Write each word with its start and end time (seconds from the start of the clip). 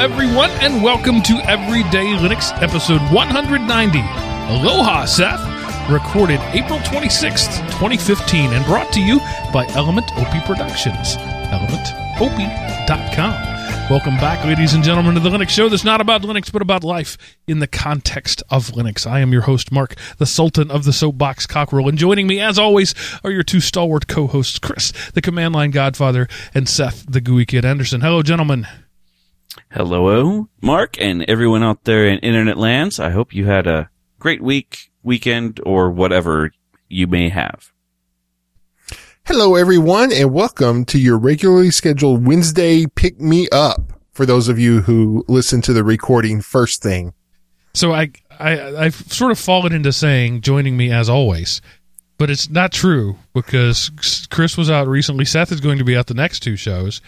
Everyone, 0.00 0.48
and 0.62 0.82
welcome 0.82 1.20
to 1.24 1.34
Everyday 1.46 2.06
Linux, 2.14 2.56
episode 2.62 3.02
190. 3.12 3.98
Aloha, 3.98 5.04
Seth. 5.04 5.38
Recorded 5.90 6.40
April 6.54 6.78
26th, 6.78 7.58
2015, 7.72 8.54
and 8.54 8.64
brought 8.64 8.90
to 8.94 9.00
you 9.02 9.18
by 9.52 9.66
Element 9.74 10.10
OP 10.16 10.42
Productions. 10.46 11.16
ElementOP.com. 11.52 13.32
Welcome 13.90 14.16
back, 14.16 14.42
ladies 14.46 14.72
and 14.72 14.82
gentlemen, 14.82 15.16
to 15.16 15.20
the 15.20 15.28
Linux 15.28 15.50
Show 15.50 15.68
that's 15.68 15.84
not 15.84 16.00
about 16.00 16.22
Linux, 16.22 16.50
but 16.50 16.62
about 16.62 16.82
life 16.82 17.18
in 17.46 17.58
the 17.58 17.66
context 17.66 18.42
of 18.48 18.68
Linux. 18.68 19.06
I 19.06 19.20
am 19.20 19.34
your 19.34 19.42
host, 19.42 19.70
Mark, 19.70 19.96
the 20.16 20.24
Sultan 20.24 20.70
of 20.70 20.84
the 20.84 20.94
Soapbox 20.94 21.46
Cockerel, 21.46 21.90
and 21.90 21.98
joining 21.98 22.26
me, 22.26 22.40
as 22.40 22.58
always, 22.58 22.94
are 23.22 23.30
your 23.30 23.42
two 23.42 23.60
stalwart 23.60 24.06
co 24.06 24.26
hosts, 24.26 24.58
Chris, 24.58 24.94
the 25.12 25.20
Command 25.20 25.54
Line 25.54 25.72
Godfather, 25.72 26.26
and 26.54 26.70
Seth, 26.70 27.04
the 27.06 27.20
GUI 27.20 27.44
Kid 27.44 27.66
Anderson. 27.66 28.00
Hello, 28.00 28.22
gentlemen. 28.22 28.66
Hello, 29.72 30.48
Mark, 30.60 31.00
and 31.00 31.22
everyone 31.28 31.62
out 31.62 31.84
there 31.84 32.04
in 32.04 32.18
internet 32.18 32.56
lands. 32.56 32.98
I 32.98 33.10
hope 33.10 33.32
you 33.32 33.46
had 33.46 33.68
a 33.68 33.88
great 34.18 34.42
week, 34.42 34.90
weekend, 35.04 35.60
or 35.64 35.92
whatever 35.92 36.50
you 36.88 37.06
may 37.06 37.28
have. 37.28 37.70
Hello, 39.26 39.54
everyone, 39.54 40.12
and 40.12 40.32
welcome 40.32 40.84
to 40.86 40.98
your 40.98 41.16
regularly 41.16 41.70
scheduled 41.70 42.26
Wednesday 42.26 42.86
Pick 42.86 43.20
Me 43.20 43.48
Up. 43.52 43.92
For 44.12 44.26
those 44.26 44.48
of 44.48 44.58
you 44.58 44.80
who 44.80 45.24
listen 45.28 45.62
to 45.62 45.72
the 45.72 45.84
recording 45.84 46.40
first 46.40 46.82
thing, 46.82 47.14
So 47.72 47.92
I, 47.92 48.10
I, 48.40 48.74
I've 48.74 48.96
sort 48.96 49.30
of 49.30 49.38
fallen 49.38 49.72
into 49.72 49.92
saying 49.92 50.40
joining 50.40 50.76
me 50.76 50.90
as 50.90 51.08
always, 51.08 51.62
but 52.18 52.28
it's 52.28 52.50
not 52.50 52.72
true 52.72 53.18
because 53.34 53.92
Chris 54.30 54.56
was 54.56 54.68
out 54.68 54.88
recently. 54.88 55.24
Seth 55.24 55.52
is 55.52 55.60
going 55.60 55.78
to 55.78 55.84
be 55.84 55.96
out 55.96 56.08
the 56.08 56.14
next 56.14 56.40
two 56.40 56.56
shows, 56.56 57.00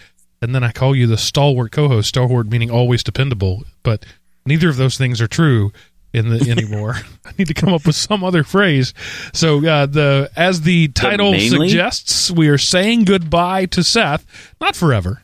and 0.43 0.53
then 0.53 0.61
I 0.61 0.73
call 0.73 0.93
you 0.93 1.07
the 1.07 1.17
stalwart 1.17 1.71
co-host. 1.71 2.09
Stalwart 2.09 2.47
meaning 2.47 2.69
always 2.69 3.01
dependable, 3.01 3.63
but 3.81 4.05
neither 4.45 4.67
of 4.67 4.75
those 4.75 4.97
things 4.97 5.21
are 5.21 5.27
true 5.27 5.71
in 6.11 6.27
the 6.29 6.51
anymore. 6.51 6.97
I 7.25 7.31
need 7.37 7.47
to 7.47 7.53
come 7.53 7.73
up 7.73 7.85
with 7.85 7.95
some 7.95 8.25
other 8.25 8.43
phrase. 8.43 8.93
So 9.33 9.65
uh, 9.65 9.85
the 9.85 10.29
as 10.35 10.61
the 10.61 10.89
title 10.89 11.31
mainly? 11.31 11.69
suggests, 11.69 12.29
we 12.29 12.49
are 12.49 12.57
saying 12.57 13.05
goodbye 13.05 13.67
to 13.67 13.83
Seth, 13.85 14.25
not 14.59 14.75
forever, 14.75 15.21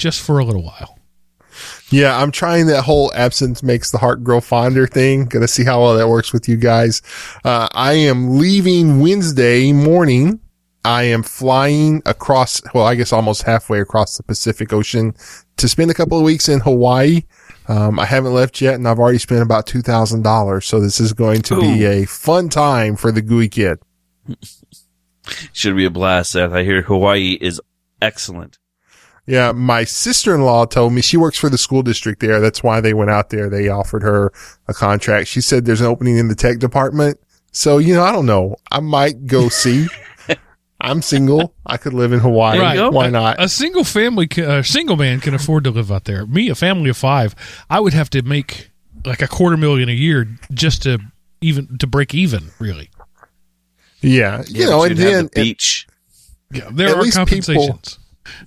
just 0.00 0.20
for 0.20 0.40
a 0.40 0.44
little 0.44 0.64
while. 0.64 0.98
yeah, 1.90 2.20
I'm 2.20 2.32
trying 2.32 2.66
that 2.66 2.82
whole 2.82 3.12
absence 3.14 3.62
makes 3.62 3.92
the 3.92 3.98
heart 3.98 4.24
grow 4.24 4.40
fonder 4.40 4.88
thing. 4.88 5.26
Gonna 5.26 5.46
see 5.46 5.64
how 5.64 5.80
well 5.80 5.96
that 5.96 6.08
works 6.08 6.32
with 6.32 6.48
you 6.48 6.56
guys. 6.56 7.02
Uh, 7.44 7.68
I 7.72 7.92
am 7.92 8.36
leaving 8.36 8.98
Wednesday 9.00 9.72
morning. 9.72 10.40
I 10.86 11.02
am 11.02 11.24
flying 11.24 12.00
across, 12.06 12.62
well, 12.72 12.86
I 12.86 12.94
guess 12.94 13.12
almost 13.12 13.42
halfway 13.42 13.80
across 13.80 14.16
the 14.16 14.22
Pacific 14.22 14.72
Ocean 14.72 15.16
to 15.56 15.68
spend 15.68 15.90
a 15.90 15.94
couple 15.94 16.16
of 16.16 16.22
weeks 16.22 16.48
in 16.48 16.60
Hawaii. 16.60 17.22
Um, 17.66 17.98
I 17.98 18.04
haven't 18.04 18.34
left 18.34 18.60
yet 18.60 18.76
and 18.76 18.86
I've 18.86 19.00
already 19.00 19.18
spent 19.18 19.42
about 19.42 19.66
$2,000. 19.66 20.62
So 20.62 20.78
this 20.78 21.00
is 21.00 21.12
going 21.12 21.42
to 21.42 21.60
be 21.60 21.84
a 21.84 22.04
fun 22.04 22.48
time 22.48 22.94
for 22.94 23.10
the 23.10 23.20
GUI 23.20 23.48
kid. 23.48 23.80
Should 25.52 25.74
be 25.74 25.86
a 25.86 25.90
blast, 25.90 26.30
Seth. 26.30 26.52
I 26.52 26.62
hear 26.62 26.82
Hawaii 26.82 27.36
is 27.40 27.60
excellent. 28.00 28.60
Yeah, 29.26 29.50
my 29.50 29.82
sister-in-law 29.82 30.66
told 30.66 30.92
me 30.92 31.02
she 31.02 31.16
works 31.16 31.36
for 31.36 31.50
the 31.50 31.58
school 31.58 31.82
district 31.82 32.20
there. 32.20 32.38
That's 32.38 32.62
why 32.62 32.80
they 32.80 32.94
went 32.94 33.10
out 33.10 33.30
there. 33.30 33.50
They 33.50 33.68
offered 33.68 34.04
her 34.04 34.32
a 34.68 34.72
contract. 34.72 35.26
She 35.26 35.40
said 35.40 35.64
there's 35.64 35.80
an 35.80 35.88
opening 35.88 36.16
in 36.16 36.28
the 36.28 36.36
tech 36.36 36.60
department. 36.60 37.18
So, 37.50 37.78
you 37.78 37.92
know, 37.92 38.04
I 38.04 38.12
don't 38.12 38.26
know. 38.26 38.54
I 38.70 38.78
might 38.78 39.26
go 39.26 39.48
see. 39.48 39.88
I'm 40.80 41.00
single. 41.02 41.54
I 41.64 41.78
could 41.78 41.94
live 41.94 42.12
in 42.12 42.20
Hawaii. 42.20 42.58
Right. 42.58 42.78
Uh, 42.78 42.90
Why 42.90 43.08
not? 43.08 43.40
A 43.42 43.48
single 43.48 43.82
family, 43.84 44.28
a 44.36 44.62
single 44.62 44.96
man 44.96 45.20
can 45.20 45.32
afford 45.34 45.64
to 45.64 45.70
live 45.70 45.90
out 45.90 46.04
there. 46.04 46.26
Me, 46.26 46.48
a 46.50 46.54
family 46.54 46.90
of 46.90 46.96
five, 46.96 47.34
I 47.70 47.80
would 47.80 47.94
have 47.94 48.10
to 48.10 48.22
make 48.22 48.70
like 49.04 49.22
a 49.22 49.28
quarter 49.28 49.56
million 49.56 49.88
a 49.88 49.92
year 49.92 50.28
just 50.52 50.82
to 50.82 50.98
even 51.40 51.78
to 51.78 51.86
break 51.86 52.14
even. 52.14 52.50
Really, 52.58 52.90
Yeah. 54.02 54.42
You 54.48 54.66
know, 54.66 54.82
and 54.84 54.96
then, 54.96 55.24
the 55.34 55.42
beach. 55.42 55.86
yeah, 56.52 56.68
there 56.70 56.88
At 56.88 56.96
are 56.96 57.02
least 57.02 57.16
people- 57.16 57.26
compensations. 57.26 57.98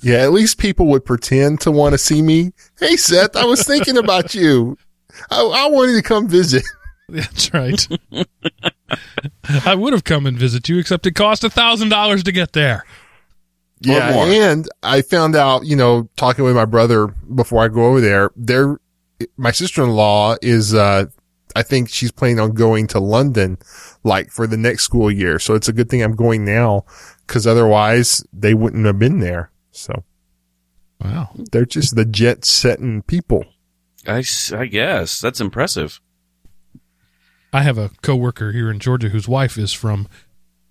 yeah, 0.02 0.18
at 0.18 0.32
least 0.32 0.58
people 0.60 0.86
would 0.88 1.06
pretend 1.06 1.62
to 1.62 1.72
want 1.72 1.94
to 1.94 1.98
see 1.98 2.22
me. 2.22 2.52
Hey, 2.80 2.96
Seth, 2.98 3.36
I 3.36 3.46
was 3.46 3.64
thinking 3.66 3.98
about 3.98 4.36
you. 4.36 4.78
I, 5.32 5.42
I 5.42 5.68
wanted 5.70 5.94
to 5.96 6.02
come 6.04 6.28
visit. 6.28 6.64
That's 7.10 7.52
right. 7.54 7.88
I 9.66 9.76
would 9.76 9.94
have 9.94 10.04
come 10.04 10.26
and 10.26 10.38
visit 10.38 10.70
you, 10.70 10.78
except 10.80 11.06
it 11.06 11.12
cost 11.16 11.44
a 11.44 11.50
thousand 11.50 11.90
dollars 11.90 12.24
to 12.24 12.32
get 12.32 12.54
there. 12.54 12.86
Yeah, 13.82 14.12
more. 14.14 14.26
and 14.26 14.68
I 14.84 15.02
found 15.02 15.36
out, 15.36 15.66
you 15.66 15.76
know, 15.76 16.10
talking 16.18 16.44
with 16.44 16.56
my 16.56 16.66
brother 16.66 17.08
before 17.08 17.64
I 17.64 17.70
go 17.70 17.86
over 17.86 18.02
there, 18.02 18.32
there, 18.36 18.80
my 19.38 19.52
sister-in-law 19.52 20.36
is, 20.42 20.74
uh, 20.74 21.06
I 21.56 21.64
think 21.64 21.90
she's 21.90 22.12
planning 22.12 22.40
on 22.42 22.52
going 22.52 22.88
to 22.88 23.00
London, 23.00 23.58
like 24.04 24.32
for 24.32 24.48
the 24.48 24.58
next 24.58 24.84
school 24.84 25.10
year. 25.10 25.40
So 25.40 25.56
it's 25.56 25.70
a 25.70 25.74
good 25.74 25.90
thing 25.90 26.04
I'm 26.04 26.16
going 26.16 26.44
now, 26.44 26.86
because 27.26 27.48
otherwise 27.48 28.24
they 28.34 28.54
wouldn't 28.54 28.86
have 28.86 29.00
been 29.00 29.20
there. 29.20 29.52
So 29.72 30.04
Wow. 31.00 31.30
they're 31.54 31.66
just 31.66 31.96
the 31.96 32.04
jet-setting 32.06 33.04
people. 33.04 33.46
I, 34.06 34.24
I 34.52 34.66
guess 34.66 35.22
that's 35.22 35.40
impressive. 35.40 36.02
I 37.52 37.64
have 37.64 37.78
a 37.78 37.90
coworker 38.02 38.52
here 38.52 38.70
in 38.70 38.80
Georgia 38.80 39.10
whose 39.10 39.28
wife 39.28 39.58
is 39.58 39.74
from 39.74 40.08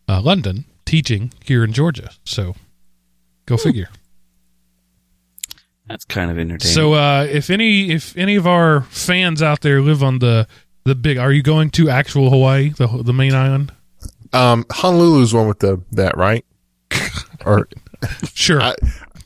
uh, 0.08 0.20
London 0.20 0.64
teaching 0.84 1.32
here 1.44 1.64
in 1.64 1.72
Georgia. 1.72 2.10
So 2.24 2.54
go 3.46 3.56
figure. 3.56 3.88
That's 5.88 6.04
kind 6.04 6.30
of 6.30 6.38
entertaining. 6.38 6.74
So 6.74 6.92
uh, 6.94 7.26
if 7.30 7.50
any 7.50 7.90
if 7.90 8.16
any 8.16 8.36
of 8.36 8.46
our 8.46 8.82
fans 8.82 9.42
out 9.42 9.62
there 9.62 9.80
live 9.80 10.02
on 10.02 10.18
the 10.18 10.46
the 10.84 10.94
big, 10.94 11.18
are 11.18 11.32
you 11.32 11.42
going 11.42 11.70
to 11.70 11.88
actual 11.88 12.30
Hawaii, 12.30 12.70
the 12.70 12.86
the 13.02 13.12
main 13.12 13.34
island? 13.34 13.72
Um, 14.32 14.64
Honolulu's 14.64 15.32
one 15.32 15.48
with 15.48 15.60
the, 15.60 15.80
that, 15.92 16.16
right? 16.18 16.44
or, 17.46 17.66
Sure. 18.34 18.60
I- 18.60 18.74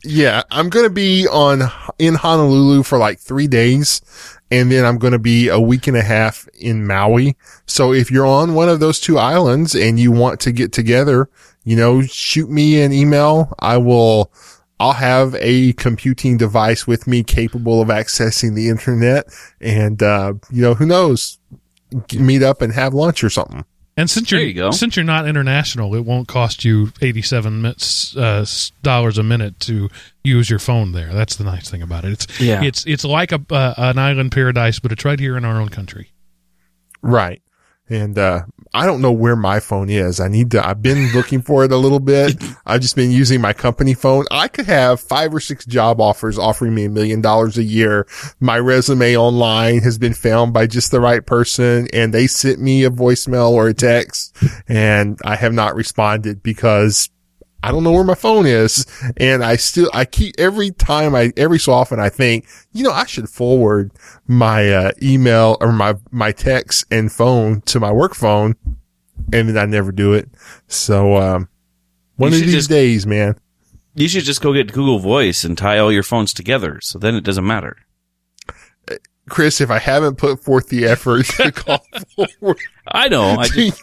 yeah, 0.04 0.42
I'm 0.50 0.68
going 0.68 0.84
to 0.86 0.90
be 0.90 1.28
on, 1.28 1.62
in 1.98 2.14
Honolulu 2.14 2.82
for 2.82 2.98
like 2.98 3.20
three 3.20 3.46
days. 3.46 4.00
And 4.52 4.70
then 4.70 4.84
I'm 4.84 4.98
going 4.98 5.14
to 5.14 5.18
be 5.18 5.48
a 5.48 5.58
week 5.58 5.86
and 5.86 5.96
a 5.96 6.02
half 6.02 6.46
in 6.60 6.86
Maui. 6.86 7.38
So 7.66 7.94
if 7.94 8.10
you're 8.10 8.26
on 8.26 8.54
one 8.54 8.68
of 8.68 8.80
those 8.80 9.00
two 9.00 9.16
islands 9.16 9.74
and 9.74 9.98
you 9.98 10.12
want 10.12 10.40
to 10.40 10.52
get 10.52 10.72
together, 10.72 11.30
you 11.64 11.74
know, 11.74 12.02
shoot 12.02 12.50
me 12.50 12.82
an 12.82 12.92
email. 12.92 13.54
I 13.60 13.78
will, 13.78 14.30
I'll 14.78 14.92
have 14.92 15.34
a 15.36 15.72
computing 15.72 16.36
device 16.36 16.86
with 16.86 17.06
me 17.06 17.22
capable 17.22 17.80
of 17.80 17.88
accessing 17.88 18.54
the 18.54 18.68
internet. 18.68 19.26
And, 19.58 20.02
uh, 20.02 20.34
you 20.50 20.60
know, 20.60 20.74
who 20.74 20.84
knows? 20.84 21.38
Meet 22.14 22.42
up 22.42 22.60
and 22.60 22.74
have 22.74 22.92
lunch 22.92 23.24
or 23.24 23.30
something. 23.30 23.64
And 23.96 24.08
since 24.08 24.30
you're 24.30 24.40
you 24.40 24.54
go. 24.54 24.70
since 24.70 24.96
you're 24.96 25.04
not 25.04 25.26
international, 25.28 25.94
it 25.94 26.04
won't 26.04 26.28
cost 26.28 26.64
you 26.64 26.92
eighty 27.00 27.22
seven 27.22 27.64
uh, 27.66 28.46
dollars 28.82 29.18
a 29.18 29.22
minute 29.22 29.60
to 29.60 29.88
use 30.24 30.48
your 30.48 30.58
phone 30.58 30.92
there. 30.92 31.12
That's 31.12 31.36
the 31.36 31.44
nice 31.44 31.68
thing 31.70 31.82
about 31.82 32.04
it. 32.04 32.12
It's 32.12 32.40
Yeah. 32.40 32.62
it's 32.62 32.86
it's 32.86 33.04
like 33.04 33.32
a 33.32 33.40
uh, 33.50 33.74
an 33.76 33.98
island 33.98 34.32
paradise, 34.32 34.78
but 34.78 34.92
it's 34.92 35.04
right 35.04 35.18
here 35.20 35.36
in 35.36 35.44
our 35.44 35.60
own 35.60 35.68
country. 35.68 36.12
Right. 37.02 37.42
And, 37.88 38.16
uh, 38.16 38.42
I 38.74 38.86
don't 38.86 39.02
know 39.02 39.12
where 39.12 39.36
my 39.36 39.60
phone 39.60 39.90
is. 39.90 40.18
I 40.18 40.28
need 40.28 40.50
to, 40.52 40.66
I've 40.66 40.80
been 40.80 41.12
looking 41.12 41.42
for 41.42 41.64
it 41.64 41.72
a 41.72 41.76
little 41.76 42.00
bit. 42.00 42.42
I've 42.66 42.80
just 42.80 42.96
been 42.96 43.10
using 43.10 43.40
my 43.40 43.52
company 43.52 43.92
phone. 43.94 44.24
I 44.30 44.48
could 44.48 44.66
have 44.66 45.00
five 45.00 45.34
or 45.34 45.40
six 45.40 45.66
job 45.66 46.00
offers 46.00 46.38
offering 46.38 46.74
me 46.74 46.86
a 46.86 46.90
million 46.90 47.20
dollars 47.20 47.58
a 47.58 47.62
year. 47.62 48.06
My 48.40 48.58
resume 48.58 49.16
online 49.16 49.80
has 49.80 49.98
been 49.98 50.14
found 50.14 50.54
by 50.54 50.66
just 50.66 50.90
the 50.90 51.00
right 51.00 51.24
person 51.24 51.88
and 51.92 52.14
they 52.14 52.26
sent 52.26 52.60
me 52.60 52.84
a 52.84 52.90
voicemail 52.90 53.50
or 53.50 53.68
a 53.68 53.74
text 53.74 54.36
and 54.68 55.18
I 55.24 55.36
have 55.36 55.52
not 55.52 55.74
responded 55.74 56.42
because 56.42 57.10
I 57.62 57.70
don't 57.70 57.84
know 57.84 57.92
where 57.92 58.04
my 58.04 58.14
phone 58.14 58.46
is. 58.46 58.84
And 59.18 59.44
I 59.44 59.56
still, 59.56 59.90
I 59.94 60.04
keep 60.04 60.34
every 60.38 60.70
time 60.70 61.14
I, 61.14 61.32
every 61.36 61.58
so 61.58 61.72
often 61.72 62.00
I 62.00 62.08
think, 62.08 62.46
you 62.72 62.82
know, 62.82 62.90
I 62.92 63.06
should 63.06 63.28
forward 63.28 63.92
my, 64.26 64.70
uh, 64.72 64.90
email 65.02 65.56
or 65.60 65.72
my, 65.72 65.94
my 66.10 66.32
text 66.32 66.84
and 66.90 67.10
phone 67.12 67.60
to 67.62 67.78
my 67.80 67.92
work 67.92 68.14
phone. 68.14 68.56
And 69.32 69.48
then 69.48 69.56
I 69.58 69.64
never 69.66 69.92
do 69.92 70.12
it. 70.12 70.28
So, 70.66 71.16
um, 71.16 71.48
one 72.16 72.32
You 72.32 72.38
of 72.38 72.44
these 72.44 72.52
just- 72.54 72.68
days, 72.70 73.06
man. 73.06 73.36
you 73.94 74.08
should 74.08 74.24
just 74.24 74.40
go 74.42 74.52
get 74.52 74.72
Google 74.72 74.98
Voice 74.98 75.44
and 75.44 75.56
tie 75.56 75.78
all 75.78 75.92
your 75.92 76.02
phones 76.02 76.32
together, 76.32 76.78
so 76.82 76.98
then 76.98 77.14
it 77.14 77.22
doesn't 77.24 77.46
matter. 77.46 77.76
Chris, 79.28 79.60
if 79.60 79.70
I 79.70 79.78
haven't 79.78 80.16
put 80.16 80.42
forth 80.42 80.68
the 80.68 80.84
effort 80.86 81.26
to 81.36 81.52
call 81.52 81.84
forward, 82.16 82.58
I 82.88 83.08
know. 83.08 83.36
I 83.38 83.46
just, 83.46 83.82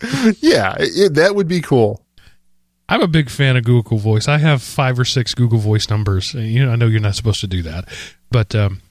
yeah, 0.42 0.76
it, 0.78 1.14
that 1.14 1.34
would 1.34 1.48
be 1.48 1.60
cool. 1.62 2.03
I'm 2.88 3.00
a 3.00 3.06
big 3.06 3.30
fan 3.30 3.56
of 3.56 3.64
Google 3.64 3.98
Voice. 3.98 4.28
I 4.28 4.38
have 4.38 4.62
five 4.62 4.98
or 4.98 5.04
six 5.04 5.34
Google 5.34 5.58
Voice 5.58 5.88
numbers. 5.88 6.34
You 6.34 6.66
know, 6.66 6.72
I 6.72 6.76
know 6.76 6.86
you're 6.86 7.00
not 7.00 7.14
supposed 7.14 7.40
to 7.40 7.46
do 7.46 7.62
that, 7.62 7.88
but 8.30 8.54
um, 8.54 8.82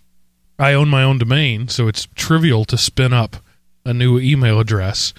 I 0.57 0.73
own 0.73 0.89
my 0.89 1.03
own 1.03 1.19
domain, 1.19 1.67
so 1.67 1.87
it's 1.87 2.07
trivial 2.15 2.65
to 2.65 2.77
spin 2.77 3.13
up 3.13 3.37
a 3.85 3.93
new 3.93 4.19
email 4.19 4.59
address 4.59 5.13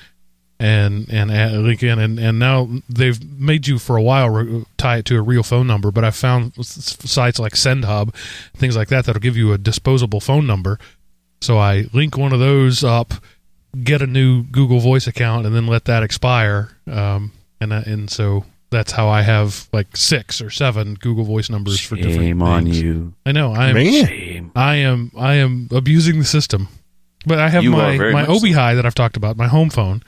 and 0.58 1.08
and 1.10 1.30
link 1.64 1.82
in, 1.82 1.98
and 1.98 2.18
and 2.18 2.38
now 2.38 2.68
they've 2.88 3.22
made 3.38 3.66
you 3.66 3.78
for 3.78 3.96
a 3.96 4.02
while 4.02 4.30
re- 4.30 4.64
tie 4.76 4.98
it 4.98 5.04
to 5.06 5.16
a 5.16 5.22
real 5.22 5.42
phone 5.42 5.66
number. 5.66 5.90
But 5.90 6.04
I 6.04 6.10
found 6.10 6.54
sites 6.64 7.38
like 7.38 7.54
SendHub, 7.54 8.14
things 8.56 8.76
like 8.76 8.88
that 8.88 9.04
that'll 9.04 9.20
give 9.20 9.36
you 9.36 9.52
a 9.52 9.58
disposable 9.58 10.20
phone 10.20 10.46
number. 10.46 10.78
So 11.42 11.58
I 11.58 11.86
link 11.92 12.16
one 12.16 12.32
of 12.32 12.40
those 12.40 12.82
up, 12.82 13.14
get 13.82 14.02
a 14.02 14.06
new 14.06 14.44
Google 14.44 14.80
Voice 14.80 15.06
account, 15.06 15.46
and 15.46 15.54
then 15.54 15.66
let 15.66 15.84
that 15.84 16.02
expire. 16.02 16.70
Um, 16.90 17.32
and 17.60 17.74
I, 17.74 17.80
and 17.82 18.08
so 18.08 18.44
that's 18.74 18.92
how 18.92 19.08
I 19.08 19.22
have 19.22 19.68
like 19.72 19.96
six 19.96 20.40
or 20.40 20.50
seven 20.50 20.94
Google 20.94 21.24
Voice 21.24 21.48
numbers 21.48 21.80
for 21.80 21.96
different. 21.96 22.16
Shame 22.16 22.42
on 22.42 22.64
things. 22.64 22.82
you. 22.82 23.14
I 23.24 23.32
know. 23.32 23.52
I 23.52 23.68
am. 23.68 23.74
Man. 23.74 24.50
I 24.54 24.74
am. 24.76 25.10
I 25.16 25.34
am 25.34 25.68
abusing 25.70 26.18
the 26.18 26.24
system. 26.24 26.68
But 27.26 27.38
I 27.38 27.48
have 27.48 27.64
You 27.64 27.70
my 27.70 27.96
my 27.96 28.12
much 28.12 28.26
so. 28.26 28.34
Obihai 28.46 28.74
that 28.76 28.84
I've 28.84 28.94
talked 28.94 29.16
about. 29.16 29.36
My 29.36 29.46
home 29.48 29.70
phone 29.70 30.02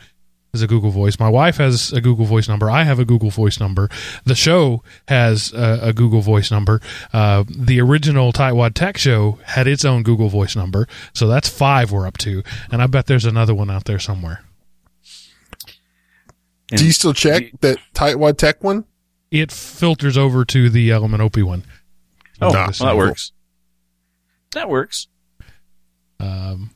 is 0.52 0.62
a 0.62 0.66
Google 0.66 0.90
Voice. 0.90 1.18
My 1.18 1.28
wife 1.28 1.58
has 1.58 1.92
a 1.92 2.00
Google 2.00 2.24
Voice 2.24 2.48
number. 2.48 2.70
I 2.70 2.82
have 2.82 2.98
a 2.98 3.04
Google 3.04 3.30
Voice 3.30 3.60
number. 3.60 3.88
The 4.24 4.34
show 4.34 4.82
has 5.08 5.52
a, 5.52 5.78
a 5.82 5.92
Google 5.92 6.20
Voice 6.20 6.50
number. 6.50 6.80
Uh, 7.12 7.44
the 7.48 7.80
original 7.80 8.32
Tightwad 8.32 8.74
Tech 8.74 8.98
Show 8.98 9.38
had 9.44 9.66
its 9.66 9.84
own 9.84 10.02
Google 10.02 10.28
Voice 10.28 10.56
number. 10.56 10.88
So 11.14 11.26
that's 11.28 11.48
five 11.48 11.92
we're 11.92 12.06
up 12.06 12.18
to, 12.18 12.42
and 12.70 12.82
I 12.82 12.86
bet 12.86 13.06
there's 13.06 13.24
another 13.24 13.54
one 13.54 13.70
out 13.70 13.84
there 13.84 13.98
somewhere. 13.98 14.42
And 16.70 16.78
Do 16.80 16.86
you 16.86 16.92
still 16.92 17.12
check 17.14 17.42
you- 17.42 17.58
that 17.60 17.78
Tightwad 17.94 18.38
Tech 18.38 18.62
one? 18.64 18.84
It 19.30 19.50
filters 19.52 20.16
over 20.16 20.44
to 20.46 20.70
the 20.70 20.90
Element 20.90 21.22
OP 21.22 21.42
one. 21.42 21.64
Oh, 22.40 22.50
Nah, 22.50 22.70
well, 22.80 22.88
that 22.88 22.96
works. 22.96 23.32
That 24.52 24.68
works. 24.68 25.08
Um, 26.20 26.70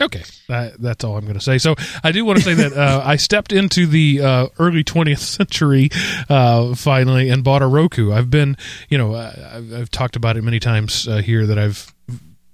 okay, 0.00 0.22
that, 0.48 0.80
that's 0.80 1.04
all 1.04 1.16
I'm 1.16 1.24
going 1.24 1.34
to 1.34 1.40
say. 1.40 1.58
So 1.58 1.74
I 2.02 2.12
do 2.12 2.24
want 2.24 2.38
to 2.38 2.44
say 2.44 2.54
that 2.54 2.72
uh, 2.72 3.02
I 3.04 3.16
stepped 3.16 3.52
into 3.52 3.86
the 3.86 4.20
uh, 4.20 4.46
early 4.58 4.84
20th 4.84 5.18
century 5.36 5.90
uh, 6.28 6.74
finally 6.74 7.28
and 7.30 7.44
bought 7.44 7.62
a 7.62 7.66
Roku. 7.66 8.12
I've 8.12 8.30
been, 8.30 8.56
you 8.88 8.98
know, 8.98 9.14
uh, 9.14 9.50
I've, 9.54 9.72
I've 9.72 9.90
talked 9.90 10.16
about 10.16 10.36
it 10.36 10.42
many 10.42 10.58
times 10.60 11.06
uh, 11.08 11.18
here 11.18 11.46
that 11.46 11.58
I've 11.58 11.94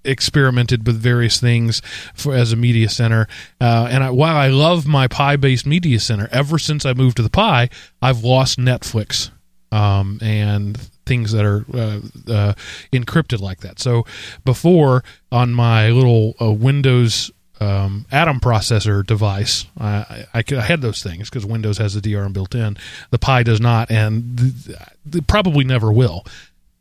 experimented 0.07 0.87
with 0.87 0.97
various 0.97 1.41
things 1.41 1.83
for 2.15 2.35
as 2.35 2.53
a 2.53 2.57
media 2.57 2.89
center. 2.89 3.27
Uh, 3.61 3.89
and 3.91 4.05
I, 4.05 4.11
while 4.11 4.37
I 4.37 4.49
love 4.49 4.87
my 4.87 5.09
Pi 5.09 5.37
based 5.37 5.67
media 5.67 6.01
center, 6.01 6.29
ever 6.33 6.59
since 6.59 6.87
I 6.87 6.93
moved 6.93 7.17
to 7.17 7.23
the 7.23 7.31
Pi, 7.31 7.69
I've 8.01 8.25
lost 8.25 8.59
Netflix 8.59 9.31
um, 9.73 10.19
and 10.23 10.77
things 11.07 11.33
that 11.33 11.45
are 11.45 11.65
uh, 11.73 12.01
uh, 12.33 12.55
encrypted 12.93 13.41
like 13.41 13.61
that. 13.61 13.79
So 13.79 14.05
before 14.45 15.05
on 15.31 15.55
my 15.55 15.91
little 15.91 16.35
uh, 16.41 16.51
Windows 16.51 17.31
um, 17.61 18.07
Atom 18.13 18.41
processor 18.41 19.07
device, 19.07 19.67
I, 19.79 20.27
I, 20.35 20.45
I 20.51 20.61
had 20.61 20.83
those 20.83 21.03
things 21.03 21.31
because 21.31 21.47
Windows 21.47 21.79
has 21.79 21.95
the 21.95 22.01
DRM 22.01 22.33
built 22.33 22.55
in. 22.55 22.77
The 23.11 23.19
Pi 23.19 23.43
does 23.43 23.61
not, 23.61 23.91
and 23.91 24.39
th- 24.39 24.79
th- 25.11 25.27
probably 25.27 25.65
never 25.65 25.91
will. 25.93 26.25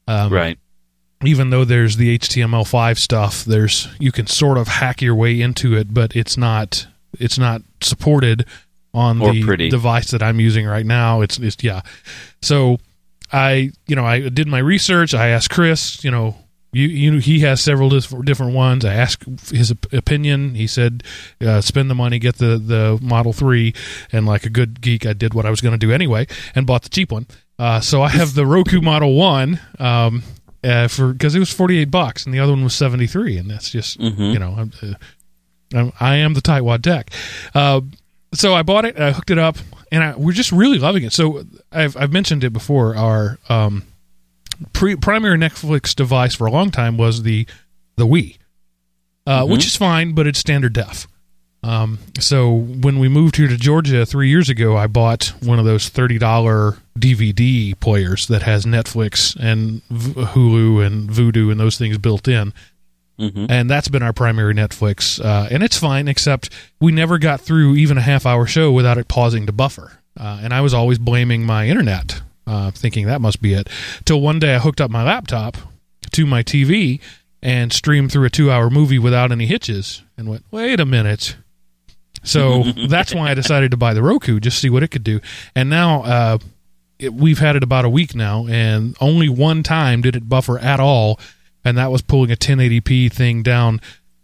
Um, 0.07 0.33
right. 0.33 0.60
Even 1.23 1.50
though 1.50 1.63
there's 1.65 1.97
the 1.97 2.17
HTML5 2.19 2.97
stuff, 2.97 3.45
there's 3.45 3.88
you 4.00 4.12
can 4.12 4.27
sort 4.27 4.57
of 4.57 4.67
hack 4.67 5.01
your 5.01 5.15
way 5.15 5.39
into 5.41 5.75
it, 5.75 5.94
but 5.94 6.15
it's 6.15 6.38
not 6.38 6.88
it's 7.19 7.38
not 7.39 7.62
supported 7.81 8.45
on 8.94 9.21
Or 9.21 9.31
the 9.33 9.44
pretty. 9.44 9.69
device 9.69 10.12
that 10.12 10.21
I'm 10.23 10.39
using 10.39 10.65
right 10.65 10.85
now. 10.85 11.21
It's 11.21 11.38
it's 11.39 11.57
yeah. 11.63 11.81
So 12.41 12.77
I 13.31 13.71
you 13.88 13.95
know 13.95 14.06
I 14.06 14.29
did 14.29 14.47
my 14.47 14.59
research. 14.59 15.13
I 15.13 15.29
asked 15.29 15.50
Chris, 15.50 16.03
you 16.03 16.12
know. 16.12 16.35
You, 16.73 16.88
you, 16.89 17.19
he 17.19 17.39
has 17.39 17.62
several 17.62 17.88
different 17.89 18.53
ones. 18.53 18.83
I 18.83 18.95
asked 18.95 19.23
his 19.50 19.71
opinion. 19.94 20.56
He 20.56 20.67
said, 20.67 21.03
uh, 21.39 21.62
"Spend 21.62 21.89
the 21.89 21.95
money, 21.95 22.19
get 22.19 22.35
the 22.35 22.57
the 22.57 23.00
Model 23.01 23.31
Three." 23.31 23.73
And 24.12 24.25
like 24.25 24.45
a 24.45 24.50
good 24.50 24.81
geek, 24.81 25.06
I 25.06 25.13
did 25.13 25.33
what 25.33 25.45
I 25.45 25.50
was 25.51 25.62
going 25.62 25.71
to 25.71 25.77
do 25.77 25.94
anyway, 25.94 26.27
and 26.53 26.67
bought 26.67 26.81
the 26.83 26.89
cheap 26.89 27.13
one. 27.13 27.27
Uh, 27.57 27.79
so 27.79 28.01
I 28.01 28.09
have 28.09 28.33
the 28.33 28.45
Roku 28.45 28.81
Model 28.81 29.13
One, 29.15 29.57
um, 29.79 30.21
uh, 30.65 30.88
for 30.88 31.13
because 31.13 31.35
it 31.35 31.39
was 31.39 31.51
forty 31.51 31.77
eight 31.77 31.91
bucks, 31.91 32.25
and 32.25 32.33
the 32.33 32.39
other 32.39 32.51
one 32.53 32.63
was 32.63 32.73
seventy 32.75 33.07
three, 33.07 33.38
and 33.38 33.50
that's 33.50 33.69
just 33.69 34.00
Mhm. 34.00 34.33
you 34.33 34.39
know 34.39 34.56
I'm, 34.57 34.71
uh, 34.81 34.94
I'm, 35.77 35.91
I 36.00 36.15
am 36.17 36.33
the 36.33 36.41
tightwad 36.41 36.81
tech. 36.81 37.12
Uh, 37.53 37.81
so 38.33 38.53
I 38.53 38.63
bought 38.63 38.85
it, 38.85 39.00
I 39.00 39.12
hooked 39.12 39.31
it 39.31 39.38
up, 39.38 39.57
and 39.91 40.03
I, 40.03 40.15
we're 40.15 40.33
just 40.33 40.51
really 40.51 40.79
loving 40.79 41.03
it. 41.03 41.13
So 41.13 41.45
I've 41.71 41.95
I've 41.95 42.12
mentioned 42.12 42.44
it 42.44 42.51
before. 42.53 42.95
Our 42.95 43.38
um, 43.50 43.83
pre- 44.73 44.95
primary 44.95 45.38
Netflix 45.38 45.95
device 45.95 46.35
for 46.35 46.47
a 46.47 46.51
long 46.51 46.71
time 46.71 46.97
was 46.97 47.23
the 47.23 47.45
the 47.95 48.06
Wii, 48.07 48.38
uh, 49.27 49.45
which 49.45 49.65
is 49.65 49.75
fine, 49.75 50.13
but 50.13 50.27
it's 50.27 50.39
standard 50.39 50.73
def. 50.73 51.07
Um, 51.65 51.97
so 52.19 52.51
when 52.53 53.00
we 53.00 53.09
moved 53.09 53.38
here 53.38 53.47
to 53.47 53.57
Georgia 53.57 54.06
three 54.06 54.29
years 54.29 54.50
ago, 54.50 54.77
I 54.77 54.85
bought 54.88 55.33
one 55.41 55.57
of 55.57 55.65
those 55.65 55.89
thirty 55.89 56.19
dollar 56.19 56.77
DVD 56.97 57.77
players 57.79 58.27
that 58.27 58.44
has 58.44 58.65
Netflix 58.65 59.35
and 59.39 59.81
v- 59.89 60.21
Hulu 60.21 60.85
and 60.85 61.09
Vudu 61.09 61.50
and 61.51 61.59
those 61.59 61.77
things 61.77 61.97
built 61.97 62.27
in, 62.27 62.53
hmm 63.17 63.47
and 63.50 63.69
that's 63.69 63.88
been 63.88 64.03
our 64.03 64.13
primary 64.13 64.53
Netflix. 64.53 65.19
Uh, 65.23 65.47
and 65.50 65.63
it's 65.63 65.77
fine, 65.79 66.07
except 66.07 66.50
we 66.79 66.91
never 66.91 67.17
got 67.17 67.41
through 67.41 67.75
even 67.75 67.97
a 67.97 68.01
half 68.01 68.25
hour 68.27 68.45
show 68.45 68.71
without 68.71 68.97
it 69.00 69.07
pausing 69.07 69.45
to 69.47 69.51
buffer. 69.51 70.00
Uh, 70.19 70.39
and 70.44 70.53
I 70.53 70.62
was 70.62 70.73
always 70.73 71.00
blaming 71.00 71.45
my 71.45 71.67
internet, 71.67 72.21
uh, 72.45 72.69
thinking 72.71 73.07
that 73.07 73.21
must 73.21 73.41
be 73.41 73.53
it. 73.53 73.69
Till 74.06 74.21
one 74.21 74.38
day 74.39 74.56
I 74.56 74.59
hooked 74.59 74.79
up 74.81 74.91
my 74.91 75.03
laptop 75.03 75.57
to 76.12 76.25
my 76.27 76.44
TV 76.44 77.01
and 77.41 77.73
streamed 77.73 78.12
through 78.12 78.25
a 78.25 78.29
two 78.29 78.51
hour 78.51 78.69
movie 78.69 79.00
without 79.00 79.31
any 79.31 79.45
hitches 79.47 80.03
and 80.17 80.29
went, 80.29 80.45
wait 80.51 80.79
a 80.79 80.85
minute. 80.85 81.35
So 82.25 82.63
that's 82.89 83.13
why 83.13 83.30
I 83.31 83.33
decided 83.33 83.72
to 83.72 83.77
buy 83.77 83.94
the 83.94 84.04
Roku, 84.04 84.39
just 84.39 84.60
see 84.60 84.69
what 84.69 84.83
it 84.83 84.89
could 84.89 85.04
do. 85.04 85.22
And 85.56 85.69
now 85.69 86.04
uh, 86.04 86.38
it, 87.00 87.13
we've 87.13 87.39
had 87.39 87.56
it 87.56 87.63
about 87.63 87.86
a 87.86 87.89
week 87.89 88.16
now, 88.16 88.48
and 88.48 88.95
only 89.00 89.30
one 89.30 89.63
time 89.63 90.01
did 90.01 90.16
it 90.16 90.27
buffer 90.27 90.60
at 90.60 90.80
all, 90.80 91.19
and 91.63 91.77
that 91.77 91.92
was 91.92 92.01
pulling 92.01 92.31
a 92.31 92.36
1080p 92.36 93.12
thing 93.12 93.44
down 93.44 93.80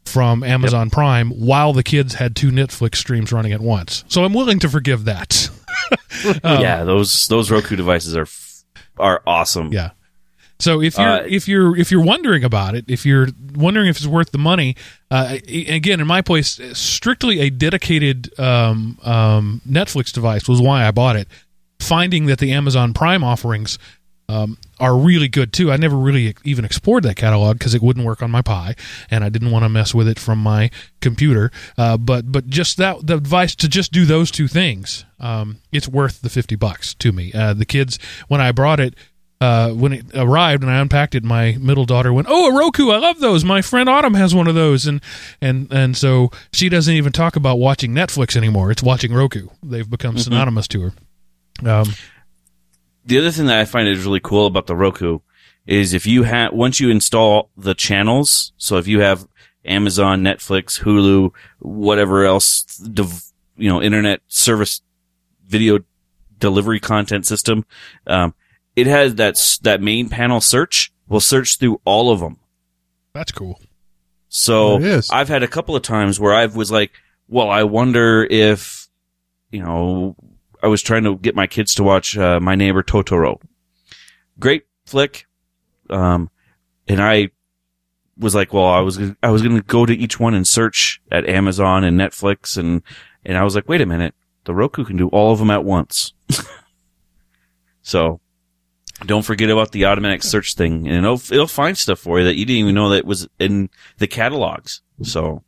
from 0.06 0.44
Amazon 0.44 0.89
Prime 0.89 1.30
while 1.30 1.74
the 1.74 1.83
kids 1.83 2.15
had 2.15 2.36
two 2.36 2.51
Netflix 2.51 2.95
streams 2.95 3.31
running 3.31 3.53
at 3.53 3.62
once. 3.62 4.03
So 4.07 4.25
I'm 4.25 4.33
willing 4.33 4.59
to 4.59 4.69
forgive 4.69 5.06
that. 5.06 5.50
Um, 6.25 6.39
yeah, 6.62 6.84
those 6.84 7.27
those 7.27 7.50
Roku 7.50 7.75
devices 7.75 8.15
are 8.15 8.24
f- 8.24 8.63
are 8.98 9.22
awesome. 9.25 9.72
Yeah. 9.72 9.91
So 10.62 10.82
if 10.82 10.98
you're 10.98 11.08
Uh, 11.08 11.24
if 11.27 11.48
you're 11.48 11.75
if 11.75 11.91
you're 11.91 12.03
wondering 12.03 12.44
about 12.44 12.75
it, 12.75 12.86
if 12.88 13.06
you're 13.06 13.30
wondering 13.56 13.88
if 13.88 13.98
it's 13.98 14.06
worth 14.06 14.32
the 14.32 14.38
money, 14.38 14.75
uh, 15.10 15.38
again, 15.48 16.00
in 16.00 16.08
my 16.08 16.22
place, 16.22 16.60
strictly 16.74 17.39
a 17.39 17.50
dedicated 17.50 18.38
um, 18.39 18.98
um, 19.03 19.62
Netflix 19.68 20.13
device 20.13 20.48
was 20.48 20.62
why 20.62 20.88
I 20.88 20.91
bought 20.91 21.15
it. 21.15 21.27
Finding 21.80 22.27
that 22.27 22.38
the 22.38 22.51
Amazon 22.51 22.94
Prime 22.94 23.24
offerings 23.24 23.80
um, 24.30 24.58
are 24.80 24.96
really 24.96 25.27
good 25.27 25.51
too. 25.51 25.72
I 25.72 25.77
never 25.77 25.98
really 25.98 26.36
even 26.44 26.63
explored 26.63 27.03
that 27.03 27.15
catalog 27.15 27.58
because 27.58 27.74
it 27.74 27.82
wouldn't 27.82 28.06
work 28.06 28.22
on 28.22 28.30
my 28.30 28.44
Pi, 28.44 28.75
and 29.10 29.24
I 29.24 29.30
didn't 29.30 29.51
want 29.51 29.65
to 29.65 29.70
mess 29.70 29.96
with 29.96 30.08
it 30.08 30.20
from 30.20 30.39
my 30.39 30.70
computer. 31.01 31.51
Uh, 31.75 31.98
but 31.98 32.32
but 32.32 32.48
just 32.48 32.77
that 32.77 33.08
the 33.08 33.15
advice 33.15 33.56
to 33.56 33.68
just 33.68 33.91
do 33.91 34.06
those 34.06 34.30
two 34.32 34.48
things, 34.48 35.06
um, 35.20 35.58
it's 35.72 35.88
worth 35.88 36.22
the 36.22 36.30
fifty 36.30 36.56
bucks 36.56 36.94
to 36.96 37.12
me. 37.12 37.34
Uh, 37.34 37.56
the 37.56 37.65
kids 37.65 37.98
when 38.27 38.39
I 38.39 38.51
brought 38.51 38.80
it. 38.80 38.96
Uh, 39.41 39.71
when 39.71 39.91
it 39.91 40.05
arrived 40.13 40.62
and 40.62 40.71
I 40.71 40.79
unpacked 40.79 41.15
it, 41.15 41.24
my 41.24 41.57
middle 41.60 41.86
daughter 41.86 42.13
went, 42.13 42.27
"Oh, 42.29 42.51
a 42.53 42.60
Roku! 42.60 42.91
I 42.91 42.98
love 42.98 43.19
those. 43.19 43.43
My 43.43 43.63
friend 43.63 43.89
Autumn 43.89 44.13
has 44.13 44.36
one 44.36 44.48
of 44.48 44.53
those." 44.53 44.86
And 44.86 45.01
and 45.41 45.67
and 45.71 45.98
so 45.98 46.29
she 46.53 46.69
doesn't 46.69 46.93
even 46.93 47.12
talk 47.12 47.36
about 47.36 47.57
watching 47.57 47.91
Netflix 47.91 48.36
anymore. 48.36 48.69
It's 48.69 48.83
watching 48.83 49.12
Roku. 49.12 49.48
They've 49.63 49.89
become 49.89 50.19
synonymous 50.19 50.67
to 50.69 50.81
her. 50.81 50.93
Um, 51.67 51.95
The 53.03 53.17
other 53.17 53.31
thing 53.31 53.48
that 53.48 53.60
I 53.60 53.65
find 53.65 53.88
is 53.88 54.05
really 54.05 54.19
cool 54.19 54.45
about 54.45 54.67
the 54.67 54.75
Roku 54.75 55.19
is 55.65 55.93
if 55.93 56.05
you 56.05 56.21
have 56.21 56.53
once 56.53 56.79
you 56.79 56.91
install 56.91 57.50
the 57.57 57.74
channels, 57.74 58.53
so 58.57 58.77
if 58.77 58.88
you 58.88 59.00
have 59.01 59.27
Amazon, 59.65 60.21
Netflix, 60.21 60.79
Hulu, 60.81 61.31
whatever 61.60 62.25
else, 62.25 62.79
you 63.57 63.69
know, 63.69 63.81
internet 63.81 64.21
service 64.27 64.81
video 65.48 65.79
delivery 66.38 66.79
content 66.79 67.25
system, 67.25 67.65
um, 68.05 68.36
it 68.75 68.88
has 68.88 69.16
that 69.16 69.60
that 69.63 69.82
main 69.82 70.10
panel 70.10 70.42
search 70.42 70.92
will 71.08 71.20
search 71.20 71.58
through 71.58 71.82
all 71.86 72.12
of 72.12 72.20
them. 72.20 72.40
that's 73.13 73.32
cool. 73.32 73.60
So. 74.30 74.80
I've 75.12 75.28
had 75.28 75.44
a 75.44 75.48
couple 75.48 75.75
of 75.75 75.84
times 75.84 76.20
where 76.20 76.34
I 76.34 76.46
was 76.46 76.72
like, 76.72 76.92
well, 77.28 77.50
I 77.50 77.63
wonder 77.63 78.24
if, 78.30 78.88
you 79.51 79.62
know, 79.62 80.16
I 80.63 80.68
was 80.68 80.82
trying 80.82 81.04
to 81.04 81.18
get 81.18 81.36
my 81.36 81.48
kids 81.48 81.75
to 81.75 81.84
watch 81.84 82.18
uh, 82.18 82.40
My 82.40 82.56
Neighbor 82.56 82.82
Totoro. 82.82 83.42
Great 84.40 84.63
flick. 84.86 85.28
Um, 85.90 86.30
and 86.88 87.01
I 87.01 87.32
was 88.18 88.34
like, 88.34 88.54
well, 88.54 88.68
I 88.68 88.80
was, 88.80 89.00
I 89.22 89.32
was 89.32 89.42
going 89.42 89.56
to 89.56 89.63
go 89.63 89.86
to 89.86 89.94
each 89.94 90.20
one 90.20 90.34
and 90.34 90.48
search 90.48 91.01
at 91.12 91.28
Amazon 91.28 91.84
and 91.84 92.00
Netflix. 92.00 92.58
And, 92.58 92.84
and 93.25 93.38
I 93.38 93.44
was 93.44 93.56
like, 93.56 93.68
wait 93.68 93.82
a 93.82 93.86
minute. 93.86 94.16
The 94.46 94.56
Roku 94.56 94.86
can 94.86 94.98
do 94.98 95.10
all 95.10 95.34
of 95.34 95.40
them 95.40 95.51
at 95.51 95.66
once. 95.66 96.13
so 97.82 98.22
don't 99.05 99.24
forget 99.24 99.50
about 99.50 99.72
the 99.72 99.86
automatic 99.86 100.24
search 100.24 100.55
thing 100.55 100.88
and 100.88 100.98
it'll, 100.98 101.22
it'll 101.31 101.48
find 101.48 101.77
stuff 101.77 102.00
for 102.00 102.20
you 102.20 102.25
that 102.25 102.36
you 102.36 102.46
didn't 102.46 102.60
even 102.60 102.75
know 102.75 102.89
that 102.89 103.05
was 103.05 103.27
in 103.39 103.70
the 103.98 104.08
catalogs. 104.08 104.81
So 105.03 105.43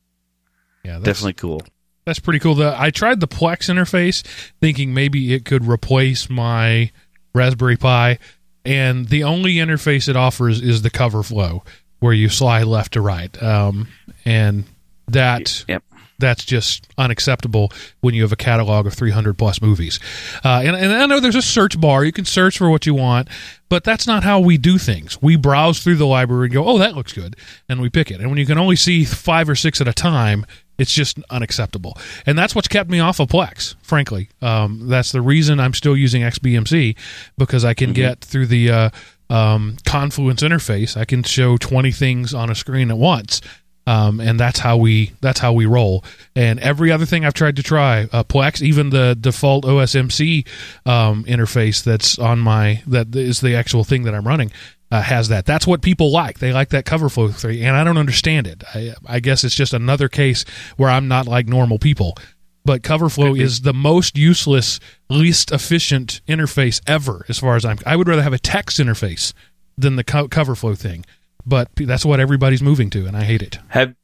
Yeah, 0.83 0.93
that's, 0.93 1.05
definitely 1.05 1.33
cool. 1.33 1.61
That's 2.05 2.19
pretty 2.19 2.39
cool. 2.39 2.55
The, 2.55 2.75
I 2.77 2.89
tried 2.89 3.19
the 3.19 3.27
Plex 3.27 3.69
interface, 3.69 4.23
thinking 4.59 4.93
maybe 4.93 5.33
it 5.33 5.45
could 5.45 5.65
replace 5.65 6.29
my 6.29 6.91
Raspberry 7.33 7.77
Pi, 7.77 8.19
and 8.65 9.07
the 9.07 9.23
only 9.23 9.55
interface 9.55 10.07
it 10.07 10.15
offers 10.15 10.61
is 10.61 10.81
the 10.81 10.89
cover 10.89 11.23
flow, 11.23 11.63
where 11.99 12.13
you 12.13 12.29
slide 12.29 12.63
left 12.63 12.93
to 12.93 13.01
right, 13.01 13.41
um, 13.41 13.87
and 14.25 14.65
that 15.07 15.63
Yep. 15.67 15.83
That's 16.23 16.45
just 16.45 16.87
unacceptable 16.97 17.69
when 17.99 18.13
you 18.15 18.21
have 18.21 18.31
a 18.31 18.37
catalog 18.37 18.87
of 18.87 18.93
300 18.93 19.37
plus 19.37 19.61
movies. 19.61 19.99
Uh, 20.43 20.61
and, 20.63 20.75
and 20.75 20.93
I 20.93 21.05
know 21.05 21.19
there's 21.19 21.35
a 21.35 21.41
search 21.41 21.79
bar. 21.79 22.05
You 22.05 22.13
can 22.13 22.23
search 22.23 22.57
for 22.57 22.69
what 22.69 22.85
you 22.85 22.93
want, 22.93 23.27
but 23.67 23.83
that's 23.83 24.07
not 24.07 24.23
how 24.23 24.39
we 24.39 24.57
do 24.57 24.77
things. 24.77 25.21
We 25.21 25.35
browse 25.35 25.83
through 25.83 25.97
the 25.97 26.07
library 26.07 26.45
and 26.45 26.53
go, 26.53 26.65
oh, 26.65 26.77
that 26.77 26.95
looks 26.95 27.11
good. 27.11 27.35
And 27.67 27.81
we 27.81 27.89
pick 27.89 28.09
it. 28.09 28.21
And 28.21 28.29
when 28.29 28.37
you 28.37 28.45
can 28.45 28.57
only 28.57 28.77
see 28.77 29.03
five 29.03 29.49
or 29.49 29.55
six 29.55 29.81
at 29.81 29.87
a 29.87 29.93
time, 29.93 30.45
it's 30.77 30.93
just 30.93 31.19
unacceptable. 31.29 31.97
And 32.25 32.37
that's 32.37 32.55
what's 32.55 32.69
kept 32.69 32.89
me 32.89 32.99
off 32.99 33.19
of 33.19 33.27
Plex, 33.27 33.75
frankly. 33.83 34.29
Um, 34.41 34.87
that's 34.87 35.11
the 35.11 35.21
reason 35.21 35.59
I'm 35.59 35.73
still 35.73 35.95
using 35.95 36.21
XBMC 36.21 36.95
because 37.37 37.65
I 37.65 37.73
can 37.73 37.91
get 37.93 38.21
through 38.21 38.47
the 38.47 38.71
uh, 38.71 38.89
um, 39.29 39.77
Confluence 39.85 40.43
interface, 40.43 40.95
I 40.95 41.05
can 41.05 41.23
show 41.23 41.57
20 41.57 41.91
things 41.91 42.33
on 42.33 42.49
a 42.49 42.55
screen 42.55 42.91
at 42.91 42.97
once 42.97 43.41
um, 43.85 44.19
and 44.19 44.39
that's 44.39 44.59
how 44.59 44.77
we 44.77 45.11
that's 45.21 45.39
how 45.39 45.53
we 45.53 45.65
roll. 45.65 46.03
And 46.35 46.59
every 46.59 46.91
other 46.91 47.05
thing 47.05 47.25
I've 47.25 47.33
tried 47.33 47.57
to 47.57 47.63
try, 47.63 48.07
uh, 48.11 48.23
Plex, 48.23 48.61
even 48.61 48.89
the 48.89 49.15
default 49.19 49.65
OSMC 49.65 50.47
um, 50.85 51.23
interface 51.25 51.83
that's 51.83 52.17
on 52.17 52.39
my 52.39 52.81
that 52.87 53.15
is 53.15 53.41
the 53.41 53.55
actual 53.55 53.83
thing 53.83 54.03
that 54.03 54.15
I'm 54.15 54.27
running. 54.27 54.51
Uh, 54.91 55.01
has 55.01 55.29
that. 55.29 55.43
That's 55.43 55.65
what 55.65 55.81
people 55.81 56.11
like. 56.11 56.37
They 56.37 56.53
like 56.53 56.69
that 56.69 56.85
cover 56.85 57.09
flow 57.09 57.29
three, 57.29 57.63
and 57.63 57.75
I 57.75 57.83
don't 57.83 57.97
understand 57.97 58.45
it. 58.45 58.63
I, 58.75 58.93
I 59.07 59.19
guess 59.21 59.43
it's 59.43 59.55
just 59.55 59.73
another 59.73 60.07
case 60.07 60.45
where 60.77 60.87
I'm 60.87 61.07
not 61.07 61.25
like 61.25 61.47
normal 61.47 61.79
people. 61.79 62.15
But 62.63 62.83
CoverFlow 62.83 63.39
is 63.39 63.61
the 63.61 63.73
most 63.73 64.17
useless, 64.17 64.79
least 65.09 65.51
efficient 65.51 66.21
interface 66.27 66.79
ever, 66.85 67.25
as 67.27 67.39
far 67.39 67.55
as 67.55 67.65
I'm. 67.65 67.79
I 67.87 67.95
would 67.95 68.07
rather 68.07 68.21
have 68.21 68.33
a 68.33 68.39
text 68.39 68.77
interface 68.77 69.33
than 69.77 69.95
the 69.95 70.03
co- 70.03 70.27
CoverFlow 70.27 70.77
thing. 70.77 71.05
But 71.45 71.69
that's 71.75 72.05
what 72.05 72.19
everybody's 72.19 72.61
moving 72.63 72.89
to, 72.91 73.05
and 73.05 73.17
I 73.17 73.23
hate 73.23 73.41
it. 73.41 73.59
Have 73.69 73.95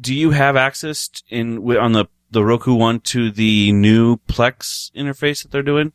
do 0.00 0.14
you 0.14 0.30
have 0.30 0.56
access 0.56 1.10
in 1.28 1.58
on 1.76 1.92
the 1.92 2.06
the 2.30 2.44
Roku 2.44 2.74
one 2.74 3.00
to 3.00 3.30
the 3.30 3.72
new 3.72 4.16
Plex 4.28 4.90
interface 4.92 5.42
that 5.42 5.50
they're 5.52 5.62
doing? 5.62 5.92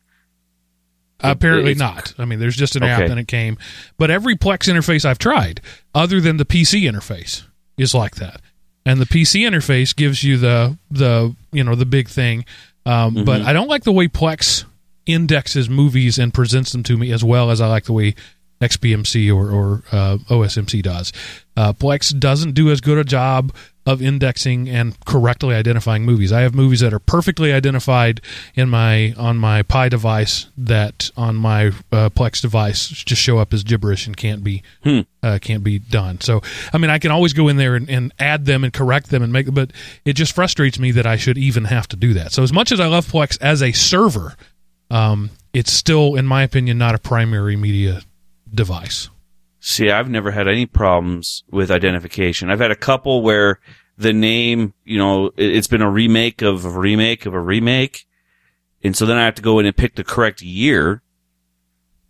Apparently 1.22 1.72
it's- 1.72 1.78
not. 1.78 2.14
I 2.18 2.24
mean, 2.24 2.38
there's 2.38 2.56
just 2.56 2.76
an 2.76 2.82
app 2.82 3.02
Okay. 3.02 3.10
and 3.10 3.20
it 3.20 3.28
came. 3.28 3.58
But 3.98 4.10
every 4.10 4.36
Plex 4.36 4.72
interface 4.72 5.04
I've 5.04 5.18
tried, 5.18 5.60
other 5.94 6.18
than 6.20 6.38
the 6.38 6.46
PC 6.46 6.82
interface, 6.90 7.42
is 7.76 7.94
like 7.94 8.16
that. 8.16 8.40
And 8.86 8.98
the 9.00 9.06
PC 9.06 9.42
interface 9.42 9.94
gives 9.94 10.24
you 10.24 10.38
the 10.38 10.78
the 10.90 11.34
you 11.52 11.62
know 11.62 11.74
the 11.74 11.84
big 11.86 12.08
thing. 12.08 12.44
Um, 12.86 13.24
But 13.24 13.42
I 13.42 13.52
don't 13.52 13.68
like 13.68 13.84
the 13.84 13.92
way 13.92 14.08
Plex 14.08 14.64
indexes 15.04 15.68
movies 15.68 16.18
and 16.18 16.32
presents 16.32 16.72
them 16.72 16.82
to 16.84 16.96
me 16.96 17.12
as 17.12 17.22
well 17.22 17.50
as 17.50 17.60
I 17.60 17.66
like 17.66 17.84
the 17.84 17.92
way 17.92 18.14
XBMC 18.60 19.34
or, 19.34 19.50
or 19.50 19.82
uh, 19.90 20.18
OSMC 20.28 20.82
does. 20.82 21.12
Uh, 21.56 21.72
Plex 21.72 22.18
doesn't 22.18 22.52
do 22.52 22.70
as 22.70 22.80
good 22.80 22.98
a 22.98 23.04
job 23.04 23.52
of 23.86 24.02
indexing 24.02 24.68
and 24.68 24.98
correctly 25.06 25.54
identifying 25.54 26.04
movies. 26.04 26.32
I 26.32 26.42
have 26.42 26.54
movies 26.54 26.80
that 26.80 26.92
are 26.92 26.98
perfectly 26.98 27.52
identified 27.52 28.20
in 28.54 28.68
my 28.68 29.14
on 29.16 29.38
my 29.38 29.62
Pi 29.62 29.88
device 29.88 30.46
that 30.56 31.10
on 31.16 31.36
my 31.36 31.68
uh, 31.90 32.10
Plex 32.10 32.42
device 32.42 32.88
just 32.88 33.20
show 33.20 33.38
up 33.38 33.52
as 33.54 33.64
gibberish 33.64 34.06
and 34.06 34.16
can't 34.16 34.44
be 34.44 34.62
uh, 35.22 35.38
can't 35.40 35.64
be 35.64 35.78
done. 35.78 36.20
So 36.20 36.42
I 36.72 36.78
mean, 36.78 36.90
I 36.90 36.98
can 36.98 37.10
always 37.10 37.32
go 37.32 37.48
in 37.48 37.56
there 37.56 37.74
and, 37.74 37.88
and 37.88 38.12
add 38.18 38.44
them 38.44 38.62
and 38.62 38.72
correct 38.72 39.10
them 39.10 39.22
and 39.22 39.32
make, 39.32 39.52
but 39.52 39.72
it 40.04 40.12
just 40.12 40.34
frustrates 40.34 40.78
me 40.78 40.90
that 40.92 41.06
I 41.06 41.16
should 41.16 41.38
even 41.38 41.64
have 41.64 41.88
to 41.88 41.96
do 41.96 42.12
that. 42.14 42.32
So 42.32 42.42
as 42.42 42.52
much 42.52 42.72
as 42.72 42.80
I 42.80 42.86
love 42.86 43.06
Plex 43.06 43.38
as 43.40 43.62
a 43.62 43.72
server, 43.72 44.36
um, 44.90 45.30
it's 45.52 45.72
still, 45.72 46.14
in 46.14 46.26
my 46.26 46.42
opinion, 46.42 46.78
not 46.78 46.94
a 46.94 46.98
primary 46.98 47.56
media 47.56 48.02
device. 48.54 49.08
See, 49.60 49.90
I've 49.90 50.08
never 50.08 50.30
had 50.30 50.48
any 50.48 50.66
problems 50.66 51.44
with 51.50 51.70
identification. 51.70 52.50
I've 52.50 52.60
had 52.60 52.70
a 52.70 52.76
couple 52.76 53.22
where 53.22 53.60
the 53.98 54.12
name, 54.12 54.72
you 54.84 54.96
know, 54.98 55.26
it- 55.36 55.54
it's 55.56 55.66
been 55.66 55.82
a 55.82 55.90
remake 55.90 56.40
of 56.42 56.64
a 56.64 56.70
remake 56.70 57.26
of 57.26 57.34
a 57.34 57.40
remake. 57.40 58.06
And 58.82 58.96
so 58.96 59.04
then 59.04 59.18
I 59.18 59.24
have 59.26 59.34
to 59.34 59.42
go 59.42 59.58
in 59.58 59.66
and 59.66 59.76
pick 59.76 59.94
the 59.96 60.04
correct 60.04 60.40
year. 60.40 61.02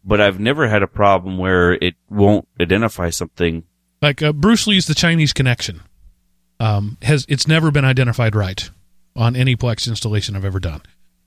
But 0.05 0.21
I've 0.21 0.39
never 0.41 0.69
had 0.69 0.83
a 0.83 0.87
problem 0.87 1.37
where 1.37 1.73
it 1.75 1.95
won't 2.09 2.47
identify 2.61 3.11
something. 3.11 3.65
Like 4.01 4.23
uh, 4.23 4.33
Bruce 4.33 4.67
Lee's 4.67 4.87
The 4.87 4.95
Chinese 4.95 5.33
Connection 5.33 5.83
um, 6.59 6.97
has 7.03 7.27
it's 7.29 7.47
never 7.49 7.71
been 7.71 7.85
identified 7.85 8.35
right 8.35 8.71
on 9.17 9.35
any 9.37 9.57
Plex 9.57 9.89
installation 9.89 10.37
I've 10.37 10.45
ever 10.45 10.61
done. 10.61 10.83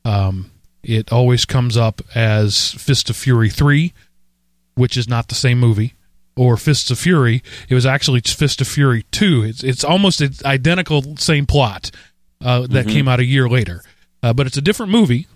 Um, 0.05 0.51
it 0.81 1.11
always 1.11 1.45
comes 1.45 1.77
up 1.77 2.01
as 2.15 2.71
Fist 2.71 3.09
of 3.09 3.15
Fury 3.17 3.49
three, 3.49 3.93
which 4.75 4.97
is 4.97 5.07
not 5.07 5.27
the 5.27 5.35
same 5.35 5.59
movie, 5.59 5.93
or 6.35 6.57
Fists 6.57 6.89
of 6.91 6.99
Fury. 6.99 7.43
It 7.69 7.75
was 7.75 7.85
actually 7.85 8.21
Fist 8.21 8.61
of 8.61 8.67
Fury 8.67 9.03
two. 9.11 9.43
It's 9.43 9.63
it's 9.63 9.83
almost 9.83 10.21
identical 10.45 11.17
same 11.17 11.45
plot 11.45 11.91
uh, 12.43 12.67
that 12.67 12.87
came 12.87 13.07
out 13.07 13.19
a 13.19 13.25
year 13.25 13.47
later, 13.47 13.83
uh, 14.21 14.33
but 14.33 14.47
it's 14.47 14.57
a 14.57 14.61
different 14.61 14.91
movie. 14.91 15.27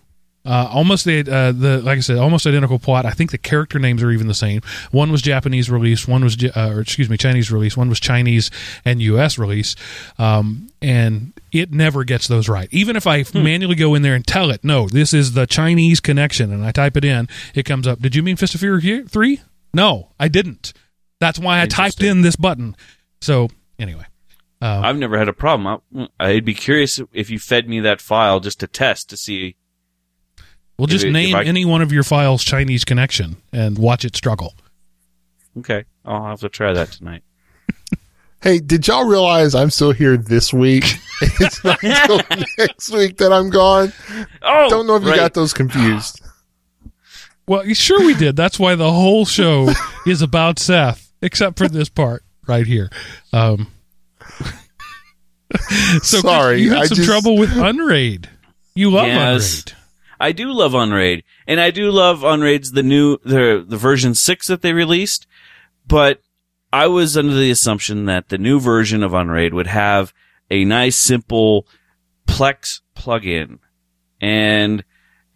Uh, 0.48 0.70
almost 0.72 1.04
the 1.04 1.20
uh, 1.20 1.52
the 1.52 1.82
like 1.82 1.98
I 1.98 2.00
said, 2.00 2.18
almost 2.18 2.48
identical 2.48 2.80
plot. 2.80 3.06
I 3.06 3.12
think 3.12 3.32
the 3.32 3.38
character 3.38 3.80
names 3.80 4.02
are 4.02 4.12
even 4.12 4.28
the 4.28 4.34
same. 4.34 4.62
One 4.92 5.12
was 5.12 5.22
Japanese 5.22 5.70
release, 5.70 6.08
one 6.08 6.24
was 6.24 6.42
uh, 6.42 6.72
or 6.74 6.80
excuse 6.80 7.10
me 7.10 7.18
Chinese 7.18 7.52
release, 7.52 7.76
one 7.76 7.90
was 7.90 8.00
Chinese 8.00 8.50
and 8.86 9.02
U.S. 9.02 9.38
release, 9.38 9.76
um, 10.18 10.70
and 10.82 11.34
it 11.52 11.74
never 11.74 12.06
gets 12.06 12.30
those 12.30 12.48
right. 12.48 12.70
Even 12.72 12.96
if 12.96 13.06
I 13.06 13.26
manually 13.34 13.76
go 13.76 13.94
in 13.94 14.04
there 14.04 14.16
and 14.16 14.26
tell 14.26 14.50
it, 14.50 14.64
no, 14.64 14.88
this 14.88 15.14
is 15.14 15.34
the 15.34 15.46
Chinese 15.46 16.00
connection, 16.00 16.54
and 16.54 16.66
I 16.66 16.72
type 16.72 16.96
it 16.96 17.04
in, 17.04 17.28
it 17.54 17.64
comes 17.64 17.86
up. 17.86 18.00
Did 18.00 18.16
you 18.16 18.24
mean 18.24 18.38
Fist 18.38 18.56
of 18.56 18.62
Fury 18.62 19.04
three? 19.06 19.42
No, 19.74 20.12
I 20.18 20.30
didn't. 20.30 20.72
That's 21.20 21.40
why 21.40 21.62
I 21.62 21.66
typed 21.66 22.02
in 22.02 22.22
this 22.22 22.38
button. 22.38 22.76
So 23.20 23.50
anyway, 23.78 24.06
uh, 24.62 24.82
I've 24.84 24.98
never 24.98 25.18
had 25.18 25.28
a 25.28 25.34
problem. 25.34 25.82
I, 25.94 26.30
I'd 26.30 26.46
be 26.46 26.54
curious 26.54 27.02
if 27.12 27.30
you 27.30 27.38
fed 27.38 27.68
me 27.68 27.82
that 27.82 28.00
file 28.00 28.40
just 28.40 28.62
to 28.62 28.68
test 28.68 29.10
to 29.10 29.18
see. 29.18 29.58
We'll 30.78 30.88
just 30.88 31.06
if 31.06 31.12
name 31.14 31.36
I- 31.36 31.44
any 31.44 31.66
one 31.66 31.82
of 31.82 31.92
your 31.92 32.04
files 32.04 32.44
Chinese 32.44 32.84
connection 32.86 33.38
and 33.52 33.78
watch 33.78 34.06
it 34.06 34.16
struggle. 34.16 34.54
Okay, 35.60 35.86
I'll 36.06 36.26
have 36.26 36.40
to 36.42 36.50
try 36.50 36.74
that 36.74 36.92
tonight. 36.92 37.24
Hey, 38.40 38.60
did 38.60 38.88
y'all 38.88 39.08
realize 39.08 39.56
I'm 39.56 39.72
still 39.72 39.92
here 39.92 40.16
this 40.16 40.54
week? 40.54 40.84
it's 41.22 41.64
not 41.64 41.82
until 41.84 42.20
next 42.60 42.92
week 42.92 43.18
that 43.18 43.34
I'm 43.34 43.50
gone. 43.50 43.92
Oh, 44.44 44.70
Don't 44.70 44.86
know 44.86 44.96
if 44.96 45.02
you 45.04 45.10
right. 45.10 45.16
got 45.18 45.34
those 45.34 45.54
confused. 45.54 46.22
Well, 47.48 47.64
sure 47.74 48.00
we 48.06 48.14
did. 48.14 48.36
That's 48.36 48.60
why 48.60 48.76
the 48.76 48.92
whole 48.92 49.26
show 49.26 49.70
is 50.06 50.22
about 50.22 50.60
Seth, 50.60 51.14
except 51.22 51.58
for 51.58 51.70
this 51.70 51.88
part 51.88 52.24
right 52.46 52.68
here. 52.68 52.90
Um, 53.32 53.68
so 56.04 56.20
Sorry, 56.20 56.62
you 56.62 56.72
had 56.72 56.80
I 56.80 56.86
some 56.88 56.98
just- 56.98 57.08
trouble 57.10 57.38
with 57.38 57.56
Unraid. 57.56 58.30
You 58.76 58.92
love 58.92 59.08
Yes. 59.08 59.64
Unraid. 59.66 59.77
I 60.20 60.32
do 60.32 60.52
love 60.52 60.74
Unraid, 60.74 61.24
and 61.46 61.60
I 61.60 61.72
do 61.72 61.92
love 61.92 62.24
Unraid's 62.24 62.72
the 62.72 62.84
new 62.84 63.18
the 63.24 63.64
the 63.68 63.78
version 63.78 64.16
six 64.16 64.48
that 64.48 64.62
they 64.62 64.74
released. 64.74 65.28
But 65.88 66.22
I 66.72 66.88
was 66.88 67.16
under 67.16 67.34
the 67.36 67.52
assumption 67.52 68.06
that 68.06 68.30
the 68.30 68.38
new 68.38 68.60
version 68.60 69.04
of 69.04 69.14
Unraid 69.14 69.54
would 69.54 69.68
have 69.68 70.14
a 70.50 70.66
nice, 70.66 70.96
simple 70.96 71.68
Plex 72.28 72.82
plugin, 72.96 73.60
and 74.20 74.84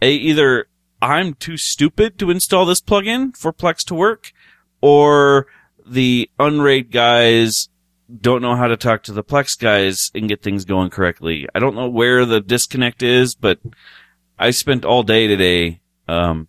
a, 0.02 0.12
either 0.12 0.68
I'm 1.02 1.34
too 1.34 1.58
stupid 1.58 2.20
to 2.20 2.32
install 2.32 2.66
this 2.66 2.82
plugin 2.82 3.36
for 3.36 3.54
Plex 3.54 3.86
to 3.86 3.96
work, 3.96 4.34
or 4.82 5.48
the 5.86 6.30
Unraid 6.40 6.92
guys 6.92 7.70
don't 8.20 8.42
know 8.42 8.56
how 8.56 8.68
to 8.68 8.78
talk 8.78 9.04
to 9.04 9.14
the 9.14 9.24
Plex 9.24 9.58
guys 9.58 10.12
and 10.14 10.28
get 10.28 10.42
things 10.42 10.66
going 10.66 10.90
correctly. 10.90 11.48
I 11.56 11.60
don't 11.60 11.76
know 11.76 11.90
where 11.90 12.26
the 12.26 12.42
disconnect 12.42 13.04
is, 13.04 13.36
but 13.36 13.60
I 14.42 14.50
spent 14.50 14.86
all 14.86 15.04
day 15.04 15.28
today 15.28 15.82
um, 16.08 16.48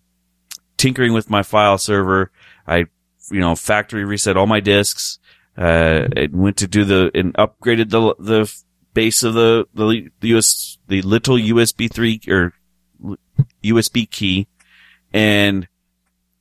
tinkering 0.77 1.13
with 1.13 1.29
my 1.29 1.43
file 1.43 1.77
server. 1.77 2.31
I, 2.67 2.85
you 3.29 3.39
know, 3.39 3.55
factory 3.55 4.03
reset 4.03 4.35
all 4.35 4.47
my 4.47 4.59
disks. 4.59 5.19
Uh, 5.55 6.07
and 6.15 6.33
went 6.33 6.57
to 6.57 6.67
do 6.67 6.83
the 6.83 7.11
and 7.13 7.31
upgraded 7.35 7.91
the 7.91 8.15
the 8.17 8.51
base 8.95 9.21
of 9.21 9.35
the 9.35 9.67
the, 9.75 10.09
the 10.19 10.29
US 10.29 10.79
the 10.87 11.03
little 11.03 11.37
USB 11.37 11.91
three 11.93 12.19
or 12.27 12.53
USB 13.63 14.09
key, 14.09 14.47
and 15.13 15.67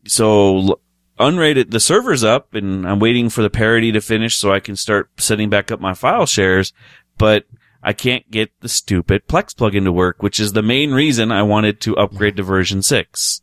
so 0.06 0.80
Unraid 1.18 1.71
the 1.71 1.78
server's 1.78 2.25
up, 2.25 2.54
and 2.54 2.88
I'm 2.88 3.00
waiting 3.00 3.28
for 3.28 3.42
the 3.42 3.50
parity 3.50 3.92
to 3.92 4.00
finish 4.00 4.37
so 4.37 4.50
I 4.50 4.61
can 4.61 4.76
start 4.76 5.11
setting 5.18 5.50
back 5.50 5.71
up 5.71 5.80
my 5.80 5.92
file 5.92 6.26
shares, 6.26 6.73
but. 7.18 7.44
I 7.83 7.93
can't 7.93 8.31
get 8.31 8.53
the 8.61 8.69
stupid 8.69 9.27
Plex 9.27 9.55
plugin 9.55 9.85
to 9.85 9.93
work, 9.93 10.23
which 10.23 10.39
is 10.39 10.53
the 10.53 10.62
main 10.62 10.93
reason 10.93 11.33
I 11.33 11.43
wanted 11.43 11.81
to 11.83 11.97
upgrade 11.97 12.37
to 12.37 12.43
version 12.43 12.83
6. 12.83 13.43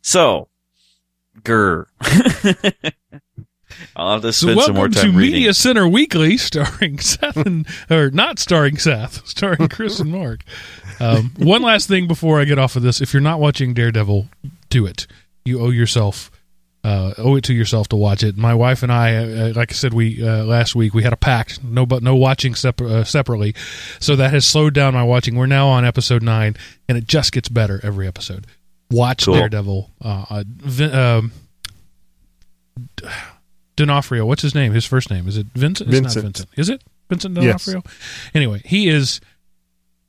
So, 0.00 0.48
grr. 1.42 1.86
I'll 3.96 4.12
have 4.14 4.22
to 4.22 4.32
So 4.32 4.46
spend 4.48 4.60
some 4.62 4.74
more 4.76 4.88
time 4.88 5.12
to 5.12 5.18
reading. 5.18 5.34
Media 5.34 5.54
Center 5.54 5.86
Weekly, 5.88 6.36
starring 6.36 6.98
Seth 7.00 7.36
and 7.36 7.66
or 7.88 8.10
not 8.10 8.38
starring 8.38 8.76
Seth, 8.78 9.26
starring 9.26 9.68
Chris 9.68 10.00
and 10.00 10.10
Mark. 10.10 10.42
Um, 10.98 11.32
one 11.38 11.62
last 11.62 11.88
thing 11.88 12.06
before 12.06 12.40
I 12.40 12.44
get 12.44 12.58
off 12.58 12.76
of 12.76 12.82
this: 12.82 13.00
if 13.00 13.12
you're 13.12 13.20
not 13.20 13.40
watching 13.40 13.72
Daredevil, 13.74 14.28
do 14.68 14.86
it. 14.86 15.06
You 15.44 15.60
owe 15.60 15.70
yourself, 15.70 16.30
uh, 16.82 17.12
owe 17.18 17.36
it 17.36 17.44
to 17.44 17.52
yourself 17.54 17.88
to 17.88 17.96
watch 17.96 18.22
it. 18.22 18.36
My 18.36 18.54
wife 18.54 18.82
and 18.82 18.90
I, 18.90 19.16
uh, 19.16 19.52
like 19.54 19.70
I 19.70 19.74
said, 19.74 19.92
we 19.92 20.26
uh, 20.26 20.44
last 20.44 20.74
week 20.74 20.94
we 20.94 21.02
had 21.02 21.12
a 21.12 21.16
pact, 21.16 21.62
no 21.62 21.84
but 21.86 22.02
no 22.02 22.16
watching 22.16 22.54
separ- 22.54 22.86
uh, 22.88 23.04
separately, 23.04 23.54
so 23.98 24.16
that 24.16 24.30
has 24.32 24.46
slowed 24.46 24.74
down 24.74 24.94
my 24.94 25.02
watching. 25.02 25.34
We're 25.36 25.46
now 25.46 25.68
on 25.68 25.84
episode 25.84 26.22
nine, 26.22 26.56
and 26.88 26.96
it 26.96 27.06
just 27.06 27.32
gets 27.32 27.48
better 27.48 27.80
every 27.82 28.06
episode. 28.06 28.46
Watch 28.90 29.26
Cool. 29.26 29.34
Daredevil. 29.34 29.90
Uh, 30.02 30.24
uh, 30.30 30.44
Vin- 30.46 30.94
um, 30.94 31.32
D'Onofrio. 33.76 34.26
What's 34.26 34.42
his 34.42 34.54
name? 34.54 34.72
His 34.72 34.84
first 34.84 35.10
name 35.10 35.28
is 35.28 35.36
it 35.36 35.46
Vincent? 35.54 35.88
It's 35.90 36.00
not 36.00 36.02
Vincent. 36.14 36.24
Vincent. 36.24 36.48
Is 36.56 36.68
it 36.68 36.82
Vincent 37.08 37.36
Yes. 37.42 37.74
Anyway, 38.34 38.62
he 38.64 38.88
is. 38.88 39.20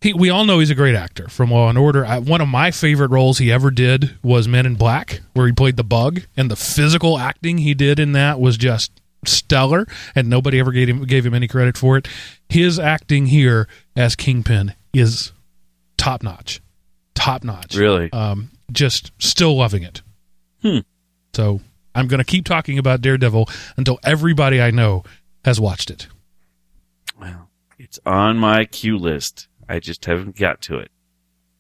He, 0.02 0.14
we 0.14 0.30
all 0.32 0.46
know 0.46 0.58
he's 0.60 0.72
a 0.72 0.76
great 0.76 0.96
actor 0.96 1.28
from 1.28 1.52
Law 1.52 1.70
and 1.70 1.78
Order. 1.78 2.04
I, 2.06 2.18
one 2.18 2.42
of 2.42 2.48
my 2.48 2.72
favorite 2.72 3.12
roles 3.12 3.38
he 3.38 3.52
ever 3.52 3.70
did 3.70 4.18
was 4.24 4.48
Men 4.48 4.66
in 4.66 4.74
Black, 4.76 5.22
where 5.34 5.46
he 5.46 5.54
played 5.54 5.78
the 5.78 5.84
Bug, 5.84 6.22
and 6.36 6.50
the 6.50 6.56
physical 6.56 7.20
acting 7.20 7.60
he 7.60 7.74
did 7.76 8.00
in 8.00 8.14
that 8.14 8.40
was 8.40 8.58
just 8.58 9.00
stellar, 9.26 9.86
and 10.16 10.28
nobody 10.28 10.60
ever 10.60 10.72
gave 10.72 10.88
him 10.90 11.04
gave 11.06 11.24
him 11.26 11.36
any 11.36 11.48
credit 11.48 11.78
for 11.78 11.98
it. 11.98 12.08
His 12.50 12.80
acting 12.80 13.28
here 13.28 13.68
as 13.96 14.16
Kingpin 14.16 14.74
is 14.92 15.34
top 15.98 16.24
notch, 16.24 16.62
top 17.14 17.44
notch 17.44 17.76
Really? 17.76 18.12
um, 18.12 18.50
just 18.72 19.12
still 19.20 19.56
loving 19.56 19.84
it. 19.84 20.02
Hmm. 20.64 20.80
So 21.36 21.62
I'm 21.94 22.08
going 22.08 22.18
to 22.18 22.24
keep 22.26 22.46
talking 22.46 22.80
about 22.80 23.02
Daredevil 23.02 23.48
until 23.78 24.00
everybody 24.04 24.60
I 24.60 24.72
know 24.72 25.04
has 25.46 25.60
watched 25.60 25.92
it. 25.92 26.08
Well, 27.20 27.50
it's 27.78 28.00
on 28.06 28.38
my 28.38 28.66
queue 28.66 28.98
list. 28.98 29.48
I 29.72 29.80
just 29.80 30.04
haven't 30.04 30.36
got 30.36 30.60
to 30.64 30.80
it. 30.80 30.92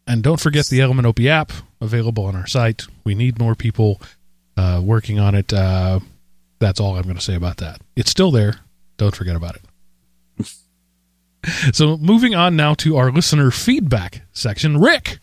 And 0.05 0.21
don't 0.21 0.39
forget 0.39 0.67
the 0.67 0.81
Element 0.81 1.07
OP 1.07 1.21
app 1.21 1.53
available 1.79 2.25
on 2.25 2.35
our 2.35 2.45
site. 2.45 2.85
We 3.05 3.15
need 3.15 3.39
more 3.39 3.55
people 3.55 4.01
uh, 4.57 4.81
working 4.83 5.17
on 5.17 5.33
it. 5.33 5.53
Uh, 5.53 6.01
that's 6.59 6.81
all 6.81 6.97
I'm 6.97 7.03
going 7.03 7.15
to 7.15 7.21
say 7.21 7.35
about 7.35 7.57
that. 7.57 7.79
It's 7.95 8.11
still 8.11 8.29
there. 8.29 8.55
Don't 8.97 9.15
forget 9.15 9.37
about 9.37 9.55
it. 9.55 10.47
so 11.73 11.95
moving 11.97 12.35
on 12.35 12.57
now 12.57 12.73
to 12.75 12.97
our 12.97 13.13
listener 13.13 13.49
feedback 13.49 14.23
section. 14.33 14.77
Rick 14.77 15.19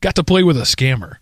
got 0.00 0.16
to 0.16 0.24
play 0.24 0.42
with 0.42 0.56
a 0.56 0.62
scammer. 0.62 1.18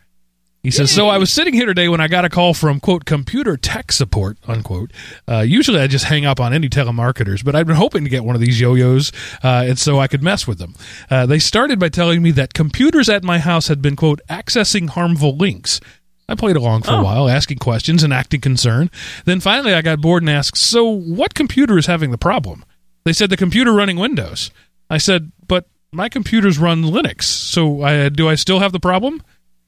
He 0.62 0.70
says, 0.70 0.92
"So 0.92 1.08
I 1.08 1.18
was 1.18 1.30
sitting 1.30 1.54
here 1.54 1.66
today 1.66 1.88
when 1.88 2.00
I 2.00 2.06
got 2.06 2.24
a 2.24 2.28
call 2.28 2.54
from 2.54 2.78
quote 2.78 3.04
computer 3.04 3.56
tech 3.56 3.90
support 3.90 4.38
unquote. 4.46 4.92
Uh, 5.28 5.40
usually 5.40 5.80
I 5.80 5.88
just 5.88 6.04
hang 6.04 6.24
up 6.24 6.38
on 6.38 6.52
any 6.52 6.68
telemarketers, 6.68 7.44
but 7.44 7.56
I've 7.56 7.66
been 7.66 7.74
hoping 7.76 8.04
to 8.04 8.10
get 8.10 8.24
one 8.24 8.36
of 8.36 8.40
these 8.40 8.60
yo-yos, 8.60 9.10
uh, 9.42 9.64
and 9.66 9.76
so 9.76 9.98
I 9.98 10.06
could 10.06 10.22
mess 10.22 10.46
with 10.46 10.58
them. 10.58 10.74
Uh, 11.10 11.26
they 11.26 11.40
started 11.40 11.80
by 11.80 11.88
telling 11.88 12.22
me 12.22 12.30
that 12.32 12.54
computers 12.54 13.08
at 13.08 13.24
my 13.24 13.40
house 13.40 13.66
had 13.66 13.82
been 13.82 13.96
quote 13.96 14.20
accessing 14.30 14.90
harmful 14.90 15.36
links." 15.36 15.80
I 16.28 16.36
played 16.36 16.54
along 16.56 16.82
for 16.82 16.92
a 16.92 16.98
Oh. 16.98 17.02
while, 17.02 17.28
asking 17.28 17.58
questions 17.58 18.04
and 18.04 18.12
acting 18.12 18.40
concerned. 18.40 18.90
Then 19.24 19.40
finally, 19.40 19.74
I 19.74 19.82
got 19.82 20.00
bored 20.00 20.22
and 20.22 20.30
asked, 20.30 20.56
"So 20.56 20.84
what 20.84 21.34
computer 21.34 21.76
is 21.76 21.86
having 21.86 22.12
the 22.12 22.18
problem?" 22.18 22.64
They 23.04 23.12
said 23.12 23.30
the 23.30 23.36
computer 23.36 23.72
running 23.72 23.96
Windows. 23.96 24.52
I 24.88 24.98
said, 24.98 25.32
"But 25.48 25.66
my 25.92 26.08
computers 26.08 26.56
run 26.56 26.84
Linux, 26.84 27.24
so 27.24 27.82
I, 27.82 28.08
do 28.08 28.28
I 28.28 28.36
still 28.36 28.60
have 28.60 28.70
the 28.70 28.78
problem?" 28.80 29.22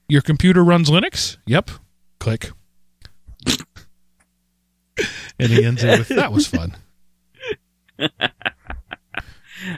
Your 0.08 0.22
computer 0.22 0.62
runs 0.64 0.90
Linux? 0.90 1.38
Yep. 1.46 1.70
Click. 2.18 2.50
and 5.38 5.50
he 5.50 5.64
ends 5.64 5.82
it 5.82 5.98
with 5.98 6.08
that 6.08 6.32
was 6.32 6.46
fun. 6.46 6.76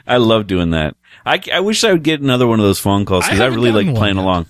I 0.05 0.17
love 0.17 0.47
doing 0.47 0.71
that. 0.71 0.95
I, 1.25 1.41
I 1.53 1.59
wish 1.61 1.83
I 1.83 1.91
would 1.91 2.03
get 2.03 2.21
another 2.21 2.47
one 2.47 2.59
of 2.59 2.65
those 2.65 2.79
phone 2.79 3.05
calls 3.05 3.25
because 3.25 3.39
I 3.39 3.45
I, 3.45 3.49
really 3.49 3.71
like 3.71 3.95
playing 3.95 4.15
yet. 4.15 4.23
along. 4.23 4.45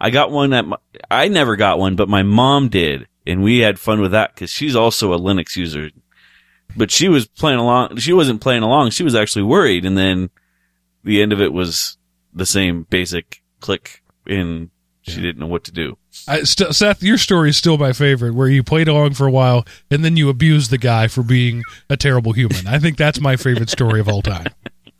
I 0.00 0.10
got 0.10 0.30
one 0.30 0.50
that 0.50 0.66
my, 0.66 0.76
I 1.10 1.28
never 1.28 1.56
got 1.56 1.78
one, 1.78 1.96
but 1.96 2.08
my 2.08 2.22
mom 2.22 2.68
did, 2.68 3.08
and 3.26 3.42
we 3.42 3.58
had 3.58 3.78
fun 3.78 4.00
with 4.00 4.12
that 4.12 4.34
because 4.34 4.50
she's 4.50 4.76
also 4.76 5.12
a 5.12 5.18
Linux 5.18 5.56
user. 5.56 5.90
But 6.76 6.90
she 6.90 7.08
was 7.08 7.26
playing 7.26 7.58
along. 7.58 7.96
She 7.96 8.12
wasn't 8.12 8.40
playing 8.40 8.62
along. 8.62 8.90
She 8.90 9.02
was 9.02 9.14
actually 9.14 9.42
worried, 9.42 9.84
and 9.84 9.96
then 9.98 10.30
the 11.02 11.20
end 11.22 11.32
of 11.32 11.40
it 11.40 11.52
was 11.52 11.96
the 12.32 12.46
same 12.46 12.84
basic 12.84 13.42
click, 13.60 14.02
and 14.28 14.70
she 15.02 15.16
Yeah. 15.16 15.22
didn't 15.22 15.38
know 15.38 15.46
what 15.46 15.64
to 15.64 15.72
do. 15.72 15.96
I, 16.26 16.42
st- 16.42 16.74
Seth, 16.74 17.02
your 17.02 17.16
story 17.18 17.50
is 17.50 17.56
still 17.56 17.78
my 17.78 17.92
favorite, 17.92 18.34
where 18.34 18.48
you 18.48 18.62
played 18.62 18.88
along 18.88 19.14
for 19.14 19.26
a 19.26 19.30
while 19.30 19.64
and 19.90 20.04
then 20.04 20.16
you 20.16 20.28
abused 20.28 20.70
the 20.70 20.78
guy 20.78 21.06
for 21.08 21.22
being 21.22 21.62
a 21.88 21.96
terrible 21.96 22.32
human. 22.32 22.66
I 22.66 22.78
think 22.78 22.96
that's 22.96 23.20
my 23.20 23.36
favorite 23.36 23.70
story 23.70 24.00
of 24.00 24.08
all 24.08 24.22
time. 24.22 24.48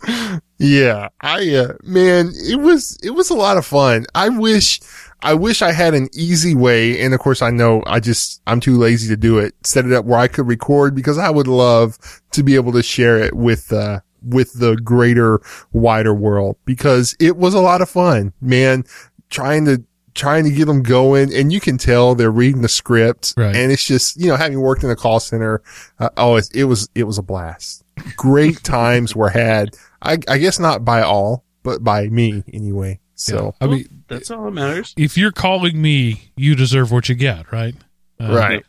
Yeah, 0.61 1.09
I 1.21 1.55
uh, 1.55 1.75
man, 1.85 2.33
it 2.35 2.61
was 2.61 2.99
it 3.03 3.11
was 3.11 3.31
a 3.31 3.35
lot 3.35 3.57
of 3.59 3.65
fun. 3.67 4.07
I 4.15 4.29
wish 4.29 4.81
I 5.23 5.35
wish 5.35 5.63
I 5.63 5.71
had 5.71 5.95
an 5.95 6.09
easy 6.13 6.55
way, 6.55 7.01
and 7.01 7.15
of 7.15 7.21
course 7.21 7.43
I 7.43 7.51
know 7.51 7.83
I 7.87 8.01
just 8.01 8.41
I'm 8.47 8.59
too 8.59 8.77
lazy 8.77 9.07
to 9.09 9.17
do 9.17 9.39
it. 9.39 9.55
Set 9.65 9.87
it 9.87 9.93
up 9.93 10.05
where 10.05 10.19
I 10.19 10.27
could 10.27 10.49
record 10.49 10.97
because 10.97 11.17
I 11.19 11.31
would 11.31 11.47
love 11.47 11.97
to 12.33 12.43
be 12.43 12.57
able 12.57 12.73
to 12.73 12.83
share 12.83 13.19
it 13.19 13.35
with 13.35 13.73
uh 13.73 14.01
with 14.23 14.53
the 14.59 14.75
greater 14.77 15.41
wider 15.73 16.13
world 16.13 16.57
because 16.65 17.15
it 17.21 17.37
was 17.37 17.55
a 17.55 17.61
lot 17.61 17.81
of 17.81 17.89
fun, 17.89 18.33
man. 18.41 18.83
Trying 19.31 19.65
to 19.67 19.83
trying 20.15 20.45
to 20.45 20.51
get 20.51 20.65
them 20.67 20.83
going, 20.83 21.33
and 21.33 21.53
you 21.53 21.61
can 21.61 21.79
tell 21.79 22.15
they're 22.15 22.31
reading 22.31 22.63
the 22.63 22.69
script, 22.69 23.35
Right. 23.37 23.55
and 23.55 23.71
it's 23.71 23.85
just 23.87 24.17
you 24.21 24.27
know 24.29 24.37
having 24.37 24.61
worked 24.61 24.83
in 24.85 24.91
a 24.91 24.97
call 24.97 25.21
center, 25.21 25.63
uh, 25.99 26.09
oh 26.17 26.37
it, 26.37 26.49
it 26.55 26.65
was 26.65 26.89
it 26.95 27.05
was 27.05 27.19
a 27.19 27.23
blast. 27.23 27.85
Great 28.17 28.63
times 28.65 29.15
were 29.15 29.29
had. 29.31 29.77
I, 30.01 30.19
I 30.29 30.39
guess 30.39 30.59
not 30.59 30.85
by 30.85 31.03
all, 31.03 31.45
but 31.63 31.83
by 31.85 32.09
me 32.09 32.43
anyway. 32.53 33.01
So 33.17 33.55
I 33.61 33.67
mean, 33.67 34.05
That's 34.09 34.31
all 34.31 34.45
that 34.45 34.53
matters. 34.53 34.95
if 34.97 35.19
you're 35.19 35.33
calling 35.33 35.81
me, 35.83 36.31
you 36.37 36.55
deserve 36.55 36.93
what 36.93 37.09
you 37.09 37.17
get, 37.17 37.51
right? 37.53 37.75
Uh, 38.21 38.33
right, 38.33 38.65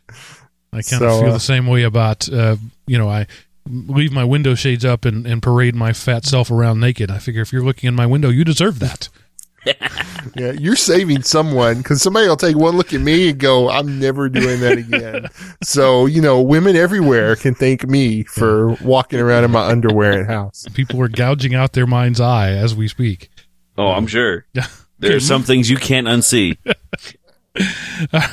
I 0.72 0.82
kind 0.82 1.02
of 1.02 1.10
So, 1.12 1.20
feel 1.20 1.30
uh, 1.30 1.32
the 1.32 1.38
same 1.40 1.66
way 1.68 1.84
about, 1.84 2.28
uh, 2.32 2.56
you 2.86 2.98
know, 2.98 3.08
I 3.08 3.26
leave 3.68 4.10
my 4.12 4.24
window 4.24 4.54
shades 4.56 4.84
up 4.84 5.04
and, 5.04 5.24
and 5.26 5.40
parade 5.42 5.74
my 5.76 5.92
fat 5.92 6.24
self 6.24 6.50
around 6.50 6.80
naked. 6.80 7.10
I 7.12 7.18
figure 7.18 7.42
if 7.42 7.52
you're 7.52 7.62
looking 7.64 7.86
in 7.88 7.94
my 7.94 8.06
window, 8.06 8.28
you 8.28 8.44
deserve 8.44 8.78
that. 8.80 9.08
Yeah, 9.66 10.52
you're 10.52 10.76
saving 10.76 11.22
someone 11.22 11.78
because 11.78 12.02
somebody 12.02 12.26
will 12.28 12.36
take 12.36 12.56
one 12.56 12.76
look 12.76 12.92
at 12.94 13.00
me 13.00 13.30
and 13.30 13.38
go, 13.38 13.68
"I'm 13.70 13.98
never 13.98 14.28
doing 14.28 14.60
that 14.60 14.78
again." 14.78 15.26
so 15.62 16.06
you 16.06 16.20
know, 16.20 16.40
women 16.40 16.76
everywhere 16.76 17.36
can 17.36 17.54
thank 17.54 17.86
me 17.86 18.24
for 18.24 18.72
walking 18.82 19.20
around 19.20 19.44
in 19.44 19.50
my 19.50 19.66
underwear 19.66 20.22
at 20.22 20.26
house. 20.26 20.66
People 20.74 21.00
are 21.02 21.08
gouging 21.08 21.54
out 21.54 21.72
their 21.72 21.86
mind's 21.86 22.20
eye 22.20 22.50
as 22.50 22.74
we 22.74 22.88
speak. 22.88 23.30
Oh, 23.76 23.88
I'm 23.88 24.06
sure. 24.06 24.46
Yeah. 24.54 24.66
There 24.98 25.16
are 25.16 25.20
some 25.20 25.42
things 25.44 25.70
you 25.70 25.78
can't 25.78 26.06
unsee. 26.06 26.58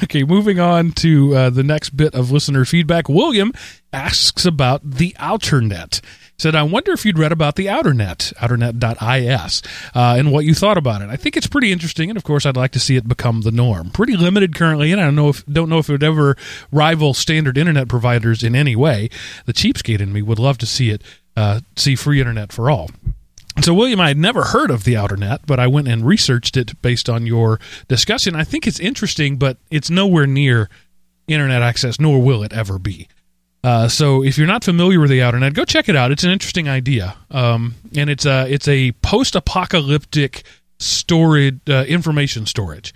Okay, 0.03 0.23
moving 0.23 0.59
on 0.59 0.91
to 0.91 1.35
uh, 1.35 1.49
the 1.49 1.63
next 1.63 1.89
bit 1.97 2.13
of 2.13 2.31
listener 2.31 2.65
feedback. 2.65 3.09
William 3.09 3.51
asks 3.91 4.45
about 4.45 4.81
the 4.89 5.15
Outernet. 5.19 6.01
Said, 6.39 6.53
I 6.53 6.61
wonder 6.61 6.91
if 6.91 7.03
you'd 7.03 7.17
read 7.17 7.31
about 7.31 7.55
the 7.55 7.65
Outernet, 7.65 8.31
outernet.is, 8.35 9.63
uh, 9.95 10.15
and 10.19 10.31
what 10.31 10.45
you 10.45 10.53
thought 10.53 10.77
about 10.77 11.01
it. 11.01 11.09
I 11.09 11.15
think 11.15 11.35
it's 11.35 11.47
pretty 11.47 11.71
interesting, 11.71 12.11
and 12.11 12.17
of 12.17 12.23
course, 12.23 12.45
I'd 12.45 12.55
like 12.55 12.73
to 12.73 12.79
see 12.79 12.95
it 12.95 13.07
become 13.07 13.41
the 13.41 13.49
norm. 13.49 13.89
Pretty 13.89 14.15
limited 14.15 14.53
currently, 14.53 14.91
and 14.91 15.01
I 15.01 15.05
don't 15.05 15.15
know 15.15 15.29
if 15.29 15.43
don't 15.47 15.67
know 15.67 15.79
if 15.79 15.89
it 15.89 15.93
would 15.93 16.03
ever 16.03 16.37
rival 16.71 17.15
standard 17.15 17.57
internet 17.57 17.87
providers 17.87 18.43
in 18.43 18.55
any 18.55 18.75
way. 18.75 19.09
The 19.47 19.53
cheapskate 19.53 19.99
in 19.99 20.13
me 20.13 20.21
would 20.21 20.37
love 20.37 20.59
to 20.59 20.67
see 20.67 20.91
it 20.91 21.01
uh, 21.35 21.61
see 21.75 21.95
free 21.95 22.19
internet 22.19 22.53
for 22.53 22.69
all. 22.69 22.91
So, 23.61 23.73
William, 23.73 23.99
I 23.99 24.09
had 24.09 24.17
never 24.17 24.43
heard 24.43 24.69
of 24.69 24.83
the 24.83 24.93
Outernet, 24.93 25.39
but 25.47 25.59
I 25.59 25.65
went 25.65 25.87
and 25.87 26.05
researched 26.05 26.55
it 26.55 26.79
based 26.83 27.09
on 27.09 27.25
your 27.25 27.59
discussion. 27.87 28.35
I 28.35 28.43
think 28.43 28.67
it's 28.67 28.79
interesting, 28.79 29.37
but 29.37 29.57
it's 29.71 29.89
nowhere 29.89 30.27
near 30.27 30.69
internet 31.27 31.63
access, 31.63 31.99
nor 31.99 32.21
will 32.21 32.43
it 32.43 32.53
ever 32.53 32.77
be. 32.77 33.07
Uh, 33.63 33.87
so, 33.87 34.23
if 34.23 34.37
you're 34.37 34.47
not 34.47 34.63
familiar 34.63 34.99
with 34.99 35.09
the 35.09 35.21
Outer 35.21 35.39
Net, 35.39 35.53
go 35.53 35.65
check 35.65 35.89
it 35.89 35.95
out. 35.95 36.11
It's 36.11 36.23
an 36.23 36.31
interesting 36.31 36.69
idea, 36.69 37.15
um, 37.31 37.75
and 37.95 38.09
it's 38.09 38.25
a 38.25 38.51
it's 38.51 38.67
a 38.67 38.91
post-apocalyptic 39.01 40.43
storage 40.79 41.59
uh, 41.67 41.83
information 41.87 42.45
storage. 42.45 42.93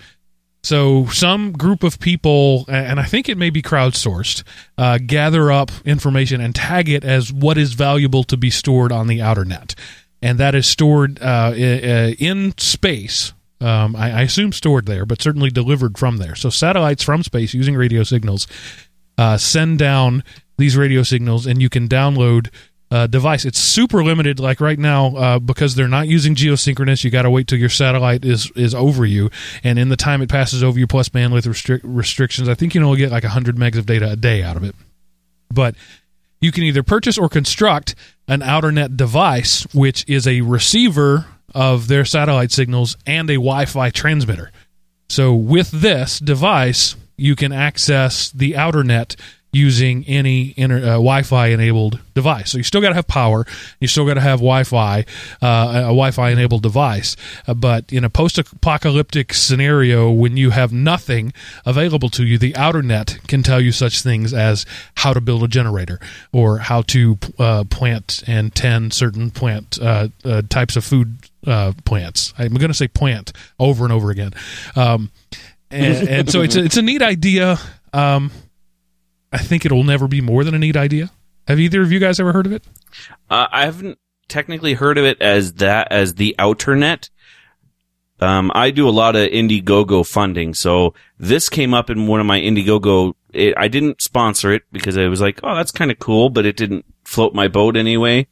So 0.64 1.08
some 1.08 1.54
group 1.54 1.82
of 1.84 2.00
people, 2.00 2.66
and 2.68 3.00
I 3.00 3.04
think 3.04 3.28
it 3.28 3.38
may 3.38 3.50
be 3.50 3.64
crowdsourced, 3.64 4.44
uh, 4.78 5.00
gather 5.04 5.52
up 5.52 5.72
information 5.86 6.40
and 6.40 6.54
tag 6.54 6.88
it 6.88 7.04
as 7.04 7.34
what 7.34 7.58
is 7.58 7.74
valuable 7.74 8.24
to 8.26 8.38
be 8.38 8.52
stored 8.52 8.92
on 8.92 9.08
the 9.08 9.22
outer 9.22 9.44
net, 9.44 9.74
and 10.22 10.38
that 10.38 10.54
is 10.54 10.68
stored 10.68 11.20
uh, 11.22 11.52
uh, 11.52 12.14
in 12.20 12.56
space. 12.58 13.34
Um, 13.60 13.96
I, 13.96 14.12
I 14.12 14.22
assume 14.22 14.52
stored 14.52 14.86
there, 14.86 15.06
but 15.06 15.22
certainly 15.22 15.50
delivered 15.50 15.98
from 15.98 16.18
there. 16.18 16.36
So 16.36 16.50
satellites 16.50 17.04
from 17.04 17.24
space 17.24 17.54
using 17.54 17.76
radio 17.76 18.04
signals 18.04 18.48
uh, 19.18 19.38
send 19.38 19.80
down 19.80 20.24
these 20.62 20.78
radio 20.78 21.04
signals, 21.04 21.46
and 21.46 21.62
you 21.62 21.70
can 21.70 21.88
download 21.88 22.50
uh, 22.92 23.08
device. 23.08 23.46
It's 23.46 23.60
super 23.60 24.04
limited. 24.04 24.40
Like 24.40 24.60
right 24.60 24.78
now, 24.78 25.16
uh, 25.16 25.40
because 25.40 25.76
they're 25.76 25.88
not 25.88 26.08
using 26.08 26.36
geosynchronous, 26.36 27.04
you 27.04 27.10
got 27.10 27.24
to 27.24 27.30
wait 27.30 27.48
till 27.48 27.58
your 27.58 27.70
satellite 27.70 28.26
is 28.26 28.52
is 28.56 28.76
over 28.76 29.06
you, 29.06 29.30
and 29.64 29.80
in 29.80 29.90
the 29.90 29.98
time 29.98 30.22
it 30.22 30.30
passes 30.30 30.64
over 30.64 30.78
you, 30.78 30.88
plus 30.88 31.10
bandwidth 31.10 31.48
restric- 31.48 31.82
restrictions, 31.84 32.48
I 32.48 32.54
think 32.54 32.76
you 32.76 32.84
only 32.84 32.98
get 32.98 33.12
like 33.12 33.24
100 33.24 33.56
megs 33.56 33.78
of 33.78 33.86
data 33.86 34.12
a 34.12 34.16
day 34.16 34.44
out 34.44 34.58
of 34.58 34.64
it. 34.64 34.76
But 35.50 35.76
you 36.42 36.52
can 36.52 36.64
either 36.64 36.84
purchase 36.84 37.18
or 37.18 37.30
construct 37.30 37.96
an 38.28 38.42
outer 38.42 38.72
net 38.72 38.98
device, 38.98 39.66
which 39.74 40.04
is 40.08 40.28
a 40.28 40.42
receiver 40.42 41.28
of 41.54 41.88
their 41.88 42.06
satellite 42.06 42.52
signals 42.52 42.98
and 43.06 43.30
a 43.30 43.36
Wi-Fi 43.36 43.90
transmitter. 43.90 44.52
So 45.10 45.34
with 45.34 45.72
this 45.72 46.20
device, 46.20 46.96
you 47.18 47.36
can 47.36 47.52
access 47.52 48.32
the 48.32 48.56
outer 48.56 48.84
net 48.84 49.16
using 49.52 50.06
any 50.08 50.54
inter, 50.56 50.78
uh, 50.78 50.92
Wi-Fi 50.94 51.48
enabled 51.48 52.00
device. 52.14 52.52
So 52.52 52.58
you 52.58 52.64
still 52.64 52.82
got 52.82 52.90
to 52.90 52.96
have 52.96 53.08
power. 53.08 53.46
You 53.80 53.88
still 53.88 54.06
got 54.06 54.14
to 54.14 54.22
have 54.22 54.40
Wi-Fi, 54.40 55.06
uh, 55.42 55.72
a 55.74 55.82
Wi-Fi 55.92 56.30
enabled 56.30 56.64
device. 56.64 57.18
Uh, 57.48 57.54
but 57.54 57.92
in 57.92 58.04
a 58.04 58.10
post-apocalyptic 58.10 59.34
scenario, 59.34 60.10
when 60.10 60.38
you 60.38 60.52
have 60.52 60.72
nothing 60.72 61.34
available 61.66 62.10
to 62.10 62.26
you, 62.26 62.38
the 62.38 62.56
outer 62.56 62.82
net 62.82 63.20
can 63.28 63.44
tell 63.44 63.60
you 63.60 63.72
such 63.72 64.02
things 64.02 64.34
as 64.34 64.66
how 64.96 65.14
to 65.14 65.20
build 65.20 65.44
a 65.44 65.48
generator 65.48 66.00
or 66.32 66.60
how 66.60 66.82
to 66.84 67.18
uh, 67.38 67.64
plant 67.70 68.24
and 68.28 68.56
tend 68.56 68.94
certain 68.94 69.32
plant 69.32 69.78
uh, 69.82 70.08
uh, 70.24 70.42
types 70.50 70.78
of 70.78 70.86
food 70.86 71.18
plants. 71.86 72.34
I'm 72.38 72.54
going 72.54 72.70
to 72.70 72.74
say 72.74 72.88
plant 72.88 73.34
over 73.60 73.84
and 73.84 73.92
over 73.92 74.12
again. 74.12 74.32
Um, 74.76 75.12
and, 75.72 76.08
and, 76.08 76.30
so 76.30 76.42
it's 76.42 76.56
a, 76.56 76.64
it's 76.64 76.78
a 76.78 76.82
neat 76.82 77.02
idea. 77.02 77.58
Um, 77.94 78.32
I 79.32 79.38
think 79.38 79.66
it'll 79.66 79.84
never 79.84 80.08
be 80.08 80.22
more 80.22 80.44
than 80.44 80.54
a 80.54 80.60
neat 80.60 80.76
idea. 80.76 81.12
Have 81.48 81.60
either 81.60 81.82
of 81.82 81.92
you 81.92 82.00
guys 82.00 82.20
ever 82.20 82.34
heard 82.34 82.46
of 82.46 82.52
it? 82.52 82.64
Uh, 83.30 83.48
I 83.52 83.66
haven't 83.66 83.98
technically 84.28 84.74
heard 84.74 84.98
of 84.98 85.06
it 85.06 85.22
as 85.22 85.54
that 85.54 85.92
as 85.92 86.16
the 86.16 86.36
outer 86.38 86.76
net. 86.76 87.10
Um, 88.20 88.52
I 88.54 88.70
do 88.70 88.88
a 88.88 88.92
lot 88.92 89.16
of 89.16 89.30
Indiegogo 89.30 90.08
funding, 90.08 90.54
so 90.54 90.94
this 91.18 91.50
came 91.50 91.74
up 91.74 91.90
in 91.90 92.06
one 92.06 92.20
of 92.20 92.26
my 92.28 92.40
Indiegogo. 92.40 93.14
It, 93.34 93.56
I 93.58 93.68
didn't 93.68 94.02
sponsor 94.02 94.52
it 94.52 94.64
because 94.72 94.96
I 94.96 95.08
was 95.08 95.20
like, 95.20 95.40
"Oh, 95.44 95.56
that's 95.56 95.72
kind 95.72 95.90
of 95.90 95.98
cool," 95.98 96.30
but 96.30 96.46
it 96.46 96.56
didn't 96.56 96.86
float 97.04 97.34
my 97.34 97.48
boat 97.48 97.76
anyway. 97.76 98.28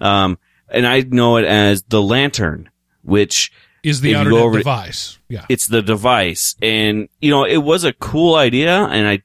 Um, 0.00 0.38
and 0.68 0.86
I 0.86 1.00
know 1.00 1.38
it 1.38 1.44
as 1.44 1.82
the 1.82 2.00
lantern, 2.00 2.70
which 3.02 3.50
is 3.82 4.00
the 4.00 4.14
outer 4.14 4.30
device. 4.30 5.18
Yeah, 5.28 5.44
it's 5.48 5.66
the 5.66 5.82
device, 5.82 6.54
and 6.62 7.08
you 7.20 7.32
know, 7.32 7.44
it 7.44 7.58
was 7.58 7.82
a 7.82 7.92
cool 7.92 8.36
idea, 8.36 8.84
and 8.84 9.08
I 9.08 9.22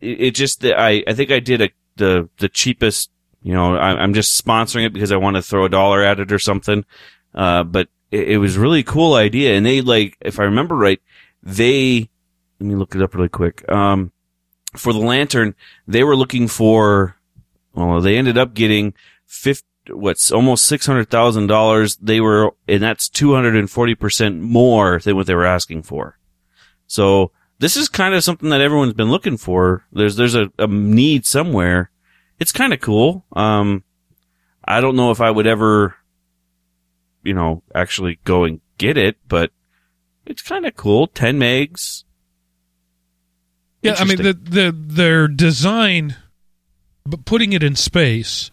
it, 0.00 0.30
just 0.32 0.64
I 0.64 1.02
I 1.06 1.14
think 1.14 1.30
I 1.30 1.40
did 1.40 1.62
a 1.62 1.70
the 1.96 2.28
the 2.38 2.48
cheapest. 2.48 3.10
You 3.42 3.54
know, 3.54 3.76
I, 3.76 4.02
am 4.02 4.14
just 4.14 4.44
sponsoring 4.44 4.84
it 4.84 4.92
because 4.92 5.12
I 5.12 5.16
want 5.16 5.36
to 5.36 5.42
throw 5.42 5.64
a 5.64 5.68
dollar 5.68 6.02
at 6.02 6.18
it 6.18 6.32
or 6.32 6.40
something. 6.40 6.84
Uh, 7.34 7.62
but 7.62 7.88
it, 8.10 8.30
it 8.30 8.38
was 8.38 8.58
really 8.58 8.82
cool 8.82 9.14
idea, 9.14 9.56
and 9.56 9.64
they 9.64 9.80
like, 9.80 10.16
if 10.20 10.40
I 10.40 10.44
remember 10.44 10.74
right, 10.74 11.00
they 11.42 12.08
let 12.58 12.68
me 12.68 12.74
look 12.74 12.94
it 12.94 13.02
up 13.02 13.14
really 13.14 13.28
quick. 13.28 13.70
Um, 13.70 14.12
for 14.76 14.92
the 14.92 14.98
lantern, 14.98 15.54
they 15.86 16.04
were 16.04 16.16
looking 16.16 16.48
for. 16.48 17.16
Well, 17.74 18.00
they 18.00 18.16
ended 18.16 18.36
up 18.36 18.54
getting 18.54 18.94
fifty 19.26 19.66
what's 19.90 20.30
almost 20.30 20.66
six 20.66 20.86
hundred 20.86 21.10
thousand 21.10 21.46
dollars. 21.46 21.96
They 21.96 22.20
were, 22.20 22.54
and 22.66 22.82
that's 22.82 23.08
two 23.08 23.34
hundred 23.34 23.56
and 23.56 23.70
forty 23.70 23.94
percent 23.94 24.40
more 24.40 24.98
than 24.98 25.16
what 25.16 25.26
they 25.26 25.34
were 25.34 25.46
asking 25.46 25.82
for. 25.84 26.18
So 26.86 27.32
this 27.58 27.76
is 27.76 27.88
kind 27.88 28.14
of 28.14 28.22
something 28.22 28.50
that 28.50 28.60
everyone's 28.60 28.94
been 28.94 29.10
looking 29.10 29.36
for. 29.36 29.84
There's 29.92 30.16
there's 30.16 30.34
a, 30.34 30.50
a 30.58 30.66
need 30.66 31.26
somewhere. 31.26 31.90
It's 32.38 32.52
kind 32.52 32.72
of 32.72 32.80
cool. 32.80 33.24
Um, 33.32 33.82
I 34.64 34.80
don't 34.80 34.96
know 34.96 35.10
if 35.10 35.20
I 35.20 35.30
would 35.30 35.46
ever, 35.46 35.96
you 37.24 37.34
know, 37.34 37.62
actually 37.74 38.20
go 38.24 38.44
and 38.44 38.60
get 38.78 38.96
it, 38.96 39.16
but 39.26 39.50
it's 40.24 40.42
kind 40.42 40.66
of 40.66 40.76
cool. 40.76 41.08
Ten 41.08 41.38
megs. 41.38 42.04
Yeah, 43.82 43.96
I 43.98 44.04
mean 44.04 44.18
the 44.18 44.32
the 44.32 44.74
their 44.76 45.28
design, 45.28 46.16
but 47.04 47.24
putting 47.24 47.52
it 47.52 47.62
in 47.62 47.76
space 47.76 48.50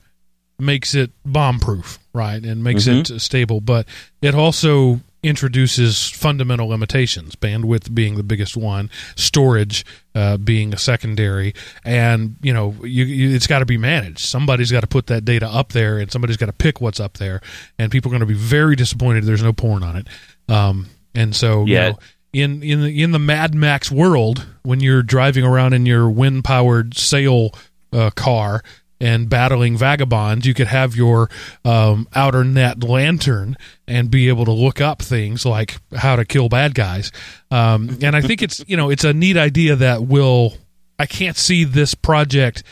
makes 0.59 0.95
it 0.95 1.11
bomb 1.25 1.59
proof, 1.59 1.99
right, 2.13 2.43
and 2.43 2.63
makes 2.63 2.85
mm-hmm. 2.87 3.13
it 3.13 3.19
stable. 3.19 3.61
But 3.61 3.87
it 4.21 4.35
also 4.35 5.01
introduces 5.25 6.09
fundamental 6.09 6.67
limitations, 6.67 7.35
bandwidth 7.35 7.93
being 7.93 8.15
the 8.15 8.23
biggest 8.23 8.55
one, 8.55 8.89
storage 9.15 9.85
uh, 10.13 10.37
being 10.37 10.73
a 10.73 10.77
secondary, 10.77 11.53
and 11.83 12.35
you 12.41 12.53
know 12.53 12.75
you, 12.81 13.05
you, 13.05 13.35
it's 13.35 13.47
got 13.47 13.59
to 13.59 13.65
be 13.65 13.77
managed. 13.77 14.19
Somebody's 14.19 14.71
got 14.71 14.81
to 14.81 14.87
put 14.87 15.07
that 15.07 15.25
data 15.25 15.47
up 15.47 15.71
there, 15.71 15.97
and 15.97 16.11
somebody's 16.11 16.37
got 16.37 16.47
to 16.47 16.53
pick 16.53 16.79
what's 16.79 16.99
up 16.99 17.17
there, 17.17 17.41
and 17.77 17.91
people 17.91 18.09
are 18.09 18.13
going 18.17 18.19
to 18.21 18.25
be 18.25 18.33
very 18.33 18.75
disappointed 18.75 19.23
there's 19.23 19.43
no 19.43 19.53
porn 19.53 19.83
on 19.83 19.95
it. 19.95 20.07
Um, 20.47 20.87
and 21.13 21.35
so 21.35 21.65
yeah. 21.65 21.87
You 21.87 21.91
know, 21.91 21.99
in 22.33 22.63
in 22.63 22.81
the 22.81 23.03
in 23.03 23.11
the 23.11 23.19
Mad 23.19 23.55
Max 23.55 23.89
world, 23.89 24.45
when 24.63 24.81
you're 24.81 25.01
driving 25.03 25.45
around 25.45 25.73
in 25.73 25.85
your 25.85 26.09
wind 26.09 26.43
powered 26.43 26.97
sail 26.97 27.51
uh, 27.93 28.09
car 28.09 28.61
and 28.99 29.29
battling 29.29 29.77
vagabonds, 29.77 30.45
you 30.45 30.53
could 30.53 30.67
have 30.67 30.95
your 30.95 31.29
um, 31.63 32.07
outer 32.15 32.43
net 32.43 32.83
lantern 32.83 33.57
and 33.87 34.09
be 34.09 34.29
able 34.29 34.45
to 34.45 34.51
look 34.51 34.79
up 34.81 35.01
things 35.01 35.45
like 35.45 35.77
how 35.95 36.15
to 36.15 36.25
kill 36.25 36.49
bad 36.49 36.73
guys. 36.73 37.11
Um, 37.51 37.97
and 38.01 38.15
I 38.15 38.21
think 38.21 38.41
it's 38.41 38.63
you 38.67 38.77
know 38.77 38.89
it's 38.89 39.03
a 39.03 39.13
neat 39.13 39.37
idea 39.37 39.75
that 39.75 40.03
will. 40.03 40.53
I 40.97 41.05
can't 41.05 41.35
see 41.35 41.65
this 41.65 41.93
project 41.93 42.63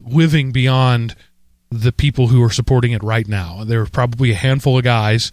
living 0.00 0.50
beyond 0.50 1.14
the 1.70 1.92
people 1.92 2.26
who 2.26 2.42
are 2.42 2.50
supporting 2.50 2.90
it 2.92 3.02
right 3.02 3.28
now. 3.28 3.62
There 3.62 3.82
are 3.82 3.86
probably 3.86 4.32
a 4.32 4.34
handful 4.34 4.78
of 4.78 4.82
guys 4.82 5.30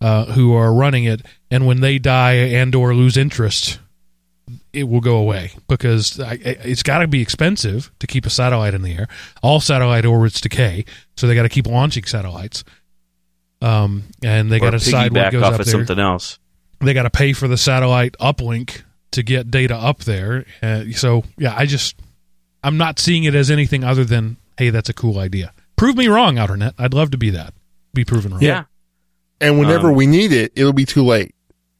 uh, 0.00 0.24
who 0.26 0.54
are 0.54 0.74
running 0.74 1.04
it, 1.04 1.22
and 1.50 1.66
when 1.66 1.80
they 1.80 1.98
die 1.98 2.32
and 2.32 2.74
or 2.74 2.92
lose 2.92 3.16
interest, 3.16 3.78
it 4.72 4.84
will 4.84 5.00
go 5.00 5.16
away 5.16 5.52
because 5.68 6.20
it's 6.20 6.82
got 6.82 6.98
to 6.98 7.08
be 7.08 7.20
expensive 7.20 7.90
to 7.98 8.06
keep 8.06 8.26
a 8.26 8.30
satellite 8.30 8.74
in 8.74 8.82
the 8.82 8.94
air. 8.94 9.08
All 9.42 9.60
satellite 9.60 10.04
orbits 10.04 10.40
decay, 10.40 10.84
so 11.16 11.26
they 11.26 11.34
got 11.34 11.42
to 11.42 11.48
keep 11.48 11.66
launching 11.66 12.04
satellites. 12.04 12.64
Um, 13.62 14.04
and 14.22 14.50
they 14.50 14.58
got 14.58 14.70
to 14.70 14.78
decide 14.78 15.12
what 15.12 15.32
goes 15.32 15.42
off 15.42 15.54
up 15.54 15.60
of 15.60 15.66
there. 15.66 15.72
something 15.72 15.98
else. 15.98 16.38
They 16.80 16.94
got 16.94 17.02
to 17.02 17.10
pay 17.10 17.32
for 17.32 17.46
the 17.46 17.58
satellite 17.58 18.16
uplink 18.20 18.82
to 19.10 19.22
get 19.22 19.50
data 19.50 19.74
up 19.74 20.00
there. 20.00 20.46
Uh, 20.62 20.84
so 20.92 21.24
yeah, 21.36 21.54
I 21.56 21.66
just 21.66 21.96
I'm 22.64 22.78
not 22.78 22.98
seeing 22.98 23.24
it 23.24 23.34
as 23.34 23.50
anything 23.50 23.84
other 23.84 24.04
than 24.04 24.38
hey, 24.56 24.70
that's 24.70 24.88
a 24.88 24.94
cool 24.94 25.18
idea. 25.18 25.52
Prove 25.76 25.96
me 25.96 26.08
wrong, 26.08 26.36
Outernet. 26.36 26.74
I'd 26.78 26.94
love 26.94 27.10
to 27.12 27.18
be 27.18 27.30
that. 27.30 27.54
Be 27.94 28.04
proven 28.04 28.32
wrong. 28.32 28.42
Yeah. 28.42 28.64
And 29.40 29.58
whenever 29.58 29.88
um, 29.88 29.94
we 29.94 30.06
need 30.06 30.32
it, 30.32 30.52
it'll 30.54 30.74
be 30.74 30.84
too 30.84 31.02
late. 31.02 31.34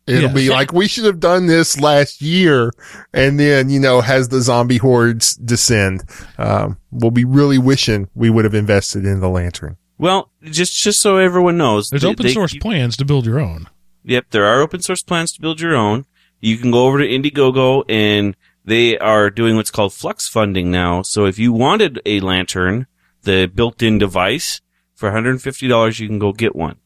It'll 0.07 0.23
yes. 0.23 0.35
be 0.35 0.51
like, 0.51 0.73
we 0.73 0.89
should 0.89 1.05
have 1.05 1.21
done 1.21 1.47
this 1.47 1.81
last 1.81 2.21
year. 2.21 2.73
And 3.13 3.39
then, 3.39 3.71
you 3.71 3.79
know, 3.79 4.03
as 4.03 4.29
the 4.29 4.41
zombie 4.41 4.79
hordes 4.79 5.37
descend, 5.37 6.03
um, 6.39 6.79
we'll 6.91 7.11
be 7.11 7.25
really 7.25 7.59
wishing 7.59 8.09
we 8.15 8.31
would 8.31 8.45
have 8.45 8.55
invested 8.55 9.05
in 9.05 9.21
the 9.21 9.29
lantern. 9.29 9.77
Well, 9.99 10.31
just, 10.43 10.77
just 10.83 11.01
so 11.01 11.19
everyone 11.19 11.59
knows. 11.59 11.91
There's 11.91 12.03
they, 12.03 12.09
open 12.09 12.29
source 12.31 12.53
they, 12.53 12.59
plans 12.59 12.97
to 12.97 13.05
build 13.05 13.27
your 13.27 13.39
own. 13.39 13.69
Yep. 14.05 14.27
There 14.31 14.47
are 14.47 14.61
open 14.61 14.81
source 14.81 15.03
plans 15.03 15.33
to 15.33 15.41
build 15.41 15.61
your 15.61 15.77
own. 15.77 16.07
You 16.41 16.57
can 16.57 16.71
go 16.71 16.87
over 16.87 16.99
to 16.99 17.07
Indiegogo 17.07 17.85
and 17.89 18.35
they 18.65 18.99
are 18.99 19.31
doing 19.31 19.57
what's 19.57 19.71
called 19.71 19.93
flux 19.93 20.27
funding 20.29 20.71
now. 20.71 21.03
So 21.03 21.27
if 21.27 21.39
you 21.39 21.53
wanted 21.53 22.01
a 22.07 22.21
lantern, 22.21 22.87
the 23.23 23.47
built-in 23.47 23.99
device 23.99 24.61
for 24.95 25.11
$150, 25.11 26.01
you 26.01 26.09
can 26.09 26.19
go 26.19 26.33
get 26.33 26.57
one. 26.57 26.77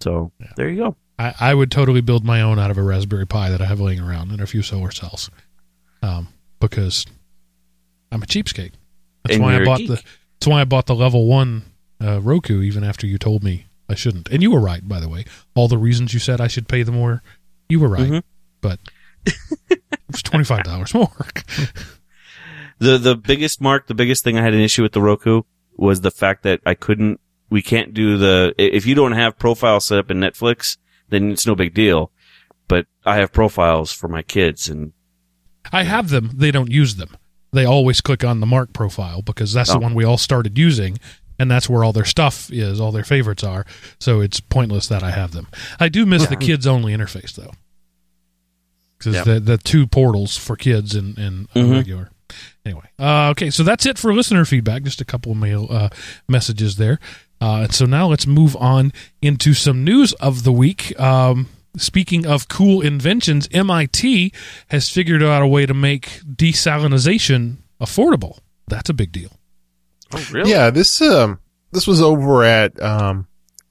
So 0.00 0.32
yeah. 0.40 0.52
there 0.56 0.68
you 0.68 0.76
go. 0.76 0.96
I, 1.18 1.34
I 1.40 1.54
would 1.54 1.70
totally 1.70 2.00
build 2.00 2.24
my 2.24 2.40
own 2.40 2.58
out 2.58 2.70
of 2.70 2.78
a 2.78 2.82
Raspberry 2.82 3.26
Pi 3.26 3.50
that 3.50 3.60
I 3.60 3.66
have 3.66 3.80
laying 3.80 4.00
around 4.00 4.30
and 4.30 4.40
a 4.40 4.46
few 4.46 4.62
solar 4.62 4.90
cells, 4.90 5.30
um, 6.02 6.28
because 6.60 7.06
I'm 8.12 8.22
a 8.22 8.26
cheapskate. 8.26 8.72
That's 9.24 9.34
and 9.34 9.42
why 9.42 9.60
I 9.60 9.64
bought 9.64 9.80
the. 9.80 10.02
That's 10.38 10.46
why 10.46 10.60
I 10.60 10.64
bought 10.64 10.86
the 10.86 10.94
level 10.94 11.26
one 11.26 11.64
uh, 12.00 12.20
Roku, 12.20 12.62
even 12.62 12.84
after 12.84 13.06
you 13.06 13.18
told 13.18 13.42
me 13.42 13.66
I 13.88 13.94
shouldn't. 13.94 14.28
And 14.28 14.42
you 14.42 14.52
were 14.52 14.60
right, 14.60 14.86
by 14.86 15.00
the 15.00 15.08
way. 15.08 15.24
All 15.54 15.66
the 15.66 15.78
reasons 15.78 16.14
you 16.14 16.20
said 16.20 16.40
I 16.40 16.46
should 16.46 16.68
pay 16.68 16.82
the 16.82 16.92
more, 16.92 17.22
you 17.68 17.80
were 17.80 17.88
right. 17.88 18.02
Mm-hmm. 18.02 18.18
But 18.60 18.78
it 19.70 19.80
was 20.10 20.22
twenty 20.22 20.44
five 20.44 20.64
dollars 20.64 20.94
more. 20.94 21.10
the 22.78 22.98
the 22.98 23.16
biggest 23.16 23.60
mark, 23.60 23.86
the 23.88 23.94
biggest 23.94 24.22
thing 24.22 24.38
I 24.38 24.42
had 24.42 24.54
an 24.54 24.60
issue 24.60 24.82
with 24.82 24.92
the 24.92 25.02
Roku 25.02 25.42
was 25.76 26.00
the 26.00 26.10
fact 26.10 26.42
that 26.44 26.60
I 26.64 26.74
couldn't 26.74 27.20
we 27.50 27.62
can't 27.62 27.94
do 27.94 28.18
the, 28.18 28.54
if 28.58 28.86
you 28.86 28.94
don't 28.94 29.12
have 29.12 29.38
profiles 29.38 29.86
set 29.86 29.98
up 29.98 30.10
in 30.10 30.18
Netflix, 30.18 30.76
then 31.08 31.30
it's 31.30 31.46
no 31.46 31.54
big 31.54 31.74
deal. 31.74 32.10
But 32.66 32.86
I 33.04 33.16
have 33.16 33.32
profiles 33.32 33.92
for 33.92 34.08
my 34.08 34.22
kids 34.22 34.68
and. 34.68 34.92
I 35.72 35.84
have 35.84 36.10
them. 36.10 36.30
They 36.34 36.50
don't 36.50 36.70
use 36.70 36.96
them. 36.96 37.16
They 37.52 37.64
always 37.64 38.00
click 38.00 38.24
on 38.24 38.40
the 38.40 38.46
Mark 38.46 38.72
profile 38.72 39.22
because 39.22 39.52
that's 39.52 39.70
oh. 39.70 39.74
the 39.74 39.78
one 39.78 39.94
we 39.94 40.04
all 40.04 40.18
started 40.18 40.58
using 40.58 40.98
and 41.38 41.50
that's 41.50 41.68
where 41.68 41.84
all 41.84 41.92
their 41.92 42.04
stuff 42.04 42.50
is, 42.52 42.80
all 42.80 42.92
their 42.92 43.04
favorites 43.04 43.44
are. 43.44 43.64
So 44.00 44.20
it's 44.20 44.40
pointless 44.40 44.88
that 44.88 45.02
I 45.02 45.12
have 45.12 45.32
them. 45.32 45.48
I 45.78 45.88
do 45.88 46.04
miss 46.04 46.26
the 46.26 46.36
kids 46.36 46.66
only 46.66 46.92
interface 46.92 47.34
though, 47.34 47.52
because 48.98 49.24
the 49.24 49.38
the 49.38 49.56
two 49.56 49.86
portals 49.86 50.36
for 50.36 50.56
kids 50.56 50.94
and 50.94 51.16
and 51.16 51.48
mm-hmm. 51.50 51.72
regular, 51.72 52.10
Anyway, 52.64 52.90
uh, 52.98 53.30
okay, 53.30 53.50
so 53.50 53.62
that's 53.62 53.86
it 53.86 53.98
for 53.98 54.12
listener 54.12 54.44
feedback. 54.44 54.82
Just 54.82 55.00
a 55.00 55.04
couple 55.04 55.32
of 55.32 55.38
mail 55.38 55.66
uh, 55.70 55.88
messages 56.28 56.76
there. 56.76 56.98
Uh, 57.40 57.62
and 57.62 57.74
so 57.74 57.86
now 57.86 58.08
let's 58.08 58.26
move 58.26 58.56
on 58.56 58.92
into 59.22 59.54
some 59.54 59.84
news 59.84 60.12
of 60.14 60.44
the 60.44 60.52
week. 60.52 60.98
Um, 60.98 61.48
speaking 61.76 62.26
of 62.26 62.48
cool 62.48 62.80
inventions, 62.80 63.48
MIT 63.52 64.32
has 64.68 64.88
figured 64.88 65.22
out 65.22 65.42
a 65.42 65.46
way 65.46 65.66
to 65.66 65.74
make 65.74 66.20
desalinization 66.24 67.58
affordable. 67.80 68.38
That's 68.66 68.90
a 68.90 68.94
big 68.94 69.12
deal. 69.12 69.30
Oh, 70.12 70.26
really? 70.32 70.50
Yeah, 70.50 70.70
this 70.70 71.00
um 71.00 71.40
this 71.72 71.86
was 71.86 72.00
over 72.00 72.42
at 72.44 72.80
um 72.82 73.26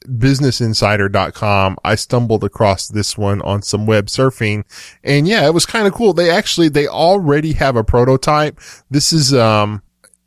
businessinsider.com. 0.06 1.77
I 1.84 1.95
stumbled 1.95 2.43
across 2.43 2.88
this 2.88 3.17
one 3.17 3.41
on 3.41 3.62
some 3.62 3.86
web 3.86 4.06
surfing 4.06 4.63
and 5.03 5.27
yeah, 5.27 5.45
it 5.45 5.53
was 5.53 5.65
kind 5.65 5.88
of 5.88 5.93
cool. 5.93 6.13
They 6.13 6.30
actually 6.30 6.69
they 6.69 6.88
already 6.88 7.53
have 7.53 7.75
a 7.75 7.84
prototype. 7.84 8.60
This 8.89 9.12
is 9.12 9.34
um 9.34 9.82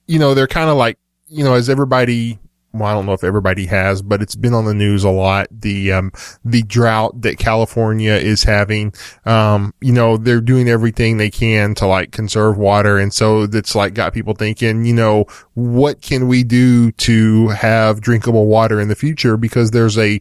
you 0.07 0.19
know, 0.19 0.35
they're 0.35 0.49
kind 0.49 0.69
of 0.69 0.77
like, 0.77 0.99
you 1.29 1.45
know, 1.45 1.55
as 1.55 1.71
everybody 1.71 2.39
well, 2.73 2.85
I 2.85 2.93
don't 2.95 3.07
know 3.07 3.13
if 3.13 3.25
everybody 3.25 3.67
has, 3.67 4.01
but 4.01 4.23
it's 4.23 4.37
been 4.37 4.55
on 4.55 4.65
the 4.65 4.75
news 4.75 5.03
a 5.03 5.11
lot. 5.11 5.49
The, 5.51 5.93
um, 5.93 6.13
the 6.45 6.63
drought 6.63 7.23
that 7.23 7.39
California 7.39 8.13
is 8.13 8.45
having, 8.45 8.95
um, 9.25 9.75
you 9.81 9.93
know, 9.93 10.17
they're 10.17 10.41
doing 10.41 10.69
everything 10.69 11.17
they 11.17 11.31
can 11.31 11.75
to 11.77 11.87
like 11.87 12.13
conserve 12.13 12.59
water. 12.59 12.99
And 12.99 13.13
so 13.13 13.47
that's 13.47 13.75
like 13.75 13.95
got 13.95 14.15
people 14.15 14.35
thinking, 14.35 14.85
you 14.85 14.95
know, 14.95 15.25
what 15.55 16.01
can 16.01 16.29
we 16.29 16.45
do 16.45 16.93
to 16.93 17.49
have 17.49 18.01
drinkable 18.01 18.47
water 18.47 18.81
in 18.81 18.89
the 18.89 18.95
future? 18.95 19.37
Because 19.37 19.73
there's 19.73 19.99
a, 19.99 20.21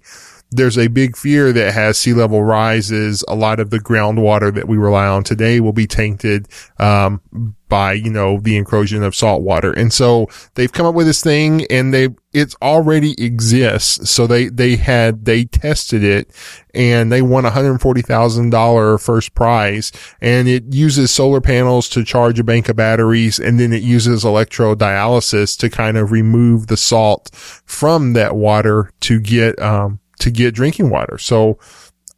there's 0.51 0.77
a 0.77 0.88
big 0.88 1.15
fear 1.15 1.53
that 1.53 1.73
has 1.73 1.97
sea 1.97 2.13
level 2.13 2.43
rises, 2.43 3.23
a 3.27 3.35
lot 3.35 3.59
of 3.59 3.69
the 3.69 3.79
groundwater 3.79 4.53
that 4.53 4.67
we 4.67 4.77
rely 4.77 5.05
on 5.07 5.23
today 5.23 5.59
will 5.59 5.73
be 5.73 5.85
tainted, 5.85 6.47
um, 6.79 7.21
by, 7.69 7.93
you 7.93 8.09
know, 8.09 8.39
the 8.39 8.57
incursion 8.57 9.03
of 9.03 9.15
salt 9.15 9.43
water. 9.43 9.71
And 9.71 9.93
so 9.93 10.27
they've 10.55 10.71
come 10.71 10.88
up 10.88 10.95
with 10.95 11.05
this 11.05 11.21
thing 11.21 11.67
and 11.69 11.93
they, 11.93 12.09
it 12.33 12.55
already 12.63 13.13
exists. 13.23 14.09
So 14.09 14.25
they, 14.25 14.47
they 14.47 14.75
had, 14.75 15.25
they 15.25 15.45
tested 15.45 16.03
it 16.03 16.31
and 16.73 17.12
they 17.12 17.21
won 17.21 17.45
a 17.45 17.51
$140,000 17.51 18.99
first 18.99 19.35
prize 19.35 19.91
and 20.19 20.47
it 20.47 20.73
uses 20.73 21.12
solar 21.12 21.41
panels 21.41 21.88
to 21.89 22.03
charge 22.03 22.39
a 22.39 22.43
bank 22.43 22.69
of 22.69 22.75
batteries 22.75 23.38
and 23.38 23.59
then 23.59 23.71
it 23.71 23.83
uses 23.83 24.23
electrodialysis 24.23 25.55
to 25.59 25.69
kind 25.69 25.95
of 25.95 26.12
remove 26.12 26.67
the 26.67 26.77
salt 26.77 27.29
from 27.35 28.13
that 28.13 28.35
water 28.35 28.89
to 29.01 29.19
get, 29.19 29.59
um, 29.62 29.99
to 30.19 30.32
get 30.32 30.53
drinking 30.53 30.89
water. 30.89 31.17
So 31.17 31.58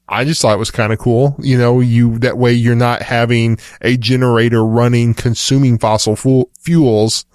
I 0.09 0.25
just 0.25 0.41
thought 0.41 0.55
it 0.55 0.59
was 0.59 0.71
kind 0.71 0.91
of 0.91 0.99
cool. 0.99 1.35
You 1.39 1.57
know, 1.57 1.79
you, 1.79 2.19
that 2.19 2.37
way 2.37 2.51
you're 2.53 2.75
not 2.75 3.01
having 3.01 3.57
a 3.81 3.95
generator 3.97 4.65
running, 4.65 5.13
consuming 5.13 5.77
fossil 5.79 6.15
fu- 6.15 6.49
fuels 6.59 7.25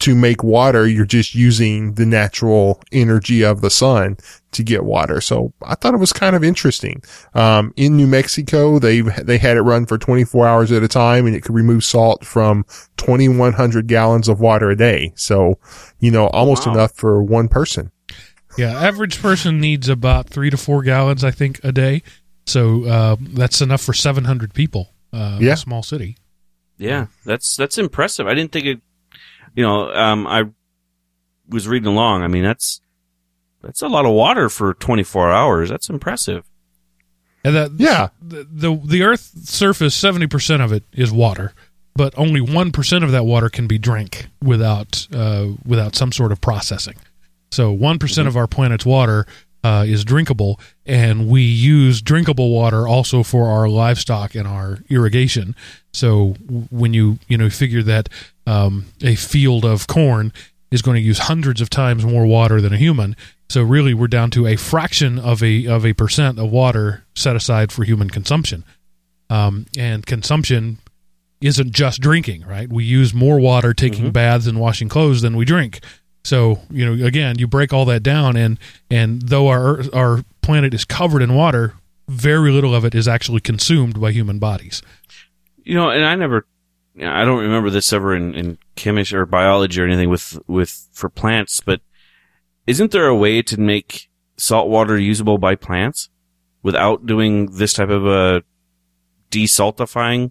to 0.00 0.14
make 0.14 0.44
water. 0.44 0.86
You're 0.86 1.06
just 1.06 1.34
using 1.34 1.94
the 1.94 2.04
natural 2.04 2.82
energy 2.92 3.42
of 3.42 3.62
the 3.62 3.70
sun 3.70 4.18
to 4.52 4.62
get 4.62 4.84
water. 4.84 5.22
So 5.22 5.54
I 5.62 5.74
thought 5.76 5.94
it 5.94 5.98
was 6.00 6.12
kind 6.12 6.36
of 6.36 6.44
interesting. 6.44 7.02
Um, 7.32 7.72
in 7.76 7.96
New 7.96 8.06
Mexico, 8.06 8.78
they, 8.78 9.00
they 9.00 9.38
had 9.38 9.56
it 9.56 9.62
run 9.62 9.86
for 9.86 9.96
24 9.96 10.46
hours 10.46 10.70
at 10.72 10.82
a 10.82 10.88
time 10.88 11.26
and 11.26 11.34
it 11.34 11.42
could 11.42 11.54
remove 11.54 11.84
salt 11.84 12.22
from 12.26 12.66
2100 12.98 13.86
gallons 13.86 14.28
of 14.28 14.40
water 14.40 14.68
a 14.68 14.76
day. 14.76 15.12
So, 15.16 15.58
you 16.00 16.10
know, 16.10 16.26
almost 16.26 16.66
Wow. 16.66 16.74
enough 16.74 16.92
for 16.94 17.22
one 17.22 17.48
person. 17.48 17.90
Yeah, 18.56 18.72
average 18.72 19.20
person 19.20 19.60
needs 19.60 19.88
about 19.88 20.28
three 20.28 20.50
to 20.50 20.56
four 20.56 20.82
gallons, 20.82 21.22
I 21.24 21.30
think, 21.30 21.60
a 21.62 21.72
day. 21.72 22.02
So 22.46 22.84
uh, 22.84 23.16
that's 23.20 23.60
enough 23.60 23.82
for 23.82 23.92
700 23.92 24.54
people. 24.54 24.92
Uh, 25.12 25.38
Yeah. 25.40 25.54
a 25.54 25.56
small 25.56 25.82
city. 25.82 26.16
Yeah, 26.78 27.06
that's 27.24 27.56
that's 27.56 27.78
impressive. 27.78 28.26
I 28.26 28.34
didn't 28.34 28.52
think 28.52 28.66
it. 28.66 28.80
You 29.54 29.62
know, 29.62 29.90
um, 29.94 30.26
I 30.26 30.44
was 31.48 31.66
reading 31.66 31.86
along. 31.88 32.22
I 32.22 32.28
mean, 32.28 32.42
that's 32.42 32.80
that's 33.62 33.80
a 33.82 33.88
lot 33.88 34.04
of 34.04 34.12
water 34.12 34.48
for 34.50 34.74
24 34.74 35.32
hours. 35.32 35.70
That's 35.70 35.88
impressive. 35.88 36.44
And 37.44 37.54
that 37.56 37.70
Yeah. 37.78 38.08
the 38.20 38.46
the, 38.50 38.76
the 38.84 39.02
Earth's 39.04 39.50
surface, 39.50 39.94
seventy 39.94 40.26
percent 40.26 40.60
of 40.62 40.70
it 40.72 40.84
is 40.92 41.10
water, 41.12 41.54
but 41.94 42.12
only 42.18 42.40
one 42.42 42.72
percent 42.72 43.04
of 43.04 43.10
that 43.12 43.24
water 43.24 43.48
can 43.48 43.66
be 43.66 43.78
drank 43.78 44.26
without 44.42 45.06
uh, 45.14 45.46
without 45.64 45.96
some 45.96 46.12
sort 46.12 46.30
of 46.32 46.40
processing. 46.42 46.96
So 47.50 47.72
one 47.72 47.98
of 48.26 48.36
our 48.36 48.46
planet's 48.46 48.84
water 48.84 49.26
uh, 49.64 49.84
is 49.84 50.04
drinkable, 50.04 50.60
and 50.84 51.28
we 51.28 51.42
use 51.42 52.00
drinkable 52.00 52.50
water 52.50 52.86
also 52.86 53.22
for 53.22 53.48
our 53.48 53.68
livestock 53.68 54.34
and 54.34 54.46
our 54.46 54.78
irrigation. 54.88 55.56
So 55.92 56.36
when 56.70 56.94
you 56.94 57.18
you 57.26 57.36
know 57.36 57.50
figure 57.50 57.82
that 57.82 58.08
um, 58.46 58.86
a 59.02 59.16
field 59.16 59.64
of 59.64 59.86
corn 59.86 60.32
is 60.70 60.82
going 60.82 60.96
to 60.96 61.00
use 61.00 61.18
hundreds 61.18 61.60
of 61.60 61.70
times 61.70 62.04
more 62.04 62.26
water 62.26 62.60
than 62.60 62.72
a 62.72 62.76
human. 62.76 63.16
So 63.48 63.62
really, 63.62 63.94
we're 63.94 64.08
down 64.08 64.30
to 64.32 64.46
a 64.46 64.56
fraction 64.56 65.18
of 65.18 65.42
a 65.42 65.66
of 65.66 65.84
a 65.84 65.94
percent 65.94 66.38
of 66.38 66.50
water 66.50 67.04
set 67.14 67.34
aside 67.34 67.72
for 67.72 67.84
human 67.84 68.10
consumption. 68.10 68.64
Um, 69.30 69.66
and 69.76 70.06
consumption 70.06 70.78
isn't 71.40 71.72
just 71.72 72.00
drinking, 72.00 72.46
right? 72.46 72.68
We 72.68 72.84
use 72.84 73.12
more 73.12 73.40
water 73.40 73.74
taking 73.74 74.10
baths 74.12 74.46
and 74.46 74.60
washing 74.60 74.88
clothes 74.88 75.22
than 75.22 75.36
we 75.36 75.44
drink. 75.44 75.80
So 76.26 76.58
you 76.70 76.84
know, 76.84 77.06
again, 77.06 77.38
you 77.38 77.46
break 77.46 77.72
all 77.72 77.84
that 77.84 78.02
down, 78.02 78.36
and 78.36 78.58
and 78.90 79.22
though 79.22 79.46
our 79.48 79.82
our 79.94 80.24
planet 80.42 80.74
is 80.74 80.84
covered 80.84 81.22
in 81.22 81.34
water, 81.34 81.74
very 82.08 82.50
little 82.50 82.74
of 82.74 82.84
it 82.84 82.94
is 82.94 83.06
actually 83.06 83.40
consumed 83.40 84.00
by 84.00 84.10
human 84.10 84.38
bodies. 84.38 84.82
You 85.62 85.74
know, 85.74 85.90
and 85.90 86.04
I 86.04 86.14
never, 86.14 86.46
I 87.00 87.24
don't 87.24 87.40
remember 87.42 87.70
this 87.70 87.92
ever 87.92 88.14
in, 88.14 88.34
in 88.34 88.58
chemistry 88.76 89.18
or 89.18 89.26
biology 89.26 89.80
or 89.80 89.84
anything 89.84 90.08
with, 90.08 90.38
with, 90.46 90.88
for 90.92 91.08
plants, 91.08 91.60
but 91.60 91.80
isn't 92.66 92.92
there 92.92 93.08
a 93.08 93.16
way 93.16 93.42
to 93.42 93.60
make 93.60 94.08
salt 94.36 94.68
water 94.68 94.96
usable 94.98 95.38
by 95.38 95.56
plants 95.56 96.08
without 96.62 97.06
doing 97.06 97.46
this 97.46 97.72
type 97.72 97.88
of 97.88 98.06
a 98.06 98.42
desaltifying? 99.30 100.30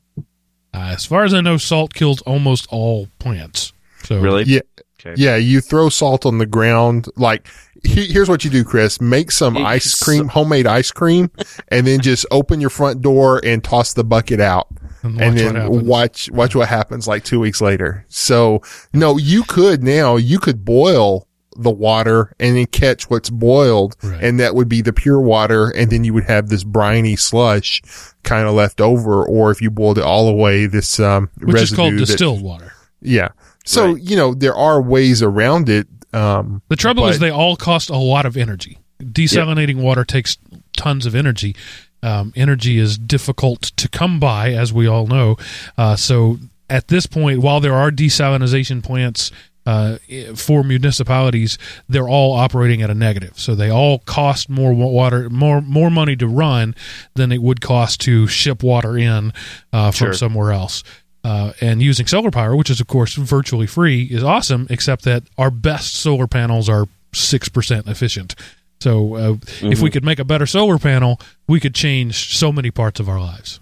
Uh, 0.74 0.92
as 0.94 1.06
far 1.06 1.24
as 1.26 1.34
I 1.34 1.42
know, 1.42 1.58
salt 1.58 1.94
kills 1.94 2.22
almost 2.22 2.68
all 2.70 3.08
plants. 3.20 3.74
So 4.04 4.22
Really? 4.22 4.44
Yeah. 4.44 4.62
Okay. 5.06 5.22
Yeah, 5.22 5.36
you 5.36 5.62
throw 5.62 5.90
salt 5.90 6.26
on 6.26 6.38
the 6.40 6.46
ground. 6.46 7.08
Like, 7.16 7.48
he- 7.84 8.08
here's 8.12 8.28
what 8.30 8.44
you 8.44 8.50
do, 8.50 8.64
Chris. 8.64 9.00
Make 9.00 9.32
some 9.32 9.58
ice 9.58 9.92
so- 9.92 10.06
cream, 10.06 10.28
homemade 10.30 10.66
ice 10.68 10.92
cream, 10.92 11.30
and 11.68 11.86
then 11.86 12.00
just 12.02 12.26
open 12.32 12.60
your 12.60 12.70
front 12.72 13.02
door 13.02 13.40
and 13.44 13.64
toss 13.64 13.94
the 13.94 14.04
bucket 14.04 14.40
out. 14.40 14.68
and 15.04 15.18
watch 15.18 15.24
and 15.28 15.38
then 15.38 15.86
watch 15.86 16.32
watch 16.32 16.56
what 16.56 16.68
happens 16.68 17.08
like 17.08 17.24
two 17.24 17.40
weeks 17.40 17.62
later. 17.62 18.04
So 18.10 18.64
no, 18.92 19.18
you 19.18 19.44
could 19.44 19.84
now 19.84 20.16
you 20.16 20.40
could 20.40 20.66
boil 20.66 21.28
the 21.56 21.70
water 21.70 22.34
and 22.40 22.58
then 22.58 22.66
catch 22.66 23.08
what's 23.08 23.30
boiled, 23.30 23.96
Right. 24.02 24.24
and 24.24 24.40
that 24.40 24.56
would 24.56 24.68
be 24.68 24.82
the 24.82 24.92
pure 24.94 25.22
water, 25.22 25.70
and 25.70 25.92
then 25.92 26.04
you 26.04 26.14
would 26.16 26.24
have 26.24 26.50
this 26.50 26.64
briny 26.64 27.16
slush 27.16 27.84
kind 28.24 28.48
of 28.48 28.56
left 28.56 28.82
over, 28.82 29.24
or 29.24 29.52
if 29.52 29.62
you 29.62 29.70
boiled 29.70 30.00
it 30.00 30.04
all 30.04 30.28
away, 30.28 30.66
this 30.66 31.00
um 31.00 31.30
which 31.40 31.62
is 31.62 31.70
called 31.72 31.94
residue 31.94 32.00
that- 32.00 32.06
distilled 32.08 32.42
water. 32.42 32.74
yeah. 33.00 33.28
So 33.66 33.94
Right. 33.94 34.02
you 34.02 34.16
know 34.16 34.34
there 34.34 34.56
are 34.56 34.82
ways 34.82 35.22
around 35.22 35.70
it. 35.70 35.88
Um, 36.14 36.62
The 36.70 36.76
trouble 36.76 37.08
is 37.08 37.20
they 37.20 37.30
all 37.32 37.56
cost 37.56 37.90
a 37.90 37.98
lot 37.98 38.26
of 38.26 38.38
energy. 38.38 38.78
Desalinating 39.02 39.78
water 39.78 40.06
takes 40.06 40.38
tons 40.78 41.06
of 41.06 41.16
energy. 41.16 41.56
Um, 42.04 42.32
energy 42.36 42.78
is 42.78 42.98
difficult 42.98 43.64
to 43.78 43.90
come 43.90 44.20
by, 44.20 44.52
as 44.54 44.72
we 44.72 44.88
all 44.88 45.08
know. 45.08 45.36
Uh, 45.78 45.96
so 45.96 46.38
at 46.70 46.88
this 46.88 47.06
point, 47.08 47.40
while 47.40 47.60
there 47.60 47.74
are 47.74 47.92
desalination 47.92 48.84
plants 48.84 49.32
uh, 49.66 49.98
for 50.36 50.64
municipalities, 50.64 51.58
they're 51.90 52.08
all 52.08 52.34
operating 52.34 52.84
at 52.84 52.92
a 52.92 52.94
negative. 52.94 53.34
So 53.40 53.56
they 53.56 53.72
all 53.72 54.00
cost 54.00 54.48
more 54.50 54.72
water, 54.74 55.28
more 55.32 55.60
more 55.62 55.90
money 55.90 56.16
to 56.18 56.28
run 56.28 56.76
than 57.16 57.32
it 57.32 57.42
would 57.42 57.62
cost 57.62 58.00
to 58.02 58.28
ship 58.28 58.62
water 58.62 58.96
in 58.98 59.34
uh, 59.74 59.90
from 59.92 60.08
Sure. 60.08 60.14
somewhere 60.14 60.52
else. 60.52 60.84
Uh, 61.26 61.54
and 61.60 61.82
using 61.82 62.06
solar 62.06 62.30
power, 62.30 62.56
which 62.56 62.70
is 62.70 62.80
of 62.80 62.86
course 62.86 63.16
virtually 63.16 63.66
free, 63.68 64.04
is 64.04 64.24
awesome. 64.24 64.68
Except 64.70 65.04
that 65.06 65.24
our 65.38 65.50
best 65.50 65.96
solar 65.96 66.28
panels 66.28 66.70
are 66.70 66.86
six 67.14 67.50
percent 67.50 67.88
efficient. 67.88 68.36
So 68.80 69.16
uh, 69.16 69.36
if 69.62 69.82
we 69.82 69.90
could 69.90 70.04
make 70.06 70.20
a 70.20 70.26
better 70.26 70.46
solar 70.46 70.78
panel, 70.78 71.20
we 71.48 71.60
could 71.60 71.74
change 71.74 72.38
so 72.38 72.52
many 72.52 72.70
parts 72.70 73.00
of 73.00 73.10
our 73.10 73.20
lives. 73.20 73.60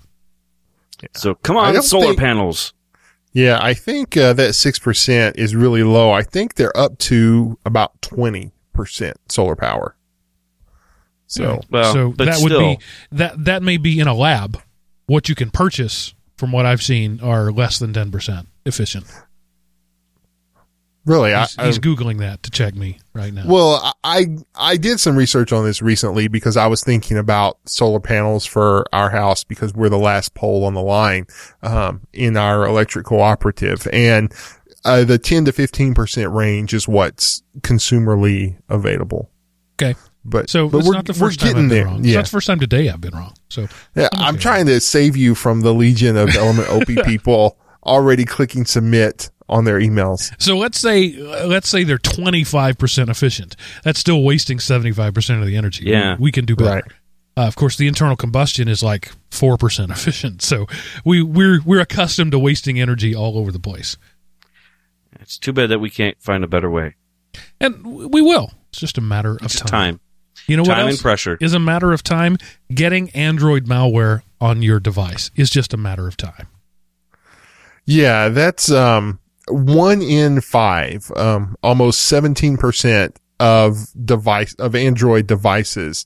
So 1.16 1.36
come 1.36 1.56
on, 1.56 1.82
solar 1.84 2.08
think- 2.08 2.20
panels. 2.20 2.74
yeah, 3.32 3.60
I 3.62 3.74
think 3.74 4.18
uh, 4.18 4.34
that 4.34 4.56
six 4.56 4.80
percent 4.80 5.38
is 5.38 5.56
really 5.56 5.84
low. 5.84 6.12
I 6.12 6.24
think 6.24 6.56
they're 6.56 6.76
up 6.78 6.98
to 7.10 7.58
about 7.66 8.02
twenty 8.02 8.52
percent 8.74 9.16
solar 9.30 9.56
power. 9.56 9.96
So 11.28 11.62
Well, 11.70 11.94
so 11.94 12.12
but 12.12 12.26
that 12.26 12.42
would 12.42 12.52
still, 12.52 12.60
be 12.60 12.80
that 13.12 13.46
that 13.46 13.64
may 13.64 13.78
be 13.78 14.00
in 14.00 14.08
a 14.08 14.14
lab. 14.14 14.62
What 15.06 15.30
you 15.30 15.36
can 15.36 15.50
purchase, 15.52 16.14
from 16.38 16.52
what 16.52 16.66
I've 16.66 16.82
seen, 16.82 17.20
are 17.22 17.52
less 17.52 17.80
than 17.80 17.94
ten 17.94 18.12
percent 18.12 18.48
efficient. 18.66 19.06
Really, 21.06 21.34
I, 21.34 21.42
He's, 21.42 21.56
he's 21.66 21.80
googling 21.80 22.20
that 22.20 22.44
to 22.44 22.50
check 22.50 22.76
me 22.76 22.98
right 23.14 23.34
now. 23.34 23.44
Well, 23.46 23.94
I 24.06 24.38
I 24.56 24.78
did 24.78 25.02
some 25.02 25.18
research 25.18 25.52
on 25.52 25.66
this 25.66 25.82
recently 25.82 26.30
because 26.30 26.56
I 26.56 26.68
was 26.68 26.82
thinking 26.82 27.18
about 27.18 27.58
solar 27.66 28.00
panels 28.00 28.46
for 28.46 28.86
our 28.94 29.10
house 29.10 29.44
because 29.44 29.74
we're 29.74 29.90
the 29.90 29.98
last 29.98 30.34
pole 30.34 30.64
on 30.64 30.76
the 30.76 30.82
line 30.82 31.26
um, 31.62 32.08
in 32.14 32.38
our 32.38 32.66
electric 32.66 33.06
cooperative, 33.06 33.86
and 33.92 34.34
uh, 34.86 35.04
the 35.04 35.18
ten 35.18 35.44
to 35.44 35.52
fifteen 35.52 35.94
percent 35.94 36.32
range 36.32 36.74
is 36.74 36.88
what's 36.88 37.44
consumerly 37.60 38.58
available. 38.70 39.30
Okay. 39.76 40.00
But 40.26 40.50
so 40.50 40.70
but 40.70 40.80
it's 40.80 40.88
we're, 40.88 40.94
not 40.94 41.06
the 41.06 41.14
first 41.14 41.40
time 41.40 41.50
getting 41.50 41.64
I've 41.66 41.70
been 41.70 41.78
there. 41.78 41.86
wrong. 41.86 42.00
It's 42.00 42.08
Yeah. 42.08 42.16
not 42.16 42.26
the 42.26 42.32
first 42.32 42.48
time 42.48 42.60
today 42.60 42.90
I've 42.90 43.02
been 43.02 43.14
wrong. 43.14 43.34
So 43.50 43.68
Yeah, 43.96 44.08
I'm 44.14 44.24
I'm 44.24 44.38
trying 44.38 44.66
to 44.68 44.80
save 44.80 45.18
you 45.18 45.36
from 45.36 45.62
the 45.62 45.74
legion 45.74 46.16
of 46.18 46.34
Element 46.36 46.70
OP 46.70 46.88
people 47.06 47.58
already 47.86 48.24
clicking 48.26 48.66
submit 48.66 49.30
on 49.50 49.66
their 49.66 49.80
emails. 49.80 50.34
So 50.42 50.58
let's 50.58 50.80
say 50.80 51.14
uh, 51.20 51.48
let's 51.48 51.68
say 51.68 51.84
they're 51.84 51.98
25% 51.98 53.10
efficient. 53.10 53.56
That's 53.84 54.00
still 54.00 54.24
wasting 54.24 54.58
75% 54.60 55.42
of 55.42 55.46
the 55.46 55.58
energy. 55.58 55.86
Yeah. 55.86 56.16
We, 56.16 56.24
we 56.24 56.32
can 56.32 56.46
do 56.46 56.56
better. 56.56 56.70
Right. 56.76 56.84
Uh, 57.36 57.48
of 57.48 57.56
course, 57.56 57.76
the 57.78 57.88
internal 57.88 58.16
combustion 58.16 58.68
is 58.68 58.82
like 58.84 59.12
4% 59.32 59.90
efficient. 59.90 60.42
So 60.42 60.68
we 61.04 61.22
we're 61.22 61.62
we're 61.66 61.82
accustomed 61.82 62.32
to 62.32 62.40
wasting 62.40 62.80
energy 62.80 63.14
all 63.16 63.38
over 63.38 63.52
the 63.52 63.60
place. 63.60 63.98
It's 65.20 65.38
too 65.38 65.52
bad 65.54 65.70
that 65.70 65.80
we 65.80 65.90
can't 65.90 66.16
find 66.22 66.44
a 66.44 66.48
better 66.48 66.70
way. 66.70 66.96
And 67.60 67.84
we 67.86 68.22
will. 68.22 68.52
It's 68.70 68.80
just 68.80 68.98
a 68.98 69.02
matter 69.02 69.36
of 69.42 69.52
time. 69.52 69.68
time, 69.68 70.00
You 70.48 70.58
know 70.58 70.64
what 70.64 70.76
time 70.76 70.88
else 70.88 70.96
and 70.96 71.02
pressure. 71.02 71.38
is 71.40 71.54
a 71.54 71.60
matter 71.60 71.94
of 71.94 72.04
time? 72.04 72.38
Getting 72.74 73.10
Android 73.12 73.66
malware 73.66 74.22
on 74.42 74.62
your 74.62 74.80
device 74.80 75.32
is 75.36 75.50
just 75.50 75.74
a 75.74 75.78
matter 75.78 76.08
of 76.08 76.18
time. 76.18 76.48
Yeah, 77.86 78.30
that's 78.30 78.72
um 78.72 79.20
one 79.48 80.02
in 80.02 80.42
five, 80.42 81.12
um 81.16 81.56
almost 81.64 82.02
seventeen 82.02 82.58
percent 82.58 83.20
of 83.40 83.88
device 84.06 84.54
of 84.56 84.76
Android 84.76 85.28
devices 85.28 86.06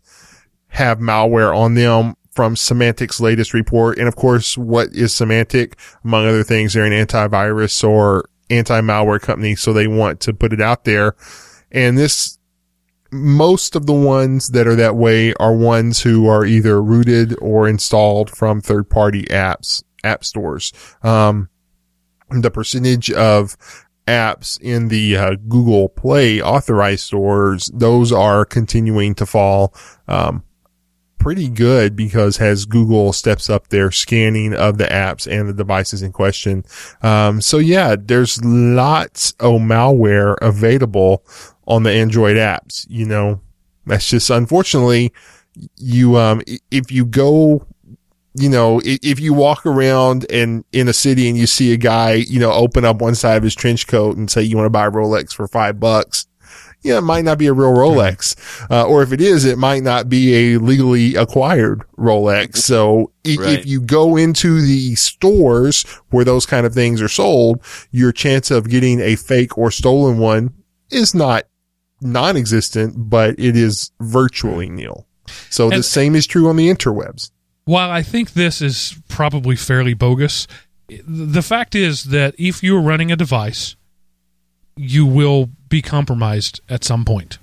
have 0.69 0.99
malware 0.99 1.55
on 1.55 1.73
them 1.75 2.15
from 2.31 2.53
Symantec's 2.55 3.19
latest 3.19 3.53
report. 3.53 3.97
And 3.97 4.07
of 4.07 4.15
course, 4.15 4.57
what 4.57 4.89
is 4.89 5.11
Symantec? 5.13 5.73
Among 6.03 6.27
other 6.27 6.43
things, 6.43 6.73
they're 6.73 6.85
an 6.85 6.93
antivirus 6.93 7.83
or 7.87 8.29
anti-malware 8.49 9.19
company, 9.19 9.55
so 9.55 9.73
they 9.73 9.87
want 9.87 10.19
to 10.21 10.33
put 10.33 10.53
it 10.53 10.61
out 10.61 10.83
there. 10.83 11.15
And 11.71 11.97
this 11.97 12.36
most 13.11 13.75
of 13.75 13.85
the 13.85 13.93
ones 13.93 14.49
that 14.49 14.67
are 14.67 14.75
that 14.75 14.95
way 14.95 15.33
are 15.35 15.55
ones 15.55 16.01
who 16.01 16.27
are 16.27 16.45
either 16.45 16.81
rooted 16.81 17.35
or 17.41 17.67
installed 17.67 18.29
from 18.29 18.61
third 18.61 18.89
party 18.89 19.23
apps, 19.25 19.83
app 20.03 20.23
stores. 20.23 20.73
Um, 21.03 21.49
the 22.29 22.51
percentage 22.51 23.11
of 23.11 23.55
apps 24.07 24.59
in 24.61 24.87
the 24.87 25.17
uh, 25.17 25.35
Google 25.47 25.89
Play 25.89 26.41
authorized 26.41 27.05
stores, 27.05 27.69
those 27.73 28.11
are 28.11 28.45
continuing 28.45 29.15
to 29.15 29.25
fall, 29.25 29.73
um, 30.07 30.43
pretty 31.17 31.49
good 31.49 31.95
because 31.95 32.39
as 32.39 32.65
Google 32.65 33.11
steps 33.11 33.49
up 33.49 33.67
their 33.67 33.91
scanning 33.91 34.53
of 34.53 34.77
the 34.77 34.85
apps 34.85 35.27
and 35.27 35.49
the 35.49 35.53
devices 35.53 36.01
in 36.01 36.11
question. 36.11 36.63
Um, 37.01 37.41
so 37.41 37.57
yeah, 37.57 37.95
there's 37.99 38.43
lots 38.43 39.31
of 39.33 39.59
malware 39.61 40.35
available 40.41 41.25
on 41.67 41.83
the 41.83 41.91
Android 41.91 42.37
apps. 42.37 42.85
You 42.89 43.05
know, 43.05 43.41
that's 43.85 44.09
just 44.09 44.29
unfortunately 44.29 45.13
you, 45.77 46.17
um, 46.17 46.41
if 46.71 46.91
you 46.91 47.05
go 47.05 47.65
you 48.39 48.49
know, 48.49 48.79
if 48.85 49.19
you 49.19 49.33
walk 49.33 49.65
around 49.65 50.23
and 50.29 50.63
in 50.71 50.87
a 50.87 50.93
city 50.93 51.27
and 51.27 51.35
you 51.35 51.47
see 51.47 51.73
a 51.73 51.77
guy, 51.77 52.13
you 52.13 52.39
know, 52.39 52.51
open 52.51 52.85
up 52.85 53.01
one 53.01 53.15
side 53.15 53.35
of 53.35 53.41
his 53.41 53.55
trench 53.55 53.87
coat 53.87 54.15
and 54.15 54.29
say, 54.29 54.43
you 54.43 54.55
want 54.55 54.67
to 54.67 54.69
buy 54.69 54.85
a 54.85 54.91
Rolex 54.91 55.33
for 55.33 55.47
five 55.47 55.79
bucks. 55.79 56.27
Yeah, 56.83 56.99
it 56.99 57.01
might 57.01 57.25
not 57.25 57.39
be 57.39 57.47
a 57.47 57.53
real 57.53 57.73
Rolex. 57.73 58.35
Uh, 58.69 58.85
or 58.85 59.01
if 59.01 59.11
it 59.11 59.21
is, 59.21 59.43
it 59.43 59.57
might 59.57 59.81
not 59.81 60.07
be 60.07 60.53
a 60.53 60.59
legally 60.59 61.15
acquired 61.15 61.81
Rolex. 61.97 62.57
So 62.57 63.11
i- 63.25 63.37
Right. 63.39 63.57
if 63.57 63.65
you 63.65 63.81
go 63.81 64.15
into 64.17 64.61
the 64.61 64.93
stores 64.93 65.83
where 66.11 66.23
those 66.23 66.45
kind 66.45 66.67
of 66.67 66.75
things 66.75 67.01
are 67.01 67.07
sold, 67.07 67.59
your 67.89 68.11
chance 68.11 68.51
of 68.51 68.69
getting 68.69 68.99
a 68.99 69.15
fake 69.15 69.57
or 69.57 69.71
stolen 69.71 70.19
one 70.19 70.53
is 70.91 71.15
not 71.15 71.45
non-existent, 72.01 72.93
but 73.09 73.39
it 73.39 73.55
is 73.55 73.91
virtually 73.99 74.69
nil. 74.69 75.05
So 75.49 75.69
the 75.69 75.83
same 75.83 76.15
is 76.15 76.25
true 76.27 76.47
on 76.49 76.55
the 76.55 76.69
interwebs. 76.69 77.31
While 77.65 77.91
I 77.91 78.01
think 78.01 78.31
this 78.33 78.61
is 78.61 78.97
probably 79.09 79.55
fairly 79.57 79.93
bogus, 79.93 80.47
the 81.05 81.41
fact 81.41 81.75
is 81.75 82.05
that 82.05 82.33
if 82.37 82.63
you're 82.63 82.81
running 82.81 83.11
a 83.11 83.15
device, 83.17 83.75
you 84.77 85.05
will 85.05 85.49
be 85.67 85.81
compromised 85.81 86.61
at 86.69 86.83
some 86.85 87.03
point. 87.03 87.39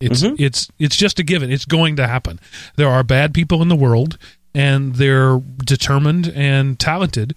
It's 0.00 0.22
Mhm. 0.22 0.36
it's 0.38 0.68
it's 0.78 0.96
just 0.96 1.18
a 1.18 1.22
given. 1.22 1.50
It's 1.50 1.64
going 1.64 1.96
to 1.96 2.06
happen. 2.06 2.38
There 2.76 2.88
are 2.88 3.02
bad 3.02 3.32
people 3.34 3.62
in 3.62 3.68
the 3.68 3.76
world, 3.76 4.18
and 4.54 4.94
they're 4.96 5.40
determined 5.64 6.28
and 6.28 6.78
talented, 6.78 7.34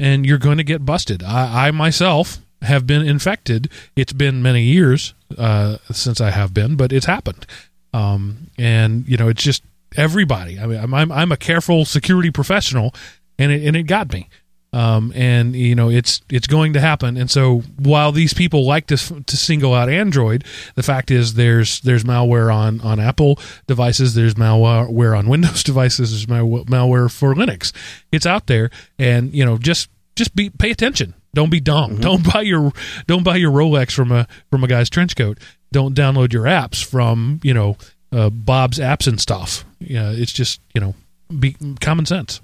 and 0.00 0.24
you're 0.26 0.38
going 0.38 0.56
to 0.58 0.64
get 0.64 0.84
busted. 0.84 1.22
I, 1.22 1.68
I 1.68 1.70
myself 1.72 2.40
have 2.66 2.86
been 2.86 3.06
infected. 3.06 3.70
It's 3.94 4.12
been 4.12 4.42
many 4.42 4.62
years 4.62 5.14
uh, 5.38 5.78
since 5.90 6.20
I 6.20 6.30
have 6.30 6.52
been, 6.52 6.76
but 6.76 6.92
it's 6.92 7.06
happened. 7.06 7.46
Um, 7.92 8.50
and 8.58 9.08
you 9.08 9.16
know, 9.16 9.28
it's 9.28 9.42
just 9.42 9.62
everybody. 9.96 10.58
I 10.58 10.66
mean, 10.66 10.78
I'm 10.78 10.92
I'm, 10.94 11.12
I'm 11.12 11.32
a 11.32 11.36
careful 11.36 11.84
security 11.84 12.30
professional, 12.30 12.94
and 13.38 13.50
it 13.50 13.66
and 13.66 13.76
it 13.76 13.84
got 13.84 14.12
me. 14.12 14.28
Um, 14.72 15.12
and 15.14 15.56
you 15.56 15.74
know 15.74 15.88
it's 15.88 16.20
it's 16.28 16.46
going 16.46 16.74
to 16.74 16.80
happen. 16.80 17.16
And 17.16 17.30
so 17.30 17.60
while 17.78 18.12
these 18.12 18.34
people 18.34 18.66
like 18.66 18.86
to 18.88 18.96
to 18.96 19.36
single 19.36 19.72
out 19.72 19.88
Android, 19.88 20.44
the 20.74 20.82
fact 20.82 21.10
is 21.10 21.34
there's 21.34 21.80
there's 21.80 22.04
malware 22.04 22.54
on 22.54 22.80
on 22.82 23.00
Apple 23.00 23.38
devices, 23.66 24.14
there's 24.14 24.34
malware 24.34 25.18
on 25.18 25.28
Windows 25.28 25.62
devices, 25.64 26.10
there's 26.10 26.26
malware 26.26 27.10
for 27.10 27.34
Linux. 27.34 27.72
It's 28.12 28.26
out 28.26 28.48
there, 28.48 28.70
and 28.98 29.32
you 29.32 29.46
know 29.46 29.56
just 29.56 29.88
just 30.14 30.34
be 30.34 30.50
pay 30.50 30.70
attention. 30.70 31.14
Don't 31.36 31.50
be 31.50 31.60
dumb. 31.60 31.98
Don't 32.00 32.24
buy 32.32 32.40
your 32.40 32.72
don't 33.06 33.22
buy 33.22 33.36
your 33.36 33.52
Rolex 33.52 33.92
from 33.92 34.10
a 34.10 34.26
from 34.50 34.64
a 34.64 34.66
guy's 34.66 34.88
trench 34.88 35.14
coat. 35.16 35.38
Don't 35.70 35.94
download 35.94 36.32
your 36.32 36.44
apps 36.44 36.82
from 36.82 37.40
you 37.42 37.52
know 37.52 37.76
uh, 38.10 38.30
Bob's 38.30 38.78
apps 38.78 39.06
and 39.06 39.20
stuff. 39.20 39.66
Yeah, 39.78 40.10
it's 40.12 40.32
just 40.32 40.62
you 40.74 40.80
know 40.80 40.94
be 41.38 41.54
common 41.82 42.06
sense. 42.06 42.40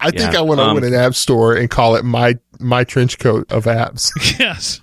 I 0.00 0.10
think 0.10 0.32
Yeah, 0.32 0.38
I 0.38 0.42
want 0.42 0.60
to 0.60 0.64
um, 0.64 0.76
open 0.78 0.84
an 0.88 0.94
app 0.94 1.14
store 1.14 1.54
and 1.56 1.68
call 1.68 1.94
it 1.96 2.04
my 2.04 2.38
my 2.58 2.84
trench 2.84 3.18
coat 3.18 3.52
of 3.52 3.64
apps. 3.66 4.10
yes. 4.38 4.80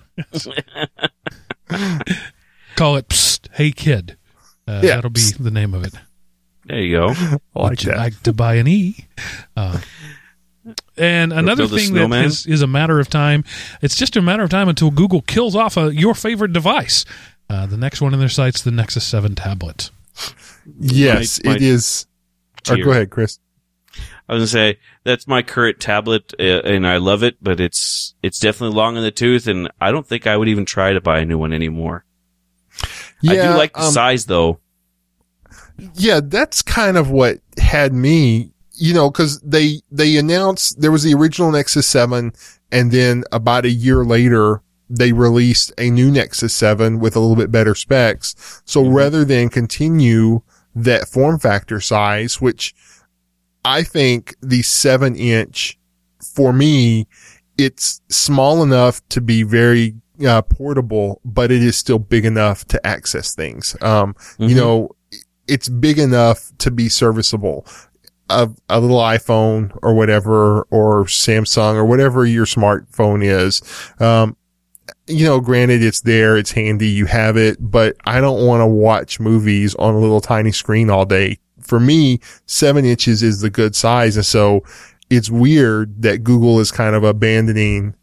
Call 2.76 2.96
it 2.96 3.08
Psst, 3.08 3.48
Hey 3.52 3.72
Kid. 3.72 4.16
Uh, 4.66 4.80
Yeah, 4.84 4.94
That'll 4.96 5.10
be 5.10 5.20
psst. 5.20 5.42
the 5.42 5.50
name 5.50 5.74
of 5.74 5.84
it. 5.84 5.94
There 6.66 6.78
you 6.78 6.96
go. 6.96 7.08
I 7.56 7.60
like 7.60 7.70
Would 7.70 7.84
you 7.84 7.92
like 7.96 8.20
to 8.22 8.32
buy 8.32 8.54
an 8.54 8.68
E? 8.68 9.06
Uh, 9.56 9.80
and 10.96 11.32
another 11.32 11.66
thing 11.66 11.94
that 11.94 12.12
is, 12.24 12.46
is 12.46 12.62
a 12.62 12.66
matter 12.66 12.98
of 13.00 13.08
time. 13.08 13.44
It's 13.82 13.96
just 13.96 14.16
a 14.16 14.22
matter 14.22 14.42
of 14.42 14.50
time 14.50 14.68
until 14.68 14.90
Google 14.90 15.22
kills 15.22 15.54
off 15.54 15.76
a, 15.76 15.94
your 15.94 16.14
favorite 16.14 16.52
device. 16.52 17.04
Uh, 17.50 17.66
the 17.66 17.76
next 17.76 18.00
one 18.00 18.12
in 18.12 18.20
their 18.20 18.28
sights, 18.28 18.62
the 18.62 18.70
Nexus 18.70 19.06
7 19.06 19.34
tablet. 19.34 19.90
yes, 20.78 21.42
my- 21.44 21.54
it 21.54 21.62
is. 21.62 22.06
Or 22.68 22.76
go 22.76 22.90
ahead, 22.90 23.10
Chris. 23.10 23.38
I 24.28 24.34
was 24.34 24.40
gonna 24.40 24.46
say 24.74 24.78
that's 25.04 25.26
my 25.26 25.42
current 25.42 25.80
tablet, 25.80 26.34
uh, 26.38 26.42
and 26.42 26.86
I 26.86 26.98
love 26.98 27.22
it, 27.22 27.36
but 27.40 27.60
it's 27.60 28.14
it's 28.22 28.38
definitely 28.38 28.76
long 28.76 28.96
in 28.96 29.02
the 29.02 29.10
tooth, 29.10 29.46
and 29.46 29.70
I 29.80 29.90
don't 29.90 30.06
think 30.06 30.26
I 30.26 30.36
would 30.36 30.48
even 30.48 30.66
try 30.66 30.92
to 30.92 31.00
buy 31.00 31.20
a 31.20 31.24
new 31.24 31.38
one 31.38 31.54
anymore. 31.54 32.04
I 33.26 33.34
do 33.34 33.56
like 33.56 33.72
the 33.72 33.84
um, 33.84 33.92
size 33.92 34.26
though. 34.26 34.60
yeah, 35.94 36.20
that's 36.22 36.60
kind 36.60 36.98
of 36.98 37.10
what 37.10 37.38
had 37.58 37.94
me, 37.94 38.52
you 38.78 38.94
know, 38.94 39.10
cause 39.10 39.40
they, 39.40 39.80
they 39.90 40.16
announced 40.16 40.80
there 40.80 40.92
was 40.92 41.02
the 41.02 41.14
original 41.14 41.50
Nexus 41.50 41.86
7 41.86 42.32
and 42.70 42.90
then 42.92 43.24
about 43.32 43.64
a 43.64 43.70
year 43.70 44.04
later, 44.04 44.62
they 44.90 45.12
released 45.12 45.72
a 45.78 45.90
new 45.90 46.10
Nexus 46.10 46.54
7 46.54 46.98
with 46.98 47.14
a 47.16 47.20
little 47.20 47.36
bit 47.36 47.50
better 47.52 47.74
specs. 47.74 48.34
So 48.64 48.82
Mhm. 48.82 48.94
rather 48.94 49.24
than 49.24 49.48
continue 49.50 50.40
that 50.74 51.08
form 51.08 51.38
factor 51.38 51.80
size, 51.80 52.40
which 52.40 52.74
I 53.64 53.82
think 53.82 54.34
the 54.40 54.62
seven 54.62 55.14
inch 55.16 55.78
for 56.22 56.52
me, 56.52 57.06
it's 57.58 58.00
small 58.08 58.62
enough 58.62 59.06
to 59.10 59.20
be 59.20 59.42
very 59.42 59.94
uh, 60.26 60.42
portable, 60.42 61.20
but 61.24 61.52
it 61.52 61.62
is 61.62 61.76
still 61.76 61.98
big 62.00 62.24
enough 62.24 62.64
to 62.66 62.84
access 62.86 63.34
things. 63.36 63.76
Um, 63.80 64.16
you 64.38 64.48
Mhm. 64.48 64.56
know, 64.56 64.88
it's 65.46 65.68
big 65.68 65.96
enough 65.98 66.50
to 66.58 66.70
be 66.72 66.88
serviceable. 66.88 67.64
A, 68.30 68.50
a 68.68 68.80
little 68.80 68.98
iPhone 68.98 69.76
or 69.82 69.94
whatever, 69.94 70.62
or 70.70 71.04
Samsung 71.04 71.74
or 71.74 71.84
whatever 71.84 72.26
your 72.26 72.46
smartphone 72.46 73.24
is. 73.24 73.62
Um, 74.00 74.36
you 75.06 75.24
know, 75.24 75.40
granted 75.40 75.82
it's 75.82 76.02
there, 76.02 76.36
it's 76.36 76.52
handy, 76.52 76.88
you 76.88 77.06
have 77.06 77.36
it, 77.36 77.56
but 77.60 77.96
I 78.04 78.20
don't 78.20 78.46
want 78.46 78.60
to 78.60 78.66
watch 78.66 79.20
movies 79.20 79.74
on 79.76 79.94
a 79.94 79.98
little 79.98 80.20
tiny 80.20 80.52
screen 80.52 80.90
all 80.90 81.06
day. 81.06 81.38
For 81.60 81.80
me, 81.80 82.20
seven 82.46 82.84
inches 82.84 83.22
is 83.22 83.40
the 83.40 83.50
good 83.50 83.74
size. 83.74 84.16
And 84.16 84.26
so 84.26 84.62
it's 85.10 85.30
weird 85.30 86.02
that 86.02 86.24
Google 86.24 86.60
is 86.60 86.70
kind 86.70 86.94
of 86.94 87.04
abandoning 87.04 87.94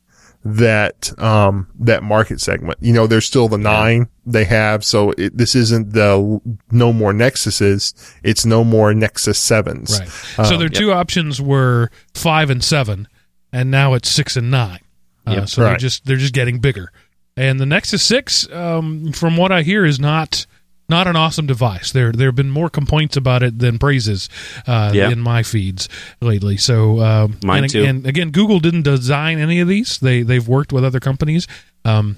that 0.47 1.11
um 1.19 1.67
that 1.79 2.03
market 2.03 2.39
segment. 2.39 2.77
You 2.79 2.93
know, 2.93 3.07
there's 3.07 3.25
still 3.25 3.47
the 3.49 3.57
nine 3.57 4.07
they 4.27 4.45
have, 4.45 4.85
so 4.85 5.11
it, 5.17 5.35
this 5.35 5.55
isn't 5.55 5.93
the 5.93 6.39
no 6.71 6.93
more 6.93 7.11
Nexuses. 7.13 7.93
It's 8.23 8.45
no 8.45 8.63
more 8.63 8.93
Nexus 8.93 9.39
sevens. 9.39 9.99
Right. 9.99 10.07
so 10.47 10.53
Um, 10.53 10.59
their 10.59 10.69
two 10.69 10.91
options 10.93 11.41
were 11.41 11.89
five 12.13 12.49
and 12.51 12.63
seven, 12.63 13.07
and 13.51 13.71
now 13.71 13.95
it's 13.95 14.09
six 14.09 14.37
and 14.37 14.51
nine. 14.51 14.79
Uh, 15.27 15.31
Yep. 15.31 15.49
so 15.49 15.63
they're 15.63 15.77
just 15.77 16.05
they're 16.05 16.15
just 16.17 16.33
getting 16.33 16.59
bigger. 16.59 16.91
And 17.35 17.59
the 17.59 17.65
Nexus 17.65 18.01
Six, 18.03 18.49
um, 18.53 19.11
from 19.11 19.35
what 19.35 19.51
I 19.51 19.63
hear, 19.63 19.83
is 19.83 19.99
not 19.99 20.45
not 20.87 21.07
an 21.07 21.15
awesome 21.15 21.45
device. 21.47 21.91
There 21.91 22.11
there 22.11 22.27
have 22.27 22.35
been 22.35 22.49
more 22.51 22.69
complaints 22.69 23.17
about 23.17 23.41
it 23.43 23.59
than 23.59 23.79
praises 23.79 24.29
uh, 24.67 24.91
Yeah. 24.93 25.09
in 25.09 25.19
my 25.19 25.43
feeds 25.43 25.89
lately. 26.21 26.57
So 26.57 26.99
um, 27.01 27.37
Mine 27.43 27.63
and, 27.63 27.71
too. 27.71 27.83
And 27.83 28.05
again, 28.05 28.31
Google 28.31 28.59
didn't 28.59 28.83
design 28.83 29.39
any 29.39 29.59
of 29.59 29.67
these. 29.67 29.97
They 29.99 30.21
they've 30.23 30.47
worked 30.47 30.71
with 30.71 30.83
other 30.85 30.99
companies. 30.99 31.47
Um, 31.83 32.17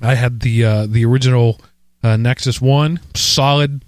I 0.00 0.14
had 0.14 0.40
the 0.40 0.64
uh, 0.64 0.86
the 0.86 1.04
original 1.04 1.60
uh, 2.02 2.16
Nexus 2.16 2.60
One, 2.60 3.00
solid, 3.14 3.84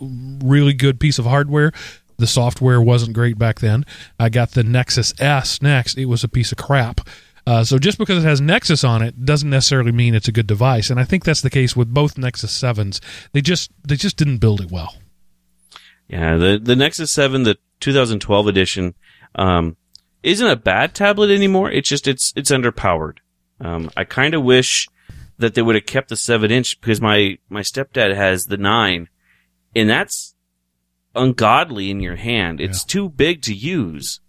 really 0.00 0.72
good 0.72 0.98
piece 1.00 1.18
of 1.18 1.26
hardware. 1.26 1.72
The 2.16 2.26
software 2.26 2.80
wasn't 2.80 3.12
great 3.12 3.38
back 3.38 3.60
then. 3.60 3.84
I 4.18 4.28
got 4.28 4.52
the 4.52 4.64
Nexus 4.64 5.14
S 5.20 5.62
next. 5.62 5.96
It 5.98 6.06
was 6.06 6.24
a 6.24 6.28
piece 6.28 6.50
of 6.50 6.58
crap. 6.58 7.00
Uh, 7.48 7.64
so 7.64 7.78
just 7.78 7.96
because 7.96 8.22
it 8.22 8.28
has 8.28 8.42
Nexus 8.42 8.84
on 8.84 9.00
it 9.00 9.24
doesn't 9.24 9.48
necessarily 9.48 9.90
mean 9.90 10.14
it's 10.14 10.28
a 10.28 10.32
good 10.32 10.46
device, 10.46 10.90
and 10.90 11.00
I 11.00 11.04
think 11.04 11.24
that's 11.24 11.40
the 11.40 11.48
case 11.48 11.74
with 11.74 11.94
both 11.94 12.18
Nexus 12.18 12.52
Sevens. 12.52 13.00
They 13.32 13.40
just 13.40 13.70
they 13.82 13.96
just 13.96 14.18
didn't 14.18 14.36
build 14.36 14.60
it 14.60 14.70
well. 14.70 14.94
Yeah, 16.08 16.36
the 16.36 16.60
the 16.62 16.76
Nexus 16.76 17.10
Seven, 17.10 17.44
the 17.44 17.56
2012 17.80 18.48
edition, 18.48 18.94
um, 19.34 19.78
isn't 20.22 20.46
a 20.46 20.56
bad 20.56 20.94
tablet 20.94 21.30
anymore. 21.30 21.70
It's 21.70 21.88
just 21.88 22.06
it's 22.06 22.34
it's 22.36 22.50
underpowered. 22.50 23.16
Um, 23.62 23.90
I 23.96 24.04
kind 24.04 24.34
of 24.34 24.44
wish 24.44 24.86
that 25.38 25.54
they 25.54 25.62
would 25.62 25.74
have 25.74 25.86
kept 25.86 26.10
the 26.10 26.16
seven 26.16 26.50
inch 26.50 26.78
because 26.78 27.00
my 27.00 27.38
my 27.48 27.62
stepdad 27.62 28.14
has 28.14 28.44
the 28.44 28.58
nine, 28.58 29.08
and 29.74 29.88
that's 29.88 30.34
ungodly 31.14 31.90
in 31.90 32.00
your 32.00 32.16
hand. 32.16 32.60
It's 32.60 32.84
too 32.84 33.08
big 33.08 33.40
to 33.42 33.54
use 33.54 34.20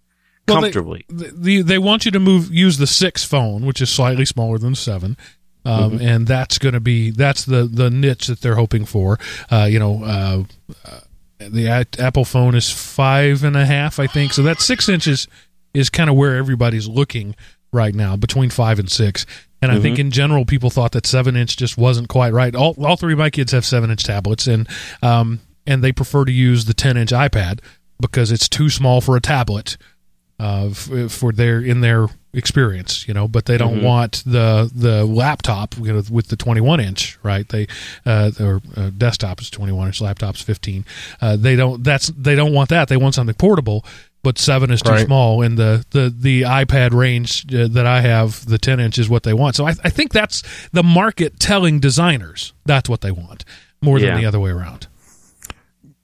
Well, 0.52 0.60
they- 0.62 0.68
comfortably. 0.70 1.04
the, 1.08 1.32
the 1.34 1.62
they 1.62 1.78
want 1.78 2.04
you 2.04 2.10
to 2.10 2.20
move 2.20 2.52
use 2.52 2.78
the 2.78 2.86
six 2.86 3.24
phone, 3.24 3.64
which 3.66 3.80
is 3.80 3.90
slightly 3.90 4.24
smaller 4.24 4.58
than 4.58 4.74
seven. 4.74 5.16
Um, 5.64 5.92
Mm-hmm. 5.92 6.06
and 6.08 6.26
that's 6.26 6.56
going 6.56 6.72
to 6.72 6.80
be 6.80 7.10
that's 7.10 7.44
the 7.44 7.64
the 7.64 7.90
niche 7.90 8.28
that 8.28 8.40
they're 8.40 8.54
hoping 8.54 8.86
for. 8.86 9.18
Uh, 9.50 9.66
you 9.70 9.78
know, 9.78 10.02
uh, 10.02 10.42
uh, 10.88 11.00
the 11.38 11.66
a- 11.66 11.86
Apple 12.02 12.24
phone 12.24 12.54
is 12.54 12.70
five 12.70 13.44
and 13.44 13.56
a 13.56 13.66
half, 13.66 13.98
I 13.98 14.06
think. 14.06 14.32
So 14.32 14.42
that 14.44 14.60
six 14.62 14.88
inches 14.88 15.28
is 15.74 15.90
kind 15.90 16.08
of 16.08 16.16
where 16.16 16.36
everybody's 16.36 16.88
looking 16.88 17.36
right 17.72 17.94
now, 17.94 18.16
between 18.16 18.48
five 18.50 18.78
and 18.78 18.90
six. 18.90 19.26
And 19.62 19.70
I 19.70 19.78
think 19.78 19.96
Mm-hmm. 19.96 20.00
in 20.06 20.10
general, 20.12 20.44
people 20.46 20.70
thought 20.70 20.92
that 20.92 21.06
seven 21.06 21.36
inch 21.36 21.58
just 21.58 21.76
wasn't 21.76 22.08
quite 22.08 22.32
right. 22.32 22.54
All 22.54 22.74
all 22.82 22.96
three 22.96 23.12
of 23.12 23.18
my 23.18 23.28
kids 23.28 23.52
have 23.52 23.66
seven 23.66 23.90
inch 23.90 24.02
tablets, 24.04 24.46
and 24.46 24.66
um, 25.02 25.40
and 25.66 25.84
they 25.84 25.92
prefer 25.92 26.24
to 26.24 26.32
use 26.32 26.64
the 26.64 26.72
ten 26.74 26.96
inch 26.96 27.10
iPad 27.10 27.60
because 28.00 28.32
it's 28.32 28.48
too 28.48 28.70
small 28.70 29.02
for 29.02 29.14
a 29.14 29.20
tablet 29.20 29.76
uh, 30.40 30.68
f- 30.70 31.12
for 31.12 31.32
their 31.32 31.60
in 31.60 31.80
their 31.82 32.06
experience, 32.32 33.06
you 33.06 33.14
know. 33.14 33.28
But 33.28 33.44
they 33.46 33.58
don't 33.58 33.82
want 33.82 34.22
the 34.24 34.70
the 34.74 35.04
laptop 35.04 35.76
you 35.76 35.92
know, 35.92 36.02
with 36.10 36.28
the 36.28 36.36
21 36.36 36.80
inch, 36.80 37.18
right? 37.22 37.48
They 37.48 37.66
uh, 38.06 38.30
or 38.40 38.60
uh, 38.76 38.90
desktop 38.96 39.40
is 39.40 39.50
21 39.50 39.88
inch, 39.88 40.00
laptop's 40.00 40.40
15. 40.42 40.84
Uh, 41.20 41.36
they 41.36 41.56
don't. 41.56 41.84
That's 41.84 42.08
they 42.08 42.34
don't 42.34 42.52
want 42.54 42.70
that. 42.70 42.88
They 42.88 42.96
want 42.96 43.14
something 43.14 43.34
portable. 43.36 43.84
But 44.22 44.36
seven 44.38 44.70
is 44.70 44.82
too 44.82 44.90
Right. 44.90 45.06
small, 45.06 45.40
and 45.40 45.56
the, 45.56 45.82
the, 45.92 46.14
the 46.14 46.42
iPad 46.42 46.92
range 46.92 47.46
uh, 47.54 47.68
that 47.68 47.86
I 47.86 48.02
have, 48.02 48.44
the 48.44 48.58
10 48.58 48.78
inch, 48.78 48.98
is 48.98 49.08
what 49.08 49.22
they 49.22 49.32
want. 49.32 49.56
So 49.56 49.66
I, 49.66 49.70
I 49.82 49.88
think 49.88 50.12
that's 50.12 50.42
the 50.72 50.82
market 50.82 51.40
telling 51.40 51.80
designers 51.80 52.52
that's 52.66 52.86
what 52.86 53.00
they 53.00 53.12
want 53.12 53.46
more 53.80 53.98
Yeah. 53.98 54.10
than 54.10 54.20
the 54.20 54.26
other 54.26 54.38
way 54.38 54.50
around. 54.50 54.88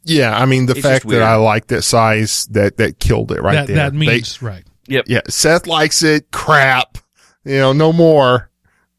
Yeah, 0.07 0.37
I 0.37 0.47
mean 0.47 0.67
the 0.67 0.73
It's 0.73 0.81
fact 0.83 1.07
that 1.09 1.23
I 1.23 1.37
like 1.37 1.67
that 1.69 1.83
size 1.83 2.47
that 2.53 2.77
that 2.79 2.99
killed 3.01 3.33
it 3.33 3.43
right 3.43 3.55
that 3.55 3.67
there. 3.67 3.77
that 3.77 3.93
They- 3.93 3.99
means 3.99 4.41
right. 4.43 4.65
Yep. 4.89 5.05
yeah, 5.09 5.21
Seth 5.29 5.67
likes 5.67 6.03
it. 6.03 6.31
Crap, 6.31 6.99
you 7.45 7.59
know, 7.59 7.73
no 7.73 7.93
more. 7.93 8.51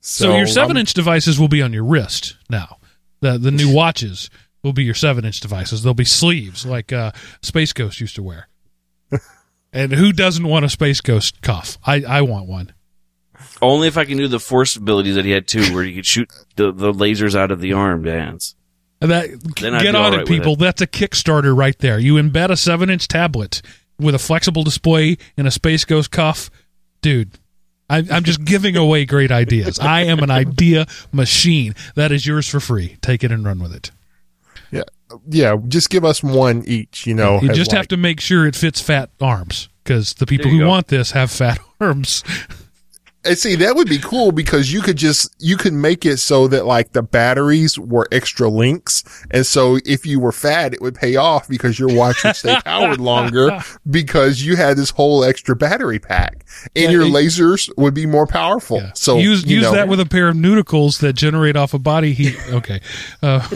So, 0.01 0.35
your 0.37 0.47
seven 0.47 0.77
I'm- 0.77 0.81
inch 0.81 0.93
devices 0.93 1.39
will 1.39 1.47
be 1.47 1.61
on 1.61 1.71
your 1.73 1.83
wrist 1.85 2.35
now. 2.49 2.77
The 3.21 3.37
the 3.37 3.51
new 3.51 3.73
watches 3.73 4.29
will 4.63 4.73
be 4.73 4.83
your 4.83 4.93
seven 4.95 5.23
inch 5.25 5.39
devices. 5.39 5.83
They'll 5.83 5.93
be 5.93 6.03
sleeves 6.05 6.65
like 6.65 6.91
uh, 6.91 7.11
Space 7.41 7.71
Ghost 7.73 8.01
used 8.01 8.15
to 8.15 8.23
wear. 8.23 8.49
and 9.73 9.93
who 9.93 10.11
doesn't 10.11 10.45
want 10.47 10.65
a 10.65 10.69
Space 10.69 10.99
Ghost 11.01 11.41
cuff? 11.41 11.77
I, 11.85 12.03
I 12.03 12.21
want 12.21 12.47
one. 12.47 12.73
Only 13.61 13.87
if 13.87 13.97
I 13.97 14.03
can 14.05 14.17
do 14.17 14.27
the 14.27 14.39
force 14.39 14.75
abilities 14.75 15.15
that 15.15 15.23
he 15.25 15.31
had 15.31 15.47
too, 15.47 15.73
where 15.73 15.83
you 15.83 15.95
could 15.95 16.05
shoot 16.05 16.29
the, 16.57 16.71
the 16.73 16.91
lasers 16.91 17.33
out 17.35 17.51
of 17.51 17.61
the 17.61 17.71
arm 17.73 18.01
bands. 18.01 18.55
And 19.01 19.11
That 19.11 19.29
Then 19.59 19.77
get 19.79 19.93
on 19.93 19.95
all 19.95 20.07
it, 20.13 20.17
right 20.17 20.19
with 20.19 20.27
people. 20.27 20.55
That's 20.55 20.81
a 20.81 20.87
Kickstarter 20.87 21.55
right 21.55 21.77
there. 21.79 21.99
You 21.99 22.15
embed 22.15 22.49
a 22.49 22.57
seven 22.57 22.89
inch 22.89 23.07
tablet 23.07 23.61
with 23.99 24.15
a 24.15 24.19
flexible 24.19 24.63
display 24.63 25.17
and 25.37 25.47
a 25.47 25.51
Space 25.51 25.85
Ghost 25.85 26.09
cuff, 26.11 26.49
dude. 27.01 27.31
I, 27.89 28.03
I'm 28.11 28.23
just 28.23 28.43
giving 28.45 28.75
away 28.75 29.05
great 29.05 29.31
ideas. 29.31 29.79
I 29.79 30.01
am 30.03 30.19
an 30.19 30.31
idea 30.31 30.87
machine. 31.11 31.75
That 31.95 32.11
is 32.11 32.25
yours 32.25 32.47
for 32.47 32.59
free. 32.59 32.97
Take 33.01 33.23
it 33.23 33.31
and 33.31 33.45
run 33.45 33.59
with 33.59 33.73
it. 33.73 33.91
Yeah, 34.71 34.83
yeah. 35.29 35.55
Just 35.67 35.89
give 35.89 36.03
us 36.03 36.21
one 36.23 36.63
each. 36.67 37.05
You 37.07 37.13
know, 37.13 37.39
You 37.41 37.49
just 37.53 37.71
like- 37.71 37.77
have 37.77 37.87
to 37.89 37.97
make 37.97 38.19
sure 38.19 38.45
it 38.47 38.55
fits 38.55 38.81
fat 38.81 39.09
arms 39.21 39.69
because 39.83 40.15
the 40.15 40.25
people 40.25 40.49
who 40.51 40.59
go. 40.59 40.67
want 40.69 40.87
this 40.87 41.11
have 41.11 41.31
fat 41.31 41.59
arms. 41.79 42.23
And 43.28 43.38
see, 43.38 43.55
that 43.55 43.75
would 43.75 43.89
be 43.89 43.99
cool 43.99 44.32
because 44.32 44.71
you 44.71 44.82
could 44.82 44.95
just, 44.97 45.36
you 45.39 45.57
could 45.57 45.73
make 45.73 46.05
it 46.05 46.17
so 46.17 46.47
that 46.47 46.65
like 46.65 46.93
the 46.93 47.03
batteries 47.03 47.78
were 47.78 48.07
extra 48.11 48.47
links. 48.49 49.03
And 49.32 49.45
so 49.45 49.78
if 49.86 50.05
you 50.05 50.19
were 50.19 50.32
fat, 50.32 50.73
it 50.73 50.82
would 50.82 50.95
pay 50.95 51.15
off 51.17 51.47
because 51.47 51.78
your 51.78 51.89
watch 51.95 52.23
would 52.23 52.36
stay 52.36 52.57
powered 52.63 52.99
longer 52.99 53.59
because 53.89 54.41
you 54.43 54.55
had 54.55 54.78
this 54.78 54.89
whole 54.91 55.23
extra 55.23 55.55
battery 55.55 55.99
pack 55.99 56.45
and 56.75 56.86
Yeah, 56.86 56.89
your 56.91 57.01
it- 57.03 57.11
lasers 57.11 57.69
would 57.78 57.93
be 57.93 58.05
more 58.05 58.25
powerful. 58.28 58.78
Yeah. 58.78 58.91
So 58.95 59.17
use 59.17 59.45
you 59.45 59.57
use 59.57 59.63
know, 59.65 59.71
that 59.73 59.88
with 59.88 59.99
a 59.99 60.05
pair 60.05 60.30
of 60.30 60.36
nudicles 60.36 60.99
that 60.99 61.13
generate 61.13 61.55
off 61.55 61.73
of 61.73 61.84
body 61.84 62.13
heat. 62.13 62.38
Okay, 62.49 62.80
uh, 63.21 63.47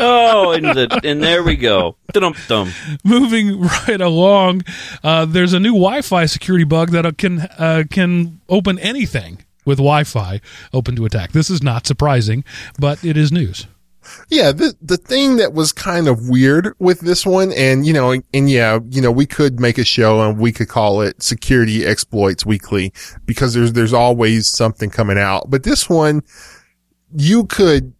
Oh, 0.00 0.52
and 0.52 0.64
the 0.66 1.00
and 1.04 1.22
there 1.22 1.42
we 1.42 1.56
go. 1.56 1.96
Dum 2.12 2.34
dum. 2.48 2.70
moving 3.04 3.60
right 3.62 4.00
along. 4.00 4.62
Uh, 5.02 5.24
there's 5.24 5.52
a 5.52 5.58
new 5.60 5.72
Wi-Fi 5.72 6.26
security 6.26 6.64
bug 6.64 6.90
that 6.90 7.04
uh, 7.06 7.12
can 7.12 7.40
uh, 7.58 7.84
can 7.90 8.40
open 8.48 8.78
anything 8.78 9.44
with 9.64 9.78
Wi-Fi 9.78 10.40
open 10.72 10.96
to 10.96 11.04
attack. 11.04 11.32
This 11.32 11.50
is 11.50 11.62
not 11.62 11.86
surprising, 11.86 12.44
but 12.78 13.04
it 13.04 13.16
is 13.16 13.32
news. 13.32 13.66
Yeah, 14.28 14.52
the 14.52 14.76
the 14.82 14.98
thing 14.98 15.36
that 15.36 15.54
was 15.54 15.72
kind 15.72 16.08
of 16.08 16.28
weird 16.28 16.74
with 16.78 17.00
this 17.00 17.24
one, 17.24 17.52
and 17.52 17.86
you 17.86 17.92
know, 17.92 18.10
and, 18.10 18.22
and 18.34 18.50
yeah, 18.50 18.78
you 18.90 19.00
know, 19.00 19.10
we 19.10 19.24
could 19.24 19.58
make 19.58 19.78
a 19.78 19.84
show 19.84 20.20
and 20.20 20.38
we 20.38 20.52
could 20.52 20.68
call 20.68 21.00
it 21.00 21.22
Security 21.22 21.86
Exploits 21.86 22.44
Weekly 22.44 22.92
because 23.24 23.54
there's 23.54 23.72
there's 23.72 23.94
always 23.94 24.46
something 24.46 24.90
coming 24.90 25.18
out. 25.18 25.50
But 25.50 25.62
this 25.62 25.88
one, 25.88 26.22
you 27.16 27.44
could 27.44 27.94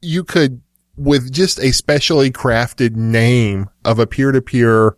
you 0.00 0.22
could 0.24 0.62
with 0.96 1.32
just 1.32 1.58
a 1.58 1.72
specially 1.72 2.30
crafted 2.30 2.94
name 2.94 3.68
of 3.84 3.98
a 3.98 4.06
peer 4.06 4.30
to 4.32 4.42
peer 4.42 4.96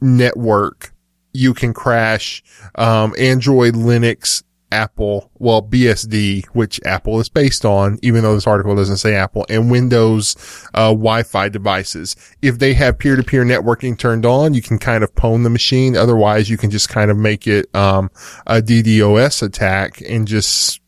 network, 0.00 0.94
you 1.38 1.54
can 1.54 1.72
crash 1.72 2.42
um, 2.74 3.14
Android, 3.16 3.74
Linux, 3.74 4.42
Apple, 4.72 5.30
well, 5.38 5.62
BSD, 5.62 6.44
which 6.46 6.80
Apple 6.84 7.20
is 7.20 7.28
based 7.28 7.64
on, 7.64 7.98
even 8.02 8.22
though 8.22 8.34
this 8.34 8.46
article 8.46 8.74
doesn't 8.74 8.98
say 8.98 9.14
Apple, 9.14 9.46
and 9.48 9.70
Windows 9.70 10.36
uh, 10.74 10.88
Wi-Fi 10.88 11.48
devices. 11.48 12.16
If 12.42 12.58
they 12.58 12.74
have 12.74 12.98
peer-to-peer 12.98 13.44
networking 13.44 13.96
turned 13.96 14.26
on, 14.26 14.52
you 14.52 14.60
can 14.60 14.78
kind 14.78 15.04
of 15.04 15.14
pwn 15.14 15.44
the 15.44 15.50
machine. 15.50 15.96
Otherwise, 15.96 16.50
you 16.50 16.58
can 16.58 16.70
just 16.70 16.88
kind 16.88 17.10
of 17.10 17.16
make 17.16 17.46
it 17.46 17.74
um, 17.74 18.10
a 18.46 18.60
DDoS 18.60 19.42
attack 19.42 20.02
and 20.06 20.26
just 20.26 20.80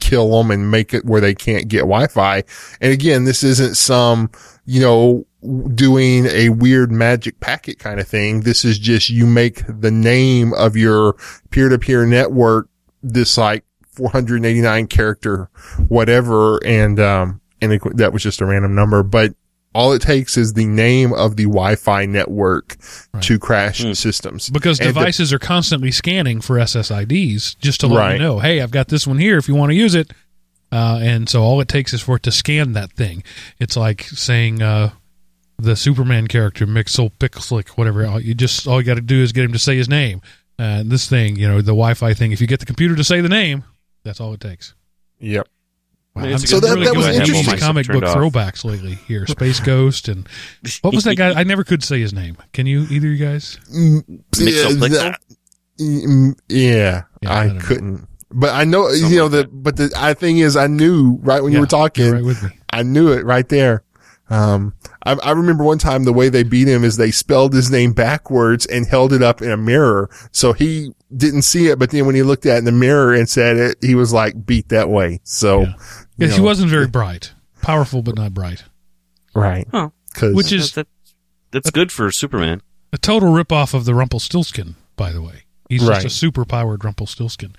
kill 0.00 0.30
them 0.38 0.50
and 0.50 0.70
make 0.70 0.94
it 0.94 1.04
where 1.04 1.20
they 1.20 1.34
can't 1.34 1.66
get 1.68 1.80
Wi-Fi. 1.80 2.44
And 2.80 2.92
again, 2.92 3.24
this 3.24 3.42
isn't 3.42 3.76
some, 3.76 4.30
you 4.66 4.80
know, 4.80 5.26
doing 5.74 6.26
a 6.26 6.48
weird 6.48 6.90
magic 6.90 7.38
packet 7.40 7.78
kind 7.78 8.00
of 8.00 8.08
thing. 8.08 8.40
This 8.40 8.64
is 8.64 8.78
just 8.78 9.10
you 9.10 9.26
make 9.26 9.62
the 9.68 9.90
name 9.90 10.52
of 10.54 10.76
your 10.76 11.14
peer-to-peer 11.50 12.06
network 12.06 12.68
this 13.02 13.36
like 13.36 13.64
489 13.92 14.86
character 14.86 15.50
whatever 15.88 16.56
and 16.64 16.98
um 16.98 17.40
and 17.60 17.74
it, 17.74 17.82
that 17.96 18.12
was 18.12 18.22
just 18.22 18.40
a 18.40 18.46
random 18.46 18.74
number 18.74 19.02
but 19.02 19.34
all 19.74 19.92
it 19.92 20.00
takes 20.02 20.36
is 20.36 20.54
the 20.54 20.64
name 20.66 21.12
of 21.12 21.36
the 21.36 21.44
Wi-Fi 21.44 22.06
network 22.06 22.76
to 23.20 23.38
crash 23.38 23.82
Hmm. 23.82 23.92
systems 23.92 24.48
Because 24.50 24.78
And 24.80 24.88
the- 24.88 24.92
devices 24.94 25.32
are 25.32 25.38
constantly 25.38 25.90
scanning 25.90 26.40
for 26.40 26.56
SSIDs 26.58 27.56
just 27.58 27.80
to 27.80 27.86
let 27.88 27.98
Right. 28.00 28.12
you 28.14 28.18
know, 28.20 28.38
hey, 28.38 28.60
I've 28.62 28.70
got 28.70 28.88
this 28.88 29.06
one 29.06 29.18
here 29.18 29.36
if 29.36 29.48
you 29.48 29.54
want 29.56 29.70
to 29.70 29.76
use 29.76 29.94
it. 29.96 30.12
Uh, 30.72 30.98
and 31.02 31.28
so 31.28 31.42
all 31.42 31.60
it 31.60 31.66
takes 31.68 31.92
is 31.92 32.00
for 32.00 32.16
it 32.16 32.22
to 32.24 32.32
scan 32.32 32.72
that 32.72 32.92
thing. 32.92 33.22
It's 33.58 33.76
like 33.76 34.02
saying 34.04 34.62
uh, 34.62 34.90
the 35.58 35.76
Superman 35.76 36.26
character, 36.28 36.66
Mixel 36.66 37.10
Pixlick, 37.18 37.68
whatever. 37.70 38.18
You 38.20 38.34
just 38.34 38.66
all 38.66 38.80
you 38.80 38.86
got 38.86 38.94
to 38.94 39.00
do 39.00 39.22
is 39.22 39.32
get 39.32 39.44
him 39.44 39.52
to 39.52 39.58
say 39.58 39.76
his 39.76 39.88
name. 39.88 40.20
Uh, 40.58 40.82
this 40.84 41.08
thing, 41.08 41.36
you 41.36 41.48
know, 41.48 41.56
the 41.56 41.72
Wi-Fi 41.72 42.14
thing. 42.14 42.32
If 42.32 42.40
you 42.40 42.46
get 42.46 42.60
the 42.60 42.66
computer 42.66 42.94
to 42.96 43.04
say 43.04 43.20
the 43.20 43.28
name, 43.28 43.64
That's 44.04 44.20
all 44.20 44.32
it 44.34 44.40
takes. 44.40 44.74
Yep. 45.20 45.48
Wow, 46.14 46.22
I 46.22 46.26
mean, 46.26 46.34
it's 46.34 46.42
I'm 46.44 46.46
So 46.48 46.60
that- 46.60 46.74
really 46.74 46.84
that 46.86 46.94
was 46.94 47.06
way 47.06 47.12
to 47.12 47.18
have 47.18 47.28
all 47.28 47.36
interesting. 47.36 47.54
my 47.54 47.58
comic 47.58 47.86
book 47.88 48.04
off. 48.04 48.16
throwbacks 48.16 48.64
lately 48.64 48.94
here. 48.94 49.26
Space 49.26 49.58
Ghost 49.60 50.06
and 50.08 50.28
what 50.82 50.94
was 50.94 51.04
that 51.04 51.16
guy? 51.16 51.32
I 51.32 51.42
never 51.44 51.64
could 51.64 51.82
say 51.82 51.98
his 52.00 52.12
name. 52.12 52.36
Can 52.52 52.66
you 52.66 52.86
either 52.90 53.08
you 53.08 53.16
guys? 53.24 53.58
Mm, 53.74 54.04
yeah, 54.38 54.88
that- 54.88 55.18
mm, 55.80 56.34
yeah, 56.48 57.02
Yeah, 57.22 57.32
I 57.32 57.40
I, 57.40 57.46
don't 57.46 57.54
know. 57.58 57.64
couldn't. 57.64 58.08
But 58.30 58.50
I 58.50 58.64
know, 58.64 58.88
Something 58.90 59.10
you 59.10 59.16
know, 59.16 59.22
like 59.24 59.30
the, 59.32 59.36
that. 59.38 59.62
but 59.62 59.76
the 59.76 59.92
I 59.96 60.14
thing 60.14 60.38
is, 60.38 60.56
I 60.56 60.66
knew 60.66 61.18
right 61.22 61.42
when 61.42 61.52
you 61.52 61.60
were 61.60 61.66
talking, 61.66 62.10
right 62.12 62.24
with 62.24 62.42
me. 62.42 62.50
I 62.70 62.82
knew 62.82 63.12
it 63.12 63.24
right 63.24 63.48
there. 63.48 63.83
Um, 64.34 64.74
I, 65.04 65.12
I 65.12 65.30
remember 65.32 65.64
one 65.64 65.78
time 65.78 66.04
the 66.04 66.12
way 66.12 66.28
they 66.28 66.42
beat 66.42 66.66
him 66.68 66.82
is 66.84 66.96
they 66.96 67.10
spelled 67.10 67.52
his 67.54 67.70
name 67.70 67.92
backwards 67.92 68.66
and 68.66 68.86
held 68.86 69.12
it 69.12 69.22
up 69.22 69.40
in 69.42 69.50
a 69.50 69.56
mirror. 69.56 70.10
So 70.32 70.52
he 70.52 70.92
didn't 71.16 71.42
see 71.42 71.68
it, 71.68 71.78
but 71.78 71.90
then 71.90 72.06
when 72.06 72.14
he 72.14 72.22
looked 72.22 72.46
at 72.46 72.56
it 72.56 72.58
in 72.58 72.64
the 72.64 72.72
mirror 72.72 73.14
and 73.14 73.28
said 73.28 73.56
it, 73.56 73.76
he 73.80 73.94
was 73.94 74.12
like 74.12 74.44
beat 74.46 74.68
that 74.70 74.88
way. 74.88 75.20
So, 75.24 75.60
Yeah. 75.62 75.66
you 76.18 76.26
Yeah, 76.28 76.34
he 76.34 76.40
wasn't 76.40 76.70
very 76.70 76.88
bright. 76.88 77.32
Powerful, 77.62 78.02
but 78.02 78.16
not 78.16 78.34
bright. 78.34 78.64
right. 79.34 79.66
Huh. 79.70 79.90
Which 80.22 80.52
is 80.52 80.72
That- 80.72 80.86
that- 80.86 81.12
that's 81.50 81.70
good 81.70 81.90
for 81.92 82.10
Superman. 82.10 82.60
a 82.92 82.98
total 82.98 83.30
ripoff 83.32 83.74
of 83.74 83.84
the 83.84 83.94
Rumpelstiltskin, 83.94 84.74
by 84.96 85.12
the 85.12 85.22
way. 85.22 85.44
He's 85.68 85.82
Right. 85.84 86.02
just 86.02 86.06
a 86.06 86.10
super 86.10 86.44
powered 86.44 86.84
Rumpelstiltskin. 86.84 87.54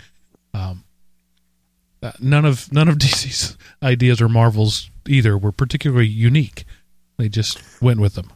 Uh, 2.06 2.12
none 2.20 2.46
of 2.46 2.72
none 2.72 2.88
of 2.88 2.98
DC's 3.00 3.58
ideas 3.82 4.22
or 4.22 4.30
Marvel's 4.30 4.90
either 5.08 5.38
were 5.38 5.52
particularly 5.52 6.08
unique. 6.08 6.66
They 7.18 7.30
just 7.30 7.60
went 7.82 8.00
with 8.00 8.16
them. 8.16 8.32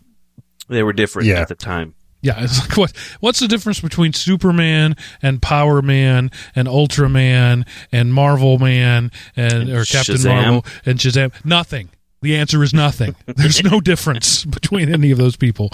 They 0.67 0.83
were 0.83 0.93
different 0.93 1.27
Yeah. 1.27 1.41
at 1.41 1.47
the 1.49 1.55
time. 1.55 1.93
Yeah, 2.21 2.43
it's 2.43 2.59
like 2.59 2.77
what? 2.77 2.93
What's 3.21 3.39
the 3.39 3.47
difference 3.47 3.79
between 3.79 4.11
Superman 4.13 4.95
and 5.21 5.41
Power 5.41 5.81
Man 5.81 6.31
and 6.55 6.67
Ultraman 6.67 7.65
and 7.93 8.13
Marvel 8.13 8.57
Man 8.59 9.11
and, 9.37 9.53
And 9.53 9.69
or 9.69 9.85
Captain 9.85 10.15
Shazam? 10.15 10.25
Marvel 10.41 10.65
and 10.85 10.99
Shazam? 10.99 11.31
Nothing. 11.45 11.89
The 12.21 12.35
answer 12.35 12.61
is 12.61 12.73
nothing. 12.73 13.15
There's 13.25 13.63
no 13.63 13.79
difference 13.79 14.43
between 14.57 14.93
any 14.93 15.11
of 15.11 15.17
those 15.17 15.37
people. 15.37 15.69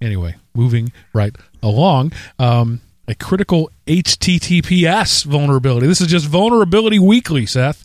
anyway, 0.00 0.34
moving 0.54 0.92
right 1.12 1.34
along. 1.62 2.12
Um, 2.38 2.80
a 3.06 3.14
critical 3.14 3.70
HTTPS 3.86 5.24
vulnerability. 5.24 5.86
This 5.86 6.00
is 6.00 6.06
just 6.06 6.26
vulnerability 6.26 6.98
weekly, 6.98 7.46
Seth. 7.46 7.84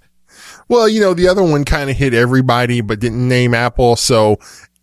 Well, 0.67 0.87
you 0.87 1.01
know, 1.01 1.13
the 1.13 1.27
other 1.27 1.43
one 1.43 1.65
kind 1.65 1.89
of 1.89 1.97
hit 1.97 2.13
everybody, 2.13 2.81
but 2.81 2.99
didn't 2.99 3.27
name 3.27 3.53
Apple. 3.53 3.95
So, 3.95 4.37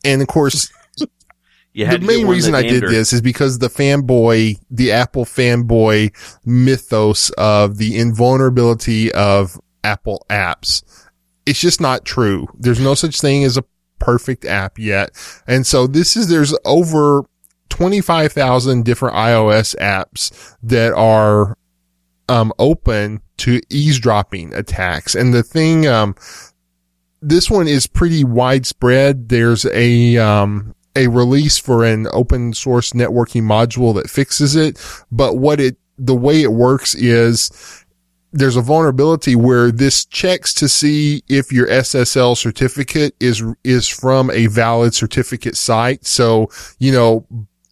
and 0.04 0.20
of 0.20 0.28
course, 0.28 0.70
the 0.96 1.84
had 1.84 2.00
to 2.00 2.06
get 2.06 2.16
main 2.16 2.26
reason 2.26 2.54
I 2.54 2.62
did 2.62 2.82
her. 2.82 2.90
this 2.90 3.12
is 3.12 3.20
because 3.20 3.58
the 3.58 3.68
fanboy, 3.68 4.58
the 4.70 4.92
Apple 4.92 5.24
fanboy 5.24 6.14
mythos 6.44 7.30
of 7.30 7.78
the 7.78 7.98
invulnerability 7.98 9.12
of 9.12 9.58
Apple 9.84 10.26
apps. 10.28 10.82
It's 11.46 11.60
just 11.60 11.80
not 11.80 12.04
true. 12.04 12.48
There's 12.58 12.80
no 12.80 12.94
such 12.94 13.20
thing 13.20 13.44
as 13.44 13.56
a 13.56 13.64
perfect 13.98 14.44
app 14.44 14.78
yet. 14.78 15.10
And 15.46 15.66
so 15.66 15.86
this 15.86 16.16
is, 16.16 16.28
there's 16.28 16.54
over 16.64 17.24
25,000 17.68 18.84
different 18.84 19.14
iOS 19.14 19.76
apps 19.76 20.56
that 20.62 20.92
are, 20.94 21.56
um, 22.28 22.52
open 22.58 23.20
to 23.38 23.60
eavesdropping 23.70 24.54
attacks. 24.54 25.14
And 25.14 25.32
the 25.32 25.42
thing, 25.42 25.86
um, 25.86 26.14
this 27.22 27.50
one 27.50 27.68
is 27.68 27.86
pretty 27.86 28.24
widespread. 28.24 29.28
There's 29.28 29.64
a, 29.66 30.16
um, 30.16 30.74
a 30.96 31.08
release 31.08 31.58
for 31.58 31.84
an 31.84 32.08
open 32.12 32.54
source 32.54 32.92
networking 32.92 33.42
module 33.42 33.94
that 33.94 34.10
fixes 34.10 34.56
it. 34.56 34.78
But 35.12 35.36
what 35.36 35.60
it, 35.60 35.76
the 35.98 36.14
way 36.14 36.42
it 36.42 36.52
works 36.52 36.94
is 36.94 37.84
there's 38.32 38.56
a 38.56 38.62
vulnerability 38.62 39.36
where 39.36 39.70
this 39.70 40.04
checks 40.04 40.52
to 40.54 40.68
see 40.68 41.22
if 41.28 41.52
your 41.52 41.66
SSL 41.68 42.36
certificate 42.36 43.14
is, 43.20 43.42
is 43.64 43.88
from 43.88 44.30
a 44.30 44.46
valid 44.46 44.94
certificate 44.94 45.56
site. 45.56 46.04
So, 46.06 46.50
you 46.78 46.92
know, 46.92 47.26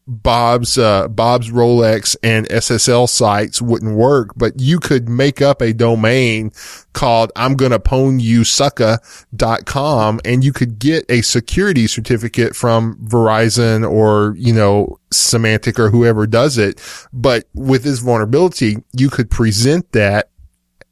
Bob's, 0.06 0.76
uh, 0.76 1.08
Bob's 1.08 1.50
Rolex 1.50 2.16
and 2.22 2.48
SSL 2.48 3.08
sites 3.08 3.62
wouldn't 3.62 3.96
work, 3.96 4.30
but 4.36 4.60
you 4.60 4.78
could 4.78 5.08
make 5.08 5.40
up 5.40 5.62
a 5.62 5.72
domain 5.72 6.52
called 6.92 7.32
I'm 7.36 7.54
gonna 7.54 7.80
pwn 7.80 8.20
you 8.20 8.40
sucka.com 8.42 10.20
and 10.24 10.44
you 10.44 10.52
could 10.52 10.78
get 10.78 11.06
a 11.08 11.22
security 11.22 11.86
certificate 11.86 12.54
from 12.54 12.96
Verizon 13.02 13.90
or, 13.90 14.34
you 14.36 14.52
know, 14.52 14.98
Symantec 15.12 15.78
or 15.78 15.90
whoever 15.90 16.26
does 16.26 16.58
it. 16.58 16.80
But 17.12 17.48
with 17.54 17.84
this 17.84 18.00
vulnerability, 18.00 18.76
you 18.92 19.10
could 19.10 19.30
present 19.30 19.92
that 19.92 20.28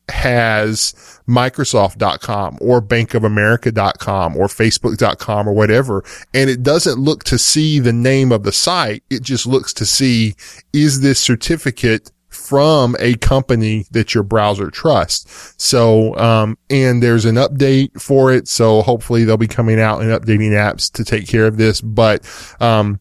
has 0.09 0.94
Microsoft.com 1.28 2.59
or 2.61 2.82
bankofamerica.com 2.82 4.36
or 4.36 4.46
Facebook.com 4.46 5.48
or 5.48 5.53
whatever. 5.53 6.05
And 6.34 6.50
it 6.50 6.62
doesn't 6.62 6.98
look 6.98 7.24
to 7.24 7.38
see 7.38 7.78
the 7.78 7.92
name 7.92 8.32
of 8.32 8.42
the 8.42 8.53
site. 8.53 9.05
It 9.11 9.22
just 9.22 9.46
looks 9.46 9.72
to 9.74 9.86
see, 9.86 10.34
is 10.72 11.00
this 11.00 11.20
certificate 11.20 12.11
from 12.28 12.96
a 12.98 13.14
company 13.16 13.86
that 13.90 14.14
your 14.14 14.22
browser 14.22 14.70
trusts. 14.70 15.55
So, 15.59 16.16
um, 16.16 16.57
and 16.70 17.03
there's 17.03 17.24
an 17.24 17.36
update 17.36 18.00
for 18.00 18.32
it. 18.32 18.48
So 18.48 18.82
hopefully 18.82 19.24
they'll 19.24 19.36
be 19.36 19.46
coming 19.46 19.78
out 19.78 20.00
and 20.00 20.11
updating 20.11 20.53
apps 20.53 20.90
to 20.92 21.05
take 21.05 21.28
care 21.28 21.46
of 21.46 21.59
this. 21.59 21.80
But, 21.80 22.26
um, 22.61 23.00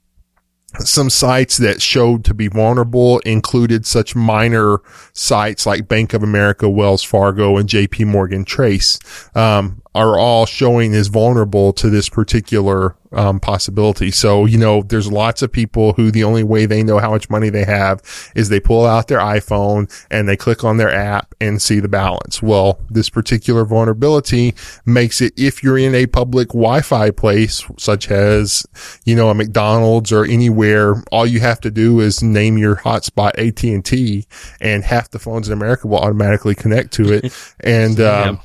some 0.79 1.09
sites 1.09 1.57
that 1.57 1.81
showed 1.81 2.23
to 2.25 2.33
be 2.33 2.47
vulnerable 2.47 3.19
included 3.19 3.85
such 3.85 4.15
minor 4.15 4.79
sites 5.13 5.65
like 5.65 5.87
Bank 5.87 6.13
of 6.13 6.23
America, 6.23 6.69
Wells 6.69 7.03
Fargo, 7.03 7.57
and 7.57 7.67
JP 7.67 8.07
Morgan 8.07 8.45
Chase, 8.45 8.99
um, 9.35 9.81
are 9.93 10.17
all 10.17 10.45
showing 10.45 10.93
as 10.93 11.07
vulnerable 11.07 11.73
to 11.73 11.89
this 11.89 12.09
particular, 12.09 12.95
um, 13.11 13.39
possibility. 13.39 14.11
So, 14.11 14.45
you 14.45 14.57
know, 14.57 14.81
there's 14.83 15.11
lots 15.11 15.41
of 15.41 15.51
people 15.51 15.93
who 15.93 16.11
the 16.11 16.23
only 16.23 16.43
way 16.43 16.65
they 16.65 16.83
know 16.83 16.99
how 16.99 17.11
much 17.11 17.29
money 17.29 17.49
they 17.49 17.65
have 17.65 18.01
is 18.35 18.49
they 18.49 18.59
pull 18.59 18.85
out 18.85 19.07
their 19.07 19.19
iPhone 19.19 19.91
and 20.09 20.27
they 20.27 20.37
click 20.37 20.63
on 20.63 20.77
their 20.77 20.91
app 20.91 21.33
and 21.41 21.61
see 21.61 21.79
the 21.79 21.87
balance. 21.87 22.41
Well, 22.41 22.79
this 22.89 23.09
particular 23.09 23.65
vulnerability 23.65 24.55
makes 24.85 25.21
it 25.21 25.33
if 25.37 25.63
you're 25.63 25.77
in 25.77 25.95
a 25.95 26.07
public 26.07 26.49
Wi-Fi 26.49 27.11
place, 27.11 27.63
such 27.77 28.09
as, 28.09 28.65
you 29.05 29.15
know, 29.15 29.29
a 29.29 29.33
McDonald's 29.33 30.11
or 30.11 30.25
anywhere, 30.25 31.03
all 31.11 31.25
you 31.25 31.39
have 31.39 31.59
to 31.61 31.71
do 31.71 31.99
is 31.99 32.23
name 32.23 32.57
your 32.57 32.77
hotspot 32.77 33.31
AT&T 33.37 34.25
and 34.59 34.83
half 34.83 35.09
the 35.09 35.19
phones 35.19 35.47
in 35.47 35.53
America 35.53 35.87
will 35.87 35.99
automatically 35.99 36.55
connect 36.55 36.93
to 36.93 37.13
it. 37.13 37.31
And, 37.63 37.99
um, 37.99 38.39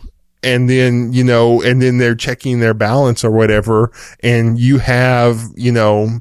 and 0.46 0.70
then, 0.70 1.12
you 1.12 1.24
know, 1.24 1.60
and 1.60 1.82
then 1.82 1.98
they're 1.98 2.14
checking 2.14 2.60
their 2.60 2.72
balance 2.72 3.24
or 3.24 3.32
whatever. 3.32 3.90
And 4.20 4.58
you 4.58 4.78
have, 4.78 5.42
you 5.56 5.72
know, 5.72 6.20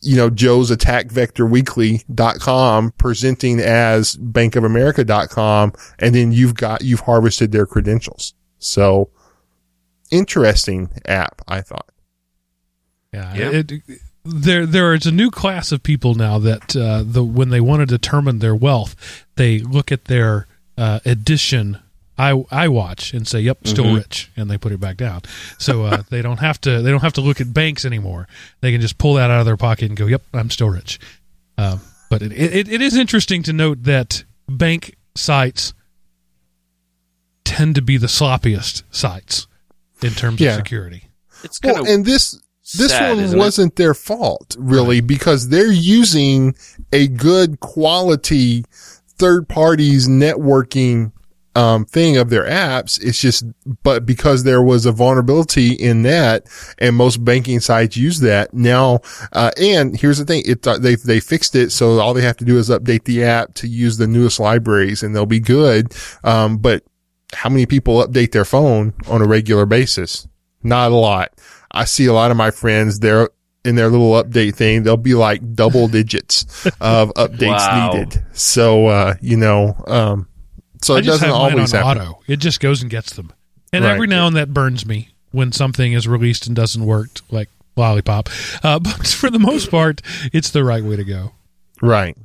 you 0.00 0.16
know, 0.16 0.30
Joe's 0.30 0.70
attack 0.70 1.10
vector 1.10 1.44
weekly.com 1.44 2.92
presenting 2.92 3.58
as 3.58 4.14
bank 4.14 4.54
of 4.54 4.62
bankofamerica.com. 4.62 5.72
And 5.98 6.14
then 6.14 6.30
you've 6.30 6.54
got, 6.54 6.82
you've 6.82 7.00
harvested 7.00 7.50
their 7.50 7.66
credentials. 7.66 8.32
So 8.60 9.10
interesting 10.12 10.90
app, 11.04 11.42
I 11.48 11.60
thought. 11.60 11.90
Yeah, 13.12 13.34
Yeah. 13.34 13.50
It, 13.50 13.72
there 14.24 14.66
there 14.66 14.92
is 14.92 15.06
a 15.06 15.12
new 15.12 15.30
class 15.30 15.72
of 15.72 15.82
people 15.82 16.14
now 16.14 16.38
that 16.38 16.76
uh, 16.76 17.02
the 17.02 17.24
when 17.24 17.48
they 17.48 17.62
want 17.62 17.80
to 17.80 17.86
determine 17.86 18.40
their 18.40 18.54
wealth, 18.54 19.24
they 19.36 19.60
look 19.60 19.90
at 19.90 20.04
their 20.04 20.46
uh, 20.76 21.00
edition 21.06 21.78
i 22.18 22.30
I 22.50 22.68
watch 22.68 23.14
and 23.14 23.26
say, 23.28 23.40
"Yep, 23.40 23.66
still 23.66 23.84
Mhm. 23.84 23.96
rich," 23.96 24.30
and 24.36 24.50
they 24.50 24.58
put 24.58 24.72
it 24.72 24.80
back 24.80 24.96
down. 24.96 25.22
So 25.58 25.84
uh, 25.84 26.02
they 26.10 26.20
don't 26.22 26.40
have 26.40 26.60
to 26.62 26.82
they 26.82 26.90
don't 26.90 27.02
have 27.02 27.12
to 27.14 27.20
look 27.20 27.40
at 27.40 27.54
banks 27.54 27.84
anymore. 27.84 28.26
They 28.60 28.72
can 28.72 28.80
just 28.80 28.98
pull 28.98 29.14
that 29.14 29.30
out 29.30 29.40
of 29.40 29.46
their 29.46 29.56
pocket 29.56 29.86
and 29.86 29.96
go, 29.96 30.06
"Yep, 30.06 30.22
I'm 30.34 30.50
still 30.50 30.68
rich." 30.70 30.98
Um, 31.56 31.80
but 32.10 32.22
it, 32.22 32.32
it 32.32 32.68
it 32.68 32.82
is 32.82 32.96
interesting 32.96 33.42
to 33.44 33.52
note 33.52 33.84
that 33.84 34.24
bank 34.48 34.96
sites 35.14 35.72
tend 37.44 37.74
to 37.74 37.82
be 37.82 37.96
the 37.96 38.06
sloppiest 38.06 38.82
sites 38.90 39.46
in 40.02 40.10
terms 40.12 40.40
Yeah. 40.40 40.50
of 40.50 40.56
security. 40.56 41.04
It's 41.44 41.58
kind 41.58 41.74
Well, 41.74 41.82
of 41.84 41.88
and 41.88 42.04
this, 42.04 42.32
this 42.76 42.90
sad, 42.90 43.16
one 43.16 43.24
isn't 43.24 43.38
it? 43.38 43.40
wasn't 43.40 43.76
their 43.76 43.94
fault 43.94 44.56
really 44.58 45.00
because 45.00 45.48
they're 45.48 45.72
using 45.72 46.54
a 46.92 47.08
good 47.08 47.60
quality 47.60 48.64
third 49.18 49.48
parties 49.48 50.06
networking 50.08 51.12
um, 51.58 51.84
thing 51.84 52.16
of 52.16 52.30
their 52.30 52.44
apps. 52.44 53.02
It's 53.02 53.20
just, 53.20 53.44
but 53.82 54.06
because 54.06 54.44
there 54.44 54.62
was 54.62 54.86
a 54.86 54.92
vulnerability 54.92 55.72
in 55.72 56.02
that 56.02 56.46
and 56.78 56.94
most 56.94 57.24
banking 57.24 57.60
sites 57.60 57.96
use 57.96 58.20
that 58.20 58.54
now, 58.54 59.00
uh, 59.32 59.50
and 59.60 59.98
here's 59.98 60.18
the 60.18 60.24
thing, 60.24 60.42
it, 60.46 60.66
uh, 60.66 60.78
they, 60.78 60.94
they 60.94 61.20
fixed 61.20 61.54
it. 61.56 61.70
So 61.72 61.98
all 61.98 62.14
they 62.14 62.22
have 62.22 62.36
to 62.38 62.44
do 62.44 62.58
is 62.58 62.68
update 62.70 63.04
the 63.04 63.24
app 63.24 63.54
to 63.54 63.66
use 63.66 63.96
the 63.96 64.06
newest 64.06 64.38
libraries 64.38 65.02
and 65.02 65.14
they'll 65.14 65.26
be 65.26 65.40
good. 65.40 65.94
Um, 66.24 66.58
but 66.58 66.84
how 67.34 67.48
many 67.50 67.66
people 67.66 68.04
update 68.06 68.32
their 68.32 68.44
phone 68.44 68.94
on 69.08 69.20
a 69.22 69.26
regular 69.26 69.66
basis? 69.66 70.26
Not 70.62 70.92
a 70.92 70.96
lot. 70.96 71.32
I 71.72 71.84
see 71.84 72.06
a 72.06 72.12
lot 72.12 72.30
of 72.30 72.36
my 72.36 72.50
friends, 72.50 73.00
they're 73.00 73.30
in 73.64 73.74
their 73.74 73.88
little 73.88 74.12
update 74.12 74.54
thing, 74.54 74.82
they'll 74.84 74.96
be 74.96 75.14
like 75.14 75.54
double 75.54 75.88
digits 75.88 76.66
of 76.80 77.12
updates 77.14 77.68
Wow. 77.70 77.90
needed. 77.92 78.22
So, 78.32 78.86
uh, 78.86 79.14
you 79.20 79.36
know, 79.36 79.74
um, 79.86 80.27
So 80.82 80.94
I 80.94 80.98
it 80.98 81.02
just 81.02 81.20
doesn't 81.20 81.28
have 81.28 81.36
always 81.36 81.74
on 81.74 81.84
happen. 81.84 82.02
auto. 82.02 82.20
It 82.26 82.36
just 82.36 82.60
goes 82.60 82.82
and 82.82 82.90
gets 82.90 83.12
them. 83.14 83.32
And 83.72 83.84
Right. 83.84 83.92
every 83.94 84.06
now 84.06 84.26
and 84.26 84.34
then 84.36 84.42
that 84.48 84.54
burns 84.54 84.86
me 84.86 85.10
when 85.32 85.52
something 85.52 85.92
is 85.92 86.06
released 86.08 86.46
and 86.46 86.56
doesn't 86.56 86.84
work, 86.84 87.20
like 87.30 87.48
Lollipop. 87.76 88.28
Uh, 88.62 88.78
but 88.80 89.06
for 89.06 89.30
the 89.30 89.38
most 89.38 89.70
part, 89.70 90.00
it's 90.32 90.50
the 90.50 90.64
right 90.64 90.82
way 90.84 90.96
to 90.96 91.04
go. 91.04 91.32
Right. 91.82 92.16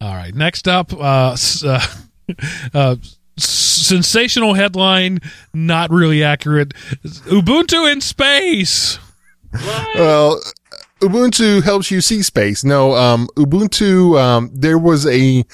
All 0.00 0.14
right. 0.14 0.34
Next 0.34 0.66
up, 0.66 0.92
uh, 0.94 1.36
uh, 1.64 1.86
uh, 2.74 2.96
sensational 3.36 4.54
headline, 4.54 5.20
not 5.52 5.90
really 5.90 6.22
accurate. 6.24 6.72
Ubuntu 7.04 7.90
in 7.92 8.00
space. 8.00 8.98
What? 9.50 9.88
Well, 9.96 10.40
Ubuntu 11.00 11.62
helps 11.62 11.90
you 11.90 12.00
see 12.00 12.22
space. 12.22 12.62
No, 12.64 12.94
um, 12.94 13.28
Ubuntu, 13.36 14.18
um, 14.20 14.50
there 14.54 14.78
was 14.78 15.06
a 15.06 15.44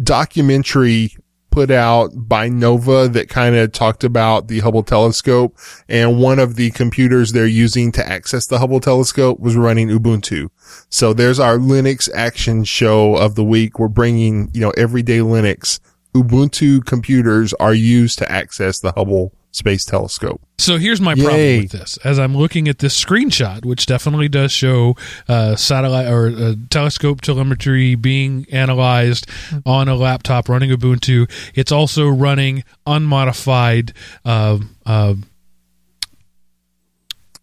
documentary 0.00 1.16
put 1.52 1.70
out 1.70 2.10
by 2.14 2.48
Nova 2.48 3.08
that 3.08 3.28
kind 3.28 3.54
of 3.54 3.72
talked 3.72 4.02
about 4.02 4.48
the 4.48 4.60
Hubble 4.60 4.82
telescope 4.82 5.56
and 5.88 6.18
one 6.18 6.38
of 6.38 6.56
the 6.56 6.70
computers 6.70 7.32
they're 7.32 7.46
using 7.46 7.92
to 7.92 8.08
access 8.08 8.46
the 8.46 8.58
Hubble 8.58 8.80
telescope 8.80 9.38
was 9.38 9.54
running 9.54 9.88
Ubuntu. 9.88 10.48
So 10.88 11.12
there's 11.12 11.38
our 11.38 11.58
Linux 11.58 12.08
action 12.14 12.64
show 12.64 13.16
of 13.16 13.34
the 13.34 13.44
week. 13.44 13.78
We're 13.78 13.88
bringing, 13.88 14.50
you 14.54 14.62
know, 14.62 14.72
everyday 14.76 15.18
Linux. 15.18 15.78
Ubuntu 16.14 16.84
computers 16.84 17.52
are 17.54 17.74
used 17.74 18.18
to 18.18 18.32
access 18.32 18.80
the 18.80 18.92
Hubble 18.92 19.34
space 19.52 19.84
telescope. 19.84 20.40
So 20.58 20.78
here's 20.78 21.00
my 21.00 21.14
problem 21.14 21.58
with 21.58 21.70
this. 21.70 21.98
As 22.04 22.18
I'm 22.18 22.36
looking 22.36 22.68
at 22.68 22.78
this 22.78 23.02
screenshot, 23.02 23.64
which 23.64 23.86
definitely 23.86 24.28
does 24.28 24.50
show 24.50 24.96
uh, 25.28 25.56
satellite 25.56 26.06
or 26.08 26.28
uh, 26.28 26.54
telescope 26.70 27.20
telemetry 27.20 27.94
being 27.94 28.46
analyzed 28.50 29.26
on 29.66 29.88
a 29.88 29.94
laptop 29.94 30.48
running 30.48 30.70
Ubuntu, 30.70 31.30
it's 31.54 31.70
also 31.70 32.08
running 32.08 32.64
unmodified. 32.86 33.92
Uh, 34.24 34.58
uh, 34.86 35.14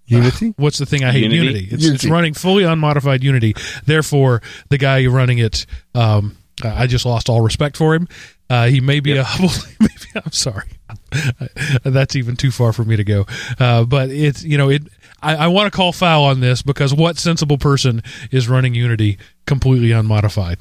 Unity? 0.08 0.54
what's 0.58 0.80
the 0.80 0.86
thing 0.88 1.04
I 1.04 1.12
hate? 1.12 1.24
Unity? 1.24 1.46
Unity. 1.46 1.68
It's, 1.72 1.86
it's 1.86 2.06
running 2.06 2.34
fully 2.34 2.64
unmodified 2.64 3.22
Unity. 3.24 3.54
Therefore, 3.86 4.42
the 4.70 4.78
guy 4.78 5.06
running 5.06 5.38
it, 5.38 5.68
um, 5.94 6.38
I 6.64 6.88
just 6.88 7.06
lost 7.06 7.30
all 7.30 7.42
respect 7.42 7.78
for 7.78 7.94
him. 7.94 8.08
Uh, 8.50 8.68
he 8.68 8.82
may 8.82 9.00
be 9.00 9.16
a 9.16 9.24
Hubble. 9.24 9.54
Maybe, 9.80 9.94
I'm 10.16 10.32
sorry. 10.32 10.79
That's 11.84 12.16
even 12.16 12.36
too 12.36 12.52
far 12.52 12.74
for 12.74 12.84
me 12.84 12.96
to 12.96 13.04
go. 13.04 13.26
Uh, 13.60 13.84
but 13.84 14.10
it's 14.10 14.44
you 14.44 14.58
know 14.58 14.70
it. 14.70 14.84
I, 15.22 15.36
I 15.36 15.48
want 15.48 15.72
to 15.72 15.76
call 15.76 15.92
foul 15.92 16.24
on 16.24 16.40
this 16.40 16.62
because 16.62 16.94
what 16.94 17.18
sensible 17.18 17.58
person 17.58 18.02
is 18.32 18.48
running 18.48 18.74
Unity 18.74 19.18
completely 19.46 19.92
unmodified? 19.92 20.60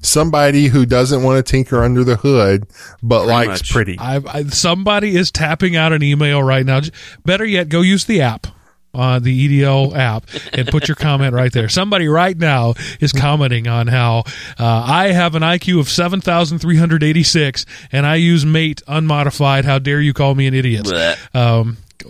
somebody 0.00 0.66
who 0.68 0.86
doesn't 0.86 1.22
want 1.22 1.44
to 1.44 1.50
tinker 1.50 1.84
under 1.84 2.02
the 2.02 2.16
hood, 2.16 2.66
but 3.02 3.24
Pretty 3.24 3.32
likes 3.32 3.60
much. 3.60 3.70
pretty. 3.70 3.98
I, 3.98 4.16
I 4.26 4.44
somebody 4.44 5.14
is 5.14 5.30
tapping 5.30 5.76
out 5.76 5.92
an 5.92 6.02
email 6.02 6.42
right 6.42 6.64
now. 6.64 6.80
Better 7.24 7.44
yet, 7.44 7.68
go 7.68 7.82
use 7.82 8.06
the 8.06 8.22
app. 8.22 8.46
Uh, 8.94 9.18
the 9.18 9.60
EDL 9.62 9.94
app 9.94 10.24
and 10.54 10.66
put 10.68 10.88
your 10.88 10.94
comment 10.94 11.34
right 11.34 11.52
there. 11.52 11.68
Somebody 11.68 12.08
right 12.08 12.36
now 12.36 12.72
is 13.00 13.12
commenting 13.12 13.68
on 13.68 13.86
how 13.86 14.20
uh, 14.58 14.64
I 14.86 15.12
have 15.12 15.34
an 15.34 15.42
IQ 15.42 15.80
of 15.80 15.88
7,386 15.90 17.66
and 17.92 18.06
I 18.06 18.14
use 18.16 18.46
Mate 18.46 18.80
unmodified. 18.88 19.66
How 19.66 19.78
dare 19.78 20.00
you 20.00 20.14
call 20.14 20.34
me 20.34 20.46
an 20.46 20.54
idiot? 20.54 20.86
Bleh. 20.86 21.34
Um, 21.36 21.76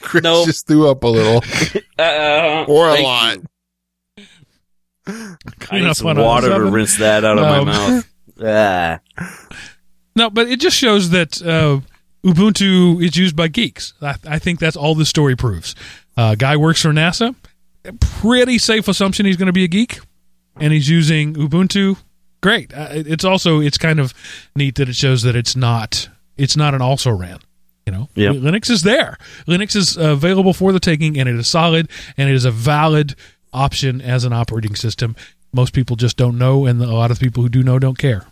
Chris 0.00 0.22
Nope. 0.22 0.46
just 0.46 0.66
threw 0.66 0.88
up 0.90 1.02
a 1.04 1.08
little 1.08 1.42
Uh, 1.98 2.64
or 2.68 2.88
a 2.88 3.02
lot. 3.02 3.38
you. 4.16 4.24
I 5.70 5.80
need 5.80 5.96
some 5.96 6.16
water 6.16 6.48
to 6.48 6.60
rinse 6.64 6.96
that 6.98 7.24
out 7.24 7.38
of 7.38 7.44
Um, 7.44 7.66
my 7.66 7.72
mouth. 7.72 8.04
Ah. 8.40 9.00
No, 10.14 10.30
but 10.30 10.48
it 10.48 10.60
just 10.60 10.76
shows 10.76 11.10
that 11.10 11.42
uh, 11.42 11.80
Ubuntu 12.24 13.02
is 13.02 13.16
used 13.16 13.36
by 13.36 13.48
geeks. 13.48 13.94
I, 14.02 14.16
I 14.26 14.38
think 14.38 14.58
that's 14.58 14.76
all 14.76 14.94
the 14.94 15.06
story 15.06 15.36
proves. 15.36 15.74
Uh, 16.16 16.34
guy 16.34 16.56
works 16.56 16.82
for 16.82 16.88
NASA. 16.90 17.34
Pretty 18.00 18.58
safe 18.58 18.88
assumption 18.88 19.24
he's 19.24 19.36
going 19.36 19.46
to 19.46 19.52
be 19.52 19.64
a 19.64 19.68
geek, 19.68 20.00
and 20.56 20.72
he's 20.72 20.88
using 20.88 21.34
Ubuntu. 21.34 21.96
Great. 22.42 22.74
Uh, 22.74 22.88
it's 22.90 23.24
also 23.24 23.60
it's 23.60 23.78
kind 23.78 23.98
of 24.00 24.12
neat 24.54 24.74
that 24.76 24.88
it 24.88 24.96
shows 24.96 25.22
that 25.22 25.34
it's 25.36 25.56
not 25.56 26.08
it's 26.36 26.56
not 26.56 26.74
an 26.74 26.82
also 26.82 27.10
ran. 27.10 27.38
You 27.86 27.92
know, 27.92 28.08
Yep. 28.16 28.34
Linux 28.36 28.68
is 28.68 28.82
there. 28.82 29.16
Linux 29.46 29.74
is 29.74 29.96
available 29.96 30.52
for 30.52 30.72
the 30.72 30.80
taking, 30.80 31.18
and 31.18 31.26
it 31.26 31.36
is 31.36 31.48
solid, 31.48 31.88
and 32.18 32.28
it 32.28 32.34
is 32.34 32.44
a 32.44 32.50
valid 32.50 33.14
option 33.52 34.02
as 34.02 34.24
an 34.24 34.32
operating 34.34 34.74
system. 34.74 35.16
Most 35.54 35.72
people 35.72 35.96
just 35.96 36.18
don't 36.18 36.36
know, 36.36 36.66
and 36.66 36.82
a 36.82 36.92
lot 36.92 37.10
of 37.10 37.18
people 37.18 37.42
who 37.42 37.48
do 37.48 37.62
know 37.62 37.78
don't 37.78 37.96
care. 37.96 38.26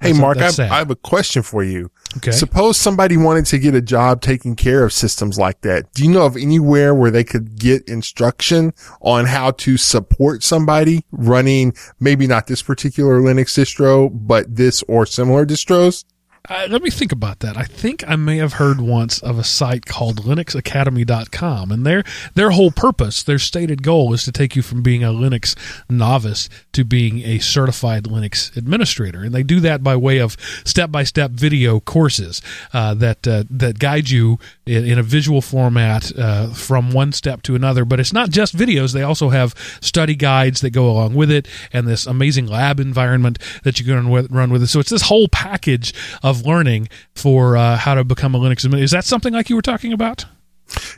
Hey, 0.00 0.12
That's- 0.12 0.20
Mark, 0.20 0.36
I, 0.36 0.40
that's 0.40 0.56
sad. 0.56 0.70
I 0.70 0.78
have 0.78 0.90
a 0.90 0.96
question 0.96 1.42
for 1.42 1.62
you. 1.62 1.90
Okay. 2.18 2.30
Suppose 2.30 2.76
somebody 2.76 3.16
wanted 3.16 3.46
to 3.46 3.58
get 3.58 3.74
a 3.74 3.82
job 3.82 4.20
taking 4.22 4.56
care 4.56 4.84
of 4.84 4.92
systems 4.92 5.38
like 5.38 5.60
that. 5.62 5.92
Do 5.92 6.04
you 6.04 6.10
know 6.10 6.24
of 6.24 6.36
anywhere 6.36 6.94
where 6.94 7.10
they 7.10 7.24
could 7.24 7.58
get 7.58 7.86
instruction 7.88 8.72
on 9.00 9.26
how 9.26 9.50
to 9.52 9.76
support 9.76 10.42
somebody 10.42 11.04
running 11.10 11.74
maybe 12.00 12.26
not 12.26 12.46
this 12.46 12.62
particular 12.62 13.20
Linux 13.20 13.58
distro, 13.58 14.10
but 14.12 14.54
this 14.54 14.82
or 14.88 15.04
similar 15.04 15.44
distros? 15.44 16.04
Uh, 16.48 16.66
let 16.70 16.82
me 16.82 16.90
think 16.90 17.12
about 17.12 17.40
that. 17.40 17.56
I 17.56 17.64
think 17.64 18.08
I 18.08 18.16
may 18.16 18.36
have 18.36 18.54
heard 18.54 18.80
once 18.80 19.18
of 19.20 19.38
a 19.38 19.44
site 19.44 19.86
called 19.86 20.22
linuxacademy.com 20.22 21.72
and 21.72 21.84
their 21.84 22.04
their 22.34 22.50
whole 22.50 22.70
purpose, 22.70 23.22
their 23.22 23.38
stated 23.38 23.82
goal 23.82 24.12
is 24.12 24.24
to 24.24 24.32
take 24.32 24.54
you 24.54 24.62
from 24.62 24.82
being 24.82 25.02
a 25.02 25.08
Linux 25.08 25.56
novice 25.88 26.48
to 26.72 26.84
being 26.84 27.22
a 27.22 27.38
certified 27.40 28.04
Linux 28.04 28.56
administrator. 28.56 29.24
And 29.24 29.34
they 29.34 29.42
do 29.42 29.60
that 29.60 29.82
by 29.82 29.96
way 29.96 30.18
of 30.18 30.36
step-by-step 30.64 31.32
video 31.32 31.80
courses 31.80 32.40
uh, 32.72 32.94
that 32.94 33.26
uh, 33.26 33.44
that 33.50 33.78
guide 33.78 34.10
you 34.10 34.38
in, 34.66 34.84
in 34.84 34.98
a 34.98 35.02
visual 35.02 35.40
format 35.40 36.16
uh, 36.16 36.48
from 36.48 36.92
one 36.92 37.12
step 37.12 37.42
to 37.42 37.54
another, 37.56 37.84
but 37.84 37.98
it's 37.98 38.12
not 38.12 38.30
just 38.30 38.56
videos, 38.56 38.92
they 38.92 39.02
also 39.02 39.30
have 39.30 39.54
study 39.80 40.14
guides 40.14 40.60
that 40.60 40.70
go 40.70 40.90
along 40.90 41.14
with 41.14 41.30
it 41.30 41.48
and 41.72 41.88
this 41.88 42.06
amazing 42.06 42.46
lab 42.46 42.78
environment 42.78 43.38
that 43.64 43.80
you 43.80 43.84
can 43.84 43.94
run 43.94 44.10
with, 44.10 44.30
run 44.30 44.50
with 44.50 44.62
it. 44.62 44.68
So 44.68 44.78
it's 44.80 44.90
this 44.90 45.02
whole 45.02 45.28
package 45.28 45.92
of 46.22 46.35
learning 46.44 46.88
for 47.14 47.56
uh, 47.56 47.76
how 47.76 47.94
to 47.94 48.04
become 48.04 48.34
a 48.34 48.38
Linux 48.38 48.64
administrator. 48.64 48.84
Is 48.84 48.90
that 48.90 49.04
something 49.04 49.32
like 49.32 49.48
you 49.48 49.56
were 49.56 49.62
talking 49.62 49.92
about? 49.92 50.26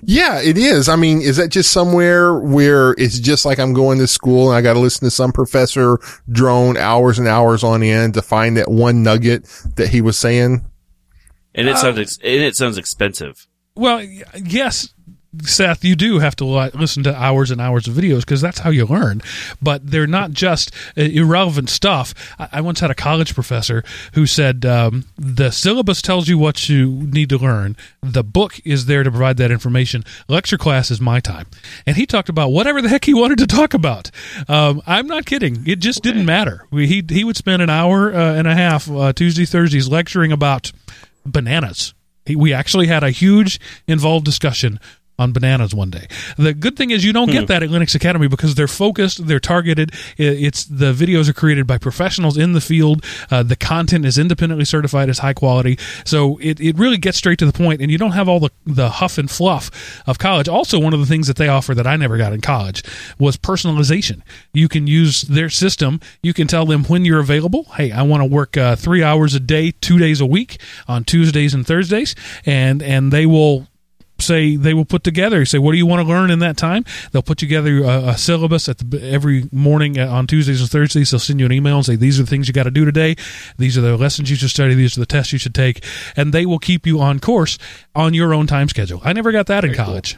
Yeah, 0.02 0.40
it 0.40 0.56
is. 0.56 0.88
I 0.88 0.96
mean, 0.96 1.20
is 1.20 1.36
that 1.36 1.48
just 1.48 1.70
somewhere 1.70 2.34
where 2.38 2.92
it's 2.92 3.18
just 3.18 3.44
like 3.44 3.58
I'm 3.58 3.74
going 3.74 3.98
to 3.98 4.06
school 4.06 4.48
and 4.48 4.56
I 4.56 4.62
got 4.62 4.74
to 4.74 4.78
listen 4.78 5.04
to 5.06 5.10
some 5.10 5.30
professor 5.30 5.98
drone 6.30 6.76
hours 6.76 7.18
and 7.18 7.28
hours 7.28 7.62
on 7.62 7.82
end 7.82 8.14
to 8.14 8.22
find 8.22 8.56
that 8.56 8.70
one 8.70 9.02
nugget 9.02 9.44
that 9.76 9.88
he 9.88 10.00
was 10.00 10.18
saying? 10.18 10.64
And 11.54 11.68
it 11.68 11.76
sounds 11.76 11.98
ex- 11.98 12.18
and 12.18 12.42
it 12.42 12.56
sounds 12.56 12.78
expensive. 12.78 13.46
Well, 13.74 14.02
yes, 14.02 14.92
Seth, 15.42 15.84
you 15.84 15.96
do 15.96 16.18
have 16.18 16.36
to 16.36 16.44
listen 16.44 17.02
to 17.04 17.14
hours 17.14 17.50
and 17.50 17.60
hours 17.60 17.86
of 17.88 17.94
videos 17.94 18.20
because 18.20 18.40
that's 18.40 18.60
how 18.60 18.70
you 18.70 18.86
learn. 18.86 19.22
But 19.60 19.90
they're 19.90 20.06
not 20.06 20.32
just 20.32 20.72
uh, 20.96 21.02
irrelevant 21.02 21.70
stuff. 21.70 22.14
I-, 22.38 22.48
I 22.52 22.60
once 22.60 22.80
had 22.80 22.90
a 22.90 22.94
college 22.94 23.34
professor 23.34 23.84
who 24.14 24.26
said 24.26 24.64
um, 24.64 25.04
the 25.16 25.50
syllabus 25.50 26.02
tells 26.02 26.28
you 26.28 26.38
what 26.38 26.68
you 26.68 26.88
need 26.90 27.28
to 27.30 27.38
learn. 27.38 27.76
The 28.02 28.24
book 28.24 28.60
is 28.64 28.86
there 28.86 29.02
to 29.02 29.10
provide 29.10 29.36
that 29.38 29.50
information. 29.50 30.04
Lecture 30.28 30.58
class 30.58 30.90
is 30.90 31.00
my 31.00 31.20
time, 31.20 31.46
and 31.86 31.96
he 31.96 32.06
talked 32.06 32.28
about 32.28 32.50
whatever 32.50 32.80
the 32.80 32.88
heck 32.88 33.04
he 33.04 33.14
wanted 33.14 33.38
to 33.38 33.46
talk 33.46 33.74
about. 33.74 34.10
Um, 34.48 34.82
I'm 34.86 35.06
not 35.06 35.26
kidding. 35.26 35.66
It 35.66 35.80
just 35.80 36.02
didn't 36.02 36.24
matter. 36.24 36.66
We, 36.70 36.86
he 36.86 37.04
he 37.08 37.24
would 37.24 37.36
spend 37.36 37.62
an 37.62 37.70
hour 37.70 38.12
uh, 38.12 38.34
and 38.34 38.46
a 38.46 38.54
half 38.54 38.90
uh, 38.90 39.12
Tuesday 39.12 39.44
Thursdays 39.44 39.88
lecturing 39.88 40.32
about 40.32 40.72
bananas. 41.24 41.94
We 42.28 42.52
actually 42.52 42.88
had 42.88 43.02
a 43.02 43.10
huge 43.10 43.58
involved 43.86 44.24
discussion 44.24 44.80
on 45.18 45.32
bananas 45.32 45.74
one 45.74 45.90
day. 45.90 46.06
The 46.36 46.54
good 46.54 46.76
thing 46.76 46.90
is 46.90 47.04
you 47.04 47.12
don't 47.12 47.30
get 47.30 47.48
that 47.48 47.62
at 47.62 47.70
Linux 47.70 47.94
Academy 47.94 48.28
because 48.28 48.54
they're 48.54 48.68
focused, 48.68 49.26
they're 49.26 49.40
targeted. 49.40 49.92
It's 50.16 50.64
the 50.64 50.92
videos 50.92 51.28
are 51.28 51.32
created 51.32 51.66
by 51.66 51.78
professionals 51.78 52.36
in 52.36 52.52
the 52.52 52.60
field. 52.60 53.04
Uh, 53.30 53.42
the 53.42 53.56
content 53.56 54.04
is 54.04 54.18
independently 54.18 54.64
certified 54.64 55.08
as 55.08 55.18
high 55.18 55.34
quality, 55.34 55.78
so 56.04 56.38
it, 56.38 56.60
it 56.60 56.78
really 56.78 56.98
gets 56.98 57.18
straight 57.18 57.38
to 57.40 57.46
the 57.46 57.52
point, 57.52 57.80
and 57.80 57.90
you 57.90 57.98
don't 57.98 58.12
have 58.12 58.28
all 58.28 58.40
the 58.40 58.50
the 58.64 58.88
huff 58.90 59.18
and 59.18 59.30
fluff 59.30 60.02
of 60.06 60.18
college. 60.18 60.48
Also, 60.48 60.78
one 60.78 60.94
of 60.94 61.00
the 61.00 61.06
things 61.06 61.26
that 61.26 61.36
they 61.36 61.48
offer 61.48 61.74
that 61.74 61.86
I 61.86 61.96
never 61.96 62.16
got 62.16 62.32
in 62.32 62.40
college 62.40 62.82
was 63.18 63.36
personalization. 63.36 64.22
You 64.52 64.68
can 64.68 64.86
use 64.86 65.22
their 65.22 65.50
system. 65.50 66.00
You 66.22 66.32
can 66.32 66.46
tell 66.46 66.66
them 66.66 66.84
when 66.84 67.04
you're 67.04 67.20
available. 67.20 67.64
Hey, 67.76 67.90
I 67.90 68.02
want 68.02 68.22
to 68.22 68.28
work 68.28 68.56
uh, 68.56 68.76
three 68.76 69.02
hours 69.02 69.34
a 69.34 69.40
day, 69.40 69.72
two 69.72 69.98
days 69.98 70.20
a 70.20 70.26
week 70.26 70.60
on 70.86 71.04
Tuesdays 71.04 71.54
and 71.54 71.66
Thursdays, 71.66 72.14
and 72.46 72.82
and 72.82 73.12
they 73.12 73.26
will 73.26 73.66
say 74.20 74.56
they 74.56 74.74
will 74.74 74.84
put 74.84 75.04
together. 75.04 75.44
Say 75.44 75.58
what 75.58 75.72
do 75.72 75.78
you 75.78 75.86
want 75.86 76.02
to 76.02 76.08
learn 76.08 76.30
in 76.30 76.40
that 76.40 76.56
time? 76.56 76.84
They'll 77.12 77.22
put 77.22 77.38
together 77.38 77.84
a, 77.84 78.08
a 78.08 78.18
syllabus 78.18 78.68
at 78.68 78.78
the, 78.78 79.00
every 79.10 79.44
morning 79.52 79.98
uh, 79.98 80.08
on 80.08 80.26
tuesdays 80.26 80.60
and 80.60 80.68
thursdays. 80.70 81.10
They'll 81.10 81.20
send 81.20 81.40
you 81.40 81.46
an 81.46 81.52
email 81.52 81.76
and 81.76 81.86
say 81.86 81.96
these 81.96 82.18
are 82.18 82.24
the 82.24 82.28
things 82.30 82.48
you 82.48 82.54
got 82.54 82.64
to 82.64 82.70
do 82.70 82.84
today. 82.84 83.16
These 83.58 83.78
are 83.78 83.80
the 83.82 83.96
lessons 83.96 84.30
you 84.30 84.36
should 84.36 84.50
study. 84.50 84.74
These 84.74 84.96
are 84.96 85.00
the 85.00 85.06
tests 85.06 85.32
you 85.32 85.38
should 85.38 85.54
take. 85.54 85.84
And 86.16 86.32
they 86.32 86.46
will 86.46 86.58
keep 86.58 86.86
you 86.86 87.00
on 87.00 87.20
course 87.20 87.58
on 87.94 88.12
your 88.14 88.34
own 88.34 88.46
time 88.46 88.68
schedule. 88.68 89.00
I 89.04 89.12
never 89.12 89.30
got 89.32 89.46
that 89.46 89.64
in 89.64 89.74
college. 89.74 90.16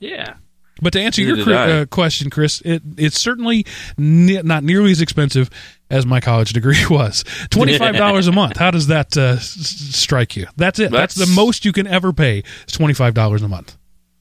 Yeah. 0.00 0.34
but 0.80 0.92
to 0.92 1.00
answer 1.00 1.20
Neither 1.22 1.28
your 1.28 1.36
did 1.36 1.44
cri- 1.44 1.56
I. 1.56 1.70
uh, 1.80 1.84
question, 1.86 2.30
Chris, 2.30 2.60
it, 2.64 2.82
it's 2.96 3.20
certainly 3.20 3.66
ne- 3.96 4.42
not 4.42 4.62
nearly 4.62 4.92
as 4.92 5.00
expensive 5.00 5.50
as 5.90 6.04
my 6.06 6.20
college 6.20 6.52
degree 6.52 6.84
was. 6.90 7.24
$25 7.50 8.28
a 8.28 8.32
month. 8.32 8.56
How 8.56 8.70
does 8.70 8.88
that 8.88 9.16
uh, 9.16 9.36
s- 9.36 9.44
strike 9.50 10.36
you? 10.36 10.46
That's 10.56 10.78
it. 10.78 10.90
That's, 10.90 11.14
That's- 11.14 11.28
the 11.28 11.34
most 11.34 11.64
you 11.64 11.72
can 11.72 11.86
ever 11.86 12.12
pay. 12.12 12.42
It's 12.64 12.76
$25 12.76 13.42
a 13.42 13.48
month. 13.48 13.76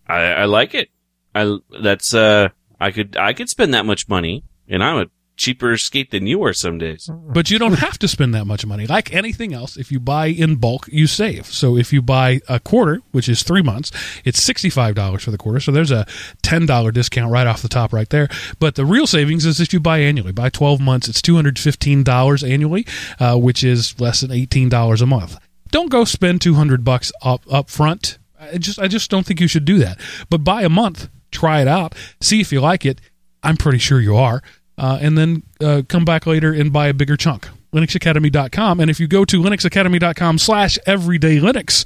I, 0.08 0.16
I 0.22 0.46
like 0.46 0.74
it. 0.74 0.90
I 1.36 1.58
that's 1.82 2.14
uh 2.14 2.50
I 2.80 2.92
could 2.92 3.18
I 3.18 3.34
could 3.34 3.50
spend 3.50 3.74
that 3.74 3.86
much 3.86 4.08
money, 4.08 4.44
and 4.68 4.84
I'm 4.84 4.98
a 4.98 5.06
cheaper 5.38 5.78
skate 5.78 6.12
than 6.12 6.28
you 6.28 6.44
are 6.44 6.52
some 6.52 6.78
days. 6.78 7.10
But 7.10 7.50
you 7.50 7.60
don't 7.60 7.80
have 7.80 7.98
to 8.00 8.08
spend 8.08 8.34
that 8.34 8.46
much 8.46 8.66
money. 8.66 8.88
Like 8.88 9.14
anything 9.14 9.54
else, 9.54 9.78
if 9.78 9.92
you 9.92 10.00
buy 10.00 10.28
in 10.28 10.56
bulk, 10.56 10.88
you 10.92 11.08
save. 11.08 11.46
So 11.46 11.78
if 11.78 11.94
you 11.94 12.02
buy 12.02 12.42
a 12.50 12.60
quarter, 12.60 13.02
which 13.12 13.30
is 13.30 13.44
three 13.44 13.62
months, 13.62 13.92
it's 14.26 14.44
$65 14.46 15.22
for 15.22 15.32
the 15.32 15.38
quarter. 15.38 15.60
So 15.60 15.72
there's 15.72 15.92
a 15.92 16.06
$10 16.44 16.94
discount 16.94 17.32
right 17.32 17.48
off 17.48 17.62
the 17.62 17.70
top 17.70 17.94
right 17.94 18.10
there. 18.10 18.28
But 18.60 18.76
the 18.76 18.86
real 18.86 19.08
savings 19.08 19.46
is 19.46 19.62
if 19.62 19.72
you 19.72 19.80
buy 19.80 20.00
annually. 20.00 20.32
Buy 20.32 20.50
12 20.50 20.82
months, 20.82 21.08
it's 21.08 21.22
$215 21.22 22.50
annually, 22.50 22.86
uh, 23.20 23.38
which 23.38 23.64
is 23.64 24.00
less 24.00 24.22
than 24.22 24.32
$18 24.32 25.02
a 25.02 25.06
month. 25.06 25.38
Don't 25.70 25.90
go 25.90 26.04
spend 26.04 26.42
200 26.42 26.84
bucks 26.84 27.12
up, 27.22 27.42
up 27.52 27.70
front. 27.70 28.18
I 28.40 28.58
just, 28.58 28.80
I 28.80 28.88
just 28.88 29.10
don't 29.12 29.26
think 29.26 29.40
you 29.40 29.48
should 29.48 29.66
do 29.66 29.78
that. 29.80 30.00
But 30.30 30.44
buy 30.44 30.64
a 30.64 30.70
month, 30.70 31.10
try 31.32 31.62
it 31.62 31.68
out, 31.68 31.94
see 32.22 32.42
if 32.42 32.52
you 32.52 32.62
like 32.62 32.86
it. 32.86 33.00
I'm 33.44 33.58
pretty 33.58 33.78
sure 33.78 34.00
you 34.00 34.16
are 34.16 34.42
uh, 34.78 34.98
and 35.02 35.18
then 35.18 35.44
uh, 35.62 35.82
come 35.88 36.06
back 36.06 36.26
later 36.26 36.52
and 36.54 36.72
buy 36.72 36.88
a 36.88 36.94
bigger 36.94 37.18
chunk. 37.18 37.48
linuxacademy.com 37.74 38.80
and 38.80 38.90
if 38.90 39.00
you 39.00 39.08
go 39.08 39.26
to 39.26 39.42
linuxacademy.com 39.42 40.38
slash 40.38 40.78
everyday 40.86 41.38
linux 41.40 41.86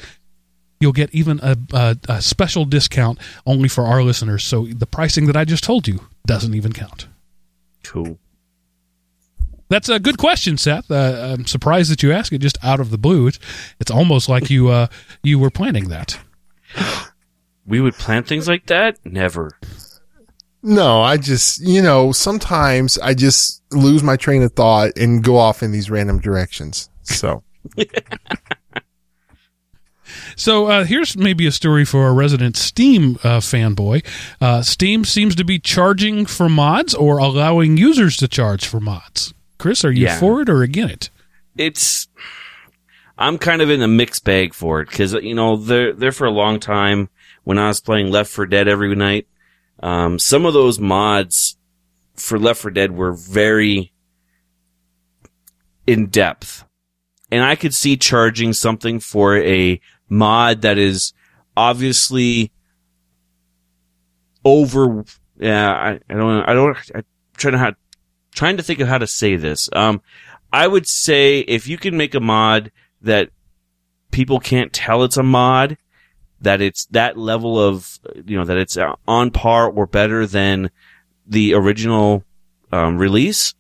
you'll 0.80 0.92
get 0.92 1.14
even 1.14 1.40
a, 1.44 1.56
a, 1.74 1.98
a 2.10 2.22
special 2.22 2.66
discount 2.66 3.20
only 3.46 3.68
for 3.70 3.86
our 3.86 4.04
listeners 4.04 4.44
so 4.44 4.66
the 4.66 4.86
pricing 4.88 5.26
that 5.28 5.36
i 5.38 5.44
just 5.46 5.64
told 5.64 5.88
you 5.88 6.00
doesn't 6.26 6.54
even 6.56 6.72
count 6.74 7.08
Cool. 7.84 8.18
that's 9.70 9.90
a 9.90 10.00
good 10.00 10.18
question 10.18 10.58
seth 10.58 10.90
uh, 10.92 11.34
i'm 11.38 11.46
surprised 11.46 11.92
that 11.92 12.02
you 12.04 12.12
asked 12.12 12.32
it 12.34 12.40
just 12.40 12.58
out 12.64 12.80
of 12.80 12.90
the 12.92 12.98
blue 12.98 13.28
it's, 13.28 13.40
it's 13.80 13.92
almost 13.92 14.30
like 14.30 14.50
you 14.50 14.70
uh, 14.70 14.88
you 15.24 15.38
were 15.40 15.50
planning 15.52 15.90
that 15.90 16.20
We 17.64 17.80
would 17.80 17.94
plan 17.94 18.24
things 18.24 18.48
like 18.48 18.66
that? 18.66 18.98
Never. 19.06 19.52
No, 20.64 21.02
I 21.02 21.18
just, 21.18 21.60
you 21.62 21.82
know, 21.82 22.12
sometimes 22.12 22.98
I 23.00 23.14
just 23.16 23.64
lose 23.72 24.04
my 24.04 24.16
train 24.16 24.44
of 24.44 24.54
thought 24.54 24.92
and 24.98 25.24
go 25.24 25.38
off 25.38 25.64
in 25.64 25.72
these 25.72 25.90
random 25.90 26.20
directions. 26.20 26.90
So, 27.04 27.44
So 30.36 30.66
uh, 30.68 30.84
here's 30.84 31.16
maybe 31.16 31.46
a 31.48 31.52
story 31.52 31.86
for 31.86 32.08
a 32.08 32.14
resident 32.14 32.58
Steam 32.58 33.16
uh, 33.24 33.40
fanboy. 33.40 34.04
Uh, 34.42 34.62
Steam 34.62 35.06
seems 35.06 35.36
to 35.36 35.46
be 35.46 35.58
charging 35.60 36.26
for 36.26 36.50
mods 36.50 36.94
or 36.94 37.18
allowing 37.18 37.78
users 37.78 38.18
to 38.18 38.28
charge 38.28 38.66
for 38.66 38.80
mods. 38.80 39.34
Chris, 39.58 39.86
are 39.86 39.92
you 39.92 40.06
Yeah. 40.06 40.20
for 40.20 40.42
it 40.42 40.50
or 40.50 40.64
against 40.64 40.94
it? 40.94 41.10
It's 41.58 42.08
I'm 43.18 43.38
kind 43.38 43.62
of 43.62 43.70
in 43.70 43.82
a 43.82 43.88
mixed 43.88 44.24
bag 44.26 44.54
for 44.54 44.82
it 44.82 44.90
because 44.90 45.14
you 45.14 45.36
know 45.36 45.56
there 45.56 45.94
there 45.94 46.12
for 46.12 46.26
a 46.26 46.32
long 46.32 46.60
time 46.60 47.10
when 47.44 47.58
I 47.58 47.68
was 47.68 47.80
playing 47.80 48.10
Left 48.10 48.32
4 48.32 48.48
Dead 48.48 48.68
every 48.68 48.94
night. 48.96 49.28
Um, 49.82 50.20
some 50.20 50.46
of 50.46 50.54
those 50.54 50.80
mods 50.80 51.58
for 52.16 52.38
Left 52.38 52.62
4 52.62 52.72
Dead 52.72 52.92
were 52.92 53.14
very 53.14 53.92
in 55.88 56.08
depth, 56.08 56.64
and 57.32 57.44
I 57.44 57.56
could 57.56 57.74
see 57.74 57.98
charging 57.98 58.54
something 58.54 59.00
for 59.00 59.38
a 59.38 59.82
mod 60.08 60.62
that 60.62 60.78
is 60.78 61.14
obviously 61.58 62.52
over. 64.46 65.04
Yeah, 65.40 65.72
I, 65.72 66.00
I 66.10 66.14
don't. 66.14 66.44
I 66.44 66.54
don't. 66.54 66.78
I'm 66.94 67.04
trying 67.36 67.54
to 67.54 67.58
how, 67.58 67.74
trying 68.34 68.58
to 68.58 68.64
think 68.64 68.80
of 68.80 68.88
how 68.88 69.00
to 69.00 69.08
say 69.08 69.36
this. 69.36 69.70
Um, 69.74 70.02
I 70.54 70.68
would 70.68 70.88
say 70.88 71.40
if 71.40 71.68
you 71.68 71.78
can 71.78 71.98
make 71.98 72.14
a 72.14 72.20
mod 72.20 72.72
that 73.02 73.30
people 74.12 74.40
can't 74.40 74.72
tell 74.72 75.04
it's 75.04 75.18
a 75.18 75.24
mod, 75.24 75.78
that 76.42 76.62
it's 76.62 76.86
that 76.88 77.18
level 77.18 77.60
of, 77.60 78.00
you 78.26 78.38
know, 78.38 78.46
that 78.46 78.58
it's 78.58 78.78
uh, 78.78 78.96
on 79.08 79.32
par 79.32 79.70
or 79.70 79.86
better 79.86 80.26
than 80.26 80.70
the 81.26 81.54
original 81.54 82.24
um, 82.72 82.98
release, 82.98 83.54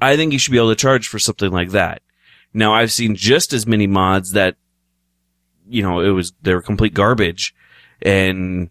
I 0.00 0.16
think 0.16 0.32
you 0.32 0.38
should 0.38 0.52
be 0.52 0.58
able 0.58 0.70
to 0.70 0.76
charge 0.76 1.08
for 1.08 1.18
something 1.18 1.50
like 1.50 1.70
that. 1.70 2.02
Now, 2.52 2.74
I've 2.74 2.92
seen 2.92 3.16
just 3.16 3.52
as 3.52 3.66
many 3.66 3.86
mods 3.86 4.32
that, 4.32 4.56
you 5.68 5.82
know, 5.82 6.00
it 6.00 6.10
was, 6.10 6.32
they 6.42 6.54
were 6.54 6.62
complete 6.62 6.94
garbage 6.94 7.54
and 8.02 8.70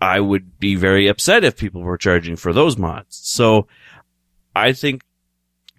I 0.00 0.18
would 0.18 0.58
be 0.58 0.74
very 0.74 1.06
upset 1.06 1.44
if 1.44 1.56
people 1.56 1.82
were 1.82 1.98
charging 1.98 2.36
for 2.36 2.52
those 2.52 2.76
mods. 2.76 3.20
So 3.22 3.68
I 4.56 4.72
think 4.72 5.02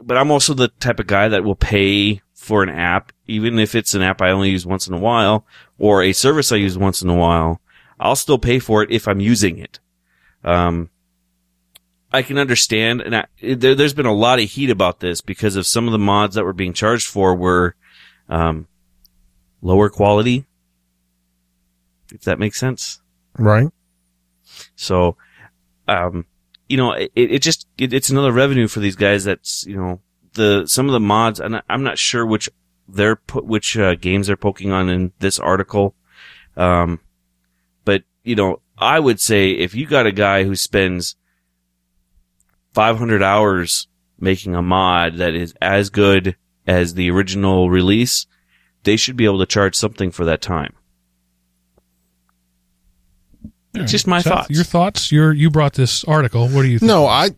but 0.05 0.17
I'm 0.17 0.31
also 0.31 0.53
the 0.53 0.69
type 0.79 0.99
of 0.99 1.07
guy 1.07 1.29
that 1.29 1.43
will 1.43 1.55
pay 1.55 2.21
for 2.43 2.61
an 2.61 2.69
app, 2.69 3.11
even 3.25 3.57
if 3.57 3.73
it's 3.73 3.93
an 3.93 4.01
app 4.01 4.21
I 4.21 4.31
only 4.31 4.49
use 4.49 4.65
once 4.65 4.87
in 4.87 4.93
a 4.93 4.99
while 4.99 5.45
or 5.77 6.03
a 6.03 6.13
service 6.13 6.51
I 6.51 6.57
use 6.57 6.77
once 6.77 7.01
in 7.01 7.09
a 7.09 7.15
while. 7.15 7.61
I'll 7.99 8.15
still 8.15 8.37
pay 8.37 8.59
for 8.59 8.83
it 8.83 8.91
if 8.91 9.07
I'm 9.07 9.19
using 9.19 9.57
it. 9.57 9.79
Um, 10.43 10.89
I 12.11 12.21
can 12.21 12.37
understand, 12.37 13.01
and 13.01 13.15
I, 13.15 13.25
there, 13.41 13.75
there's 13.75 13.93
been 13.93 14.05
a 14.05 14.13
lot 14.13 14.39
of 14.39 14.49
heat 14.49 14.69
about 14.69 14.99
this 14.99 15.21
because 15.21 15.55
of 15.55 15.65
some 15.65 15.87
of 15.87 15.93
the 15.93 15.99
mods 15.99 16.35
that 16.35 16.43
were 16.43 16.53
being 16.53 16.73
charged 16.73 17.07
for 17.07 17.33
were 17.33 17.75
um, 18.29 18.67
lower 19.61 19.89
quality. 19.89 20.45
If 22.11 22.21
that 22.23 22.39
makes 22.39 22.59
sense. 22.59 23.01
right? 23.37 23.69
So, 24.75 25.17
um, 25.87 26.25
you 26.67 26.77
know, 26.77 26.91
it, 26.91 27.11
it 27.15 27.41
just, 27.41 27.67
it, 27.77 27.93
it's 27.93 28.09
another 28.09 28.31
revenue 28.31 28.67
for 28.67 28.81
these 28.81 28.95
guys 28.95 29.23
that's, 29.23 29.65
you 29.65 29.77
know, 29.77 30.01
the, 30.34 30.65
some 30.67 30.88
of 30.88 30.93
the 30.93 30.99
mods, 30.99 31.39
and 31.39 31.57
I- 31.57 31.61
I'm 31.69 31.84
not 31.84 31.97
sure 31.97 32.25
which 32.25 32.49
they're 32.88 33.15
put, 33.15 33.45
which, 33.45 33.77
uh, 33.77 33.95
games 33.95 34.27
they're 34.27 34.36
poking 34.38 34.71
on 34.71 34.89
in 34.89 35.13
this 35.19 35.39
article. 35.39 35.95
Um, 36.57 36.99
but, 37.86 38.03
you 38.23 38.36
know, 38.36 38.61
I 38.77 38.99
would 38.99 39.19
say 39.19 39.51
if 39.51 39.73
you 39.75 39.86
got 39.86 40.05
a 40.05 40.11
guy 40.11 40.43
who 40.43 40.55
spends 40.55 41.15
500 42.73 43.21
hours 43.23 43.88
making 44.19 44.55
a 44.55 44.61
mod 44.61 45.15
that 45.17 45.36
is 45.36 45.53
as 45.61 45.89
good 45.89 46.36
as 46.67 46.93
the 46.93 47.09
original 47.11 47.69
release, 47.69 48.25
they 48.84 48.95
should 48.97 49.15
be 49.15 49.25
able 49.25 49.39
to 49.39 49.45
charge 49.45 49.75
something 49.75 50.11
for 50.11 50.25
that 50.25 50.41
time. 50.41 50.73
It's 53.75 53.91
just 53.91 54.07
my 54.07 54.21
Seth, 54.21 54.34
thoughts. 54.34 54.49
Your 54.51 54.63
thoughts? 54.63 55.11
Your 55.11 55.34
you 55.34 55.49
brought 55.49 55.73
this 55.73 56.03
article. 56.03 56.47
What 56.47 56.61
do 56.61 56.67
you 56.67 56.77
think? 56.79 56.88
No, 56.88 57.07
I, 57.07 57.31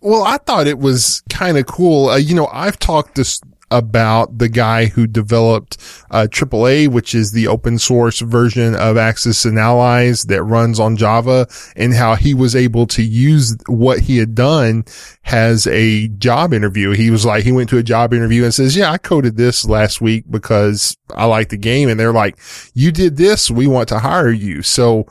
well, 0.00 0.24
I 0.24 0.38
thought 0.38 0.66
it 0.66 0.78
was 0.78 1.22
kind 1.30 1.58
of 1.58 1.66
cool. 1.66 2.08
Uh, 2.08 2.16
you 2.16 2.34
know, 2.34 2.48
I've 2.52 2.78
talked 2.78 3.16
this 3.16 3.40
about 3.70 4.38
the 4.38 4.48
guy 4.48 4.86
who 4.86 5.06
developed 5.06 5.76
uh, 6.10 6.26
AAA, 6.30 6.88
which 6.88 7.14
is 7.14 7.32
the 7.32 7.46
open 7.48 7.78
source 7.78 8.20
version 8.20 8.74
of 8.74 8.96
Axis 8.96 9.44
and 9.44 9.58
Allies 9.58 10.24
that 10.24 10.42
runs 10.42 10.80
on 10.80 10.96
Java, 10.96 11.46
and 11.76 11.94
how 11.94 12.14
he 12.14 12.34
was 12.34 12.56
able 12.56 12.86
to 12.88 13.02
use 13.02 13.56
what 13.66 14.00
he 14.00 14.18
had 14.18 14.34
done 14.34 14.84
as 15.26 15.66
a 15.66 16.08
job 16.08 16.54
interview. 16.54 16.92
He 16.92 17.10
was 17.10 17.26
like, 17.26 17.44
he 17.44 17.52
went 17.52 17.68
to 17.70 17.78
a 17.78 17.82
job 17.82 18.14
interview 18.14 18.44
and 18.44 18.54
says, 18.54 18.76
yeah, 18.76 18.90
I 18.90 18.98
coded 18.98 19.36
this 19.36 19.66
last 19.66 20.00
week 20.00 20.24
because 20.30 20.96
I 21.14 21.26
like 21.26 21.50
the 21.50 21.58
game. 21.58 21.88
And 21.88 22.00
they're 22.00 22.12
like, 22.12 22.38
you 22.74 22.90
did 22.90 23.16
this. 23.16 23.50
We 23.50 23.66
want 23.66 23.88
to 23.90 23.98
hire 23.98 24.30
you. 24.30 24.62
So, 24.62 25.06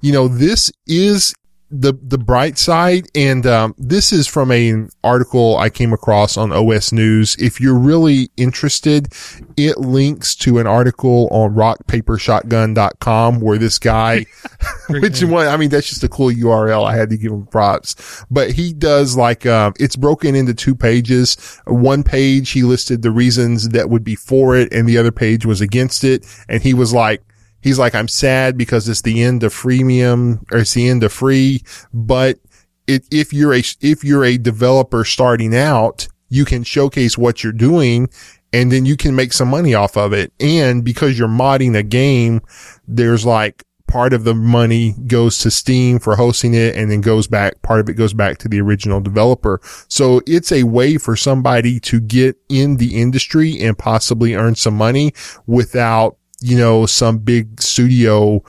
you 0.00 0.12
know, 0.12 0.26
this 0.26 0.72
is 0.86 1.34
the 1.70 1.94
the 2.02 2.18
bright 2.18 2.58
side 2.58 3.06
and 3.14 3.46
um, 3.46 3.74
this 3.78 4.12
is 4.12 4.26
from 4.26 4.50
an 4.50 4.90
article 5.04 5.56
I 5.56 5.70
came 5.70 5.92
across 5.92 6.36
on 6.36 6.52
OS 6.52 6.92
News. 6.92 7.36
If 7.36 7.60
you're 7.60 7.78
really 7.78 8.30
interested, 8.36 9.12
it 9.56 9.78
links 9.78 10.34
to 10.36 10.58
an 10.58 10.66
article 10.66 11.28
on 11.30 11.54
rockpapershotgun.com 11.54 13.40
where 13.40 13.58
this 13.58 13.78
guy 13.78 14.26
which 14.88 15.22
one 15.22 15.46
I 15.46 15.56
mean 15.56 15.70
that's 15.70 15.88
just 15.88 16.02
a 16.02 16.08
cool 16.08 16.30
URL. 16.30 16.84
I 16.84 16.96
had 16.96 17.10
to 17.10 17.16
give 17.16 17.30
him 17.30 17.46
props. 17.46 18.24
But 18.30 18.50
he 18.50 18.72
does 18.72 19.16
like 19.16 19.46
um 19.46 19.72
it's 19.78 19.96
broken 19.96 20.34
into 20.34 20.54
two 20.54 20.74
pages. 20.74 21.36
One 21.66 22.02
page 22.02 22.50
he 22.50 22.64
listed 22.64 23.02
the 23.02 23.12
reasons 23.12 23.68
that 23.68 23.88
would 23.90 24.02
be 24.02 24.16
for 24.16 24.56
it 24.56 24.72
and 24.72 24.88
the 24.88 24.98
other 24.98 25.12
page 25.12 25.46
was 25.46 25.60
against 25.60 26.02
it 26.02 26.26
and 26.48 26.62
he 26.62 26.74
was 26.74 26.92
like 26.92 27.22
He's 27.60 27.78
like, 27.78 27.94
I'm 27.94 28.08
sad 28.08 28.56
because 28.56 28.88
it's 28.88 29.02
the 29.02 29.22
end 29.22 29.42
of 29.42 29.52
freemium 29.52 30.44
or 30.50 30.58
it's 30.58 30.74
the 30.74 30.88
end 30.88 31.04
of 31.04 31.12
free, 31.12 31.62
but 31.92 32.38
it, 32.86 33.06
if 33.10 33.32
you're 33.32 33.54
a, 33.54 33.62
if 33.80 34.02
you're 34.02 34.24
a 34.24 34.38
developer 34.38 35.04
starting 35.04 35.54
out, 35.54 36.08
you 36.28 36.44
can 36.44 36.62
showcase 36.62 37.18
what 37.18 37.42
you're 37.42 37.52
doing 37.52 38.08
and 38.52 38.72
then 38.72 38.86
you 38.86 38.96
can 38.96 39.14
make 39.14 39.32
some 39.32 39.48
money 39.48 39.74
off 39.74 39.96
of 39.96 40.12
it. 40.12 40.32
And 40.40 40.84
because 40.84 41.18
you're 41.18 41.28
modding 41.28 41.76
a 41.76 41.82
game, 41.82 42.40
there's 42.86 43.24
like 43.24 43.64
part 43.90 44.12
of 44.12 44.22
the 44.24 44.34
money 44.34 44.94
goes 45.06 45.38
to 45.38 45.50
Steam 45.50 45.98
for 45.98 46.14
hosting 46.14 46.54
it 46.54 46.76
and 46.76 46.90
then 46.90 47.00
goes 47.00 47.26
back, 47.26 47.60
part 47.62 47.80
of 47.80 47.88
it 47.88 47.94
goes 47.94 48.14
back 48.14 48.38
to 48.38 48.48
the 48.48 48.60
original 48.60 49.00
developer. 49.00 49.60
So 49.88 50.22
it's 50.26 50.52
a 50.52 50.62
way 50.62 50.96
for 50.96 51.16
somebody 51.16 51.80
to 51.80 52.00
get 52.00 52.36
in 52.48 52.76
the 52.76 53.00
industry 53.00 53.60
and 53.60 53.76
possibly 53.76 54.34
earn 54.34 54.54
some 54.54 54.74
money 54.74 55.12
without 55.46 56.16
you 56.40 56.56
know, 56.56 56.86
some 56.86 57.18
big 57.18 57.60
studio 57.60 58.42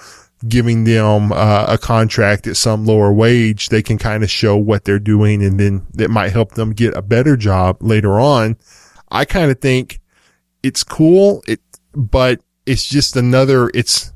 giving 0.48 0.86
them 0.86 1.32
uh, 1.32 1.66
a 1.68 1.78
contract 1.78 2.48
at 2.48 2.58
some 2.58 2.86
lower 2.86 3.14
wage, 3.14 3.70
they 3.70 3.82
can 3.82 3.98
kind 3.98 4.24
of 4.24 4.32
show 4.32 4.56
what 4.58 4.86
they're 4.86 5.00
doing 5.00 5.44
and 5.44 5.60
then 5.60 5.86
it 5.98 6.10
might 6.10 6.32
help 6.32 6.54
them 6.54 6.72
get 6.72 6.96
a 6.98 7.02
better 7.02 7.38
job 7.38 7.78
later 7.82 8.20
on. 8.20 8.58
I 9.12 9.26
kind 9.26 9.52
of 9.52 9.60
think 9.60 10.00
it's 10.64 10.84
cool. 10.84 11.44
It, 11.48 11.60
but 11.94 12.42
it's 12.66 12.86
just 12.86 13.16
another, 13.16 13.70
it's, 13.74 14.12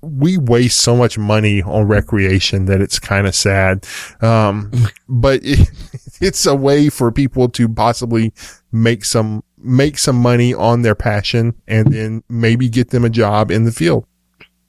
we 0.00 0.38
waste 0.38 0.80
so 0.80 0.96
much 0.96 1.18
money 1.18 1.62
on 1.62 1.88
recreation 1.88 2.66
that 2.66 2.80
it's 2.80 2.98
kind 2.98 3.26
of 3.26 3.34
sad. 3.34 3.86
Um, 4.20 4.72
but 5.08 5.40
it, 5.42 5.68
it's 6.20 6.46
a 6.46 6.54
way 6.54 6.88
for 6.88 7.12
people 7.12 7.48
to 7.50 7.68
possibly 7.68 8.32
make 8.72 9.04
some, 9.04 9.42
make 9.66 9.98
some 9.98 10.16
money 10.16 10.54
on 10.54 10.82
their 10.82 10.94
passion 10.94 11.54
and 11.66 11.92
then 11.92 12.22
maybe 12.28 12.68
get 12.68 12.90
them 12.90 13.04
a 13.04 13.10
job 13.10 13.50
in 13.50 13.64
the 13.64 13.72
field. 13.72 14.06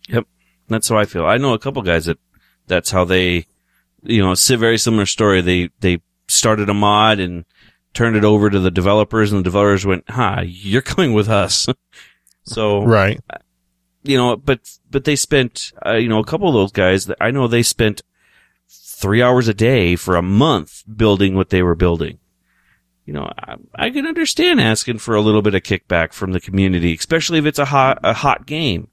Yep. 0.10 0.26
That's 0.68 0.90
how 0.90 0.98
I 0.98 1.06
feel. 1.06 1.26
I 1.26 1.38
know 1.38 1.54
a 1.54 1.60
couple 1.60 1.82
guys 1.82 2.06
that 2.06 2.18
that's 2.68 2.92
how 2.92 3.06
they, 3.06 3.46
you 4.04 4.22
know, 4.22 4.32
it's 4.32 4.50
a 4.50 4.58
very 4.58 4.78
similar 4.78 5.06
story. 5.06 5.42
They, 5.42 5.70
they 5.80 6.02
started 6.28 6.70
a 6.70 6.74
mod 6.74 7.20
and 7.20 7.46
turned 7.94 8.16
it 8.16 8.24
over 8.26 8.50
to 8.50 8.60
the 8.60 8.72
developers 8.72 9.32
and 9.32 9.40
the 9.40 9.44
developers 9.44 9.86
went, 9.86 10.04
huh, 10.10 10.42
you're 10.46 10.82
coming 10.94 11.14
with 11.14 11.30
us. 11.30 11.68
so, 12.44 12.84
Right. 12.84 13.20
you 14.04 14.18
know, 14.18 14.36
but, 14.36 14.60
but 14.90 15.04
they 15.06 15.16
spent, 15.16 15.72
uh, 15.86 15.94
you 15.94 16.10
know, 16.10 16.20
a 16.20 16.26
couple 16.26 16.48
of 16.48 16.54
those 16.54 16.72
guys 16.72 17.06
that 17.06 17.18
I 17.22 17.32
know 17.32 17.48
they 17.48 17.64
spent 17.64 18.02
three 18.70 19.22
hours 19.22 19.48
a 19.48 19.54
day 19.54 19.96
for 19.96 20.16
a 20.16 20.22
month 20.22 20.84
building 20.94 21.36
what 21.36 21.50
they 21.50 21.62
were 21.62 21.76
building. 21.76 22.20
You 23.08 23.14
know, 23.14 23.32
I, 23.40 23.56
I 23.76 23.90
can 23.90 24.06
understand 24.06 24.60
asking 24.60 24.98
for 24.98 25.16
a 25.16 25.22
little 25.22 25.42
bit 25.42 25.56
of 25.56 25.64
kickback 25.64 26.12
from 26.12 26.34
the 26.34 26.42
community, 26.42 26.94
especially 26.94 27.40
if 27.40 27.46
it's 27.46 27.58
a 27.58 27.64
hot, 27.66 28.00
a 28.04 28.14
hot 28.14 28.46
game. 28.46 28.90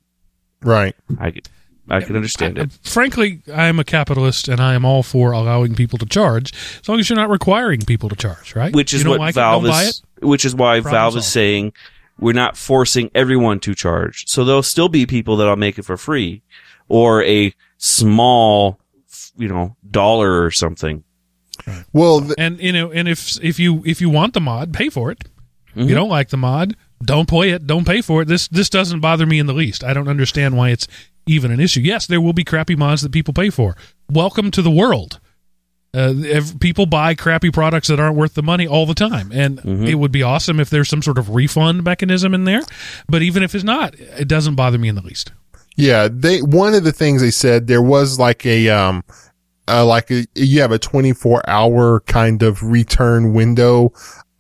Right. 0.63 0.95
I 1.19 1.33
could, 1.33 1.49
I 1.91 2.01
can 2.01 2.15
understand 2.15 2.59
I- 2.59 2.63
it. 2.63 2.73
frankly, 2.85 3.43
I 3.53 3.67
am 3.67 3.81
a 3.81 3.85
capitalist, 3.85 4.47
and 4.47 4.61
I 4.61 4.75
am 4.75 4.85
all 4.85 5.03
for 5.03 5.33
allowing 5.33 5.75
people 5.75 5.99
to 5.99 6.07
charge, 6.07 6.53
as 6.81 6.89
long 6.89 7.01
as 7.01 7.11
you're 7.11 7.17
not 7.19 7.29
requiring 7.29 7.81
people 7.81 8.09
to 8.09 8.15
charge, 8.15 8.55
right? 8.55 8.73
which 8.73 8.95
is 8.95 9.01
you 9.01 9.05
don't 9.05 9.19
what 9.19 9.21
like 9.21 9.35
Valve 9.35 9.67
it, 9.67 9.71
is, 9.71 10.03
which 10.23 10.45
is 10.45 10.55
why 10.55 10.81
Problem 10.81 10.93
Valve 10.95 11.17
is 11.17 11.27
saying 11.27 11.73
we're 12.21 12.33
not 12.33 12.57
forcing 12.57 13.11
everyone 13.17 13.59
to 13.61 13.75
charge. 13.75 14.29
So 14.29 14.45
there'll 14.45 14.63
still 14.63 14.89
be 14.89 15.07
people 15.07 15.37
that'll 15.39 15.57
make 15.57 15.77
it 15.77 15.83
for 15.83 15.97
free 15.97 16.43
or 16.89 17.25
a 17.25 17.53
small, 17.79 18.79
you 19.37 19.49
know, 19.49 19.75
dollar 19.91 20.45
or 20.45 20.53
something. 20.53 21.03
Well, 21.93 22.21
th- 22.21 22.35
And 22.39 22.61
you 22.61 22.73
know, 22.73 22.91
and 22.91 23.09
if 23.09 23.39
if 23.43 23.59
you 23.59 23.83
if 23.87 24.01
you 24.01 24.11
want 24.11 24.35
the 24.35 24.41
mod, 24.41 24.73
pay 24.73 24.89
for 24.89 25.11
it. 25.11 25.25
Mhm. 25.77 25.89
You 25.89 25.95
don't 25.95 26.09
like 26.09 26.29
the 26.29 26.37
mod, 26.37 26.77
don't 27.03 27.27
play 27.29 27.51
it, 27.51 27.67
don't 27.67 27.87
pay 27.87 28.01
for 28.01 28.23
it. 28.23 28.29
This 28.29 28.49
this 28.49 28.69
doesn't 28.71 29.01
bother 29.01 29.27
me 29.27 29.39
in 29.39 29.47
the 29.47 29.55
least. 29.55 29.83
I 29.83 29.93
don't 29.93 30.09
understand 30.09 30.57
why 30.57 30.71
it's 30.71 30.87
even 31.27 31.51
an 31.51 31.59
issue. 31.61 31.81
Yes, 31.81 32.07
there 32.07 32.21
will 32.21 32.33
be 32.35 32.45
crappy 32.45 32.77
mods 32.77 33.03
that 33.03 33.13
people 33.13 33.35
pay 33.35 33.51
for. 33.51 33.77
Welcome 34.11 34.51
to 34.53 34.63
the 34.63 34.71
world. 34.71 35.19
Uh, 35.97 36.13
ev- 36.29 36.59
people 36.61 36.87
buy 36.87 37.15
crappy 37.15 37.51
products 37.51 37.87
that 37.89 38.01
aren't 38.01 38.17
worth 38.17 38.35
the 38.35 38.43
money 38.43 38.67
all 38.67 38.85
the 38.85 38.95
time, 38.95 39.31
and 39.33 39.59
Mhm. 39.63 39.89
it 39.89 39.95
would 39.95 40.11
be 40.11 40.25
awesome 40.25 40.59
if 40.59 40.69
there's 40.69 40.89
some 40.89 41.03
sort 41.03 41.19
of 41.19 41.31
refund 41.31 41.85
mechanism 41.85 42.35
in 42.35 42.45
there. 42.45 42.63
But 43.09 43.23
even 43.23 43.43
if 43.45 43.55
it's 43.55 43.63
not, 43.65 43.95
it 44.19 44.27
doesn't 44.27 44.57
bother 44.57 44.77
me 44.77 44.89
in 44.89 44.97
the 44.97 45.03
least. 45.03 45.31
Yeah, 45.77 46.09
they 46.13 46.43
one 46.43 46.75
of 46.75 46.85
the 46.85 46.93
things 46.93 47.23
they 47.23 47.31
said 47.31 47.67
there 47.69 47.83
was 47.83 48.19
like 48.19 48.45
a 48.45 48.69
um 48.71 49.03
uh, 49.69 49.85
like 49.85 50.11
a, 50.11 50.27
you 50.35 50.61
have 50.61 50.73
a 50.73 50.79
24 50.79 51.49
hour 51.49 52.01
kind 52.01 52.43
of 52.43 52.63
return 52.63 53.33
window. 53.35 53.93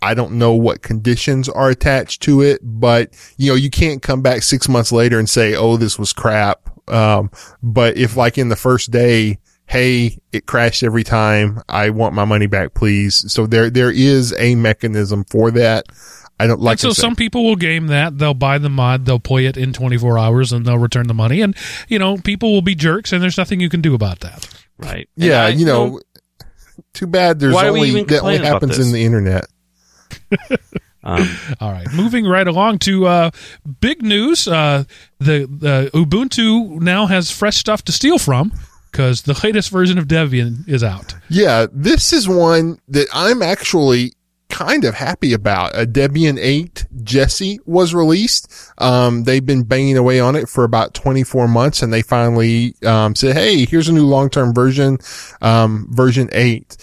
I 0.02 0.12
don't 0.14 0.32
know 0.32 0.52
what 0.54 0.82
conditions 0.82 1.48
are 1.48 1.70
attached 1.70 2.22
to 2.24 2.42
it, 2.42 2.60
but 2.62 3.14
you 3.38 3.50
know, 3.50 3.54
you 3.54 3.70
can't 3.70 4.02
come 4.02 4.20
back 4.20 4.42
6 4.42 4.68
months 4.68 4.92
later 4.92 5.18
and 5.18 5.28
say, 5.28 5.54
"Oh, 5.54 5.76
this 5.76 5.98
was 5.98 6.12
crap." 6.12 6.60
Um 6.88 7.30
but 7.62 7.96
if 7.96 8.16
like 8.16 8.36
in 8.36 8.50
the 8.50 8.56
first 8.56 8.90
day, 8.90 9.38
hey, 9.66 10.18
it 10.32 10.46
crashed 10.46 10.82
every 10.82 11.04
time. 11.04 11.62
I 11.68 11.90
want 11.90 12.14
my 12.14 12.24
money 12.24 12.46
back, 12.46 12.74
please. 12.74 13.32
So 13.32 13.46
there 13.46 13.70
there 13.70 13.90
is 13.90 14.34
a 14.38 14.54
mechanism 14.54 15.24
for 15.24 15.50
that. 15.52 15.86
I 16.38 16.48
don't 16.48 16.60
like 16.60 16.74
and 16.74 16.80
so 16.80 16.90
some 16.90 17.14
people 17.14 17.44
will 17.44 17.56
game 17.56 17.86
that. 17.86 18.18
They'll 18.18 18.34
buy 18.34 18.58
the 18.58 18.68
mod, 18.68 19.06
they'll 19.06 19.20
play 19.20 19.46
it 19.46 19.56
in 19.56 19.72
24 19.72 20.18
hours, 20.18 20.52
and 20.52 20.66
they'll 20.66 20.78
return 20.78 21.06
the 21.06 21.14
money. 21.14 21.40
And 21.40 21.56
you 21.88 21.98
know, 21.98 22.16
people 22.16 22.52
will 22.52 22.62
be 22.62 22.74
jerks, 22.74 23.12
and 23.12 23.22
there's 23.22 23.38
nothing 23.38 23.60
you 23.60 23.68
can 23.68 23.80
do 23.80 23.94
about 23.94 24.20
that. 24.20 24.63
Right. 24.78 25.08
And 25.16 25.24
Yeah, 25.24 25.44
I- 25.44 25.48
you 25.48 25.66
know, 25.66 26.00
too 26.92 27.06
bad 27.06 27.38
there's 27.40 27.54
Why 27.54 27.68
only 27.68 28.02
that 28.04 28.20
only 28.22 28.38
happens 28.38 28.78
in 28.78 28.92
the 28.92 29.04
internet. 29.04 29.46
um, 31.04 31.28
All 31.60 31.72
right, 31.72 31.86
moving 31.92 32.26
right 32.26 32.46
along 32.46 32.78
to 32.80 33.06
uh, 33.06 33.30
big 33.80 34.02
news. 34.02 34.48
Uh, 34.48 34.84
the 35.18 35.46
the 35.50 35.90
Ubuntu 35.94 36.80
now 36.80 37.06
has 37.06 37.30
fresh 37.30 37.56
stuff 37.56 37.82
to 37.84 37.92
steal 37.92 38.18
from 38.18 38.52
because 38.90 39.22
the 39.22 39.38
latest 39.44 39.70
version 39.70 39.98
of 39.98 40.06
Debian 40.06 40.68
is 40.68 40.82
out. 40.84 41.14
Yeah, 41.28 41.66
this 41.72 42.12
is 42.12 42.28
one 42.28 42.78
that 42.88 43.08
I'm 43.12 43.42
actually 43.42 44.14
kind 44.54 44.84
of 44.84 44.94
happy 44.94 45.32
about. 45.32 45.76
A 45.76 45.84
Debian 45.84 46.38
8 46.40 46.86
Jessie 47.02 47.58
was 47.66 47.92
released. 47.92 48.52
Um, 48.78 49.24
they've 49.24 49.44
been 49.44 49.64
banging 49.64 49.96
away 49.96 50.20
on 50.20 50.36
it 50.36 50.48
for 50.48 50.62
about 50.62 50.94
24 50.94 51.48
months 51.48 51.82
and 51.82 51.92
they 51.92 52.02
finally, 52.02 52.76
um, 52.86 53.16
said, 53.16 53.34
Hey, 53.34 53.66
here's 53.66 53.88
a 53.88 53.92
new 53.92 54.06
long-term 54.06 54.54
version, 54.54 54.98
um, 55.42 55.88
version 55.90 56.28
8. 56.30 56.76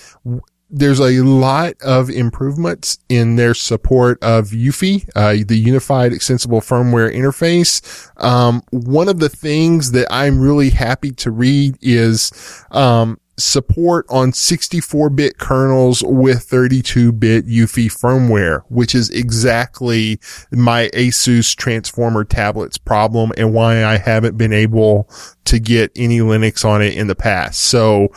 There's 0.70 1.00
a 1.00 1.24
lot 1.24 1.74
of 1.82 2.10
improvements 2.10 3.00
in 3.08 3.38
their 3.38 3.54
support 3.54 4.22
of 4.22 4.50
UFI, 4.50 5.10
uh, 5.16 5.44
the 5.46 5.58
Unified 5.58 6.12
Extensible 6.12 6.60
Firmware 6.60 7.14
Interface. 7.14 7.82
Um, 8.22 8.64
one 8.72 9.08
of 9.08 9.20
the 9.20 9.30
things 9.30 9.92
that 9.92 10.08
I'm 10.12 10.42
really 10.42 10.72
happy 10.72 11.12
to 11.12 11.32
read 11.32 11.78
is, 11.82 12.32
um, 12.72 13.18
support 13.38 14.06
on 14.10 14.32
64-bit 14.32 15.38
kernels 15.38 16.04
with 16.04 16.48
32-bit 16.48 17.48
UFI 17.48 17.88
firmware, 17.88 18.64
which 18.70 18.94
is 18.94 19.10
exactly 19.10 20.20
my 20.52 20.90
Asus 20.94 21.56
Transformer 21.56 22.24
tablets 22.24 22.78
problem 22.78 23.32
and 23.38 23.54
why 23.54 23.84
I 23.84 23.98
haven't 23.98 24.38
been 24.38 24.54
able 24.54 25.10
to 25.46 25.60
get 25.60 25.92
any 25.96 26.20
Linux 26.20 26.64
on 26.66 26.82
it 26.82 26.96
in 26.96 27.08
the 27.08 27.16
past. 27.16 27.62
So 27.62 28.10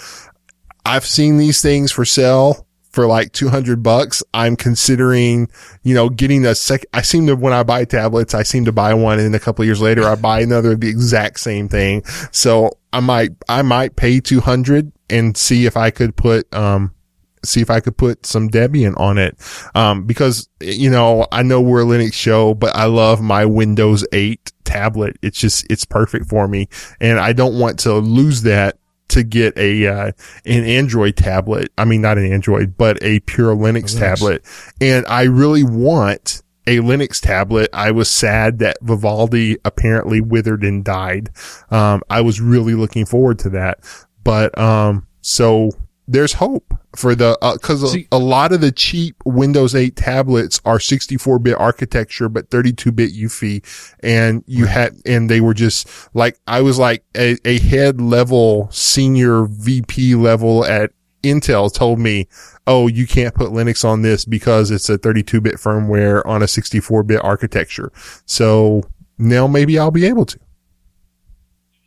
I've 0.84 1.06
seen 1.06 1.38
these 1.38 1.62
things 1.62 1.90
for 1.90 2.04
sale 2.04 2.63
for 2.95 3.07
like 3.07 3.32
200 3.32 3.82
bucks. 3.82 4.22
I'm 4.32 4.57
considering, 4.57 5.49
you 5.82 5.95
know, 5.95 6.09
getting 6.09 6.47
a 6.47 6.55
sec. 6.55 6.86
I 6.95 7.03
seem 7.03 7.26
to, 7.26 7.34
when 7.34 7.53
I 7.53 7.64
buy 7.64 7.84
tablets, 7.84 8.34
I 8.34 8.45
seem 8.45 8.64
to 8.66 8.72
buy 8.72 8.95
one 8.95 9.18
and 9.18 9.34
a 9.34 9.40
couple 9.40 9.64
years 9.64 9.80
later, 9.80 10.05
I 10.05 10.14
buy 10.14 10.40
another 10.40 10.72
of 10.72 10.80
the 10.80 10.88
exact 10.88 11.40
same 11.40 11.68
thing. 11.68 12.05
So 12.30 12.78
I 12.92 13.01
might, 13.01 13.32
I 13.49 13.62
might 13.62 13.97
pay 13.97 14.20
200 14.20 14.92
and 15.11 15.36
see 15.36 15.66
if 15.66 15.76
I 15.76 15.90
could 15.90 16.16
put, 16.16 16.53
um, 16.55 16.95
see 17.45 17.61
if 17.61 17.68
I 17.68 17.80
could 17.80 17.97
put 17.97 18.24
some 18.24 18.49
Debian 18.49 18.99
on 18.99 19.18
it. 19.18 19.36
Um, 19.74 20.07
because, 20.07 20.49
you 20.61 20.88
know, 20.88 21.26
I 21.32 21.42
know 21.42 21.61
we're 21.61 21.82
a 21.82 21.84
Linux 21.84 22.14
show, 22.14 22.55
but 22.55 22.74
I 22.76 22.84
love 22.84 23.20
my 23.20 23.45
Windows 23.45 24.07
8 24.12 24.53
tablet. 24.64 25.18
It's 25.20 25.38
just, 25.38 25.66
it's 25.70 25.84
perfect 25.84 26.26
for 26.26 26.49
me. 26.49 26.68
And 27.01 27.18
I 27.18 27.32
don't 27.32 27.59
want 27.59 27.80
to 27.80 27.95
lose 27.95 28.42
that 28.42 28.78
to 29.14 29.22
get 29.22 29.56
a, 29.56 29.86
uh, 29.86 30.12
an 30.44 30.64
Android 30.64 31.16
tablet. 31.16 31.72
I 31.78 31.84
mean, 31.84 32.02
not 32.02 32.18
an 32.18 32.30
Android, 32.30 32.76
but 32.76 33.02
a 33.02 33.20
pure 33.20 33.56
Linux 33.56 33.94
Linux. 33.94 33.98
tablet. 33.98 34.44
And 34.80 35.06
I 35.06 35.22
really 35.22 35.64
want 35.64 36.42
a 36.66 36.78
Linux 36.78 37.20
tablet. 37.20 37.70
I 37.72 37.90
was 37.90 38.10
sad 38.10 38.58
that 38.60 38.78
Vivaldi 38.80 39.58
apparently 39.64 40.20
withered 40.20 40.62
and 40.62 40.84
died. 40.84 41.30
Um, 41.70 42.02
I 42.08 42.20
was 42.20 42.40
really 42.40 42.74
looking 42.74 43.06
forward 43.06 43.38
to 43.40 43.50
that. 43.50 43.80
But, 44.22 44.56
um, 44.58 45.06
so 45.20 45.70
there's 46.07 46.34
hope 46.34 46.74
for 46.94 47.14
the, 47.14 47.38
uh, 47.42 47.57
cause 47.59 47.94
a, 47.94 48.07
a 48.12 48.18
lot 48.18 48.52
of 48.52 48.61
the 48.61 48.70
cheap 48.70 49.16
Windows 49.24 49.74
8 49.74 49.96
tablets 49.96 50.61
are 50.64 50.78
64-bit 50.78 51.59
architecture, 51.59 52.28
but 52.28 52.50
32-bit 52.50 53.12
UFI. 53.12 53.94
And 54.00 54.44
you 54.46 54.66
had, 54.66 54.94
and 55.07 55.30
they 55.30 55.40
were 55.40 55.55
just 55.55 55.88
like, 56.14 56.38
I 56.46 56.61
was 56.61 56.78
like 56.78 57.05
a, 57.16 57.36
a 57.44 57.59
head 57.59 58.00
level 58.00 58.68
senior 58.70 59.44
VP 59.46 60.14
level 60.14 60.64
at 60.64 60.92
Intel 61.24 61.72
told 61.72 61.98
me, 61.98 62.28
oh, 62.66 62.86
you 62.86 63.07
can't 63.07 63.34
put 63.34 63.50
Linux 63.50 63.84
on 63.84 64.02
this 64.02 64.24
because 64.24 64.70
it's 64.70 64.88
a 64.88 64.98
32-bit 64.98 65.55
firmware 65.55 66.24
on 66.26 66.42
a 66.42 66.46
64-bit 66.46 67.22
architecture. 67.24 67.90
So 68.26 68.82
now 69.18 69.46
maybe 69.46 69.78
I'll 69.78 69.90
be 69.90 70.07
able 70.07 70.26
to. 70.26 70.38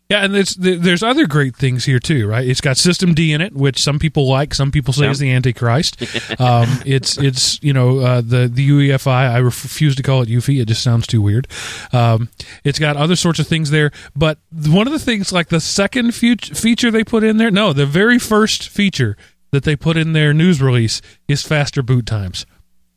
Yeah, 0.10 0.24
and 0.24 0.34
there's 0.34 0.56
there's 0.56 1.04
other 1.04 1.28
great 1.28 1.54
things 1.58 1.84
here 1.84 2.00
too, 2.00 2.28
right? 2.30 2.48
It's 2.48 2.62
got 2.62 2.78
systemd 2.78 3.20
in 3.20 3.42
it, 3.42 3.54
which 3.54 3.78
some 3.82 4.00
people 4.00 4.26
like, 4.30 4.54
some 4.54 4.72
people 4.72 4.94
say 4.94 5.04
Yeah. 5.04 5.12
is 5.12 5.20
the 5.20 5.32
Antichrist. 5.34 6.02
um, 6.40 6.68
it's 6.86 7.18
it's 7.18 7.62
you 7.62 7.74
know 7.74 8.00
uh, 8.00 8.22
the 8.22 8.48
the 8.48 8.70
UEFI. 8.70 9.08
I 9.32 9.38
refuse 9.40 9.96
to 9.98 10.04
call 10.04 10.22
it 10.22 10.30
UFI. 10.30 10.62
It 10.62 10.70
just 10.70 10.82
sounds 10.82 11.08
too 11.08 11.22
weird. 11.22 11.48
Um, 11.92 12.30
it's 12.64 12.80
got 12.80 12.96
other 12.96 13.18
sorts 13.18 13.40
of 13.40 13.48
things 13.48 13.70
there, 13.70 13.92
but 14.16 14.40
one 14.68 14.88
of 14.88 14.94
the 14.94 15.00
things 15.00 15.34
like 15.34 15.50
the 15.50 15.60
second 15.60 16.16
feature 16.16 16.90
they 16.90 17.04
put 17.04 17.26
in 17.26 17.36
there, 17.36 17.52
no, 17.52 17.74
the 17.74 17.86
very 17.86 18.18
first 18.18 18.70
feature 18.70 19.18
that 19.52 19.64
they 19.66 19.76
put 19.76 19.98
in 19.98 20.14
their 20.14 20.34
news 20.34 20.62
release 20.62 21.02
is 21.28 21.44
faster 21.44 21.82
boot 21.84 22.06
times. 22.06 22.46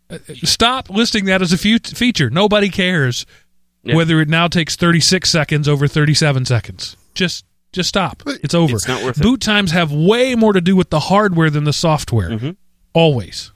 Uh, 0.09 0.19
Stop 0.45 0.89
listing 0.89 1.25
that 1.25 1.43
as 1.43 1.53
a 1.53 1.59
feature. 1.59 2.31
Nobody 2.31 2.69
cares 2.69 3.27
Yeah. 3.83 3.97
whether 3.97 4.21
it 4.21 4.29
now 4.29 4.47
takes 4.47 4.77
36 4.77 5.29
seconds 5.31 5.67
over 5.67 5.89
37 5.89 6.45
seconds. 6.45 6.97
Just 7.15 7.45
Just 7.73 7.89
stop. 7.89 8.23
It's 8.27 8.55
over. 8.55 8.75
It's 8.75 8.89
not 8.89 9.03
worth 9.05 9.19
it. 9.19 9.23
Boot 9.23 9.41
times 9.41 9.71
have 9.71 9.93
way 9.93 10.35
more 10.35 10.53
to 10.53 10.61
do 10.61 10.75
with 10.75 10.91
the 10.91 10.99
hardware 11.01 11.51
than 11.51 11.65
the 11.65 11.73
software. 11.73 12.31
Mhm. 12.31 12.57
Always. 12.93 13.53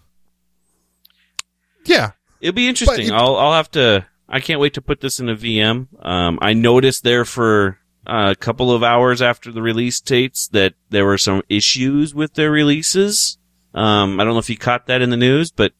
Yeah. 1.84 2.12
It'll 2.40 2.55
be 2.55 2.68
interesting. 2.68 3.09
it- 3.09 3.12
I'll 3.12 3.36
I'll 3.36 3.52
have 3.55 3.70
to. 3.72 4.07
I 4.28 4.40
can't 4.40 4.61
wait 4.61 4.74
to 4.74 4.80
put 4.82 5.00
this 5.00 5.20
in 5.20 5.28
a 5.28 5.34
VM. 5.36 5.88
Um, 6.05 6.38
I 6.40 6.55
noticed 6.55 7.05
there 7.05 7.24
for 7.24 7.78
uh, 8.07 8.30
a 8.32 8.34
couple 8.36 8.70
of 8.72 8.82
hours 8.82 9.20
after 9.22 9.50
the 9.52 9.62
release 9.62 10.00
dates 10.00 10.48
that 10.48 10.74
there 10.90 11.05
were 11.07 11.18
some 11.18 11.42
issues 11.48 12.14
with 12.14 12.34
their 12.34 12.50
releases. 12.50 13.38
Um, 13.74 14.20
I 14.20 14.24
don't 14.24 14.34
know 14.34 14.38
if 14.38 14.48
you 14.50 14.57
caught 14.57 14.86
that 14.86 15.02
in 15.02 15.11
the 15.11 15.16
news, 15.16 15.50
but 15.50 15.72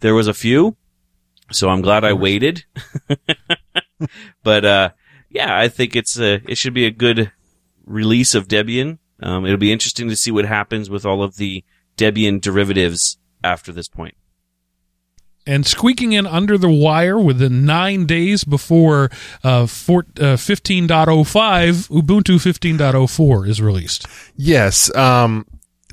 there 0.00 0.14
was 0.14 0.26
a 0.26 0.34
few. 0.34 0.76
So 1.52 1.68
I'm 1.68 1.82
glad 1.82 2.04
I 2.04 2.12
waited. 2.14 2.64
but 4.42 4.64
uh, 4.64 4.90
yeah, 5.34 5.58
I 5.58 5.68
think 5.68 5.94
it's 5.94 6.18
a 6.18 6.40
it 6.48 6.56
should 6.56 6.72
be 6.74 6.86
a 6.86 6.90
good 6.90 7.30
release 7.84 8.34
of 8.34 8.48
Debian. 8.48 8.98
Um, 9.20 9.44
it'll 9.44 9.58
be 9.58 9.72
interesting 9.72 10.08
to 10.08 10.16
see 10.16 10.30
what 10.30 10.44
happens 10.46 10.88
with 10.88 11.04
all 11.04 11.22
of 11.22 11.36
the 11.36 11.64
Debian 11.96 12.40
derivatives 12.40 13.18
after 13.42 13.72
this 13.72 13.88
point. 13.88 14.14
and 15.46 15.66
squeaking 15.66 16.12
in 16.12 16.26
under 16.26 16.56
the 16.56 16.70
wire 16.70 17.18
within 17.18 17.66
nine 17.66 18.06
days 18.06 18.44
before 18.44 19.10
uh, 19.42 19.66
four, 19.66 20.06
uh, 20.18 20.36
15.05, 20.36 21.90
Ubuntu 21.90 22.36
15.04 22.38 23.48
is 23.48 23.60
released. 23.60 24.06
Yes. 24.36 24.94
Um, 24.96 25.46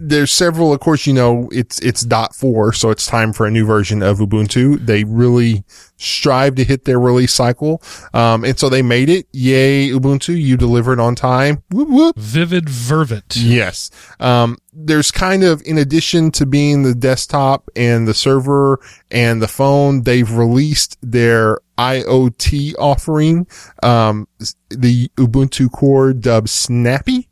there's 0.03 0.31
several, 0.31 0.73
of 0.73 0.79
course, 0.79 1.05
you 1.05 1.13
know, 1.13 1.47
it's, 1.51 1.79
it's 1.79 2.01
dot 2.01 2.33
four. 2.33 2.73
So 2.73 2.89
it's 2.89 3.05
time 3.05 3.33
for 3.33 3.45
a 3.45 3.51
new 3.51 3.65
version 3.65 4.01
of 4.01 4.17
Ubuntu. 4.17 4.83
They 4.83 5.03
really 5.03 5.63
strive 5.97 6.55
to 6.55 6.63
hit 6.63 6.85
their 6.85 6.99
release 6.99 7.33
cycle. 7.33 7.83
Um, 8.13 8.43
and 8.43 8.57
so 8.57 8.67
they 8.67 8.81
made 8.81 9.09
it. 9.09 9.27
Yay, 9.31 9.89
Ubuntu. 9.89 10.39
You 10.39 10.57
delivered 10.57 10.99
on 10.99 11.13
time. 11.13 11.63
Whoop, 11.69 11.89
whoop. 11.89 12.15
Vivid 12.17 12.65
Vervet. 12.65 13.35
Yes. 13.35 13.91
Um, 14.19 14.57
there's 14.73 15.11
kind 15.11 15.43
of, 15.43 15.61
in 15.65 15.77
addition 15.77 16.31
to 16.31 16.45
being 16.45 16.81
the 16.81 16.95
desktop 16.95 17.69
and 17.75 18.07
the 18.07 18.13
server 18.13 18.79
and 19.11 19.41
the 19.41 19.47
phone, 19.47 20.01
they've 20.03 20.31
released 20.31 20.97
their 21.01 21.59
IoT 21.77 22.75
offering, 22.79 23.47
um, 23.83 24.27
the 24.69 25.09
Ubuntu 25.17 25.71
Core 25.71 26.13
dubbed 26.13 26.49
Snappy. 26.49 27.27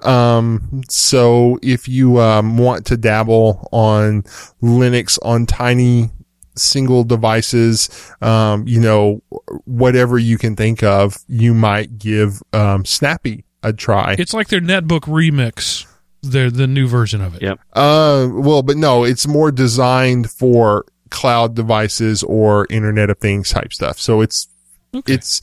Um, 0.00 0.82
so 0.88 1.58
if 1.62 1.88
you, 1.88 2.20
um, 2.20 2.58
want 2.58 2.86
to 2.86 2.96
dabble 2.96 3.68
on 3.72 4.22
Linux 4.62 5.18
on 5.22 5.46
tiny 5.46 6.10
single 6.56 7.04
devices, 7.04 7.88
um, 8.20 8.66
you 8.66 8.80
know, 8.80 9.22
whatever 9.64 10.18
you 10.18 10.38
can 10.38 10.54
think 10.56 10.82
of, 10.82 11.16
you 11.28 11.54
might 11.54 11.98
give, 11.98 12.42
um, 12.52 12.84
Snappy 12.84 13.44
a 13.62 13.72
try. 13.72 14.16
It's 14.18 14.34
like 14.34 14.48
their 14.48 14.60
netbook 14.60 15.02
remix, 15.02 15.86
their 16.22 16.50
the 16.50 16.66
new 16.66 16.86
version 16.88 17.20
of 17.20 17.36
it. 17.36 17.42
Yep. 17.42 17.60
Uh, 17.72 18.28
well, 18.32 18.62
but 18.62 18.76
no, 18.76 19.04
it's 19.04 19.26
more 19.26 19.50
designed 19.52 20.30
for 20.30 20.84
cloud 21.10 21.54
devices 21.54 22.22
or 22.22 22.66
Internet 22.70 23.10
of 23.10 23.18
Things 23.18 23.50
type 23.50 23.72
stuff. 23.72 23.98
So 24.00 24.20
it's, 24.20 24.48
Okay. 24.94 25.14
it's, 25.14 25.40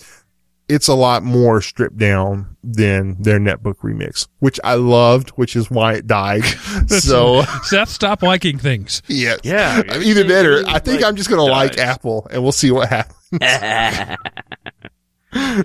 it's 0.69 0.87
a 0.87 0.93
lot 0.93 1.23
more 1.23 1.61
stripped 1.61 1.97
down 1.97 2.55
than 2.63 3.21
their 3.21 3.39
netbook 3.39 3.77
remix, 3.77 4.27
which 4.37 4.59
I 4.63 4.75
loved, 4.75 5.31
which 5.31 5.55
is 5.55 5.69
why 5.69 5.95
it 5.95 6.07
died. 6.07 6.43
so 6.87 7.43
Seth, 7.63 7.89
stop 7.89 8.21
liking 8.21 8.59
things. 8.59 9.01
yeah, 9.07 9.37
Yeah, 9.43 9.81
either 9.97 10.23
that 10.23 10.45
or 10.45 10.63
I 10.67 10.79
think 10.79 11.01
like, 11.01 11.09
I'm 11.09 11.15
just 11.15 11.29
going 11.29 11.45
to 11.45 11.51
like. 11.51 11.77
Apple 11.79 12.27
and 12.31 12.43
we'll 12.43 12.51
see 12.51 12.71
what 12.71 12.89
happens. 12.89 13.17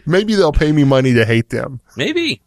Maybe 0.07 0.35
they'll 0.35 0.53
pay 0.53 0.73
me 0.73 0.85
money 0.85 1.15
to 1.15 1.25
hate 1.25 1.51
them. 1.51 1.81
Maybe. 1.97 2.41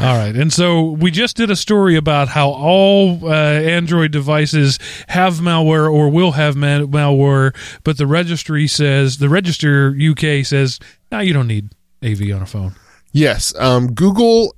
All 0.00 0.16
right. 0.16 0.34
And 0.34 0.50
so 0.50 0.82
we 0.82 1.10
just 1.10 1.36
did 1.36 1.50
a 1.50 1.56
story 1.56 1.94
about 1.94 2.28
how 2.28 2.48
all 2.48 3.18
uh, 3.22 3.34
Android 3.34 4.12
devices 4.12 4.78
have 5.08 5.34
malware 5.34 5.92
or 5.92 6.08
will 6.08 6.32
have 6.32 6.56
ma- 6.56 6.86
malware, 6.86 7.54
but 7.84 7.98
the 7.98 8.06
registry 8.06 8.66
says, 8.66 9.18
the 9.18 9.28
Register 9.28 9.94
UK 9.94 10.46
says, 10.46 10.78
no, 11.12 11.18
you 11.18 11.34
don't 11.34 11.48
need 11.48 11.74
AV 12.02 12.34
on 12.34 12.40
a 12.40 12.46
phone. 12.46 12.74
Yes. 13.12 13.54
Um, 13.58 13.92
Google, 13.92 14.54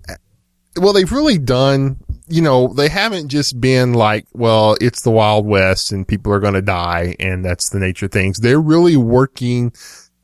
well, 0.76 0.92
they've 0.92 1.10
really 1.10 1.38
done, 1.38 1.96
you 2.28 2.42
know, 2.42 2.68
they 2.68 2.88
haven't 2.88 3.28
just 3.28 3.60
been 3.60 3.94
like, 3.94 4.26
well, 4.32 4.76
it's 4.80 5.02
the 5.02 5.10
Wild 5.10 5.44
West 5.44 5.90
and 5.90 6.06
people 6.06 6.32
are 6.32 6.40
going 6.40 6.54
to 6.54 6.62
die 6.62 7.16
and 7.18 7.44
that's 7.44 7.70
the 7.70 7.80
nature 7.80 8.06
of 8.06 8.12
things. 8.12 8.38
They're 8.38 8.60
really 8.60 8.96
working 8.96 9.72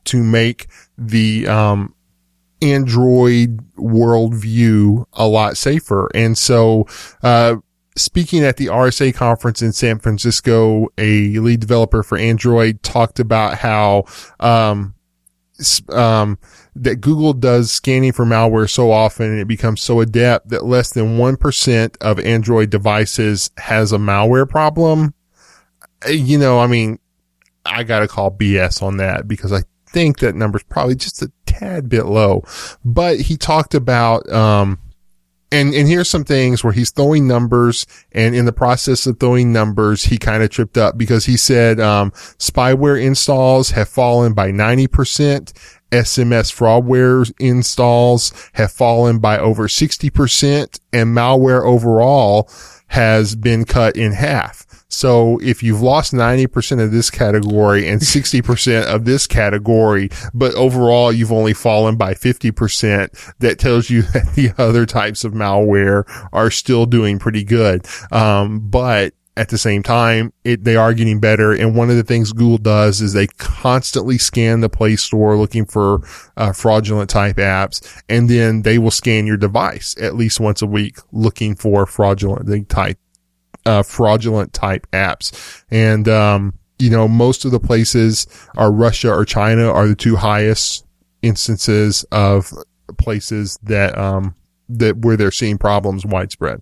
to 0.05 0.23
make 0.23 0.67
the, 0.97 1.45
um, 1.49 1.93
Android 2.61 3.59
worldview 3.75 5.05
a 5.13 5.27
lot 5.27 5.57
safer. 5.57 6.09
And 6.13 6.37
so, 6.37 6.87
uh, 7.23 7.57
speaking 7.95 8.43
at 8.43 8.57
the 8.57 8.67
RSA 8.67 9.13
conference 9.13 9.61
in 9.61 9.71
San 9.73 9.99
Francisco, 9.99 10.87
a 10.97 11.37
lead 11.39 11.59
developer 11.59 12.03
for 12.03 12.17
Android 12.17 12.81
talked 12.83 13.19
about 13.19 13.57
how, 13.57 14.05
um, 14.39 14.93
um, 15.89 16.37
that 16.75 17.01
Google 17.01 17.33
does 17.33 17.71
scanning 17.71 18.13
for 18.13 18.25
malware 18.25 18.69
so 18.69 18.91
often 18.91 19.29
and 19.31 19.39
it 19.39 19.47
becomes 19.47 19.81
so 19.81 19.99
adept 19.99 20.49
that 20.49 20.65
less 20.65 20.91
than 20.93 21.17
1% 21.17 21.97
of 21.99 22.19
Android 22.19 22.69
devices 22.69 23.51
has 23.57 23.91
a 23.91 23.97
malware 23.97 24.47
problem. 24.47 25.13
Uh, 26.05 26.11
You 26.11 26.37
know, 26.37 26.59
I 26.59 26.67
mean, 26.67 26.99
I 27.65 27.83
gotta 27.83 28.07
call 28.07 28.31
BS 28.31 28.81
on 28.81 28.97
that 28.97 29.27
because 29.27 29.51
I 29.51 29.63
think 29.91 30.19
that 30.19 30.35
number's 30.35 30.63
probably 30.63 30.95
just 30.95 31.21
a 31.21 31.31
tad 31.45 31.89
bit 31.89 32.05
low. 32.05 32.43
But 32.83 33.19
he 33.19 33.37
talked 33.37 33.73
about, 33.73 34.29
um, 34.31 34.79
and, 35.51 35.73
and 35.73 35.87
here's 35.87 36.09
some 36.09 36.23
things 36.23 36.63
where 36.63 36.73
he's 36.73 36.91
throwing 36.91 37.27
numbers 37.27 37.87
and 38.11 38.35
in 38.35 38.45
the 38.45 38.53
process 38.53 39.07
of 39.07 39.19
throwing 39.19 39.51
numbers, 39.51 40.03
he 40.03 40.17
kind 40.17 40.43
of 40.43 40.51
tripped 40.51 40.77
up 40.77 40.97
because 40.97 41.25
he 41.25 41.37
said, 41.37 41.79
um, 41.79 42.11
spyware 42.11 43.01
installs 43.01 43.71
have 43.71 43.89
fallen 43.89 44.33
by 44.33 44.51
90%. 44.51 45.51
SMS 45.91 46.53
fraudware 46.53 47.31
installs 47.39 48.31
have 48.53 48.71
fallen 48.71 49.17
by 49.17 49.39
over 49.39 49.67
60% 49.67 50.79
and 50.93 51.17
malware 51.17 51.63
overall 51.63 52.47
has 52.89 53.35
been 53.35 53.65
cut 53.65 53.95
in 53.95 54.11
half. 54.11 54.67
So 54.89 55.39
if 55.41 55.61
you've 55.61 55.81
lost 55.81 56.13
90% 56.13 56.83
of 56.83 56.91
this 56.91 57.09
category 57.09 57.87
and 57.87 58.01
60% 58.01 58.85
of 58.85 59.05
this 59.05 59.27
category, 59.27 60.09
but 60.33 60.53
overall 60.55 61.13
you've 61.13 61.31
only 61.31 61.53
fallen 61.53 61.95
by 61.95 62.13
50%, 62.13 63.33
that 63.39 63.59
tells 63.59 63.89
you 63.89 64.01
that 64.13 64.33
the 64.35 64.51
other 64.57 64.85
types 64.85 65.23
of 65.23 65.33
malware 65.33 66.03
are 66.33 66.51
still 66.51 66.85
doing 66.85 67.19
pretty 67.19 67.43
good. 67.43 67.85
Um, 68.11 68.67
but 68.67 69.13
at 69.37 69.47
the 69.47 69.57
same 69.57 69.83
time, 69.83 70.33
it, 70.43 70.65
they 70.65 70.75
are 70.75 70.93
getting 70.93 71.21
better. 71.21 71.53
And 71.53 71.73
one 71.73 71.89
of 71.89 71.95
the 71.95 72.03
things 72.03 72.33
Google 72.33 72.57
does 72.57 72.99
is 72.99 73.13
they 73.13 73.27
constantly 73.27 74.17
scan 74.17 74.59
the 74.59 74.67
Play 74.67 74.97
Store 74.97 75.37
looking 75.37 75.65
for 75.65 76.01
uh, 76.35 76.51
fraudulent 76.51 77.09
type 77.09 77.37
apps, 77.37 78.03
and 78.09 78.29
then 78.29 78.63
they 78.63 78.77
will 78.77 78.91
scan 78.91 79.25
your 79.25 79.37
device 79.37 79.95
at 80.01 80.15
least 80.15 80.41
once 80.41 80.61
a 80.61 80.67
week 80.67 80.97
looking 81.13 81.55
for 81.55 81.85
fraudulent 81.85 82.67
type 82.67 82.97
uh, 83.65 83.83
fraudulent 83.83 84.53
type 84.53 84.87
apps. 84.91 85.63
And 85.71 86.07
um, 86.07 86.53
you 86.79 86.89
know, 86.89 87.07
most 87.07 87.45
of 87.45 87.51
the 87.51 87.59
places 87.59 88.25
are 88.57 88.71
Russia 88.71 89.11
or 89.13 89.25
China 89.25 89.69
are 89.71 89.87
the 89.87 89.95
two 89.95 90.15
highest 90.15 90.85
instances 91.21 92.03
of 92.11 92.51
places 92.97 93.59
that 93.63 93.97
um 93.97 94.33
that 94.69 94.97
where 94.99 95.17
they're 95.17 95.31
seeing 95.31 95.57
problems 95.57 96.05
widespread. 96.05 96.61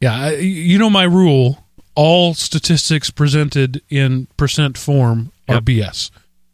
Yeah. 0.00 0.14
I- 0.14 0.34
You 0.36 0.78
know 0.78 0.90
my 0.90 1.04
rule 1.04 1.64
all 1.94 2.32
statistics 2.34 3.10
presented 3.10 3.82
in 3.88 4.28
percent 4.36 4.78
form 4.78 5.32
are 5.48 5.56
Yep. 5.56 5.64
BS 5.64 6.10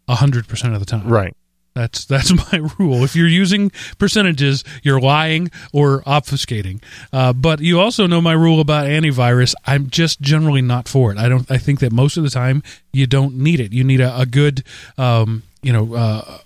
100% 0.08 0.72
of 0.74 0.80
the 0.80 0.86
time. 0.86 1.06
Right. 1.06 1.36
That's 1.74 2.04
that's 2.04 2.32
my 2.52 2.68
rule. 2.78 3.04
If 3.04 3.16
you're 3.16 3.28
using 3.28 3.70
percentages, 3.98 4.64
you're 4.82 5.00
lying 5.00 5.50
or 5.72 6.02
obfuscating. 6.02 6.82
Uh, 7.12 7.32
but 7.32 7.60
you 7.60 7.80
also 7.80 8.06
know 8.06 8.20
my 8.20 8.32
rule 8.32 8.60
about 8.60 8.86
antivirus. 8.86 9.54
I'm 9.66 9.90
just 9.90 10.20
generally 10.20 10.62
not 10.62 10.88
for 10.88 11.12
it. 11.12 11.18
I 11.18 11.28
don't. 11.28 11.50
I 11.50 11.58
think 11.58 11.80
that 11.80 11.92
most 11.92 12.16
of 12.16 12.22
the 12.22 12.30
time 12.30 12.62
you 12.92 13.06
don't 13.06 13.36
need 13.36 13.60
it. 13.60 13.72
You 13.72 13.82
need 13.82 14.00
a, 14.00 14.20
a 14.20 14.24
good, 14.24 14.62
um, 14.96 15.42
you 15.62 15.72
know, 15.72 15.94
uh, 15.94 16.38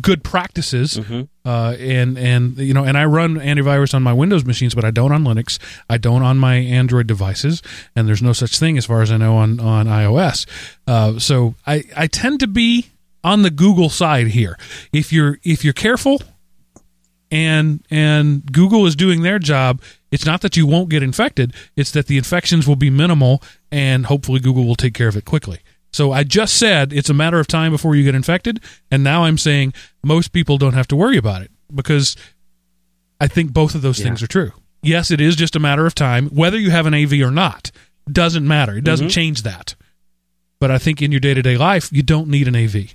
good 0.00 0.22
practices. 0.22 0.96
Uh, 1.44 1.74
and 1.80 2.16
and 2.16 2.56
you 2.58 2.72
know, 2.72 2.84
and 2.84 2.96
I 2.96 3.04
run 3.06 3.34
antivirus 3.36 3.94
on 3.94 4.04
my 4.04 4.12
Windows 4.12 4.44
machines, 4.44 4.76
but 4.76 4.84
I 4.84 4.92
don't 4.92 5.10
on 5.10 5.24
Linux. 5.24 5.58
I 5.90 5.98
don't 5.98 6.22
on 6.22 6.38
my 6.38 6.54
Android 6.54 7.08
devices, 7.08 7.62
and 7.96 8.06
there's 8.06 8.22
no 8.22 8.32
such 8.32 8.58
thing 8.60 8.78
as 8.78 8.86
far 8.86 9.02
as 9.02 9.10
I 9.10 9.16
know 9.16 9.38
on 9.38 9.58
on 9.58 9.86
iOS. 9.86 10.46
Uh, 10.86 11.18
so 11.18 11.56
I 11.66 11.82
I 11.96 12.06
tend 12.06 12.38
to 12.40 12.46
be 12.46 12.90
on 13.24 13.42
the 13.42 13.50
Google 13.50 13.90
side 13.90 14.28
here. 14.28 14.56
If 14.92 15.12
you're 15.12 15.38
if 15.42 15.64
you're 15.64 15.72
careful 15.72 16.22
and 17.30 17.84
and 17.90 18.50
Google 18.52 18.86
is 18.86 18.96
doing 18.96 19.22
their 19.22 19.38
job, 19.38 19.82
it's 20.10 20.24
not 20.24 20.40
that 20.40 20.56
you 20.56 20.66
won't 20.66 20.88
get 20.88 21.02
infected, 21.02 21.52
it's 21.76 21.90
that 21.92 22.06
the 22.06 22.16
infections 22.16 22.66
will 22.66 22.76
be 22.76 22.90
minimal 22.90 23.42
and 23.70 24.06
hopefully 24.06 24.40
Google 24.40 24.64
will 24.64 24.76
take 24.76 24.94
care 24.94 25.08
of 25.08 25.16
it 25.16 25.24
quickly. 25.24 25.60
So 25.92 26.12
I 26.12 26.22
just 26.22 26.56
said 26.56 26.92
it's 26.92 27.10
a 27.10 27.14
matter 27.14 27.38
of 27.40 27.46
time 27.46 27.72
before 27.72 27.96
you 27.96 28.04
get 28.04 28.14
infected, 28.14 28.60
and 28.90 29.02
now 29.02 29.24
I'm 29.24 29.38
saying 29.38 29.72
most 30.04 30.32
people 30.32 30.58
don't 30.58 30.74
have 30.74 30.88
to 30.88 30.96
worry 30.96 31.16
about 31.16 31.42
it 31.42 31.50
because 31.74 32.14
I 33.20 33.26
think 33.26 33.52
both 33.52 33.74
of 33.74 33.82
those 33.82 33.98
Yeah. 33.98 34.04
things 34.06 34.22
are 34.22 34.26
true. 34.26 34.52
Yes, 34.82 35.10
it 35.10 35.20
is 35.20 35.34
just 35.34 35.56
a 35.56 35.60
matter 35.60 35.86
of 35.86 35.94
time 35.94 36.28
whether 36.28 36.58
you 36.58 36.70
have 36.70 36.86
an 36.86 36.94
AV 36.94 37.22
or 37.22 37.30
not. 37.30 37.70
Doesn't 38.10 38.46
matter. 38.46 38.76
It 38.76 38.84
doesn't 38.84 39.08
Mhm. 39.08 39.12
change 39.12 39.42
that. 39.42 39.74
But 40.60 40.70
I 40.70 40.78
think 40.78 41.02
in 41.02 41.10
your 41.12 41.20
day-to-day 41.20 41.56
life, 41.56 41.88
you 41.92 42.02
don't 42.02 42.28
need 42.28 42.48
an 42.48 42.54
AV. 42.56 42.94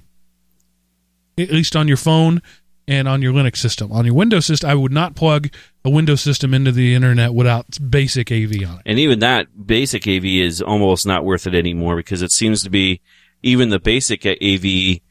At 1.38 1.52
least 1.52 1.76
on 1.76 1.88
your 1.88 1.98
phone 1.98 2.42
and 2.88 3.08
on 3.08 3.22
your 3.22 3.34
Linux 3.34 3.58
system. 3.58 3.92
On 3.92 4.06
your 4.06 4.14
Windows 4.14 4.46
system, 4.46 4.70
I 4.70 4.76
would 4.76 4.92
not 4.92 5.16
plug 5.16 5.50
a 5.86 5.90
Windows 5.90 6.22
system 6.22 6.54
into 6.54 6.72
the 6.72 6.94
internet 6.94 7.34
without 7.34 7.66
basic 7.90 8.32
AV 8.32 8.52
on 8.68 8.80
it. 8.80 8.82
And 8.86 9.00
even 9.00 9.20
that 9.20 9.48
basic 9.66 10.08
AV 10.08 10.26
is 10.26 10.62
almost 10.62 11.06
not 11.06 11.26
worth 11.26 11.48
it 11.48 11.56
anymore 11.56 11.96
because 11.96 12.22
it 12.22 12.32
seems 12.32 12.64
to 12.64 12.70
be 12.70 13.02
even 13.42 13.70
the 13.70 13.80
basic 13.80 14.26
AV, 14.26 14.62
the 14.62 15.02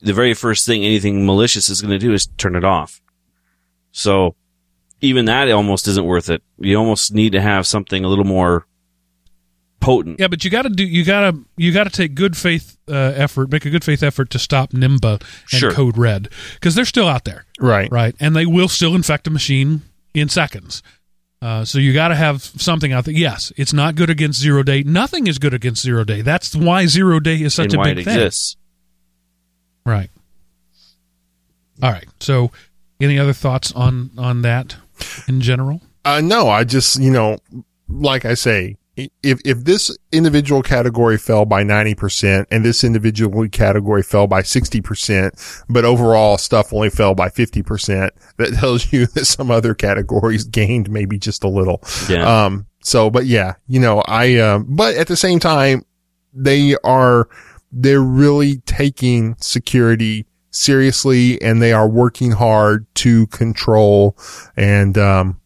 very 0.00 0.34
first 0.34 0.66
thing 0.66 0.84
anything 0.84 1.24
malicious 1.26 1.68
is 1.68 1.80
going 1.80 1.92
to 1.92 1.98
do 1.98 2.12
is 2.12 2.26
turn 2.36 2.56
it 2.56 2.64
off. 2.64 3.00
So 3.92 4.36
even 5.00 5.24
that 5.26 5.50
almost 5.50 5.88
isn't 5.88 6.04
worth 6.04 6.30
it. 6.30 6.42
You 6.58 6.76
almost 6.76 7.12
need 7.12 7.32
to 7.32 7.40
have 7.40 7.66
something 7.66 8.04
a 8.04 8.08
little 8.08 8.24
more 8.24 8.66
potent. 9.82 10.18
Yeah, 10.20 10.28
but 10.28 10.44
you 10.44 10.50
got 10.50 10.62
to 10.62 10.70
do 10.70 10.84
you 10.84 11.04
got 11.04 11.30
to 11.30 11.38
you 11.56 11.72
got 11.72 11.84
to 11.84 11.90
take 11.90 12.14
good 12.14 12.36
faith 12.36 12.78
uh, 12.88 12.94
effort, 13.14 13.50
make 13.52 13.66
a 13.66 13.70
good 13.70 13.84
faith 13.84 14.02
effort 14.02 14.30
to 14.30 14.38
stop 14.38 14.70
Nimda 14.72 15.20
and 15.20 15.60
Sure. 15.60 15.72
Code 15.72 15.98
Red 15.98 16.28
because 16.54 16.74
they're 16.74 16.84
still 16.86 17.08
out 17.08 17.24
there, 17.24 17.44
Right. 17.60 17.90
right? 17.92 18.14
And 18.20 18.34
they 18.34 18.46
will 18.46 18.68
still 18.68 18.94
infect 18.94 19.26
a 19.26 19.30
machine 19.30 19.82
in 20.14 20.28
seconds. 20.28 20.82
Uh, 21.42 21.64
so 21.64 21.78
you 21.78 21.92
got 21.92 22.08
to 22.08 22.14
have 22.14 22.40
something 22.42 22.92
out 22.92 23.04
there. 23.04 23.14
Yes, 23.14 23.52
it's 23.56 23.72
not 23.72 23.96
good 23.96 24.08
against 24.10 24.40
zero 24.40 24.62
day. 24.62 24.82
Nothing 24.84 25.26
is 25.26 25.38
good 25.38 25.52
against 25.52 25.82
zero 25.82 26.04
day. 26.04 26.22
That's 26.22 26.54
why 26.54 26.86
zero 26.86 27.18
day 27.18 27.42
is 27.42 27.52
such 27.52 27.66
and 27.66 27.74
a 27.74 27.78
why 27.78 27.84
big 27.94 27.98
it 27.98 28.04
thing. 28.04 28.14
exists. 28.14 28.56
Right. 29.84 30.10
All 31.82 31.90
right. 31.90 32.06
So, 32.20 32.52
any 33.00 33.18
other 33.18 33.32
thoughts 33.32 33.72
on 33.72 34.10
on 34.16 34.42
that 34.42 34.76
in 35.26 35.40
general? 35.40 35.80
Uh, 36.04 36.20
no, 36.20 36.48
I 36.48 36.62
just, 36.64 37.00
you 37.00 37.10
know, 37.10 37.38
like 37.88 38.24
I 38.24 38.34
say, 38.34 38.76
i- 38.76 38.76
if, 38.96 39.40
if 39.44 39.64
this 39.64 39.96
individual 40.12 40.62
category 40.62 41.16
fell 41.16 41.46
by 41.46 41.64
90% 41.64 42.46
and 42.50 42.64
this 42.64 42.84
individual 42.84 43.48
category 43.48 44.02
fell 44.02 44.26
by 44.26 44.42
60%, 44.42 45.64
but 45.68 45.84
overall 45.84 46.36
stuff 46.36 46.72
only 46.72 46.90
fell 46.90 47.14
by 47.14 47.28
50%, 47.28 48.10
that 48.36 48.54
tells 48.54 48.92
you 48.92 49.06
that 49.06 49.24
some 49.24 49.50
other 49.50 49.74
categories 49.74 50.44
gained 50.44 50.90
maybe 50.90 51.18
just 51.18 51.42
a 51.42 51.48
little. 51.48 51.82
Yeah. 52.08 52.44
Um, 52.44 52.66
so, 52.82 53.10
but 53.10 53.26
yeah, 53.26 53.54
you 53.66 53.80
know, 53.80 54.02
I, 54.06 54.38
um, 54.38 54.66
but 54.68 54.96
at 54.96 55.06
the 55.06 55.16
same 55.16 55.38
time, 55.38 55.84
they 56.34 56.76
are, 56.84 57.28
they're 57.70 58.00
really 58.00 58.58
taking 58.66 59.36
security 59.38 60.26
seriously 60.50 61.40
and 61.40 61.62
they 61.62 61.72
are 61.72 61.88
working 61.88 62.32
hard 62.32 62.86
to 62.96 63.26
control 63.28 64.18
and, 64.54 64.98
um, 64.98 65.40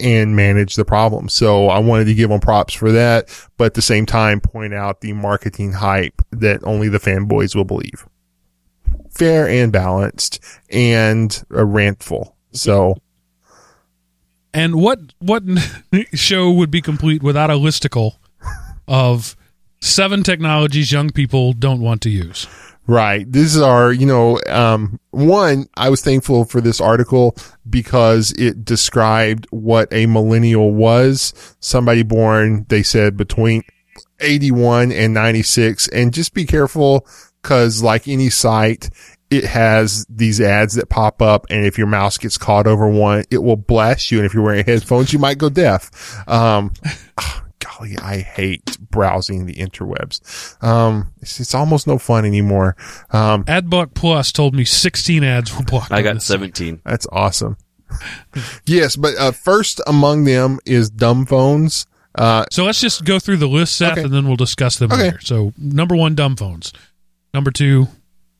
and 0.00 0.36
manage 0.36 0.76
the 0.76 0.84
problem. 0.84 1.28
So 1.28 1.68
I 1.68 1.78
wanted 1.78 2.06
to 2.06 2.14
give 2.14 2.30
them 2.30 2.40
props 2.40 2.74
for 2.74 2.92
that, 2.92 3.28
but 3.56 3.66
at 3.66 3.74
the 3.74 3.82
same 3.82 4.06
time 4.06 4.40
point 4.40 4.74
out 4.74 5.00
the 5.00 5.12
marketing 5.12 5.72
hype 5.72 6.22
that 6.30 6.62
only 6.64 6.88
the 6.88 6.98
fanboys 6.98 7.54
will 7.54 7.64
believe. 7.64 8.06
Fair 9.10 9.48
and 9.48 9.72
balanced 9.72 10.42
and 10.70 11.44
uh, 11.54 11.64
rantful. 11.64 12.36
So 12.52 12.96
And 14.52 14.76
what 14.76 15.00
what 15.18 15.42
show 16.14 16.50
would 16.50 16.70
be 16.70 16.80
complete 16.80 17.22
without 17.22 17.50
a 17.50 17.54
listicle 17.54 18.16
of 18.86 19.36
seven 19.80 20.22
technologies 20.22 20.92
young 20.92 21.10
people 21.10 21.52
don't 21.52 21.80
want 21.80 22.02
to 22.02 22.10
use? 22.10 22.46
Right. 22.86 23.30
These 23.30 23.58
are, 23.58 23.92
you 23.92 24.04
know, 24.04 24.38
um, 24.48 25.00
one, 25.10 25.68
I 25.76 25.88
was 25.88 26.02
thankful 26.02 26.44
for 26.44 26.60
this 26.60 26.80
article 26.80 27.34
because 27.68 28.32
it 28.32 28.64
described 28.64 29.46
what 29.50 29.88
a 29.90 30.06
millennial 30.06 30.72
was. 30.72 31.32
Somebody 31.60 32.02
born, 32.02 32.66
they 32.68 32.82
said 32.82 33.16
between 33.16 33.62
81 34.20 34.92
and 34.92 35.14
96 35.14 35.88
and 35.88 36.12
just 36.12 36.34
be 36.34 36.44
careful 36.44 37.06
cause 37.42 37.82
like 37.82 38.06
any 38.06 38.28
site, 38.28 38.90
it 39.30 39.44
has 39.44 40.04
these 40.10 40.40
ads 40.40 40.74
that 40.74 40.90
pop 40.90 41.22
up 41.22 41.46
and 41.48 41.64
if 41.64 41.78
your 41.78 41.86
mouse 41.86 42.18
gets 42.18 42.36
caught 42.36 42.66
over 42.66 42.86
one, 42.86 43.24
it 43.30 43.38
will 43.38 43.56
blast 43.56 44.10
you. 44.10 44.18
And 44.18 44.26
if 44.26 44.34
you're 44.34 44.44
wearing 44.44 44.64
headphones, 44.64 45.12
you 45.12 45.18
might 45.18 45.38
go 45.38 45.48
deaf. 45.48 45.90
Um, 46.28 46.72
golly, 47.64 47.96
I 47.98 48.18
hate 48.18 48.78
browsing 48.90 49.46
the 49.46 49.54
interwebs. 49.54 50.62
Um, 50.62 51.12
it's, 51.20 51.40
it's 51.40 51.54
almost 51.54 51.86
no 51.86 51.98
fun 51.98 52.24
anymore. 52.24 52.76
Um, 53.10 53.44
AdBlock 53.44 53.94
Plus 53.94 54.30
told 54.32 54.54
me 54.54 54.64
16 54.64 55.24
ads 55.24 55.56
were 55.56 55.64
blocked. 55.64 55.92
I 55.92 56.02
got 56.02 56.14
this 56.14 56.24
site. 56.26 56.34
17. 56.40 56.80
that's 56.84 57.06
awesome. 57.12 57.56
yes, 58.66 58.96
but 58.96 59.16
uh, 59.18 59.32
first 59.32 59.80
among 59.86 60.24
them 60.24 60.58
is 60.66 60.90
dumb 60.90 61.26
phones. 61.26 61.86
Uh, 62.16 62.44
So 62.50 62.64
let's 62.64 62.80
just 62.80 63.04
go 63.04 63.18
through 63.18 63.38
the 63.38 63.48
list, 63.48 63.76
Seth, 63.76 63.92
Okay. 63.92 64.02
and 64.04 64.12
then 64.12 64.26
we'll 64.26 64.36
discuss 64.36 64.78
them 64.78 64.92
Okay. 64.92 65.02
later. 65.04 65.20
So 65.22 65.52
number 65.56 65.96
one, 65.96 66.14
dumb 66.14 66.36
phones. 66.36 66.72
Number 67.32 67.50
two, 67.50 67.88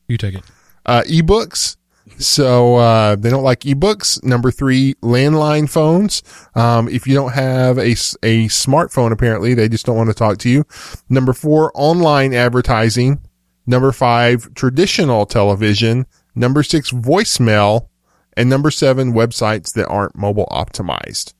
you 0.07 0.17
take 0.17 0.35
it. 0.35 0.43
uh, 0.85 1.01
ebooks. 1.07 1.77
So 2.17 2.75
uh, 2.75 3.15
they 3.15 3.29
don't 3.29 3.43
like 3.43 3.61
ebooks. 3.61 4.23
Number 4.23 4.51
three, 4.51 4.93
landline 4.95 5.69
phones. 5.69 6.23
Um, 6.55 6.87
if 6.87 7.05
you 7.07 7.13
don't 7.13 7.33
have 7.33 7.77
a, 7.77 7.91
a 8.23 8.47
smartphone, 8.47 9.11
apparently 9.11 9.53
they 9.53 9.67
just 9.67 9.85
don't 9.85 9.97
want 9.97 10.09
to 10.09 10.13
talk 10.15 10.37
to 10.39 10.49
you. 10.49 10.65
Number 11.09 11.33
four, 11.33 11.71
online 11.75 12.33
advertising. 12.33 13.19
Number 13.67 13.91
five, 13.91 14.53
traditional 14.53 15.25
television. 15.25 16.05
Number 16.35 16.63
six, 16.63 16.91
voicemail. 16.91 17.89
And 18.37 18.49
number 18.49 18.69
seven, 18.71 19.13
websites 19.13 19.73
that 19.73 19.87
aren't 19.87 20.15
mobile 20.15 20.47
optimized. 20.51 21.33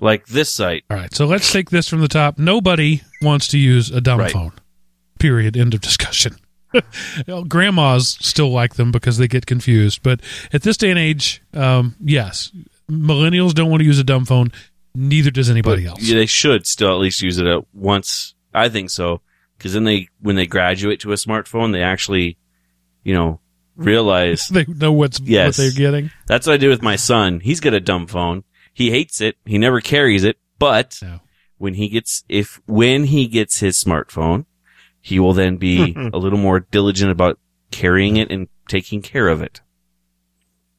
Like 0.00 0.26
this 0.26 0.50
site. 0.52 0.84
All 0.90 0.96
right. 0.96 1.12
So 1.14 1.26
let's 1.26 1.52
take 1.52 1.70
this 1.70 1.88
from 1.88 2.00
the 2.00 2.08
top. 2.08 2.38
Nobody 2.38 3.02
wants 3.20 3.48
to 3.48 3.58
use 3.58 3.90
a 3.90 4.00
dumb 4.00 4.20
Right. 4.20 4.32
phone. 4.32 4.52
Period. 5.18 5.56
End 5.56 5.74
of 5.74 5.80
discussion. 5.80 6.36
Well, 7.26 7.44
Grandmas 7.44 8.18
still 8.20 8.50
like 8.50 8.74
them 8.74 8.92
because 8.92 9.18
they 9.18 9.28
get 9.28 9.46
confused. 9.46 10.02
But 10.02 10.20
at 10.52 10.62
this 10.62 10.76
day 10.76 10.90
and 10.90 10.98
age, 10.98 11.42
um, 11.54 11.96
yes, 12.00 12.52
millennials 12.90 13.54
don't 13.54 13.70
want 13.70 13.80
to 13.80 13.86
use 13.86 13.98
a 13.98 14.04
dumb 14.04 14.24
phone. 14.24 14.52
Neither 14.94 15.30
does 15.30 15.48
But 15.48 15.52
anybody 15.52 15.86
else. 15.86 16.00
they 16.08 16.26
should 16.26 16.66
still 16.66 16.90
at 16.90 16.98
least 17.00 17.22
use 17.22 17.38
it 17.38 17.46
at 17.46 17.62
once. 17.74 18.34
I 18.52 18.68
think 18.68 18.90
so. 18.90 19.20
Cause 19.58 19.72
then 19.72 19.84
they, 19.84 20.08
when 20.20 20.36
they 20.36 20.46
graduate 20.46 21.00
to 21.00 21.12
a 21.12 21.16
smartphone, 21.16 21.72
they 21.72 21.82
actually, 21.82 22.38
you 23.02 23.14
know, 23.14 23.40
realize 23.76 24.48
They 24.52 24.64
know 24.66 24.92
what's 24.92 25.20
what 25.20 25.54
they're 25.56 25.70
getting. 25.72 26.10
That's 26.26 26.46
what 26.46 26.54
I 26.54 26.56
did 26.58 26.68
with 26.68 26.82
my 26.82 26.96
son. 26.96 27.40
He's 27.40 27.60
got 27.60 27.74
a 27.74 27.80
dumb 27.80 28.06
phone. 28.06 28.44
He 28.72 28.90
hates 28.90 29.20
it. 29.20 29.36
He 29.44 29.58
never 29.58 29.80
carries 29.80 30.24
it. 30.24 30.38
But 30.58 30.98
No. 31.02 31.20
when 31.58 31.74
he 31.74 31.88
gets, 31.88 32.24
if, 32.28 32.60
when 32.66 33.04
he 33.04 33.26
gets 33.26 33.58
his 33.60 33.82
smartphone, 33.82 34.46
he 35.00 35.18
will 35.18 35.32
then 35.32 35.56
be 35.56 35.94
a 36.12 36.18
little 36.18 36.38
more 36.38 36.60
diligent 36.60 37.10
about 37.10 37.38
carrying 37.70 38.16
it 38.16 38.30
and 38.30 38.48
taking 38.68 39.02
care 39.02 39.28
of 39.28 39.42
it. 39.42 39.60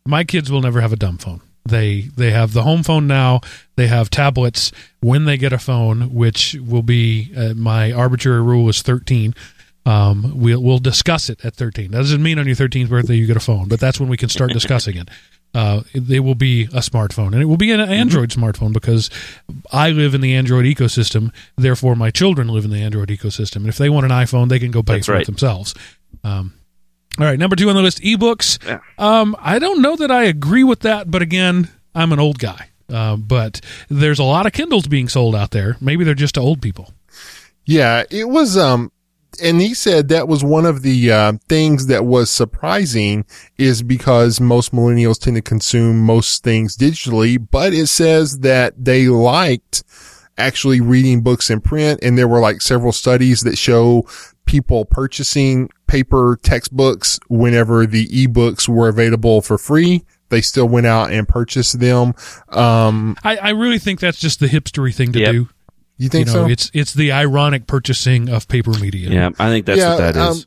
My 0.06 0.24
kids 0.24 0.52
will 0.52 0.62
never 0.62 0.82
have 0.82 0.94
a 0.94 0.98
dumb 0.98 1.18
phone. 1.18 1.42
They 1.66 2.10
they 2.16 2.32
have 2.32 2.54
the 2.54 2.64
home 2.64 2.84
phone 2.84 3.06
now. 3.08 3.42
They 3.76 3.88
have 3.88 4.10
tablets 4.10 4.72
when 5.02 5.26
they 5.26 5.38
get 5.38 5.54
a 5.54 5.60
phone, 5.60 6.14
which 6.14 6.56
will 6.56 6.82
be 6.82 7.32
uh, 7.36 7.54
my 7.56 7.92
arbitrary 7.92 8.42
rule 8.42 8.70
is 8.70 8.82
thirteen. 8.82 9.36
Um, 9.86 10.34
we'll 10.36 10.62
we'll 10.62 10.80
discuss 10.80 11.30
it 11.30 11.44
at 11.46 11.56
thirteen. 11.56 11.92
That 11.92 12.00
doesn't 12.00 12.24
mean 12.24 12.40
on 12.40 12.48
your 12.48 12.56
thirteenth 12.56 12.90
birthday 12.90 13.16
you 13.16 13.28
get 13.28 13.38
a 13.38 13.42
phone, 13.42 13.68
but 13.68 13.80
that's 13.80 14.00
when 14.00 14.10
we 14.10 14.18
can 14.18 14.30
start 14.30 14.52
discussing 14.54 14.98
it. 14.98 15.10
Uh, 15.54 15.82
they 15.96 16.20
will 16.20 16.36
be 16.36 16.66
a 16.66 16.80
smartphone, 16.80 17.34
and 17.34 17.42
it 17.42 17.46
will 17.46 17.58
be 17.58 17.72
an 17.72 17.80
Android 17.80 18.30
smartphone 18.30 18.72
because 18.72 19.10
I 19.72 19.90
live 19.90 20.14
in 20.14 20.22
the 20.22 20.36
Android 20.36 20.66
ecosystem. 20.66 21.34
Therefore, 21.58 21.96
my 21.96 22.12
children 22.12 22.50
live 22.50 22.66
in 22.66 22.72
the 22.72 22.82
Android 22.84 23.10
ecosystem, 23.10 23.58
and 23.58 23.68
if 23.68 23.78
they 23.78 23.90
want 23.90 24.06
an 24.06 24.12
iPhone, 24.12 24.50
they 24.50 24.60
can 24.60 24.70
go 24.70 24.84
pay 24.84 24.96
That's 24.96 25.08
for 25.08 25.16
it 25.16 25.26
themselves. 25.26 25.74
Um, 26.24 26.54
all 27.18 27.26
right, 27.26 27.40
number 27.40 27.56
two 27.56 27.68
on 27.70 27.76
the 27.76 27.82
list, 27.82 28.00
ebooks. 28.02 28.64
Yeah. 28.66 28.80
Um, 28.98 29.36
I 29.40 29.58
don't 29.60 29.82
know 29.82 29.96
that 29.96 30.12
I 30.12 30.26
agree 30.26 30.64
with 30.64 30.82
that, 30.82 31.10
but 31.10 31.22
again, 31.22 31.68
I'm 31.96 32.12
an 32.12 32.20
old 32.20 32.38
guy. 32.38 32.70
Uh, 32.88 33.18
but 33.18 33.60
there's 33.90 34.20
a 34.20 34.24
lot 34.24 34.46
of 34.46 34.54
Kindles 34.54 34.88
being 34.88 35.10
sold 35.10 35.36
out 35.36 35.52
there. 35.52 35.78
Maybe 35.82 36.04
they're 36.04 36.14
just 36.14 36.36
to 36.36 36.42
old 36.42 36.62
people. 36.62 36.94
Yeah, 37.66 38.04
it 38.10 38.30
was, 38.30 38.58
um, 38.58 38.92
and 39.42 39.60
he 39.62 39.74
said 39.74 40.10
that 40.10 40.28
was 40.28 40.44
one 40.44 40.66
of 40.66 40.82
the 40.82 41.12
uh, 41.12 41.34
things 41.48 41.88
that 41.88 42.06
was 42.06 42.30
surprising 42.30 43.26
is 43.58 43.82
because 43.84 44.40
most 44.40 44.72
millennials 44.72 45.20
tend 45.20 45.36
to 45.36 45.42
consume 45.42 46.02
most 46.02 46.44
things 46.44 46.76
digitally, 46.78 47.38
but 47.50 47.74
it 47.74 47.88
says 47.88 48.40
that 48.40 48.74
they 48.84 49.08
liked 49.08 49.84
actually 50.38 50.80
reading 50.82 51.22
books 51.22 51.50
in 51.50 51.60
print. 51.62 52.00
And 52.02 52.18
there 52.18 52.28
were 52.28 52.40
like 52.40 52.62
several 52.62 52.92
studies 52.92 53.42
that 53.42 53.58
show 53.58 54.08
people 54.46 54.86
purchasing 54.86 55.70
paper 55.88 56.40
textbooks 56.42 57.20
whenever 57.28 57.86
the 57.86 58.08
ebooks 58.08 58.68
were 58.68 58.88
available 58.88 59.42
for 59.42 59.58
free. 59.58 60.04
They 60.30 60.42
still 60.42 60.68
went 60.68 60.86
out 60.86 61.12
and 61.12 61.28
purchased 61.28 61.80
them. 61.80 62.14
Um, 62.50 63.18
I, 63.24 63.38
I 63.38 63.50
really 63.50 63.80
think 63.80 64.00
that's 64.00 64.20
just 64.20 64.40
the 64.40 64.48
hipstery 64.48 64.94
thing 64.94 65.12
to 65.14 65.20
Yep. 65.20 65.32
do. 65.32 65.50
You 66.00 66.10
think 66.10 66.28
you 66.28 66.34
know, 66.34 66.46
so? 66.46 66.50
it's 66.52 66.72
it's 66.74 66.94
the 66.96 67.12
ironic 67.12 67.68
purchasing 67.68 68.30
of 68.30 68.48
paper 68.48 68.72
media. 68.72 69.10
Yeah, 69.10 69.30
I 69.38 69.50
think 69.50 69.68
that's 69.68 69.80
Yeah, 69.80 69.90
what 69.92 69.98
that 70.00 70.16
is. 70.16 70.42
um, 70.42 70.44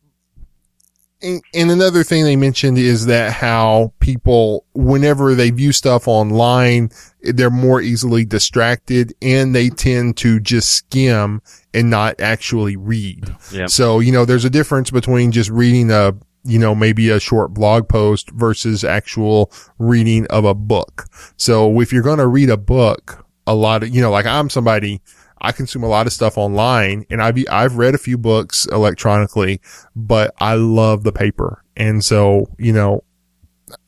And, 1.23 1.43
and 1.55 1.71
another 1.71 2.03
thing 2.03 2.25
they 2.25 2.35
mentioned 2.35 2.79
is 2.79 3.07
that 3.07 3.33
how 3.33 3.93
people, 4.01 4.65
whenever 4.75 5.37
they 5.37 5.51
view 5.51 5.71
stuff 5.71 6.09
online, 6.09 6.91
they're 7.21 7.49
more 7.51 7.81
easily 7.81 8.25
distracted 8.25 9.15
and 9.23 9.55
they 9.55 9.69
tend 9.69 10.17
to 10.17 10.41
just 10.41 10.73
skim 10.73 11.41
and 11.73 11.89
not 11.91 12.21
actually 12.21 12.77
read. 12.77 13.33
Yep. 13.53 13.71
So, 13.71 14.01
you 14.01 14.11
know, 14.11 14.25
there's 14.25 14.45
a 14.45 14.51
difference 14.51 14.91
between 14.91 15.31
just 15.31 15.49
reading 15.51 15.93
a, 15.93 16.13
you 16.43 16.59
know, 16.59 16.75
maybe 16.75 17.09
a 17.11 17.21
short 17.21 17.55
blog 17.55 17.89
post 17.89 18.31
versus 18.31 18.83
actual 18.83 19.53
reading 19.79 20.27
of 20.27 20.45
a 20.45 20.55
book. 20.55 21.05
So 21.37 21.81
if 21.81 21.93
you're 21.93 22.03
going 22.03 22.19
to 22.19 22.27
read 22.27 22.51
a 22.51 22.57
book, 22.57 23.25
a 23.47 23.55
lot 23.55 23.85
of, 23.85 23.95
you 23.95 24.01
know, 24.03 24.11
like 24.11 24.27
I'm 24.27 24.51
somebody, 24.51 25.03
I 25.43 25.53
consume 25.53 25.83
a 25.83 25.89
lot 25.89 26.07
of 26.07 26.13
stuff 26.13 26.39
online 26.39 27.05
and 27.11 27.21
I've, 27.21 27.37
I've 27.51 27.77
read 27.77 27.95
a 27.95 27.99
few 27.99 28.17
books 28.17 28.67
electronically, 28.67 29.61
but 29.95 30.33
I 30.39 30.55
love 30.55 31.03
the 31.03 31.13
paper. 31.13 31.63
And 31.77 32.05
so, 32.05 32.49
you 32.59 32.73
know, 32.73 33.03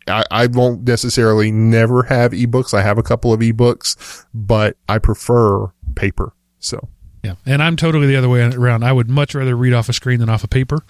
I, 0.09 0.25
I 0.31 0.47
won't 0.49 0.87
necessarily 0.87 1.53
never 1.53 2.03
have 2.03 2.33
ebooks. 2.33 2.75
I 2.75 2.83
have 2.83 2.99
a 2.99 3.03
couple 3.03 3.33
of 3.33 3.41
ebooks, 3.41 4.27
but 4.35 4.77
I 4.89 4.99
prefer 4.99 5.67
paper. 5.95 6.35
So 6.59 6.89
Yeah, 7.23 7.37
and 7.47 7.63
I'm 7.63 7.77
totally 7.77 8.07
the 8.07 8.17
other 8.17 8.29
way 8.29 8.43
around. 8.43 8.83
I 8.85 8.93
would 8.93 9.09
much 9.09 9.35
rather 9.35 9.57
read 9.57 9.73
off 9.73 9.89
a 9.89 9.93
screen 9.93 10.21
than 10.21 10.29
off 10.29 10.45
a 10.45 10.49
paper. 10.49 10.81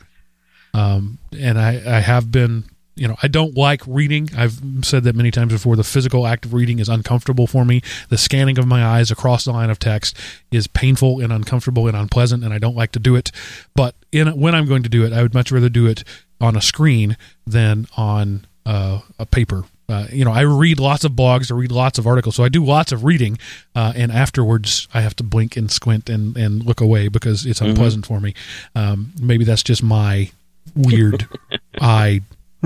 Um, 0.73 1.19
and 1.39 1.61
I, 1.61 1.99
I 1.99 2.01
have 2.01 2.33
been, 2.33 2.65
you 2.97 3.09
know, 3.09 3.17
I 3.23 3.29
don't 3.29 3.57
like 3.57 3.83
reading. 3.87 4.29
I've 4.37 4.61
said 4.83 5.05
that 5.05 5.17
many 5.17 5.31
times 5.31 5.53
before. 5.53 5.77
The 5.77 5.85
physical 5.85 6.27
act 6.27 6.45
of 6.45 6.55
reading 6.55 6.79
is 6.79 6.89
uncomfortable 6.89 7.47
for 7.47 7.65
me. 7.65 7.83
The 8.09 8.19
scanning 8.19 8.59
of 8.59 8.67
my 8.67 8.85
eyes 8.85 9.11
across 9.11 9.45
the 9.45 9.53
line 9.53 9.71
of 9.71 9.79
text 9.79 10.17
is 10.51 10.67
painful 10.67 11.21
and 11.21 11.33
uncomfortable 11.33 11.89
and 11.89 11.97
unpleasant, 11.97 12.45
and 12.45 12.55
I 12.55 12.59
don't 12.59 12.77
like 12.77 12.93
to 12.93 13.01
do 13.01 13.17
it. 13.17 13.33
But 13.75 13.97
in 14.13 14.29
when 14.39 14.55
I'm 14.55 14.67
going 14.67 14.85
to 14.85 14.89
do 14.89 15.05
it, 15.05 15.13
I 15.13 15.23
would 15.23 15.35
much 15.35 15.51
rather 15.51 15.69
do 15.69 15.87
it 15.87 16.05
on 16.41 16.57
a 16.57 16.61
screen 16.61 17.17
than 17.47 17.87
on 17.97 18.47
uh, 18.65 19.01
a 19.19 19.27
paper. 19.27 19.65
Uh, 19.89 20.07
you 20.11 20.25
know, 20.25 20.33
I 20.33 20.43
read 20.43 20.81
lots 20.81 21.05
of 21.05 21.13
blogs, 21.13 21.53
I 21.53 21.55
read 21.57 21.71
lots 21.71 21.99
of 21.99 22.07
articles, 22.07 22.37
so 22.37 22.45
I 22.45 22.49
do 22.49 22.65
lots 22.65 22.91
of 22.91 23.05
reading, 23.05 23.39
uh, 23.75 23.93
and 23.95 24.11
afterwards 24.11 24.89
I 24.95 25.03
have 25.03 25.15
to 25.17 25.23
blink 25.23 25.59
and 25.59 25.71
squint 25.71 26.09
and, 26.09 26.37
and 26.39 26.65
look 26.65 26.81
away 26.81 27.09
because 27.09 27.45
it's 27.45 27.61
unpleasant 27.61 28.07
for 28.07 28.19
me. 28.19 28.35
Um, 28.75 29.13
maybe 29.21 29.45
that's 29.45 29.63
just 29.63 29.83
my 29.83 30.31
weird 30.75 31.29
eye 31.81 32.23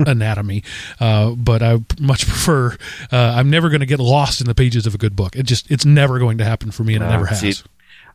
anatomy, 0.07 0.63
uh, 0.99 1.31
but 1.31 1.61
I 1.61 1.77
much 1.99 2.25
prefer. 2.27 2.77
Uh, 3.11 3.33
I'm 3.35 3.49
never 3.49 3.69
going 3.69 3.81
to 3.81 3.85
get 3.85 3.99
lost 3.99 4.41
in 4.41 4.47
the 4.47 4.55
pages 4.55 4.85
of 4.85 4.95
a 4.95 4.97
good 4.97 5.15
book. 5.15 5.35
It 5.35 5.43
just 5.43 5.69
it's 5.71 5.85
never 5.85 6.19
going 6.19 6.37
to 6.39 6.45
happen 6.45 6.71
for 6.71 6.83
me, 6.83 6.95
and 6.95 7.03
it 7.03 7.07
never 7.07 7.25
has. 7.25 7.39
see, 7.39 7.53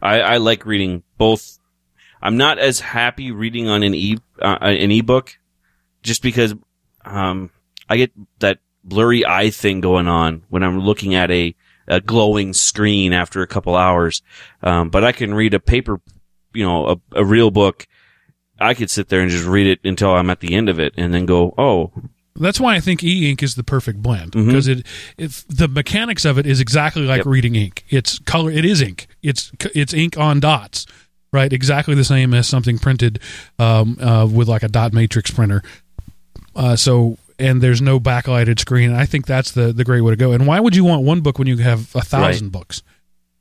I, 0.02 0.20
I 0.20 0.36
like 0.38 0.66
reading 0.66 1.02
both. 1.18 1.58
I'm 2.22 2.36
not 2.36 2.58
as 2.58 2.80
happy 2.80 3.32
reading 3.32 3.68
on 3.68 3.82
an 3.82 3.94
e 3.94 4.18
uh, 4.40 4.58
an 4.60 4.90
ebook, 4.90 5.38
just 6.02 6.22
because 6.22 6.54
um, 7.04 7.50
I 7.88 7.96
get 7.96 8.12
that 8.40 8.58
blurry 8.82 9.24
eye 9.26 9.50
thing 9.50 9.80
going 9.80 10.08
on 10.08 10.42
when 10.48 10.62
I'm 10.62 10.80
looking 10.80 11.14
at 11.14 11.30
a, 11.30 11.54
a 11.88 12.00
glowing 12.00 12.52
screen 12.52 13.12
after 13.12 13.42
a 13.42 13.46
couple 13.46 13.74
hours. 13.76 14.22
Um, 14.62 14.90
but 14.90 15.04
I 15.04 15.12
can 15.12 15.34
read 15.34 15.54
a 15.54 15.60
paper, 15.60 16.00
you 16.52 16.64
know, 16.64 16.86
a, 16.86 16.96
a 17.20 17.24
real 17.24 17.50
book. 17.50 17.86
I 18.60 18.74
could 18.74 18.90
sit 18.90 19.08
there 19.08 19.20
and 19.20 19.30
just 19.30 19.44
read 19.46 19.66
it 19.66 19.80
until 19.84 20.14
I'm 20.14 20.30
at 20.30 20.40
the 20.40 20.54
end 20.54 20.68
of 20.68 20.78
it, 20.78 20.94
and 20.96 21.12
then 21.12 21.26
go, 21.26 21.54
"Oh, 21.58 21.90
That's 22.36 22.58
why 22.58 22.74
I 22.74 22.80
think 22.80 23.04
e-ink 23.04 23.44
is 23.44 23.54
the 23.54 23.62
perfect 23.62 24.02
blend 24.02 24.32
Mhm. 24.32 24.46
because 24.46 24.66
it, 24.66 24.84
it 25.16 25.44
the 25.48 25.68
mechanics 25.68 26.24
of 26.24 26.36
it 26.36 26.46
is 26.46 26.58
exactly 26.60 27.02
like 27.02 27.18
Yep. 27.18 27.26
reading 27.26 27.54
ink. 27.54 27.84
It's 27.90 28.18
color. 28.20 28.50
It 28.50 28.64
is 28.64 28.82
ink. 28.82 29.06
It's 29.22 29.52
it's 29.74 29.94
ink 29.94 30.18
on 30.18 30.40
dots, 30.40 30.84
right? 31.32 31.52
Exactly 31.52 31.94
the 31.94 32.02
same 32.04 32.34
as 32.34 32.48
something 32.48 32.78
printed 32.78 33.20
um, 33.60 33.96
uh, 34.00 34.26
with 34.26 34.48
like 34.48 34.64
a 34.64 34.68
dot 34.68 34.92
matrix 34.92 35.30
printer. 35.30 35.62
Uh, 36.56 36.74
so 36.76 37.18
and 37.38 37.60
there's 37.60 37.80
no 37.82 37.98
backlighted 38.00 38.58
screen. 38.58 38.92
I 38.92 39.06
think 39.06 39.26
that's 39.26 39.52
the 39.52 39.72
the 39.72 39.84
great 39.84 40.00
way 40.00 40.10
to 40.12 40.16
go. 40.16 40.32
And 40.32 40.44
why 40.46 40.58
would 40.60 40.74
you 40.74 40.82
want 40.84 41.02
one 41.02 41.20
book 41.20 41.38
when 41.38 41.46
you 41.48 41.58
have 41.58 41.94
a 41.94 42.00
thousand 42.02 42.50
books? 42.50 42.82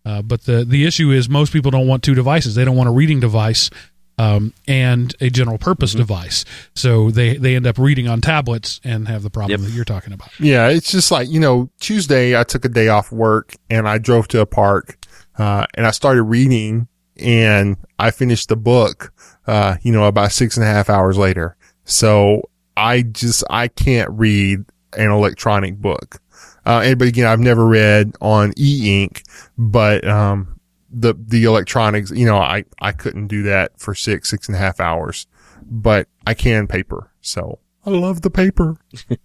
Uh, 0.05 0.21
but 0.21 0.43
the 0.45 0.63
the 0.65 0.85
issue 0.85 1.09
is 1.11 1.27
most 1.29 1.51
people 1.53 1.71
don't 1.71 1.87
want 1.87 2.03
two 2.03 2.13
devices. 2.15 2.53
They 2.55 2.65
don't 2.65 2.75
want 2.75 2.89
a 2.89 2.91
reading 2.93 3.19
device 3.19 3.69
um, 4.17 4.53
and 4.67 5.15
a 5.21 5.29
general 5.29 5.57
purpose 5.57 5.91
Mm-hmm. 5.91 5.99
device. 6.01 6.45
So 6.75 7.09
they 7.11 7.37
they 7.37 7.55
end 7.55 7.65
up 7.67 7.77
reading 7.77 8.07
on 8.07 8.21
tablets 8.21 8.79
and 8.83 9.07
have 9.07 9.23
the 9.23 9.29
problem 9.29 9.59
Yep. 9.61 9.69
that 9.69 9.75
you're 9.75 9.85
talking 9.85 10.13
about. 10.13 10.29
Yeah, 10.39 10.69
it's 10.69 10.91
just 10.91 11.11
like, 11.11 11.29
you 11.29 11.39
know, 11.39 11.69
Tuesday 11.79 12.39
I 12.39 12.43
took 12.43 12.65
a 12.65 12.69
day 12.69 12.87
off 12.89 13.11
work 13.11 13.55
and 13.69 13.87
I 13.87 13.97
drove 13.97 14.27
to 14.29 14.39
a 14.41 14.45
park, 14.45 14.97
uh, 15.37 15.65
and 15.75 15.85
I 15.87 15.91
started 15.91 16.23
reading 16.23 16.87
and 17.17 17.77
I 17.99 18.11
finished 18.11 18.49
the 18.49 18.55
book, 18.55 19.13
uh, 19.47 19.75
you 19.81 19.91
know, 19.91 20.05
about 20.05 20.31
six 20.31 20.57
and 20.57 20.63
a 20.65 20.69
half 20.69 20.89
hours 20.89 21.17
later. 21.17 21.55
So 21.85 22.49
I 22.75 23.03
just, 23.03 23.43
I 23.49 23.67
can't 23.67 24.09
read 24.11 24.59
an 24.97 25.11
electronic 25.11 25.77
book. 25.77 26.19
Uh, 26.65 26.81
and, 26.85 26.97
but 26.97 27.07
again, 27.07 27.27
I've 27.27 27.39
never 27.39 27.65
read 27.67 28.15
on 28.21 28.53
e-ink, 28.57 29.23
but, 29.57 30.07
um, 30.07 30.52
the, 30.93 31.13
the 31.17 31.43
electronics, 31.45 32.11
you 32.11 32.25
know, 32.25 32.37
I, 32.37 32.65
I 32.79 32.91
couldn't 32.91 33.27
do 33.27 33.43
that 33.43 33.79
for 33.79 33.95
six, 33.95 34.29
six 34.29 34.47
and 34.47 34.55
a 34.55 34.59
half 34.59 34.79
hours, 34.79 35.27
but 35.63 36.07
I 36.25 36.33
can 36.33 36.67
paper. 36.67 37.11
So 37.21 37.59
I 37.85 37.89
love 37.89 38.21
the 38.21 38.29
paper. 38.29 38.77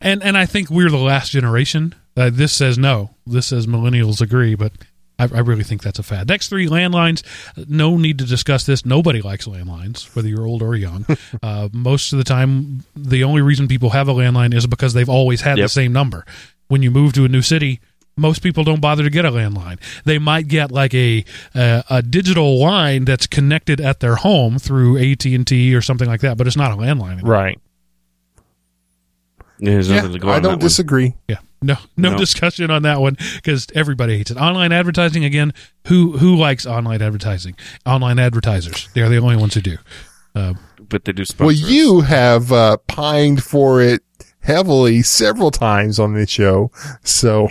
And 0.00 0.22
and 0.22 0.36
I 0.36 0.46
think 0.46 0.70
we're 0.70 0.90
the 0.90 0.96
last 0.96 1.30
generation. 1.30 1.94
Uh, 2.16 2.30
this 2.32 2.52
says 2.52 2.78
no. 2.78 3.10
This 3.26 3.46
says 3.46 3.66
millennials 3.66 4.20
agree, 4.20 4.54
but 4.54 4.72
I, 5.18 5.24
I 5.24 5.40
really 5.40 5.62
think 5.62 5.82
that's 5.82 5.98
a 5.98 6.02
fad. 6.02 6.28
Next 6.28 6.48
three 6.48 6.68
landlines. 6.68 7.22
No 7.68 7.96
need 7.96 8.18
to 8.18 8.24
discuss 8.24 8.64
this. 8.64 8.86
Nobody 8.86 9.20
likes 9.20 9.46
landlines, 9.46 10.14
whether 10.16 10.28
you're 10.28 10.46
old 10.46 10.62
or 10.62 10.74
young. 10.74 11.06
uh, 11.42 11.68
most 11.72 12.12
of 12.12 12.18
the 12.18 12.24
time, 12.24 12.84
the 12.96 13.24
only 13.24 13.42
reason 13.42 13.68
people 13.68 13.90
have 13.90 14.08
a 14.08 14.14
landline 14.14 14.54
is 14.54 14.66
because 14.66 14.94
they've 14.94 15.08
always 15.08 15.42
had 15.42 15.58
the 15.58 15.68
same 15.68 15.92
number. 15.92 16.24
When 16.68 16.82
you 16.82 16.90
move 16.90 17.12
to 17.14 17.24
a 17.24 17.28
new 17.28 17.42
city, 17.42 17.80
most 18.20 18.42
people 18.42 18.62
don't 18.64 18.80
bother 18.80 19.02
to 19.02 19.10
get 19.10 19.24
a 19.24 19.30
landline. 19.30 19.78
They 20.04 20.18
might 20.18 20.46
get 20.48 20.70
like 20.70 20.94
a 20.94 21.24
a, 21.54 21.84
a 21.90 22.02
digital 22.02 22.58
line 22.60 23.04
that's 23.04 23.26
connected 23.26 23.80
at 23.80 24.00
their 24.00 24.16
home 24.16 24.58
through 24.58 24.98
AT 24.98 25.24
and 25.24 25.46
T 25.46 25.74
or 25.74 25.82
something 25.82 26.08
like 26.08 26.20
that, 26.20 26.36
but 26.36 26.46
it's 26.46 26.56
not 26.56 26.70
a 26.72 26.76
landline. 26.76 27.12
Anymore. 27.14 27.32
Right. 27.32 27.58
there's 29.58 29.90
Yeah, 29.90 30.02
to 30.02 30.18
go 30.18 30.28
I 30.30 30.34
that 30.34 30.42
don't 30.42 30.52
one." 30.52 30.58
disagree. 30.58 31.14
Yeah. 31.28 31.36
No, 31.62 31.76
no, 31.96 32.12
No. 32.12 32.16
discussion 32.18 32.70
on 32.70 32.82
that 32.84 33.00
one 33.02 33.18
because 33.36 33.66
everybody 33.74 34.16
hates 34.16 34.30
it. 34.30 34.38
Online 34.38 34.72
advertising 34.72 35.24
again. 35.24 35.52
Who 35.88 36.16
who 36.16 36.34
likes 36.36 36.64
online 36.64 37.02
advertising? 37.02 37.54
Online 37.84 38.18
advertisers. 38.18 38.88
They 38.94 39.02
are 39.02 39.10
the 39.10 39.18
only 39.18 39.36
ones 39.36 39.54
who 39.54 39.60
do. 39.60 39.76
Uh, 40.34 40.54
But 40.88 41.04
they 41.04 41.12
do 41.12 41.24
sponsor 41.26 41.44
Well, 41.44 41.52
you 41.54 42.00
have 42.00 42.50
uh, 42.50 42.78
pined 42.88 43.42
for 43.44 43.82
it 43.82 44.02
heavily 44.40 45.02
several 45.02 45.50
times 45.50 45.98
on 45.98 46.14
this 46.14 46.30
show. 46.30 46.70
So 47.04 47.48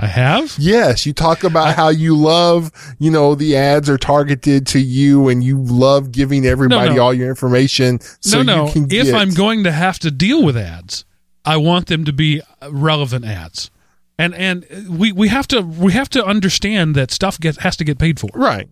I 0.00 0.06
have. 0.06 0.54
yes, 0.58 1.06
you 1.06 1.12
talk 1.12 1.42
about 1.42 1.74
how 1.74 1.88
you 1.88 2.16
love, 2.16 2.70
you 3.00 3.10
know, 3.10 3.34
the 3.34 3.56
ads 3.56 3.90
are 3.90 3.98
targeted 3.98 4.66
to 4.68 4.78
you 4.78 5.28
and 5.28 5.42
you 5.42 5.60
love 5.60 6.12
giving 6.12 6.46
everybody 6.46 6.94
no. 6.94 7.02
all 7.02 7.12
your 7.12 7.28
information. 7.28 7.98
So 8.20 8.42
no, 8.42 8.66
no. 8.66 8.72
If 8.74 9.06
get, 9.06 9.14
I'm 9.14 9.30
going 9.30 9.64
to 9.64 9.72
have 9.72 9.98
to 10.00 10.12
deal 10.12 10.44
with 10.44 10.56
ads, 10.56 11.04
I 11.44 11.56
want 11.56 11.88
them 11.88 12.04
to 12.04 12.12
be 12.12 12.42
relevant 12.70 13.24
ads. 13.24 13.70
And 14.18 14.34
and 14.34 14.66
we, 14.88 15.10
we 15.12 15.28
have 15.28 15.48
to 15.48 15.62
we 15.62 15.92
have 15.92 16.08
to 16.10 16.24
understand 16.24 16.94
that 16.94 17.10
stuff 17.10 17.40
gets 17.40 17.58
has 17.58 17.76
to 17.76 17.84
get 17.84 17.98
paid 17.98 18.20
for. 18.20 18.30
right. 18.34 18.68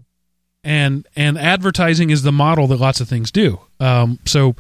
and 0.63 1.07
and 1.17 1.39
advertising 1.39 2.11
is 2.11 2.23
the 2.23 2.33
model 2.33 2.67
that 2.69 2.79
lots 2.79 3.01
of 3.01 3.09
things 3.09 3.31
do. 3.31 3.61
Um, 3.81 4.19
so 4.25 4.57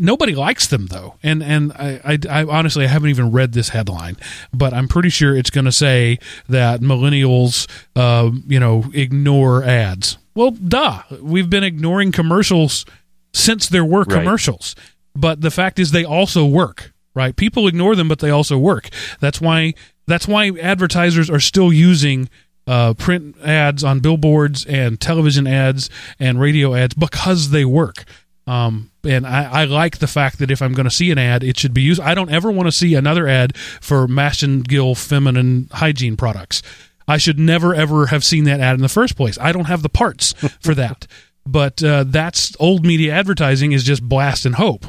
nobody 0.00 0.34
likes 0.34 0.66
them 0.66 0.86
though, 0.86 1.14
and 1.22 1.42
and 1.42 1.72
I, 1.72 2.00
I, 2.04 2.18
I 2.40 2.44
honestly 2.44 2.84
I 2.84 2.88
haven't 2.88 3.10
even 3.10 3.32
read 3.32 3.52
this 3.52 3.70
headline, 3.70 4.16
but 4.52 4.72
I'm 4.72 4.88
pretty 4.88 5.08
sure 5.10 5.36
it's 5.36 5.50
going 5.50 5.64
to 5.64 5.72
say 5.72 6.18
that 6.48 6.80
millennials, 6.80 7.68
uh, 7.94 8.30
you 8.46 8.60
know, 8.60 8.84
ignore 8.94 9.64
ads. 9.64 10.18
Well, 10.34 10.50
duh, 10.50 11.02
we've 11.20 11.48
been 11.50 11.64
ignoring 11.64 12.12
commercials 12.12 12.84
since 13.32 13.68
there 13.68 13.84
were 13.84 14.02
Right. 14.04 14.18
commercials, 14.18 14.74
but 15.14 15.40
the 15.40 15.50
fact 15.50 15.78
is 15.78 15.90
they 15.90 16.04
also 16.04 16.44
work. 16.44 16.92
Right? 17.14 17.34
People 17.34 17.66
ignore 17.66 17.96
them, 17.96 18.08
but 18.08 18.18
they 18.18 18.28
also 18.28 18.58
work. 18.58 18.90
That's 19.20 19.40
why 19.40 19.72
that's 20.06 20.28
why 20.28 20.50
advertisers 20.60 21.30
are 21.30 21.40
still 21.40 21.72
using 21.72 22.28
uh, 22.66 22.92
print 22.92 23.36
ads 23.42 23.82
on 23.82 24.00
billboards 24.00 24.66
and 24.66 25.00
television 25.00 25.46
ads 25.46 25.88
and 26.20 26.38
radio 26.38 26.74
ads 26.74 26.92
because 26.94 27.50
they 27.50 27.64
work. 27.64 28.04
Um, 28.46 28.90
and 29.06 29.26
I, 29.26 29.62
I 29.62 29.64
like 29.64 29.98
the 29.98 30.06
fact 30.06 30.38
that 30.38 30.50
if 30.50 30.60
I'm 30.60 30.72
going 30.72 30.84
to 30.84 30.90
see 30.90 31.10
an 31.10 31.18
ad, 31.18 31.42
it 31.42 31.58
should 31.58 31.74
be 31.74 31.82
used. 31.82 32.00
I 32.00 32.14
don't 32.14 32.30
ever 32.30 32.50
want 32.50 32.66
to 32.66 32.72
see 32.72 32.94
another 32.94 33.26
ad 33.26 33.56
for 33.56 34.06
Massengill 34.06 34.96
feminine 34.96 35.68
hygiene 35.72 36.16
products. 36.16 36.62
I 37.08 37.18
should 37.18 37.38
never 37.38 37.74
ever 37.74 38.06
have 38.06 38.24
seen 38.24 38.44
that 38.44 38.60
ad 38.60 38.74
in 38.74 38.82
the 38.82 38.88
first 38.88 39.16
place. 39.16 39.38
I 39.40 39.52
don't 39.52 39.66
have 39.66 39.82
the 39.82 39.88
parts 39.88 40.32
for 40.60 40.74
that. 40.74 41.06
But 41.46 41.82
uh, 41.82 42.04
that's 42.04 42.56
old 42.58 42.84
media 42.84 43.14
advertising 43.14 43.72
is 43.72 43.84
just 43.84 44.02
blast 44.02 44.44
and 44.46 44.56
hope. 44.56 44.86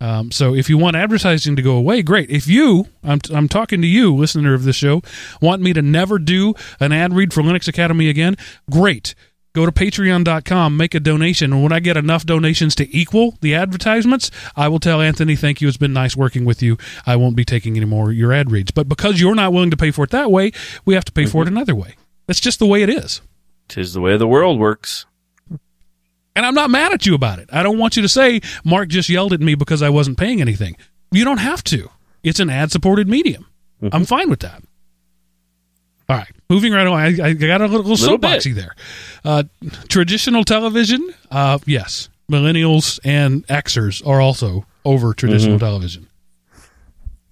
Um, 0.00 0.32
so 0.32 0.54
if 0.54 0.68
you 0.68 0.76
want 0.76 0.96
advertising 0.96 1.56
to 1.56 1.62
go 1.62 1.76
away, 1.76 2.02
great. 2.02 2.28
If 2.28 2.48
you, 2.48 2.88
I'm, 3.02 3.20
I'm 3.32 3.48
talking 3.48 3.80
to 3.80 3.86
you, 3.86 4.14
listener 4.14 4.52
of 4.52 4.64
this 4.64 4.76
show, 4.76 5.02
want 5.40 5.62
me 5.62 5.72
to 5.72 5.82
never 5.82 6.18
do 6.18 6.54
an 6.80 6.92
ad 6.92 7.14
read 7.14 7.32
for 7.32 7.42
Linux 7.42 7.68
Academy 7.68 8.08
again, 8.08 8.36
great. 8.70 9.14
Go 9.54 9.66
to 9.66 9.70
patreon.com, 9.70 10.76
make 10.76 10.96
a 10.96 11.00
donation, 11.00 11.52
and 11.52 11.62
when 11.62 11.72
I 11.72 11.78
get 11.78 11.96
enough 11.96 12.26
donations 12.26 12.74
to 12.74 12.96
equal 12.96 13.38
the 13.40 13.54
advertisements, 13.54 14.32
I 14.56 14.66
will 14.66 14.80
tell 14.80 15.00
Anthony, 15.00 15.36
thank 15.36 15.60
you, 15.60 15.68
it's 15.68 15.76
been 15.76 15.92
nice 15.92 16.16
working 16.16 16.44
with 16.44 16.60
you. 16.60 16.76
I 17.06 17.14
won't 17.14 17.36
be 17.36 17.44
taking 17.44 17.76
any 17.76 17.86
more 17.86 18.10
of 18.10 18.16
your 18.16 18.32
ad 18.32 18.50
reads. 18.50 18.72
But 18.72 18.88
because 18.88 19.20
you're 19.20 19.36
not 19.36 19.52
willing 19.52 19.70
to 19.70 19.76
pay 19.76 19.92
for 19.92 20.02
it 20.02 20.10
that 20.10 20.32
way, 20.32 20.50
we 20.84 20.94
have 20.94 21.04
to 21.04 21.12
pay 21.12 21.26
for 21.26 21.42
it 21.42 21.46
mm-hmm. 21.46 21.56
another 21.56 21.74
way. 21.76 21.94
That's 22.26 22.40
just 22.40 22.58
the 22.58 22.66
way 22.66 22.82
it 22.82 22.88
is. 22.88 23.20
Tis 23.68 23.92
the 23.92 24.00
way 24.00 24.16
the 24.16 24.26
world 24.26 24.58
works. 24.58 25.06
And 26.34 26.44
I'm 26.44 26.54
not 26.54 26.70
mad 26.70 26.92
at 26.92 27.06
you 27.06 27.14
about 27.14 27.38
it. 27.38 27.48
I 27.52 27.62
don't 27.62 27.78
want 27.78 27.94
you 27.94 28.02
to 28.02 28.08
say 28.08 28.40
Mark 28.64 28.88
just 28.88 29.08
yelled 29.08 29.32
at 29.32 29.40
me 29.40 29.54
because 29.54 29.82
I 29.82 29.88
wasn't 29.88 30.18
paying 30.18 30.40
anything. 30.40 30.76
You 31.12 31.24
don't 31.24 31.38
have 31.38 31.62
to. 31.64 31.90
It's 32.24 32.40
an 32.40 32.50
ad 32.50 32.72
supported 32.72 33.08
medium. 33.08 33.46
Mm-hmm. 33.80 33.94
I'm 33.94 34.04
fine 34.04 34.30
with 34.30 34.40
that. 34.40 34.64
All 36.08 36.16
right, 36.16 36.30
moving 36.50 36.72
right 36.72 36.86
on. 36.86 36.98
I, 36.98 37.28
I 37.28 37.32
got 37.32 37.60
a 37.62 37.66
little, 37.66 37.86
Little 37.92 38.18
soapboxy 38.18 38.54
there. 38.54 38.74
Uh, 39.24 39.44
traditional 39.88 40.44
television, 40.44 41.14
uh, 41.30 41.58
yes. 41.66 42.08
Millennials 42.30 42.98
and 43.04 43.46
Xers 43.48 44.06
are 44.06 44.20
also 44.20 44.66
over 44.84 45.12
traditional 45.14 45.58
television. 45.58 46.08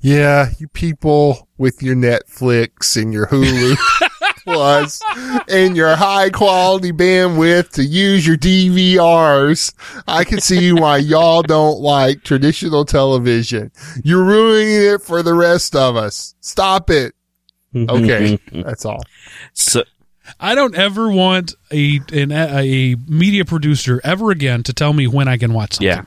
Yeah, 0.01 0.49
you 0.59 0.69
people 0.69 1.49
with 1.59 1.83
your 1.83 1.95
Netflix 1.95 3.01
and 3.01 3.13
your 3.13 3.27
Hulu 3.29 3.77
Plus 4.45 5.01
and 5.49 5.77
your 5.77 5.95
high 5.95 6.29
quality 6.31 6.91
bandwidth 6.91 7.71
to 7.75 7.85
use 7.85 8.27
your 8.27 8.37
DVRs. 8.37 9.73
I 10.09 10.25
can 10.25 10.41
see 10.41 10.73
why 10.73 10.97
y'all 10.97 11.43
don't 11.43 11.79
like 11.81 12.25
traditional 12.25 12.85
television. 12.85 13.71
You're 14.03 14.25
ruining 14.25 14.95
it 14.95 15.03
for 15.03 15.23
the 15.23 15.35
rest 15.35 15.77
of 15.77 15.95
us. 15.97 16.35
Stop 16.41 16.91
it. 16.91 17.15
Mm-hmm. 17.75 17.91
Okay, 17.91 18.37
mm-hmm. 18.37 18.63
that's 18.63 18.85
all. 18.85 19.03
So, 19.55 19.83
I 20.39 20.55
don't 20.55 20.75
ever 20.75 21.11
want 21.11 21.55
a 21.71 22.01
an, 22.13 22.33
a 22.33 22.97
media 23.09 23.45
producer 23.45 24.01
ever 24.05 24.31
again 24.31 24.63
to 24.65 24.73
tell 24.73 24.93
me 24.93 25.07
when 25.07 25.29
I 25.29 25.37
can 25.37 25.53
watch 25.53 25.75
something. 25.75 25.87
yeah. 25.89 26.05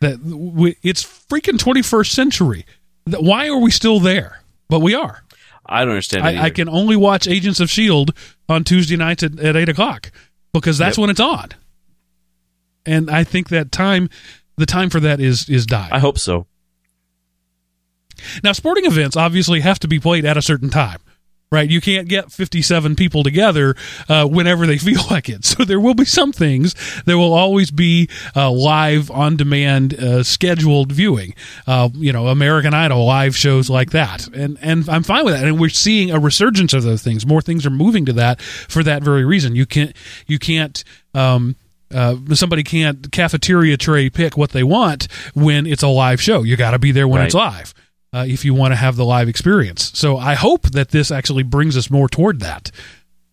That 0.00 0.18
we, 0.20 0.76
it's 0.82 1.04
freaking 1.04 1.58
21st 1.58 2.10
century. 2.10 2.64
Why 3.06 3.48
are 3.48 3.58
we 3.58 3.70
still 3.70 4.00
there? 4.00 4.42
But 4.68 4.80
we 4.80 4.94
are. 4.94 5.22
I 5.64 5.80
don't 5.80 5.90
understand. 5.90 6.24
I, 6.26 6.44
I 6.44 6.50
can 6.50 6.68
only 6.68 6.96
watch 6.96 7.28
Agents 7.28 7.60
of 7.60 7.70
Shield 7.70 8.10
on 8.48 8.64
Tuesday 8.64 8.96
nights 8.96 9.22
at, 9.22 9.38
at 9.38 9.56
eight 9.56 9.68
o'clock 9.68 10.10
because 10.52 10.76
that's 10.76 10.98
Yep. 10.98 11.02
when 11.02 11.10
it's 11.10 11.20
on. 11.20 11.50
And 12.84 13.10
I 13.10 13.22
think 13.22 13.48
that 13.50 13.70
time, 13.70 14.10
the 14.56 14.66
time 14.66 14.90
for 14.90 14.98
that 15.00 15.20
is 15.20 15.48
is 15.48 15.66
dying. 15.66 15.92
I 15.92 16.00
hope 16.00 16.18
so. 16.18 16.46
Now, 18.42 18.52
sporting 18.52 18.84
events 18.86 19.16
obviously 19.16 19.60
have 19.60 19.78
to 19.80 19.88
be 19.88 19.98
played 20.00 20.24
at 20.24 20.36
a 20.36 20.42
certain 20.42 20.70
time, 20.70 20.98
right? 21.50 21.68
You 21.68 21.80
can't 21.80 22.08
get 22.08 22.32
57 22.32 22.96
people 22.96 23.22
together 23.22 23.74
uh, 24.08 24.26
whenever 24.26 24.66
they 24.66 24.78
feel 24.88 25.02
like 25.10 25.28
it. 25.28 25.44
So 25.44 25.64
there 25.64 25.78
will 25.80 25.94
be 25.94 26.04
some 26.04 26.32
things 26.32 26.74
there 27.04 27.18
will 27.18 27.32
always 27.34 27.70
be 27.70 28.08
uh, 28.34 28.50
live, 28.50 29.10
on 29.10 29.36
demand, 29.36 29.94
uh, 29.94 30.22
scheduled 30.22 30.92
viewing. 30.92 31.34
Uh, 31.66 31.88
you 31.94 32.12
know, 32.12 32.28
American 32.28 32.72
Idol 32.74 33.04
live 33.06 33.36
shows 33.36 33.68
like 33.68 33.90
that, 33.90 34.28
and 34.28 34.58
and 34.62 34.88
I'm 34.88 35.02
fine 35.02 35.24
with 35.24 35.34
that. 35.34 35.44
And 35.44 35.60
we're 35.60 35.68
seeing 35.68 36.10
a 36.10 36.18
resurgence 36.18 36.72
of 36.74 36.82
those 36.84 37.02
things. 37.02 37.26
More 37.26 37.42
things 37.42 37.66
are 37.66 37.70
moving 37.70 38.06
to 38.06 38.12
that 38.14 38.40
for 38.40 38.82
that 38.84 39.02
very 39.02 39.24
reason. 39.24 39.54
You 39.56 39.66
can't 39.66 39.94
you 40.26 40.38
can't. 40.38 40.82
Um, 41.14 41.56
uh, 41.94 42.16
somebody 42.32 42.62
can't 42.62 43.12
cafeteria 43.12 43.76
tray 43.76 44.08
pick 44.08 44.34
what 44.34 44.52
they 44.52 44.62
want 44.62 45.08
when 45.34 45.66
it's 45.66 45.82
a 45.82 45.88
live 45.88 46.22
show. 46.22 46.42
You 46.42 46.56
got 46.56 46.70
to 46.70 46.78
be 46.78 46.90
there 46.90 47.06
when 47.06 47.18
Right. 47.20 47.26
it's 47.26 47.34
live 47.34 47.74
uh, 48.12 48.24
if 48.28 48.44
you 48.44 48.54
want 48.54 48.72
to 48.72 48.76
have 48.76 48.96
the 48.96 49.04
live 49.04 49.28
experience. 49.28 49.90
So 49.94 50.16
I 50.18 50.34
hope 50.34 50.70
that 50.72 50.90
this 50.90 51.10
actually 51.10 51.42
brings 51.42 51.76
us 51.76 51.90
more 51.90 52.08
toward 52.08 52.40
that. 52.40 52.70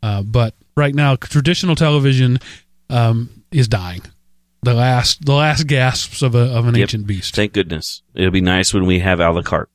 Uh, 0.02 0.22
but 0.24 0.54
right 0.78 0.96
now, 0.96 1.16
traditional 1.16 1.76
television 1.76 2.40
um, 2.90 3.30
is 3.52 3.68
dying. 3.68 4.02
The 4.64 4.74
last, 4.74 5.26
the 5.26 5.34
last 5.34 5.68
gasps 5.68 6.22
of 6.22 6.36
a 6.36 6.40
of 6.58 6.68
an 6.68 6.76
Yep. 6.76 6.82
ancient 6.82 7.08
beast. 7.08 7.36
Thank 7.36 7.54
goodness. 7.54 8.02
It'll 8.14 8.32
be 8.32 8.42
nice 8.42 8.74
when 8.74 8.86
we 8.86 9.00
have 9.00 9.20
a 9.20 9.30
la 9.32 9.42
carte. 9.42 9.70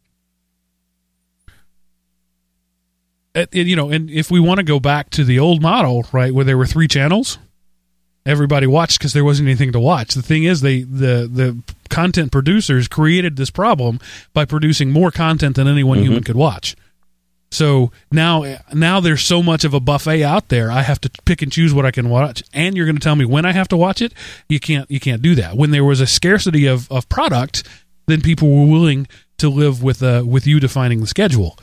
You 3.51 3.75
know, 3.75 3.91
and 3.91 4.11
if 4.11 4.31
we 4.31 4.39
want 4.39 4.59
to 4.59 4.63
go 4.65 4.79
back 4.79 5.11
to 5.11 5.25
the 5.25 5.41
old 5.41 5.61
model, 5.61 6.07
right, 6.13 6.33
where 6.33 6.45
there 6.45 6.57
were 6.57 6.67
three 6.67 6.87
channels, 6.87 7.39
everybody 8.25 8.67
watched 8.69 8.99
because 8.99 9.13
there 9.13 9.25
wasn't 9.25 9.49
anything 9.49 9.73
to 9.73 9.81
watch. 9.81 10.15
The 10.15 10.23
thing 10.23 10.45
is, 10.45 10.61
they 10.61 10.83
the 10.83 11.29
the 11.33 11.74
content 11.89 12.33
producers 12.33 12.89
created 12.89 13.37
this 13.37 13.51
problem 13.51 14.01
by 14.33 14.45
producing 14.45 14.91
more 14.91 15.11
content 15.11 15.57
than 15.57 15.69
any 15.69 15.85
one 15.85 15.99
human 15.99 16.23
could 16.23 16.37
watch. 16.37 16.77
So 17.51 17.93
now, 18.11 18.59
now 18.73 18.99
there's 18.99 19.23
so 19.23 19.41
much 19.41 19.65
of 19.65 19.75
a 19.75 19.81
buffet 19.81 20.25
out 20.25 20.49
there. 20.49 20.73
I 20.73 20.83
have 20.83 21.01
to 21.03 21.11
pick 21.25 21.41
and 21.41 21.53
choose 21.53 21.73
what 21.73 21.87
I 21.87 21.93
can 21.93 22.09
watch, 22.09 22.43
and 22.53 22.77
you're 22.77 22.87
going 22.87 22.97
to 22.97 23.03
tell 23.03 23.15
me 23.15 23.25
when 23.25 23.45
I 23.45 23.53
have 23.53 23.69
to 23.69 23.77
watch 23.77 24.03
it. 24.03 24.13
You 24.49 24.59
can't, 24.59 24.91
you 24.91 24.99
can't 24.99 25.23
do 25.23 25.37
that. 25.37 25.57
When 25.57 25.71
there 25.71 25.85
was 25.85 26.01
a 26.01 26.07
scarcity 26.07 26.67
of, 26.67 26.91
of 26.91 27.09
product, 27.09 27.63
then 28.07 28.21
people 28.23 28.49
were 28.49 28.71
willing 28.71 29.07
to 29.39 29.49
live 29.49 29.83
with 29.83 30.03
uh, 30.03 30.23
with 30.27 30.47
you 30.47 30.61
defining 30.61 31.01
the 31.01 31.07
schedule. 31.07 31.59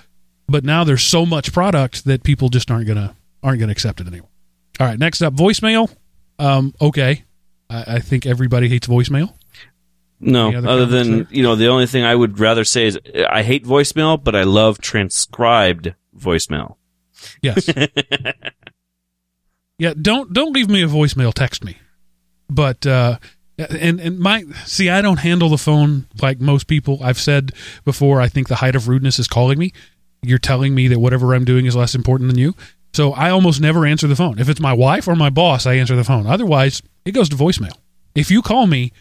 But 0.47 0.63
now 0.63 0.83
there's 0.83 1.03
so 1.03 1.25
much 1.25 1.53
product 1.53 2.05
that 2.05 2.23
people 2.23 2.49
just 2.49 2.69
aren't 2.71 2.87
gonna 2.87 3.15
aren't 3.43 3.59
gonna 3.59 3.71
accept 3.71 4.01
it 4.01 4.07
anymore. 4.07 4.29
All 4.79 4.87
right, 4.87 4.99
next 4.99 5.21
up, 5.21 5.33
voicemail. 5.33 5.93
Um, 6.39 6.73
okay, 6.81 7.23
I, 7.69 7.95
I 7.95 7.99
think 7.99 8.25
everybody 8.25 8.67
hates 8.67 8.87
voicemail. 8.87 9.33
No, 10.21 10.55
other 10.55 10.67
other 10.67 10.85
than 10.85 11.27
you 11.31 11.41
know, 11.41 11.55
the 11.55 11.67
only 11.67 11.87
thing 11.87 12.03
I 12.03 12.15
would 12.15 12.39
rather 12.39 12.63
say 12.63 12.85
is 12.85 12.99
I 13.29 13.41
hate 13.41 13.65
voicemail, 13.65 14.23
but 14.23 14.35
I 14.35 14.43
love 14.43 14.79
transcribed 14.79 15.95
voicemail. 16.17 16.75
Yes. 17.41 17.69
yeah. 19.77 19.93
Don't 19.99 20.31
don't 20.31 20.53
leave 20.53 20.69
me 20.69 20.83
a 20.83 20.87
voicemail. 20.87 21.33
Text 21.33 21.63
me. 21.63 21.77
But 22.49 22.85
uh, 22.85 23.17
and 23.57 23.99
and 23.99 24.19
my 24.19 24.43
see, 24.65 24.89
I 24.89 25.01
don't 25.01 25.17
handle 25.17 25.49
the 25.49 25.57
phone 25.57 26.05
like 26.21 26.39
most 26.39 26.67
people. 26.67 26.99
I've 27.01 27.19
said 27.19 27.51
before. 27.83 28.21
I 28.21 28.27
think 28.27 28.47
the 28.47 28.55
height 28.55 28.75
of 28.75 28.87
rudeness 28.87 29.17
is 29.17 29.27
calling 29.27 29.57
me. 29.57 29.73
You're 30.21 30.37
telling 30.37 30.75
me 30.75 30.87
that 30.87 30.99
whatever 30.99 31.33
I'm 31.33 31.45
doing 31.45 31.65
is 31.65 31.75
less 31.75 31.95
important 31.95 32.29
than 32.29 32.37
you. 32.37 32.53
So 32.93 33.13
I 33.13 33.29
almost 33.29 33.61
never 33.61 33.85
answer 33.85 34.07
the 34.07 34.15
phone. 34.15 34.37
If 34.37 34.49
it's 34.49 34.59
my 34.59 34.73
wife 34.73 35.07
or 35.07 35.15
my 35.15 35.29
boss, 35.29 35.65
I 35.65 35.75
answer 35.75 35.95
the 35.95 36.03
phone. 36.03 36.27
Otherwise, 36.27 36.81
it 37.05 37.13
goes 37.13 37.29
to 37.29 37.35
voicemail. 37.35 37.75
If 38.13 38.29
you 38.29 38.41
call 38.41 38.67
me 38.67 38.91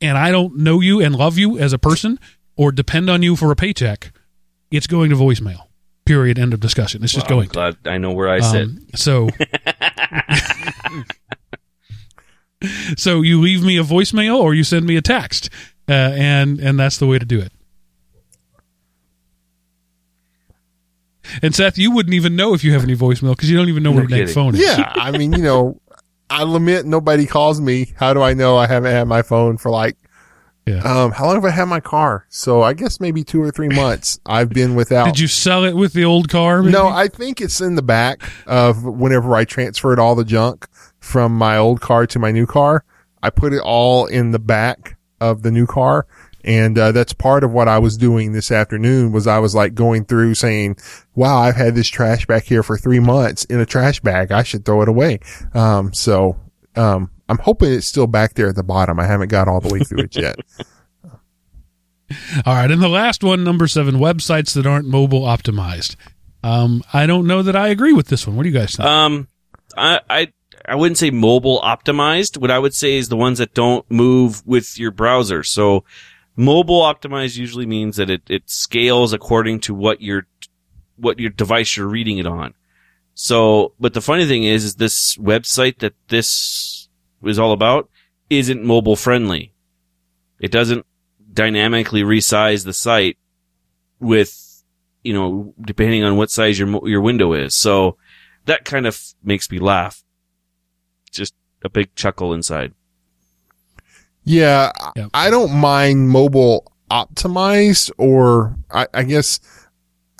and 0.00 0.18
I 0.18 0.30
don't 0.30 0.56
know 0.58 0.80
you 0.80 1.00
and 1.00 1.14
love 1.14 1.38
you 1.38 1.58
as 1.58 1.72
a 1.72 1.78
person 1.78 2.18
or 2.56 2.72
depend 2.72 3.08
on 3.10 3.22
you 3.22 3.36
for 3.36 3.50
a 3.50 3.56
paycheck, 3.56 4.12
it's 4.70 4.86
going 4.86 5.10
to 5.10 5.16
voicemail. 5.16 5.66
Period. 6.04 6.38
End 6.38 6.54
of 6.54 6.60
discussion. 6.60 7.02
It's 7.02 7.12
just 7.12 7.28
Well, 7.28 7.38
going. 7.38 7.48
I'm 7.48 7.52
glad 7.52 7.76
I 7.86 7.98
know 7.98 8.12
where 8.12 8.28
I 8.28 8.40
sit. 8.40 8.62
Um, 8.62 8.86
so, 8.94 9.28
so 12.96 13.22
you 13.22 13.40
leave 13.40 13.64
me 13.64 13.76
a 13.76 13.82
voicemail 13.82 14.38
or 14.38 14.54
you 14.54 14.64
send 14.64 14.86
me 14.86 14.96
a 14.96 15.02
text, 15.02 15.50
uh, 15.88 15.92
and 15.92 16.60
and 16.60 16.78
that's 16.78 16.98
the 16.98 17.06
way 17.06 17.18
to 17.18 17.24
do 17.24 17.40
it. 17.40 17.52
And 21.42 21.54
Seth, 21.54 21.76
you 21.76 21.90
wouldn't 21.90 22.14
even 22.14 22.36
know 22.36 22.54
if 22.54 22.62
you 22.62 22.72
have 22.72 22.84
any 22.84 22.94
voicemail 22.94 23.30
because 23.30 23.50
you 23.50 23.56
don't 23.56 23.68
even 23.68 23.82
know 23.82 23.90
No 23.90 23.96
where 23.96 24.08
your 24.08 24.26
dang 24.26 24.34
phone 24.34 24.54
is. 24.54 24.60
Yeah, 24.60 24.92
I 24.94 25.10
mean, 25.10 25.32
you 25.32 25.42
know, 25.42 25.80
I 26.30 26.42
lament 26.42 26.86
nobody 26.86 27.26
calls 27.26 27.60
me. 27.60 27.92
How 27.96 28.14
do 28.14 28.22
I 28.22 28.34
know 28.34 28.56
I 28.56 28.66
haven't 28.66 28.92
had 28.92 29.06
my 29.06 29.22
phone 29.22 29.56
for 29.58 29.70
like, 29.70 29.96
Yeah. 30.66 30.78
um, 30.78 31.12
how 31.12 31.26
long 31.26 31.36
have 31.36 31.44
I 31.44 31.50
had 31.50 31.66
my 31.66 31.80
car? 31.80 32.26
So 32.28 32.62
I 32.62 32.72
guess 32.72 32.98
maybe 33.00 33.22
two 33.22 33.40
or 33.42 33.50
three 33.52 33.68
months 33.68 34.18
I've 34.26 34.48
been 34.50 34.74
without. 34.74 35.04
Did 35.06 35.18
you 35.20 35.28
sell 35.28 35.64
it 35.64 35.74
with 35.76 35.92
the 35.92 36.04
old 36.04 36.28
car? 36.28 36.62
maybe? 36.62 36.72
No, 36.72 36.88
I 36.88 37.08
think 37.08 37.40
it's 37.40 37.60
in 37.60 37.76
the 37.76 37.82
back 37.82 38.22
of 38.46 38.82
whenever 38.84 39.34
I 39.36 39.44
transferred 39.44 39.98
all 40.00 40.14
the 40.16 40.24
junk 40.24 40.66
from 40.98 41.32
my 41.36 41.56
old 41.56 41.80
car 41.80 42.06
to 42.08 42.18
my 42.18 42.32
new 42.32 42.46
car. 42.46 42.84
I 43.22 43.30
put 43.30 43.52
it 43.52 43.60
all 43.62 44.06
in 44.06 44.32
the 44.32 44.38
back 44.40 44.96
of 45.20 45.42
the 45.42 45.50
new 45.50 45.66
car. 45.66 46.06
And, 46.46 46.78
uh, 46.78 46.92
that's 46.92 47.12
part 47.12 47.44
of 47.44 47.52
what 47.52 47.68
I 47.68 47.78
was 47.78 47.96
doing 47.96 48.32
this 48.32 48.50
afternoon 48.50 49.12
was 49.12 49.26
I 49.26 49.40
was 49.40 49.54
like 49.54 49.74
going 49.74 50.04
through 50.04 50.34
saying, 50.34 50.76
wow, 51.14 51.38
I've 51.38 51.56
had 51.56 51.74
this 51.74 51.88
trash 51.88 52.24
back 52.26 52.44
here 52.44 52.62
for 52.62 52.78
three 52.78 53.00
months 53.00 53.44
in 53.46 53.60
a 53.60 53.66
trash 53.66 54.00
bag. 54.00 54.30
I 54.30 54.44
should 54.44 54.64
throw 54.64 54.80
it 54.82 54.88
away. 54.88 55.18
Um, 55.54 55.92
so, 55.92 56.36
um, 56.76 57.10
I'm 57.28 57.38
hoping 57.38 57.72
it's 57.72 57.86
still 57.86 58.06
back 58.06 58.34
there 58.34 58.48
at 58.48 58.54
the 58.54 58.62
bottom. 58.62 59.00
I 59.00 59.06
haven't 59.06 59.28
got 59.28 59.48
all 59.48 59.60
the 59.60 59.72
way 59.72 59.80
through 59.80 60.04
it 60.04 60.16
yet. 60.16 60.36
All 62.46 62.54
right, 62.54 62.70
and 62.70 62.80
the 62.80 62.88
last 62.88 63.24
one, 63.24 63.42
number 63.42 63.66
seven, 63.66 63.96
websites 63.96 64.54
that 64.54 64.64
aren't 64.64 64.86
mobile 64.86 65.22
optimized. 65.22 65.96
Um, 66.44 66.84
I 66.92 67.06
don't 67.06 67.26
know 67.26 67.42
that 67.42 67.56
I 67.56 67.66
agree 67.68 67.92
with 67.92 68.06
this 68.06 68.28
one. 68.28 68.36
What 68.36 68.44
do 68.44 68.48
you 68.48 68.54
guys 68.54 68.76
think? 68.76 68.88
Um, 68.88 69.26
I, 69.76 70.00
I 70.08 70.32
I 70.68 70.74
wouldn't 70.76 70.98
say 70.98 71.10
mobile 71.10 71.60
optimized. 71.62 72.38
What 72.38 72.50
I 72.50 72.58
would 72.58 72.74
say 72.74 72.96
is 72.96 73.08
the 73.08 73.16
ones 73.16 73.38
that 73.38 73.54
don't 73.54 73.88
move 73.90 74.46
with 74.46 74.78
your 74.78 74.92
browser. 74.92 75.42
So 75.42 75.84
mobile 76.36 76.82
optimized 76.82 77.36
usually 77.36 77.66
means 77.66 77.96
that 77.96 78.10
it, 78.10 78.22
it 78.28 78.48
scales 78.48 79.12
according 79.12 79.60
to 79.60 79.74
what 79.74 80.00
your 80.00 80.26
what 80.96 81.18
your 81.18 81.30
device 81.30 81.76
you're 81.76 81.86
reading 81.86 82.18
it 82.18 82.26
on. 82.26 82.54
So, 83.14 83.72
but 83.80 83.94
the 83.94 84.02
funny 84.02 84.26
thing 84.26 84.44
is, 84.44 84.64
is 84.64 84.74
this 84.76 85.16
website 85.16 85.78
that 85.78 85.94
this 86.08 86.88
is 87.24 87.38
all 87.38 87.52
about 87.52 87.88
isn't 88.28 88.62
mobile 88.62 88.96
friendly. 88.96 89.54
It 90.38 90.50
doesn't 90.50 90.84
dynamically 91.32 92.02
resize 92.02 92.64
the 92.64 92.72
site 92.72 93.16
with, 94.00 94.62
you 95.02 95.14
know, 95.14 95.54
depending 95.60 96.04
on 96.04 96.16
what 96.16 96.30
size 96.30 96.58
your, 96.58 96.86
your 96.88 97.00
window 97.00 97.32
is. 97.32 97.54
So 97.54 97.96
that 98.44 98.64
kind 98.64 98.86
of 98.86 99.00
makes 99.22 99.50
me 99.50 99.58
laugh. 99.58 100.02
Just 101.10 101.34
a 101.62 101.70
big 101.70 101.94
chuckle 101.94 102.34
inside. 102.34 102.74
Yeah, 104.26 104.72
Yep. 104.96 105.10
I 105.14 105.30
don't 105.30 105.52
mind 105.52 106.10
mobile 106.10 106.70
optimized 106.90 107.90
or 107.96 108.56
I, 108.70 108.86
I 108.92 109.02
guess 109.04 109.40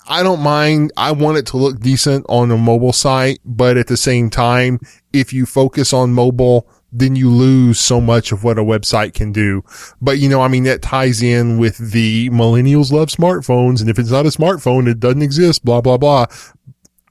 I 0.08 0.22
don't 0.22 0.40
mind. 0.40 0.92
I 0.96 1.10
want 1.12 1.38
it 1.38 1.46
to 1.46 1.56
look 1.56 1.80
decent 1.80 2.24
on 2.28 2.50
a 2.50 2.56
mobile 2.56 2.92
site, 2.92 3.40
but 3.44 3.76
at 3.76 3.88
the 3.88 3.96
same 3.96 4.30
time, 4.30 4.78
if 5.12 5.32
you 5.32 5.44
focus 5.44 5.92
on 5.92 6.12
mobile, 6.12 6.68
then 6.92 7.16
you 7.16 7.28
lose 7.28 7.80
so 7.80 8.00
much 8.00 8.30
of 8.30 8.44
what 8.44 8.58
a 8.58 8.62
website 8.62 9.12
can 9.14 9.32
do. 9.32 9.64
But 10.00 10.18
you 10.18 10.28
know, 10.28 10.40
I 10.40 10.48
mean, 10.48 10.62
that 10.64 10.82
ties 10.82 11.20
in 11.22 11.58
with 11.58 11.76
the 11.78 12.30
millennials 12.30 12.92
love 12.92 13.08
smartphones. 13.08 13.80
And 13.80 13.90
if 13.90 13.98
it's 13.98 14.10
not 14.12 14.26
a 14.26 14.30
smartphone, 14.30 14.88
it 14.88 15.00
doesn't 15.00 15.22
exist, 15.22 15.64
blah, 15.64 15.80
blah, 15.80 15.98
blah. 15.98 16.26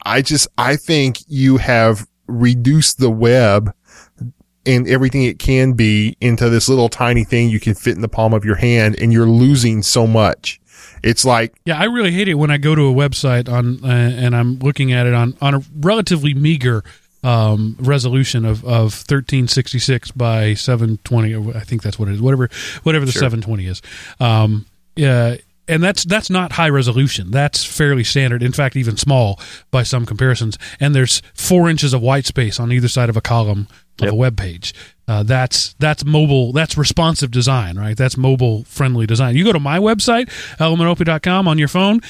I 0.05 0.22
just, 0.22 0.47
I 0.57 0.77
think 0.77 1.19
you 1.27 1.57
have 1.57 2.07
reduced 2.27 2.99
the 2.99 3.11
web 3.11 3.73
and 4.66 4.88
everything 4.88 5.24
it 5.24 5.40
can 5.40 5.74
be 5.74 6.18
into 6.22 6.50
this 6.50 6.68
little 6.70 6.90
tiny 6.90 7.24
thing 7.24 7.50
you 7.50 7.60
can 7.60 7.76
fit 7.76 7.96
in 7.96 8.02
the 8.02 8.08
palm 8.08 8.34
of 8.34 8.46
your 8.46 8.56
hand 8.56 8.96
and 9.00 9.12
you're 9.14 9.28
losing 9.28 9.84
so 9.84 10.08
much. 10.08 10.60
It's 11.04 11.24
like, 11.24 11.54
Yeah, 11.66 11.80
I 11.80 11.86
really 11.86 12.12
hate 12.12 12.28
it 12.28 12.36
when 12.36 12.52
I 12.52 12.58
go 12.58 12.76
to 12.76 12.88
a 12.88 12.94
website 12.94 13.50
on 13.50 13.84
uh, 13.84 13.88
and 13.88 14.36
I'm 14.36 14.60
looking 14.60 14.92
at 14.92 15.06
it 15.06 15.14
on 15.14 15.36
on 15.42 15.56
a 15.56 15.62
relatively 15.80 16.34
meager 16.34 16.84
um, 17.24 17.76
resolution 17.80 18.46
of, 18.46 18.64
of 18.64 18.94
1366 18.94 20.12
by 20.12 20.54
720. 20.54 21.56
I 21.56 21.60
think 21.62 21.82
that's 21.82 21.98
what 21.98 22.08
it 22.08 22.16
is. 22.16 22.22
Whatever 22.22 22.50
whatever 22.84 23.06
the 23.06 23.12
720 23.12 23.66
is. 23.66 23.82
Um, 24.20 24.66
yeah, 24.96 25.38
and 25.68 25.82
that's 25.82 26.04
that's 26.04 26.30
not 26.30 26.54
high 26.54 26.70
resolution. 26.70 27.32
That's 27.32 27.64
fairly 27.64 28.04
standard. 28.04 28.44
In 28.44 28.52
fact, 28.52 28.76
even 28.76 28.98
small 28.98 29.40
by 29.72 29.84
some 29.84 30.06
comparisons. 30.06 30.58
And 30.80 30.94
there's 30.94 31.22
four 31.34 31.70
inches 31.70 31.94
of 31.94 32.02
white 32.02 32.26
space 32.26 32.60
on 32.60 32.72
either 32.72 32.88
side 32.88 33.10
of 33.10 33.18
a 33.18 33.22
column 33.22 33.68
of 33.99 34.05
Yep. 34.05 34.13
a 34.13 34.15
web 34.15 34.38
page. 34.38 34.73
Uh, 35.07 35.23
that's 35.23 35.73
that's 35.80 36.03
mobile. 36.03 36.51
That's 36.51 36.77
responsive 36.77 37.31
design, 37.31 37.77
right? 37.77 37.95
That's 37.95 38.17
mobile 38.17 38.63
friendly 38.63 39.05
design. 39.05 39.35
You 39.35 39.43
go 39.43 39.53
to 39.53 39.59
my 39.59 39.77
website, 39.77 40.30
elementop.com 40.57 41.47
on 41.47 41.57
your 41.57 41.67
phone. 41.67 42.01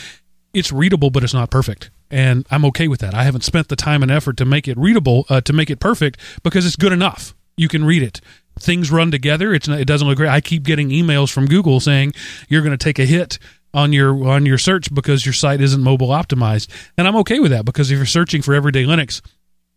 It's 0.53 0.71
readable, 0.71 1.09
but 1.09 1.23
it's 1.23 1.33
not 1.33 1.51
perfect, 1.51 1.89
and 2.09 2.45
I'm 2.49 2.63
okay 2.65 2.87
with 2.87 3.01
that. 3.01 3.13
I 3.13 3.23
haven't 3.23 3.43
spent 3.43 3.67
the 3.67 3.75
time 3.75 4.01
and 4.01 4.09
effort 4.11 4.37
to 4.37 4.45
make 4.45 4.67
it 4.69 4.77
readable, 4.77 5.25
uh, 5.29 5.41
to 5.41 5.51
make 5.51 5.69
it 5.69 5.81
perfect, 5.81 6.17
because 6.43 6.65
it's 6.65 6.77
good 6.77 6.93
enough. 6.93 7.35
You 7.57 7.67
can 7.67 7.83
read 7.83 8.01
it. 8.01 8.21
Things 8.57 8.89
run 8.89 9.11
together. 9.11 9.53
It's 9.53 9.67
not, 9.67 9.81
it 9.81 9.85
doesn't 9.85 10.07
look 10.07 10.15
great. 10.15 10.29
I 10.29 10.39
keep 10.39 10.63
getting 10.63 10.89
emails 10.91 11.29
from 11.31 11.45
Google 11.45 11.81
saying 11.81 12.13
you're 12.47 12.61
going 12.61 12.77
to 12.77 12.81
take 12.81 12.99
a 12.99 13.05
hit 13.05 13.37
on 13.73 13.91
your 13.91 14.25
on 14.29 14.45
your 14.45 14.57
search 14.57 14.93
because 14.93 15.25
your 15.25 15.33
site 15.33 15.59
isn't 15.59 15.83
mobile 15.83 16.07
optimized, 16.07 16.69
and 16.97 17.05
I'm 17.05 17.17
okay 17.17 17.39
with 17.39 17.51
that 17.51 17.65
because 17.65 17.91
if 17.91 17.97
you're 17.97 18.05
searching 18.05 18.41
for 18.41 18.53
everyday 18.53 18.85
Linux, 18.85 19.19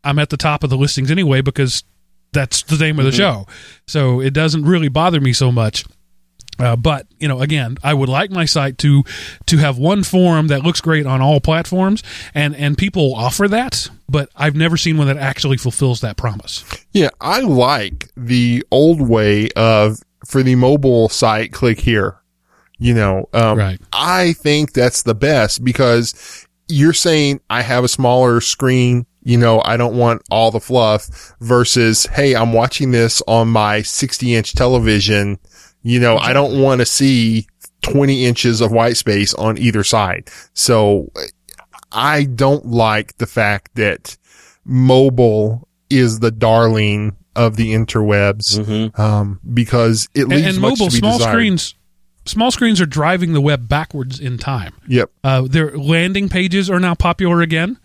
I'm 0.05 0.21
at 0.21 0.31
the 0.31 0.37
top 0.37 0.63
of 0.63 0.71
the 0.71 0.77
listings 0.77 1.11
anyway 1.11 1.41
because 1.41 1.83
that's 2.33 2.63
the 2.63 2.77
name 2.77 2.99
of 2.99 3.05
the 3.05 3.13
show. 3.13 3.47
So 3.87 4.21
it 4.21 4.33
doesn't 4.35 4.65
really 4.65 4.89
bother 4.89 5.21
me 5.21 5.33
so 5.33 5.51
much. 5.53 5.85
Uh, 6.61 6.75
but 6.75 7.07
you 7.21 7.29
know, 7.29 7.41
again, 7.41 7.77
I 7.85 7.95
would 7.95 8.09
like 8.09 8.33
my 8.33 8.45
site 8.45 8.79
to 8.79 9.05
to 9.47 9.59
have 9.59 9.79
one 9.79 10.03
form 10.03 10.49
that 10.49 10.65
looks 10.65 10.81
great 10.81 11.07
on 11.07 11.21
all 11.21 11.41
platforms, 11.41 12.03
and 12.35 12.57
and 12.57 12.77
people 12.77 13.15
offer 13.15 13.47
that, 13.47 13.89
but 14.09 14.29
I've 14.35 14.57
never 14.57 14.77
seen 14.77 14.97
one 14.99 15.07
that 15.07 15.19
actually 15.19 15.57
fulfills 15.57 16.01
that 16.01 16.17
promise. 16.17 16.65
yeah, 16.93 17.11
I 17.21 17.41
like 17.43 18.11
the 18.17 18.65
old 18.73 19.01
way 19.01 19.51
of 19.55 20.01
for 20.27 20.43
the 20.43 20.57
mobile 20.57 21.09
site, 21.09 21.53
click 21.53 21.79
here. 21.79 22.17
You 22.81 22.95
know, 22.95 23.29
um, 23.33 23.57
Right. 23.59 23.81
I 23.93 24.33
think 24.33 24.73
that's 24.73 25.03
the 25.05 25.15
best 25.15 25.65
because 25.65 26.45
you're 26.69 26.93
saying 26.93 27.41
I 27.49 27.63
have 27.63 27.85
a 27.85 27.89
smaller 27.89 28.41
screen. 28.41 29.07
You 29.29 29.37
know, 29.37 29.61
I 29.63 29.77
don't 29.77 29.95
want 29.95 30.23
all 30.31 30.51
the 30.51 30.59
fluff 30.59 31.35
versus, 31.41 32.07
Hey, 32.07 32.35
I'm 32.35 32.55
watching 32.55 32.93
this 32.93 33.23
on 33.27 33.49
my 33.49 33.83
60 33.83 34.35
inch 34.35 34.55
television. 34.55 35.39
You 35.83 36.01
know, 36.01 36.17
I 36.17 36.33
don't 36.33 36.63
want 36.63 36.81
to 36.81 36.87
see 36.87 37.47
20 37.83 38.25
inches 38.25 38.63
of 38.63 38.73
white 38.73 38.97
space 38.97 39.35
on 39.35 39.59
either 39.59 39.85
side. 39.85 40.31
So 40.55 41.13
I 41.93 42.25
don't 42.25 42.65
like 42.69 43.19
the 43.19 43.27
fact 43.27 43.75
that 43.75 44.17
mobile 44.65 45.69
is 45.91 46.21
the 46.21 46.31
darling 46.31 47.15
of 47.37 47.57
the 47.57 47.75
interwebs. 47.75 48.59
Mm-hmm. 48.59 48.99
Um, 48.99 49.41
because 49.53 50.09
it 50.15 50.23
And, 50.23 50.31
leaves 50.31 50.47
and 50.47 50.61
much 50.61 50.71
mobile 50.79 50.87
to 50.87 50.93
be 50.93 50.99
small 51.01 51.19
desired. 51.19 51.33
screens, 51.33 51.75
small 52.25 52.51
screens 52.51 52.81
are 52.81 52.87
driving 52.87 53.35
the 53.35 53.43
web 53.43 53.69
backwards 53.69 54.21
in 54.21 54.39
time. 54.39 54.73
Yep. 54.89 55.11
Uh, 55.23 55.43
their 55.43 55.77
landing 55.77 56.31
pages 56.31 56.71
are 56.71 56.81
now 56.81 56.95
popular 56.95 57.43
again. 57.43 57.79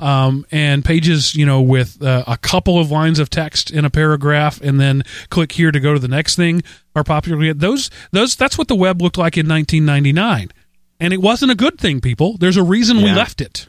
Um, 0.00 0.44
and 0.50 0.84
pages, 0.84 1.36
you 1.36 1.46
know, 1.46 1.62
with 1.62 2.02
uh, 2.02 2.24
a 2.26 2.36
couple 2.36 2.80
of 2.80 2.90
lines 2.90 3.20
of 3.20 3.30
text 3.30 3.70
in 3.70 3.84
a 3.84 3.90
paragraph, 3.90 4.60
and 4.60 4.80
then 4.80 5.04
click 5.30 5.52
here 5.52 5.70
to 5.70 5.78
go 5.78 5.94
to 5.94 6.00
the 6.00 6.08
next 6.08 6.34
thing, 6.34 6.62
are 6.96 7.04
popular. 7.04 7.54
Those, 7.54 7.90
those, 8.10 8.34
that's 8.34 8.58
what 8.58 8.66
the 8.66 8.74
web 8.74 9.00
looked 9.00 9.16
like 9.16 9.36
in 9.36 9.48
1999, 9.48 10.50
and 10.98 11.12
it 11.12 11.22
wasn't 11.22 11.52
a 11.52 11.54
good 11.54 11.78
thing. 11.78 12.00
People, 12.00 12.36
there's 12.38 12.56
a 12.56 12.62
reason 12.64 12.98
we 12.98 13.12
left 13.12 13.40
it, 13.40 13.68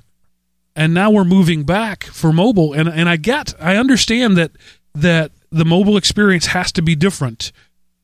and 0.76 0.94
now 0.96 1.12
we're 1.12 1.24
moving 1.24 1.64
back 1.64 2.04
for 2.06 2.34
mobile. 2.34 2.74
And 2.74 2.90
and 2.90 3.08
I 3.08 3.18
get, 3.18 3.54
I 3.60 3.78
understand 3.78 4.36
that 4.36 4.52
that 4.96 5.32
the 5.52 5.66
mobile 5.66 5.96
experience 5.96 6.48
has 6.48 6.72
to 6.74 6.82
be 6.82 6.96
different 6.96 7.52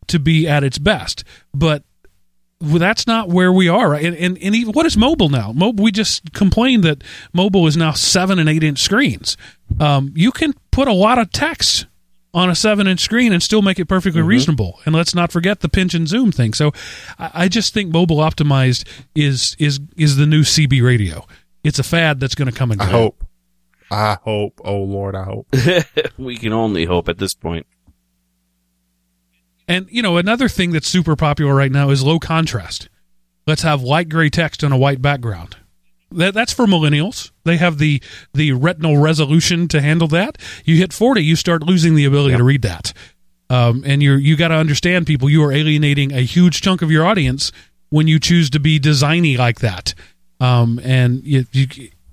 to 0.07 0.19
be 0.19 0.47
at 0.47 0.63
its 0.63 0.77
best, 0.77 1.23
but 1.53 1.83
well, 2.61 2.79
that's 2.79 3.07
not 3.07 3.29
where 3.29 3.51
we 3.51 3.67
are. 3.67 3.89
right? 3.89 4.05
And, 4.05 4.15
and, 4.15 4.37
and 4.41 4.55
even, 4.55 4.73
what 4.73 4.85
is 4.85 4.95
mobile 4.95 5.29
now? 5.29 5.51
Mobile, 5.51 5.83
we 5.83 5.91
just 5.91 6.33
complained 6.33 6.83
that 6.83 7.03
mobile 7.33 7.67
is 7.67 7.75
now 7.75 7.91
seven 7.93 8.39
and 8.39 8.47
eight 8.47 8.63
inch 8.63 8.79
screens. 8.79 9.35
Um, 9.79 10.13
you 10.15 10.31
can 10.31 10.53
put 10.71 10.87
a 10.87 10.93
lot 10.93 11.17
of 11.17 11.31
text 11.31 11.87
on 12.33 12.49
a 12.49 12.55
seven 12.55 12.87
inch 12.87 13.01
screen 13.01 13.33
and 13.33 13.43
still 13.43 13.61
make 13.61 13.79
it 13.79 13.85
perfectly 13.85 14.21
reasonable. 14.21 14.79
And 14.85 14.95
let's 14.95 15.13
not 15.13 15.31
forget 15.31 15.59
the 15.59 15.69
pinch 15.69 15.93
and 15.93 16.07
zoom 16.07 16.31
thing. 16.31 16.53
So 16.53 16.71
I, 17.19 17.31
I 17.33 17.47
just 17.47 17.73
think 17.73 17.91
mobile 17.91 18.17
optimized 18.17 18.87
is 19.15 19.55
is 19.59 19.79
is 19.97 20.15
the 20.17 20.25
new 20.25 20.41
CB 20.41 20.81
radio. 20.83 21.25
It's 21.63 21.79
a 21.79 21.83
fad 21.83 22.19
that's 22.19 22.35
going 22.35 22.49
to 22.49 22.57
come 22.57 22.71
and 22.71 22.79
go. 22.79 22.85
I 22.85 22.89
hope. 22.89 23.25
I 23.91 24.17
hope. 24.23 24.61
Oh 24.63 24.83
Lord, 24.83 25.15
I 25.15 25.23
hope. 25.23 25.47
we 26.17 26.37
can 26.37 26.53
only 26.53 26.85
hope 26.85 27.09
at 27.09 27.17
this 27.17 27.33
point. 27.33 27.65
And 29.71 29.87
you 29.89 30.01
know, 30.01 30.17
another 30.17 30.49
thing 30.49 30.71
that's 30.71 30.89
super 30.89 31.15
popular 31.15 31.55
right 31.55 31.71
now 31.71 31.91
is 31.91 32.03
low 32.03 32.19
contrast. 32.19 32.89
Let's 33.47 33.61
have 33.61 33.81
light 33.81 34.09
gray 34.09 34.29
text 34.29 34.65
on 34.65 34.73
a 34.73 34.77
white 34.77 35.01
background. 35.01 35.55
That, 36.11 36.33
that's 36.33 36.51
for 36.51 36.65
millennials. 36.65 37.31
They 37.45 37.55
have 37.55 37.77
the 37.77 38.03
the 38.33 38.51
retinal 38.51 38.97
resolution 38.97 39.69
to 39.69 39.79
handle 39.79 40.09
that. 40.09 40.37
You 40.65 40.75
hit 40.75 40.91
forty, 40.91 41.23
you 41.23 41.37
start 41.37 41.63
losing 41.63 41.95
the 41.95 42.03
ability 42.03 42.35
to 42.35 42.43
read 42.43 42.63
that. 42.63 42.91
Um, 43.49 43.83
and 43.85 44.03
you're 44.03 44.17
you 44.17 44.35
got 44.35 44.49
to 44.49 44.55
understand, 44.55 45.07
people. 45.07 45.29
You 45.29 45.41
are 45.45 45.53
alienating 45.53 46.11
a 46.11 46.19
huge 46.19 46.59
chunk 46.59 46.81
of 46.81 46.91
your 46.91 47.05
audience 47.05 47.53
when 47.91 48.09
you 48.09 48.19
choose 48.19 48.49
to 48.49 48.59
be 48.59 48.77
designy 48.77 49.37
like 49.37 49.61
that. 49.61 49.93
Um, 50.41 50.81
and 50.83 51.23
you, 51.23 51.45
you 51.53 51.67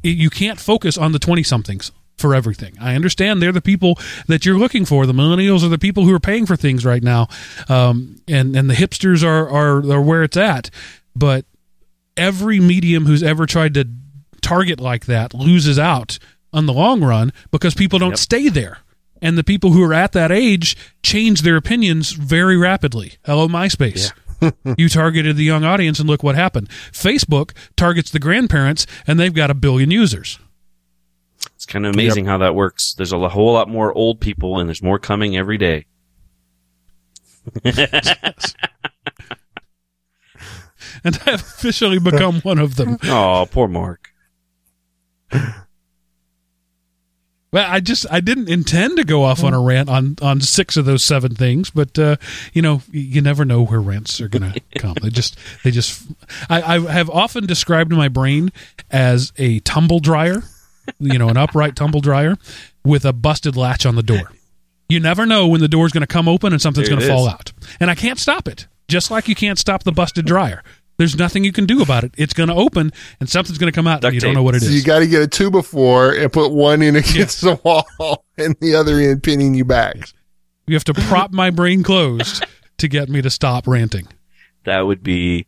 you 0.05 0.31
can't 0.31 0.61
focus 0.61 0.97
on 0.97 1.11
the 1.11 1.19
twenty 1.19 1.43
somethings 1.43 1.91
for 2.19 2.35
everything. 2.35 2.75
I 2.81 2.95
understand 2.95 3.41
they're 3.41 3.53
the 3.53 3.61
people 3.61 3.99
that 4.27 4.45
you're 4.45 4.59
looking 4.59 4.85
for. 4.85 5.07
The 5.07 5.13
millennials 5.13 5.65
are 5.65 5.69
the 5.69 5.79
people 5.79 6.05
who 6.05 6.13
are 6.15 6.21
paying 6.21 6.47
for 6.47 6.57
things 6.57 6.85
right 6.85 7.03
now, 7.03 7.29
um, 7.69 8.21
and 8.29 8.55
and 8.57 8.69
the 8.69 8.75
hipsters 8.75 9.25
are 9.25 9.49
are 9.49 9.79
are 9.93 10.03
where 10.03 10.23
it's 10.23 10.37
at. 10.37 10.71
But 11.17 11.45
every 12.17 12.61
medium 12.61 13.07
who's 13.07 13.23
ever 13.23 13.47
tried 13.47 13.75
to 13.75 13.89
target 14.41 14.81
like 14.81 15.07
that 15.07 15.35
loses 15.35 15.79
out 15.79 16.19
on 16.53 16.67
the 16.67 16.73
long 16.73 17.03
run 17.03 17.33
because 17.51 17.75
people 17.75 17.99
don't 17.99 18.11
Yep. 18.11 18.19
stay 18.19 18.49
there. 18.49 18.79
And 19.21 19.37
the 19.37 19.45
people 19.45 19.73
who 19.73 19.83
are 19.83 19.93
at 19.95 20.13
that 20.13 20.31
age 20.31 20.77
change 21.03 21.43
their 21.43 21.57
opinions 21.57 22.13
very 22.13 22.57
rapidly. 22.57 23.15
Hello, 23.25 23.49
MySpace. 23.49 24.13
you 24.79 24.89
targeted 24.89 25.37
the 25.37 25.43
young 25.43 25.65
audience, 25.65 25.99
and 25.99 26.09
look 26.09 26.23
what 26.23 26.37
happened. 26.37 26.69
Facebook 26.93 27.51
targets 27.77 28.11
the 28.13 28.21
grandparents, 28.21 28.87
and 29.09 29.19
they've 29.19 29.35
got 29.35 29.51
a 29.51 29.55
billion 29.55 29.91
users. 29.91 30.39
Kind 31.69 31.87
of 31.87 31.95
amazing 31.95 32.25
how 32.25 32.39
that 32.39 32.55
works. 32.55 32.95
There's 32.95 33.13
a 33.13 33.29
whole 33.29 33.53
lot 33.53 33.69
more 33.69 33.93
old 33.93 34.21
people, 34.21 34.59
and 34.59 34.69
there's 34.69 34.83
more 34.83 34.99
coming 34.99 35.37
every 35.37 35.59
day. 35.59 35.87
And 41.05 41.17
I've 41.27 41.41
officially 41.41 41.99
become 41.99 42.41
one 42.41 42.59
of 42.59 42.77
them. 42.77 42.99
Oh, 43.05 43.47
poor 43.51 43.69
Mark. 43.69 44.11
Well, 47.51 47.67
I 47.67 47.81
just 47.81 48.05
I 48.11 48.21
didn't 48.21 48.51
intend 48.51 48.99
to 48.99 49.05
go 49.05 49.25
off 49.25 49.43
on 49.43 49.55
a 49.55 49.61
rant 49.61 49.89
on 49.89 50.17
on 50.21 50.43
six 50.43 50.77
of 50.77 50.85
those 50.85 51.03
seven 51.03 51.35
things, 51.35 51.71
but 51.71 51.99
uh, 51.99 52.17
you 52.53 52.61
know 52.61 52.83
you 52.93 53.23
never 53.23 53.47
know 53.47 53.63
where 53.63 53.81
rants 53.81 54.21
are 54.21 54.29
going 54.29 54.53
to 54.53 54.61
come. 54.79 54.97
They 55.01 55.09
just 55.09 55.39
they 55.65 55.71
just 55.71 56.07
I, 56.51 56.61
I 56.61 56.81
have 56.81 57.09
often 57.09 57.47
described 57.47 57.91
my 57.91 58.09
brain 58.09 58.53
as 58.91 59.33
a 59.39 59.61
tumble 59.61 59.99
dryer, 59.99 60.43
you 60.99 61.19
know, 61.19 61.29
an 61.29 61.37
upright 61.37 61.77
tumble 61.77 62.01
dryer 62.01 62.37
with 62.85 63.05
a 63.05 63.13
busted 63.13 63.57
latch 63.57 63.87
on 63.87 63.95
the 63.95 64.03
door. 64.03 64.33
You 64.89 65.01
never 65.01 65.27
know 65.27 65.47
when 65.47 65.61
the 65.61 65.69
door's 65.69 65.93
going 65.93 66.03
to 66.03 66.07
come 66.07 66.29
open 66.29 66.53
and 66.53 66.63
something's 66.63 66.89
going 66.89 67.01
to 67.01 67.09
fall 67.09 67.29
out, 67.29 67.53
and 67.79 67.91
I 67.91 67.95
can't 67.95 68.19
stop 68.19 68.49
it. 68.49 68.67
Just 68.89 69.11
like 69.11 69.29
you 69.29 69.35
can't 69.35 69.59
stop 69.59 69.85
the 69.85 69.93
busted 69.93 70.25
dryer. 70.25 70.63
There's 70.99 71.17
nothing 71.17 71.45
you 71.45 71.53
can 71.53 71.65
do 71.65 71.81
about 71.81 72.03
it. 72.03 72.13
It's 72.19 72.35
going 72.35 72.49
to 72.49 72.55
open 72.55 72.91
and 73.21 73.29
something's 73.29 73.57
going 73.59 73.71
to 73.71 73.75
come 73.75 73.87
out 73.87 74.01
Duct 74.01 74.07
and 74.07 74.15
you 74.15 74.21
don't 74.21 74.35
know 74.35 74.43
what 74.43 74.57
it 74.57 74.63
is. 74.63 74.69
So 74.69 74.75
you 74.75 74.83
got 74.83 74.99
to 74.99 75.07
get 75.07 75.23
a 75.23 75.29
two 75.29 75.49
before 75.49 76.13
and 76.13 76.33
put 76.33 76.51
one 76.51 76.83
in 76.83 76.97
against 76.97 77.41
the 77.41 77.55
wall 77.63 78.25
and 78.37 78.57
the 78.61 78.75
other 78.75 78.99
end 78.99 79.23
pinning 79.23 79.55
you 79.55 79.65
back. 79.65 79.97
You 80.67 80.75
have 80.75 80.85
to 80.85 80.95
prop 80.95 81.33
my 81.33 81.51
brain 81.51 81.85
closed 81.85 82.45
to 82.79 82.89
get 82.89 83.09
me 83.09 83.23
to 83.23 83.31
stop 83.31 83.69
ranting. 83.69 84.09
That 84.65 84.81
would 84.81 85.05
be 85.05 85.47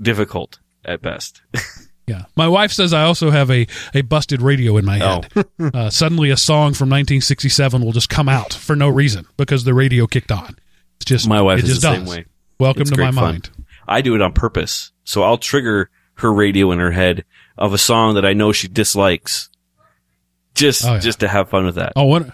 difficult 0.00 0.60
at 0.84 1.02
best. 1.02 1.42
Yeah. 2.10 2.24
My 2.36 2.48
wife 2.48 2.72
says 2.72 2.92
I 2.92 3.02
also 3.04 3.30
have 3.30 3.50
a, 3.50 3.66
a 3.94 4.02
busted 4.02 4.42
radio 4.42 4.76
in 4.76 4.84
my 4.84 4.98
head. 4.98 5.28
uh, 5.74 5.90
suddenly, 5.90 6.30
a 6.30 6.36
song 6.36 6.74
from 6.74 6.88
1967 6.90 7.84
will 7.84 7.92
just 7.92 8.08
come 8.08 8.28
out 8.28 8.52
for 8.52 8.74
no 8.76 8.88
reason 8.88 9.26
because 9.36 9.64
the 9.64 9.74
radio 9.74 10.06
kicked 10.06 10.32
on. 10.32 10.56
It's 10.96 11.04
just 11.06 11.28
My 11.28 11.40
wife 11.40 11.60
it 11.60 11.64
is 11.64 11.70
just 11.70 11.82
the 11.82 11.88
does. 11.88 11.96
same 11.98 12.06
way. 12.06 12.24
Welcome 12.58 12.82
It's 12.82 12.90
to 12.90 12.96
my 12.98 13.06
fun. 13.06 13.14
mind. 13.14 13.50
I 13.88 14.00
do 14.02 14.14
it 14.14 14.20
on 14.22 14.32
purpose. 14.32 14.92
So 15.04 15.22
I'll 15.22 15.38
trigger 15.38 15.88
her 16.14 16.32
radio 16.32 16.70
in 16.72 16.78
her 16.78 16.90
head 16.92 17.24
of 17.56 17.72
a 17.72 17.78
song 17.78 18.14
that 18.14 18.24
I 18.26 18.32
know 18.34 18.52
she 18.52 18.68
dislikes. 18.68 19.48
Just 20.54 20.84
Oh, 20.84 20.94
yeah. 20.94 20.98
just 20.98 21.20
to 21.20 21.28
have 21.28 21.48
fun 21.48 21.64
with 21.64 21.76
that. 21.76 21.92
Oh, 21.96 22.04
one 22.04 22.32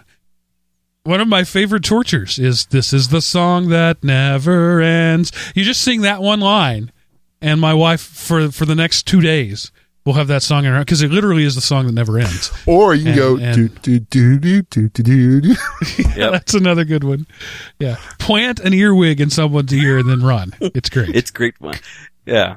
one 1.05 1.21
of 1.21 1.29
my 1.29 1.45
favorite 1.45 1.85
tortures 1.85 2.39
is 2.39 2.67
"This 2.67 2.93
is 2.93 3.09
the 3.09 3.21
song 3.21 3.69
that 3.69 4.03
never 4.03 4.81
ends." 4.81 5.31
You 5.55 5.63
just 5.65 5.83
sing 5.83 6.01
that 6.03 6.21
one 6.23 6.41
line, 6.41 6.91
and 7.41 7.61
my 7.61 7.75
wife 7.75 8.01
for 8.01 8.51
for 8.51 8.65
the 8.65 8.75
next 8.75 9.05
two 9.07 9.21
days 9.21 9.71
will 10.05 10.13
have 10.15 10.29
that 10.29 10.43
song 10.43 10.65
in 10.65 10.73
her 10.73 10.79
because 10.81 11.03
it 11.03 11.11
literally 11.11 11.43
is 11.43 11.57
the 11.57 11.61
song 11.61 11.87
that 11.87 11.93
never 11.93 12.17
ends. 12.19 12.53
Or 12.67 12.95
you 12.95 13.03
can 13.05 13.09
And- 13.13 13.19
go 13.19 13.37
and- 13.37 13.83
do 13.83 13.99
do 13.99 14.39
do 14.39 14.63
do 14.63 14.89
do 14.89 15.03
do 15.03 15.41
do. 15.41 15.55
Yep. 16.17 16.33
That's 16.33 16.55
another 16.55 16.85
good 16.85 17.05
one. 17.05 17.27
Yeah, 17.79 17.97
plant 18.19 18.61
an 18.61 18.73
earwig 18.73 19.21
in 19.21 19.31
someone's 19.31 19.73
ear 19.75 19.99
and 19.99 20.09
then 20.09 20.23
run. 20.23 20.53
It's 20.61 20.89
great. 20.89 21.15
It's 21.15 21.31
great 21.31 21.61
one. 21.61 21.79
Yeah. 22.25 22.57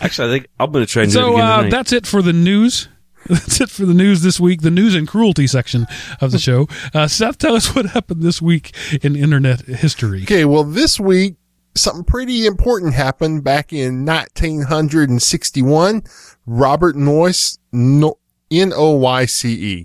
Actually, 0.00 0.28
I 0.28 0.32
think 0.38 0.48
I'm 0.60 0.72
going 0.72 0.84
to 0.86 0.90
try 0.90 1.02
and 1.04 1.12
do 1.12 1.18
it 1.18 1.22
so 1.22 1.34
again 1.34 1.44
uh, 1.46 1.56
tonight. 1.58 1.70
that's 1.70 1.92
it 1.92 2.06
for 2.06 2.22
the 2.22 2.32
news. 2.32 2.88
That's 3.28 3.60
it 3.60 3.70
for 3.70 3.86
the 3.86 3.94
news 3.94 4.22
this 4.22 4.40
week. 4.40 4.62
The 4.62 4.70
news 4.70 4.96
and 4.96 5.06
cruelty 5.06 5.46
section 5.46 5.86
of 6.20 6.32
the 6.32 6.40
show. 6.40 6.66
Uh, 6.92 7.06
Seth, 7.06 7.38
tell 7.38 7.54
us 7.54 7.72
what 7.72 7.86
happened 7.86 8.20
this 8.20 8.42
week 8.42 8.74
in 9.00 9.14
internet 9.14 9.60
history. 9.60 10.24
Okay, 10.24 10.44
well, 10.44 10.64
this 10.64 10.98
week, 10.98 11.36
something 11.74 12.04
pretty 12.04 12.46
important 12.46 12.94
happened 12.94 13.44
back 13.44 13.72
in 13.72 14.04
1961. 14.04 16.02
Robert 16.46 16.96
Noyce, 16.96 17.58
no, 17.72 18.18
N-O-Y-C-E, 18.50 19.84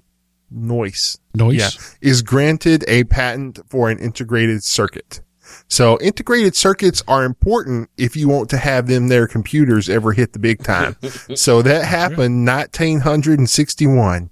Noyce, 0.53 1.19
Noise. 1.33 1.55
yeah, 1.55 1.69
is 2.01 2.21
granted 2.21 2.83
a 2.87 3.03
patent 3.05 3.59
for 3.69 3.89
an 3.89 3.99
integrated 3.99 4.63
circuit. 4.63 5.21
So 5.69 5.97
integrated 6.01 6.55
circuits 6.55 7.03
are 7.07 7.23
important 7.23 7.89
if 7.97 8.15
you 8.15 8.27
want 8.27 8.49
to 8.49 8.57
have 8.57 8.87
them 8.87 9.07
their 9.07 9.27
computers 9.27 9.89
ever 9.89 10.11
hit 10.11 10.33
the 10.33 10.39
big 10.39 10.63
time. 10.63 10.97
so 11.35 11.61
that 11.61 11.85
happened 11.85 12.45
1961. 12.45 14.29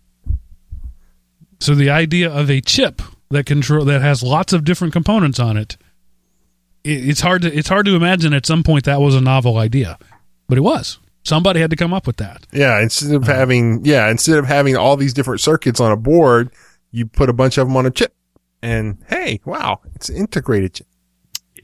So 1.59 1.73
the 1.73 1.89
idea 1.89 2.29
of 2.29 2.49
a 2.49 2.61
chip 2.61 3.01
that 3.31 3.45
control 3.45 3.85
that 3.85 4.01
has 4.01 4.21
lots 4.23 4.53
of 4.53 4.63
different 4.63 4.93
components 4.93 5.39
on 5.39 5.57
it, 5.57 5.77
it's 6.85 7.21
hard 7.21 7.41
to 7.41 7.53
it's 7.53 7.67
hard 7.67 7.85
to 7.87 7.95
imagine 7.95 8.33
at 8.33 8.45
some 8.45 8.63
point 8.63 8.85
that 8.85 9.01
was 9.01 9.15
a 9.15 9.21
novel 9.21 9.57
idea, 9.57 9.97
but 10.47 10.57
it 10.57 10.61
was. 10.61 10.99
Somebody 11.23 11.59
had 11.59 11.71
to 11.71 11.75
come 11.75 11.93
up 11.93 12.05
with 12.05 12.17
that. 12.17 12.45
Yeah, 12.53 12.79
instead 12.81 13.11
of 13.11 13.23
having 13.25 13.83
yeah, 13.83 14.09
instead 14.09 14.37
of 14.37 14.45
having 14.45 14.77
all 14.77 14.95
these 14.95 15.13
different 15.13 15.41
circuits 15.41 15.79
on 15.79 15.91
a 15.91 15.97
board, 15.97 16.51
you 16.91 17.07
put 17.07 17.29
a 17.29 17.33
bunch 17.33 17.57
of 17.57 17.67
them 17.67 17.75
on 17.75 17.85
a 17.85 17.91
chip. 17.91 18.13
And 18.61 19.03
hey, 19.09 19.41
wow, 19.43 19.81
it's 19.95 20.09
integrated 20.09 20.75
chip. 20.75 20.87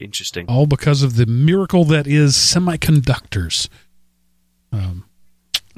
Interesting. 0.00 0.46
all 0.48 0.66
because 0.66 1.04
of 1.04 1.14
the 1.14 1.26
miracle 1.26 1.84
that 1.84 2.08
is 2.08 2.34
semiconductors. 2.34 3.68
Um, 4.72 5.04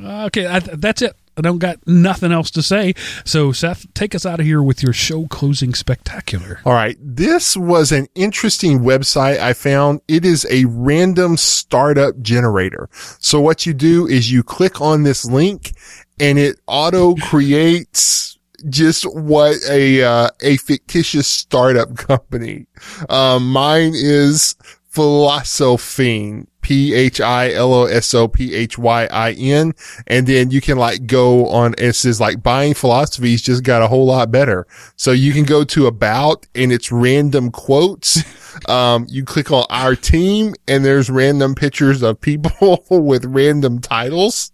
okay, 0.03 0.47
I, 0.47 0.61
that's 0.61 1.03
it. 1.03 1.15
I 1.37 1.41
don't 1.41 1.59
got 1.59 1.87
nothing 1.87 2.33
else 2.33 2.51
to 2.53 2.63
say. 2.63 2.95
So, 3.25 3.53
Seth, 3.53 3.93
take 3.95 4.15
us 4.15 4.25
out 4.25 4.41
of 4.41 4.47
here 4.47 4.63
with 4.63 4.83
your 4.83 4.93
show 4.93 5.27
closing 5.27 5.75
spectacular. 5.75 6.61
All 6.65 6.73
right, 6.73 6.97
this 7.01 7.57
was 7.57 7.93
an 7.93 8.07
interesting 8.15 8.81
website 8.81 9.39
I 9.39 9.53
found. 9.53 10.01
It 10.09 10.25
is 10.25 10.47
a 10.51 10.65
random 10.67 11.37
startup 11.37 12.21
generator. 12.21 12.89
So 13.19 13.41
what 13.41 13.67
you 13.67 13.75
do 13.75 14.07
is 14.07 14.31
you 14.31 14.43
click 14.43 14.81
on 14.81 15.03
this 15.03 15.25
link 15.25 15.73
and 16.21 16.39
it 16.39 16.61
auto 16.67 17.15
creates 17.17 18.39
just 18.69 19.05
what 19.05 19.57
a 19.69 20.03
uh, 20.03 20.29
a 20.41 20.57
fictitious 20.59 21.27
startup 21.27 21.97
company. 21.97 22.67
Um, 23.09 23.51
mine 23.51 23.93
is 23.95 24.57
Philosophine, 24.95 26.47
P 26.61 26.95
H 26.95 27.21
I 27.21 27.53
L 27.53 27.75
O 27.75 27.85
S 27.87 28.15
O 28.15 28.29
P 28.29 28.55
H 28.55 28.79
Y 28.79 29.09
I 29.11 29.33
N, 29.33 29.75
and 30.07 30.25
then 30.25 30.53
you 30.53 30.61
can 30.61 30.79
like 30.79 31.09
go 31.09 31.49
on. 31.49 31.75
It 31.79 31.95
says 31.95 32.21
like 32.21 32.45
buying 32.45 32.75
philosophies 32.75 33.43
just 33.43 33.65
got 33.65 33.83
a 33.83 33.89
whole 33.89 34.07
lot 34.07 34.31
better. 34.31 34.69
So 34.95 35.11
you 35.11 35.33
can 35.33 35.43
go 35.43 35.65
to 35.65 35.89
about 35.89 36.47
and 36.55 36.71
it's 36.73 36.93
random 36.93 37.51
quotes. 37.51 38.23
Um, 38.69 39.07
you 39.09 39.25
click 39.25 39.51
on 39.51 39.67
our 39.69 39.97
team 39.97 40.55
and 40.69 40.85
there's 40.85 41.11
random 41.11 41.57
pictures 41.57 42.05
of 42.05 42.21
people 42.21 42.85
with 42.89 43.25
random 43.25 43.81
titles. 43.81 44.53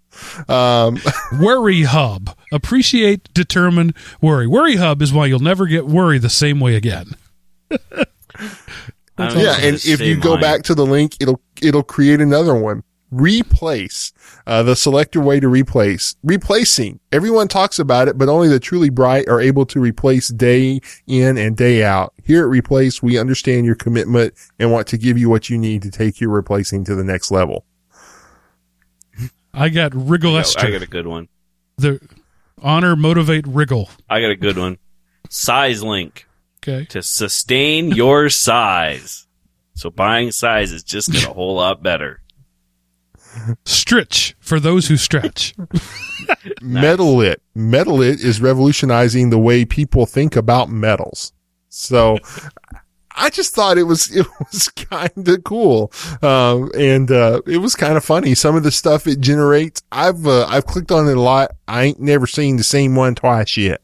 Um, 0.49 0.99
Worry 1.39 1.83
Hub. 1.83 2.35
Appreciate, 2.51 3.29
determine, 3.35 3.95
worry. 4.23 4.47
Worry 4.47 4.77
Hub 4.77 5.03
is 5.03 5.13
why 5.13 5.27
you'll 5.27 5.39
never 5.39 5.67
get 5.67 5.87
worry 5.87 6.17
the 6.17 6.31
same 6.31 6.61
way 6.61 6.77
again. 6.77 7.15
I 9.23 9.41
yeah, 9.41 9.57
and 9.61 9.77
if 9.77 9.87
you 9.87 9.97
same 9.97 10.21
go 10.21 10.33
line. 10.33 10.41
back 10.41 10.63
to 10.65 10.75
the 10.75 10.87
link, 10.87 11.17
it'll 11.21 11.41
it'll 11.63 11.83
create 11.83 12.21
another 12.21 12.55
one. 12.55 12.83
Replace 13.13 14.13
uh, 14.47 14.63
the 14.63 14.77
selector 14.77 15.21
way 15.21 15.41
to 15.41 15.49
replace 15.49 16.15
replacing. 16.23 17.01
Everyone 17.11 17.49
talks 17.49 17.81
about 17.81 18.07
it, 18.07 18.17
but 18.17 18.29
only 18.29 18.47
the 18.47 18.61
truly 18.61 18.89
bright 18.89 19.29
are 19.29 19.41
able 19.41 19.67
to 19.67 19.81
replace 19.81 20.29
day 20.29 20.81
in 21.09 21.37
and 21.37 21.57
day 21.57 21.83
out. 21.83 22.15
Here 22.23 22.45
at 22.45 22.49
Replace, 22.49 23.03
we 23.03 23.19
understand 23.19 23.67
your 23.67 23.75
commitment 23.75 24.35
and 24.61 24.71
want 24.71 24.87
to 24.89 24.97
give 24.97 25.19
you 25.19 25.29
what 25.29 25.51
you 25.51 25.59
need 25.59 25.83
to 25.83 25.91
take 25.91 26.21
your 26.21 26.31
replacing 26.31 26.85
to 26.85 26.95
the 26.95 27.03
next 27.03 27.33
level. 27.33 27.65
I 29.53 29.69
got 29.71 29.93
Wriggle 29.95 30.37
I 30.37 30.41
Esther. 30.41 30.71
got 30.71 30.83
a 30.83 30.87
good 30.87 31.09
one. 31.09 31.29
the 31.79 32.01
honor, 32.63 32.95
motivate, 32.95 33.45
wriggle. 33.47 33.91
I 34.09 34.21
got 34.21 34.31
a 34.31 34.37
good 34.37 34.57
one. 34.57 34.79
Size 35.29 35.83
link 35.83 36.27
Okay. 36.63 36.85
to 36.87 37.03
sustain 37.03 37.91
your 37.91 38.29
size. 38.29 39.27
So 39.75 39.91
buying 39.91 40.31
size 40.31 40.73
is 40.73 40.83
just 40.83 41.11
get 41.11 41.27
a 41.27 41.33
whole 41.33 41.55
lot 41.55 41.83
better. 41.83 42.21
Stretch 43.65 44.37
for 44.41 44.61
those 44.61 44.89
who 44.89 44.97
stretch. 44.97 45.55
Metalit. 46.61 47.37
Metalit 47.57 48.23
is 48.23 48.41
revolutionizing 48.43 49.31
the 49.31 49.39
way 49.39 49.65
people 49.65 50.05
think 50.05 50.37
about 50.37 50.69
metals. 50.69 51.33
So 51.69 52.19
I 53.15 53.31
just 53.31 53.55
thought 53.55 53.79
it 53.79 53.85
was, 53.85 54.11
it 54.17 54.27
was 54.41 54.69
kind 54.69 55.29
of 55.29 55.45
cool. 55.45 55.93
Um, 56.21 56.71
and, 56.77 57.11
uh, 57.11 57.41
it 57.47 57.59
was 57.59 57.75
kind 57.75 57.97
of 57.97 58.05
funny. 58.05 58.35
Some 58.35 58.57
of 58.57 58.65
the 58.65 58.71
stuff 58.71 59.07
it 59.07 59.21
generates, 59.21 59.83
I've, 59.91 60.27
uh, 60.27 60.47
I've 60.47 60.67
clicked 60.67 60.93
on 60.93 61.09
it 61.09 61.17
a 61.17 61.21
lot. 61.21 61.53
I 61.69 61.85
ain't 61.85 62.01
never 62.01 62.27
seen 62.27 62.57
the 62.57 62.65
same 62.65 62.97
one 62.97 63.15
twice 63.15 63.57
yet. 63.57 63.81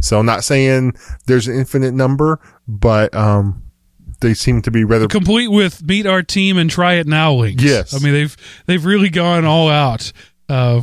So 0.00 0.18
I'm 0.18 0.26
not 0.26 0.44
saying 0.44 0.94
there's 1.26 1.46
an 1.48 1.56
infinite 1.56 1.92
number, 1.92 2.40
but, 2.66 3.14
um, 3.14 3.62
they 4.20 4.34
seem 4.34 4.60
to 4.62 4.70
be 4.70 4.84
rather 4.84 5.08
complete 5.08 5.48
with 5.48 5.82
meet 5.82 6.04
our 6.04 6.22
team 6.22 6.58
and 6.58 6.68
try 6.68 6.94
it 6.94 7.06
now 7.06 7.32
links. 7.32 7.62
Yes. 7.62 7.94
I 7.94 8.04
mean 8.04 8.12
they've 8.12 8.36
they've 8.66 8.84
really 8.84 9.08
gone 9.08 9.46
all 9.46 9.70
out. 9.70 10.12
Uh, 10.46 10.82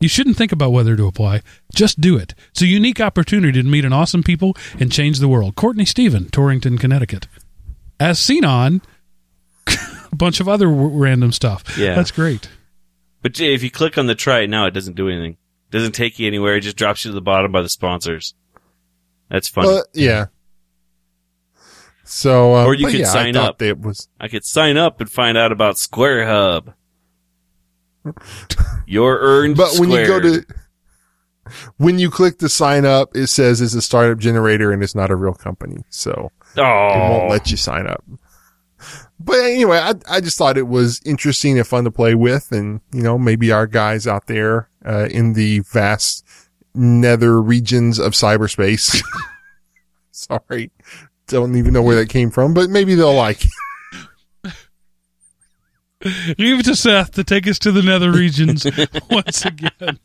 you 0.00 0.08
shouldn't 0.08 0.38
think 0.38 0.52
about 0.52 0.72
whether 0.72 0.96
to 0.96 1.06
apply. 1.06 1.42
Just 1.74 2.00
do 2.00 2.16
it. 2.16 2.34
It's 2.52 2.62
a 2.62 2.66
unique 2.66 2.98
opportunity 2.98 3.62
to 3.62 3.68
meet 3.68 3.84
an 3.84 3.92
awesome 3.92 4.22
people 4.22 4.56
and 4.80 4.90
change 4.90 5.18
the 5.18 5.28
world. 5.28 5.54
Courtney 5.54 5.84
Stephen, 5.84 6.30
Torrington, 6.30 6.78
Connecticut. 6.78 7.28
As 8.00 8.18
seen 8.18 8.44
on 8.44 8.80
a 9.66 10.16
bunch 10.16 10.40
of 10.40 10.48
other 10.48 10.66
w- 10.66 10.88
random 10.98 11.30
stuff. 11.30 11.76
Yeah. 11.78 11.94
That's 11.94 12.10
great. 12.10 12.48
But 13.22 13.38
if 13.38 13.62
you 13.62 13.70
click 13.70 13.98
on 13.98 14.06
the 14.06 14.14
try 14.14 14.40
it 14.40 14.50
now, 14.50 14.64
it 14.66 14.72
doesn't 14.72 14.96
do 14.96 15.08
anything. 15.08 15.36
doesn't 15.70 15.92
take 15.92 16.18
you 16.18 16.26
anywhere. 16.26 16.56
It 16.56 16.62
just 16.62 16.76
drops 16.76 17.04
you 17.04 17.10
to 17.10 17.14
the 17.14 17.20
bottom 17.20 17.52
by 17.52 17.62
the 17.62 17.68
sponsors. 17.68 18.34
That's 19.32 19.48
funny. 19.48 19.68
But 19.68 19.86
yeah. 19.94 20.26
So, 22.04 22.54
uh, 22.54 22.66
Or 22.66 22.74
you 22.74 22.86
could 22.86 23.00
yeah, 23.00 23.06
sign 23.06 23.32
thought 23.32 23.48
up. 23.48 23.62
It 23.62 23.80
was 23.80 24.08
I 24.20 24.28
could 24.28 24.44
sign 24.44 24.76
up 24.76 25.00
and 25.00 25.10
find 25.10 25.38
out 25.38 25.50
about 25.50 25.78
Square 25.78 26.26
Hub. 26.26 26.74
Your 28.86 29.18
earned 29.20 29.56
But 29.56 29.78
when 29.78 29.90
you 29.90 30.06
go 30.06 30.20
to, 30.20 30.44
when 31.78 31.98
you 31.98 32.10
click 32.10 32.38
to 32.40 32.48
sign 32.50 32.84
up, 32.84 33.16
it 33.16 33.28
says 33.28 33.62
it's 33.62 33.72
a 33.72 33.80
startup 33.80 34.18
generator 34.18 34.70
and 34.70 34.82
it's 34.82 34.94
not 34.94 35.10
a 35.10 35.16
real 35.16 35.32
company. 35.32 35.82
So 35.88 36.30
it 36.54 36.60
won't 36.60 37.30
let 37.30 37.50
you 37.50 37.56
sign 37.56 37.86
up. 37.86 38.04
But 39.18 39.38
anyway, 39.38 39.78
I, 39.78 39.94
I 40.10 40.20
just 40.20 40.36
thought 40.36 40.58
it 40.58 40.66
was 40.66 41.00
interesting 41.06 41.56
and 41.56 41.66
fun 41.66 41.84
to 41.84 41.90
play 41.90 42.14
with. 42.14 42.52
And, 42.52 42.82
you 42.92 43.02
know, 43.02 43.16
maybe 43.16 43.50
our 43.50 43.66
guys 43.66 44.06
out 44.06 44.26
there, 44.26 44.68
uh, 44.84 45.06
in 45.10 45.34
the 45.34 45.60
vast 45.60 46.26
nether 46.74 47.40
regions 47.40 47.98
of 47.98 48.12
cyberspace. 48.12 49.02
Sorry. 50.10 50.70
Don't 51.26 51.56
even 51.56 51.72
know 51.72 51.82
where 51.82 51.96
that 51.96 52.08
came 52.08 52.30
from, 52.30 52.54
but 52.54 52.70
maybe 52.70 52.94
they'll 52.94 53.14
like 53.14 53.44
it. 53.44 53.50
Leave 56.38 56.60
it 56.60 56.64
to 56.64 56.74
Seth 56.74 57.12
to 57.12 57.22
take 57.22 57.46
us 57.46 57.58
to 57.60 57.70
the 57.70 57.82
nether 57.82 58.10
regions 58.10 58.66
once 59.10 59.44
again. 59.44 60.00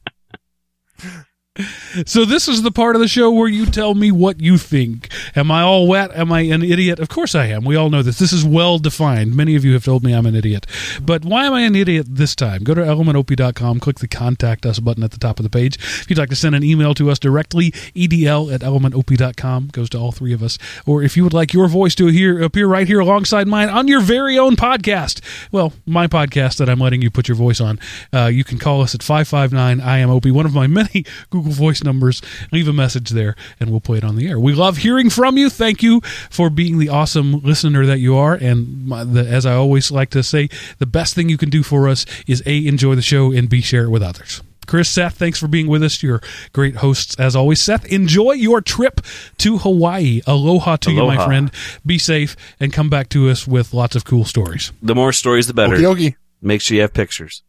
So 2.06 2.24
this 2.24 2.48
is 2.48 2.62
the 2.62 2.72
part 2.72 2.96
of 2.96 3.02
the 3.02 3.08
show 3.08 3.32
where 3.32 3.48
you 3.48 3.66
tell 3.66 3.96
me 3.96 4.12
what 4.12 4.40
you 4.40 4.60
think. 4.60 5.07
Am 5.36 5.52
I 5.52 5.62
all 5.62 5.88
wet? 5.88 6.12
Am 6.16 6.32
I 6.32 6.42
an 6.42 6.64
idiot? 6.64 7.00
Of 7.00 7.10
course 7.10 7.36
I 7.36 7.46
am. 7.48 7.64
We 7.64 7.76
all 7.76 7.90
know 7.90 8.02
this. 8.02 8.20
This 8.20 8.34
is 8.34 8.46
well 8.46 8.80
defined. 8.80 9.36
Many 9.36 9.56
of 9.56 9.64
you 9.64 9.74
have 9.74 9.86
told 9.86 10.04
me 10.04 10.14
I'm 10.14 10.26
an 10.26 10.36
idiot. 10.36 10.66
But 11.02 11.26
why 11.26 11.46
am 11.46 11.54
I 11.54 11.62
an 11.62 11.76
idiot 11.76 12.08
this 12.10 12.36
time? 12.36 12.64
Go 12.64 12.74
to 12.74 12.82
elementop.com, 12.82 13.80
click 13.80 14.00
the 14.00 14.08
contact 14.08 14.66
us 14.66 14.80
button 14.80 15.04
at 15.04 15.12
the 15.12 15.18
top 15.18 15.40
of 15.40 15.44
the 15.44 15.50
page. 15.50 15.76
If 15.76 16.10
you'd 16.10 16.20
like 16.20 16.30
to 16.30 16.36
send 16.36 16.56
an 16.56 16.64
email 16.64 16.94
to 16.96 17.10
us 17.10 17.20
directly, 17.20 17.72
edl 17.72 18.54
at 18.54 18.62
elementop.com 18.62 19.70
goes 19.72 19.90
to 19.92 19.98
all 19.98 20.12
three 20.12 20.34
of 20.34 20.44
us. 20.44 20.58
Or 20.86 21.04
if 21.04 21.18
you 21.18 21.24
would 21.24 21.34
like 21.34 21.54
your 21.54 21.68
voice 21.68 21.96
to 21.96 22.08
hear, 22.08 22.42
appear 22.42 22.68
right 22.68 22.88
here 22.88 23.00
alongside 23.00 23.48
mine 23.48 23.70
on 23.70 23.88
your 23.88 24.02
very 24.02 24.38
own 24.38 24.56
podcast, 24.56 25.22
well, 25.52 25.74
my 25.86 26.08
podcast 26.08 26.58
that 26.58 26.70
I'm 26.70 26.80
letting 26.80 27.02
you 27.02 27.10
put 27.10 27.28
your 27.28 27.38
voice 27.38 27.62
on, 27.62 27.80
uh, 28.14 28.26
you 28.26 28.44
can 28.44 28.58
call 28.58 28.82
us 28.82 28.96
at 28.96 29.04
559 29.04 29.82
I 29.82 29.98
am 30.00 30.10
Opie, 30.10 30.32
one 30.32 30.46
of 30.46 30.54
my 30.54 30.68
many 30.78 31.06
Google 31.30 31.52
Voice 31.52 31.84
numbers. 31.84 32.22
Leave 32.52 32.68
a 32.68 32.74
message 32.74 33.10
there, 33.12 33.36
and 33.60 33.70
we'll 33.70 33.80
play 33.80 33.98
it 33.98 34.04
on 34.04 34.16
the 34.16 34.28
air. 34.28 34.40
We 34.40 34.54
love 34.54 34.78
hearing 34.78 35.07
from 35.10 35.38
you. 35.38 35.50
Thank 35.50 35.84
you 35.84 36.02
for 36.30 36.50
being 36.50 36.80
the 36.80 36.90
awesome 36.90 37.40
listener 37.42 37.86
that 37.86 38.00
you 38.00 38.16
are. 38.16 38.34
And 38.34 38.88
my, 38.88 39.04
the, 39.04 39.28
as 39.28 39.46
I 39.46 39.54
always 39.54 39.92
like 39.92 40.10
to 40.12 40.24
say, 40.24 40.50
the 40.80 40.86
best 40.86 41.16
thing 41.16 41.30
you 41.30 41.38
can 41.38 41.50
do 41.50 41.64
for 41.64 41.88
us 41.88 42.06
is 42.28 42.44
a 42.46 42.66
enjoy 42.66 42.96
the 42.96 43.02
show 43.02 43.32
and 43.32 43.50
b 43.50 43.62
share 43.62 43.86
it 43.86 43.90
with 43.90 44.04
others. 44.04 44.42
Chris, 44.68 44.90
Seth, 44.90 45.16
thanks 45.16 45.40
for 45.40 45.48
being 45.48 45.68
with 45.68 45.82
us. 45.82 46.04
You're 46.04 46.22
great 46.52 46.76
hosts 46.76 47.16
as 47.18 47.36
always. 47.36 47.62
Seth, 47.62 47.86
enjoy 47.86 48.34
your 48.34 48.60
trip 48.60 49.00
to 49.38 49.60
Hawaii. 49.60 50.22
Aloha 50.28 50.76
to 50.78 50.92
you, 50.92 51.04
my 51.04 51.24
friend. 51.26 51.50
Be 51.86 51.98
safe 51.98 52.36
and 52.60 52.74
come 52.74 52.90
back 52.90 53.08
to 53.10 53.30
us 53.30 53.48
with 53.48 53.74
lots 53.74 53.96
of 53.96 54.04
cool 54.04 54.26
stories. 54.26 54.74
The 54.84 54.94
more 54.94 55.14
stories, 55.14 55.48
the 55.48 55.54
better. 55.54 55.78
Okie 55.78 55.82
dokie. 55.82 56.16
Make 56.42 56.62
sure 56.62 56.76
you 56.76 56.82
have 56.82 56.94
pictures. 56.94 57.44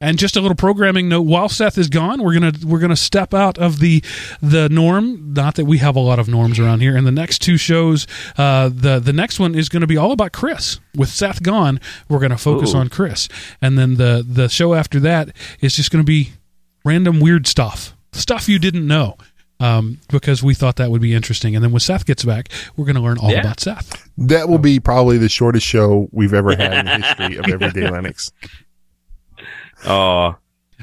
And 0.00 0.18
just 0.18 0.36
a 0.36 0.40
little 0.40 0.56
programming 0.56 1.08
note: 1.08 1.22
while 1.22 1.48
Seth 1.48 1.78
is 1.78 1.88
gone, 1.88 2.22
we're 2.22 2.34
gonna 2.34 2.52
we're 2.64 2.80
gonna 2.80 2.96
step 2.96 3.32
out 3.32 3.56
of 3.56 3.78
the 3.78 4.02
the 4.42 4.68
norm. 4.68 5.32
Not 5.32 5.54
that 5.54 5.64
we 5.64 5.78
have 5.78 5.94
a 5.96 6.00
lot 6.00 6.18
of 6.18 6.28
norms 6.28 6.58
around 6.58 6.80
here. 6.80 6.96
And 6.96 7.06
the 7.06 7.12
next 7.12 7.38
two 7.40 7.56
shows, 7.56 8.06
uh, 8.36 8.68
the 8.68 8.98
the 8.98 9.12
next 9.12 9.38
one 9.38 9.54
is 9.54 9.68
going 9.68 9.80
to 9.82 9.86
be 9.86 9.96
all 9.96 10.12
about 10.12 10.32
Chris. 10.32 10.80
With 10.96 11.08
Seth 11.08 11.42
gone, 11.42 11.80
we're 12.08 12.18
going 12.18 12.32
to 12.32 12.36
focus 12.36 12.74
Ooh. 12.74 12.78
on 12.78 12.88
Chris, 12.88 13.28
and 13.62 13.78
then 13.78 13.94
the 13.94 14.24
the 14.28 14.48
show 14.48 14.74
after 14.74 14.98
that 15.00 15.30
is 15.60 15.76
just 15.76 15.90
going 15.90 16.04
to 16.04 16.06
be 16.06 16.32
random 16.84 17.20
weird 17.20 17.46
stuff, 17.46 17.94
stuff 18.12 18.48
you 18.48 18.58
didn't 18.58 18.86
know. 18.86 19.16
Um, 19.60 20.00
because 20.08 20.42
we 20.42 20.54
thought 20.54 20.74
that 20.76 20.90
would 20.90 21.00
be 21.00 21.14
interesting, 21.14 21.54
and 21.54 21.62
then 21.62 21.70
when 21.70 21.78
Seth 21.78 22.04
gets 22.04 22.24
back, 22.24 22.48
we're 22.76 22.84
going 22.84 22.96
to 22.96 23.00
learn 23.00 23.16
all 23.18 23.30
Yeah. 23.30 23.40
about 23.40 23.60
Seth. 23.60 24.10
That 24.18 24.48
will 24.48 24.58
be 24.58 24.80
probably 24.80 25.18
the 25.18 25.28
shortest 25.28 25.64
show 25.64 26.08
we've 26.10 26.34
ever 26.34 26.56
had 26.56 26.72
in 26.78 26.86
the 26.86 27.06
history 27.06 27.36
of 27.36 27.46
Everyday 27.62 27.82
Linux. 27.88 28.32
Oh, 29.84 30.36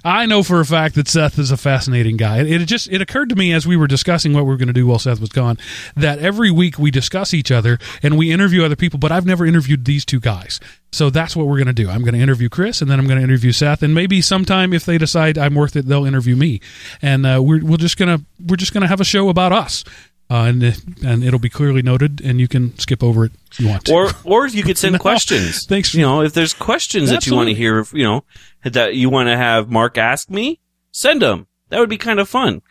I 0.04 0.26
know 0.26 0.44
for 0.44 0.60
a 0.60 0.66
fact 0.66 0.96
that 0.96 1.08
Seth 1.08 1.38
is 1.38 1.52
a 1.52 1.58
fascinating 1.58 2.18
guy. 2.18 2.40
It, 2.40 2.66
just 2.66 2.90
it 2.92 3.02
occurred 3.02 3.30
to 3.30 3.36
me 3.36 3.54
as 3.54 3.68
we 3.68 3.76
were 3.76 3.88
discussing 3.88 4.34
what 4.34 4.44
we 4.46 4.50
were 4.50 4.58
going 4.58 4.68
to 4.68 4.74
do 4.74 4.88
while 4.88 5.00
Seth 5.00 5.20
was 5.20 5.30
gone 5.30 5.58
that 5.96 6.20
every 6.20 6.52
week 6.52 6.80
we 6.80 6.92
discuss 6.92 7.34
each 7.34 7.52
other 7.52 7.80
and 8.02 8.18
we 8.18 8.32
interview 8.32 8.64
other 8.64 8.76
people, 8.76 9.00
but 9.00 9.12
I've 9.12 9.26
never 9.26 9.46
interviewed 9.46 9.86
these 9.86 10.06
two 10.06 10.20
guys. 10.20 10.60
So 10.92 11.10
that's 11.10 11.36
what 11.36 11.48
we're 11.48 11.58
going 11.58 11.68
to 11.68 11.74
do. 11.74 11.90
I'm 11.90 12.02
going 12.02 12.16
to 12.16 12.20
interview 12.20 12.50
Chris, 12.50 12.82
and 12.82 12.90
then 12.90 13.00
I'm 13.00 13.06
going 13.06 13.20
to 13.20 13.24
interview 13.24 13.52
Seth, 13.52 13.84
and 13.84 13.94
maybe 13.94 14.22
sometime 14.22 14.74
if 14.74 14.86
they 14.86 14.98
decide 14.98 15.38
I'm 15.38 15.54
worth 15.54 15.76
it, 15.76 15.86
they'll 15.86 16.06
interview 16.06 16.36
me, 16.36 16.62
and 17.02 17.26
uh, 17.26 17.42
we're 17.44 17.64
we're 17.64 17.78
just 17.78 17.98
gonna 17.98 18.22
we're 18.44 18.56
just 18.56 18.74
gonna 18.74 18.88
have 18.88 19.00
a 19.00 19.06
show 19.06 19.30
about 19.30 19.52
us. 19.52 19.84
Uh, 20.31 20.45
and 20.45 20.64
and 21.03 21.23
it'll 21.23 21.39
be 21.39 21.49
clearly 21.49 21.81
noted, 21.81 22.22
and 22.23 22.39
you 22.39 22.47
can 22.47 22.77
skip 22.77 23.01
over 23.03 23.26
it 23.26 23.31
if 23.51 23.60
you 23.60 23.68
want 23.68 23.85
to. 23.85 23.93
or 23.93 24.10
or 24.23 24.47
you 24.47 24.61
could 24.61 24.77
send 24.77 24.93
No, 24.93 24.99
questions. 24.99 25.65
thanks. 25.65 25.93
You 25.95 26.01
know, 26.03 26.22
if 26.22 26.34
there's 26.34 26.53
questions 26.53 27.10
that 27.10 27.26
you 27.26 27.35
want 27.35 27.47
to 27.47 27.51
Absolutely. 27.53 27.93
hear, 27.93 27.99
you 27.99 28.03
know, 28.03 28.23
that 28.64 28.93
you 28.95 29.10
want 29.10 29.27
to 29.27 29.35
have 29.35 29.72
Mark 29.72 29.97
ask 29.97 30.30
me, 30.30 30.60
send 30.91 31.23
them. 31.23 31.47
That 31.69 31.80
would 31.80 31.89
be 31.89 31.97
kind 31.97 32.19
of 32.19 32.30
fun. 32.30 32.61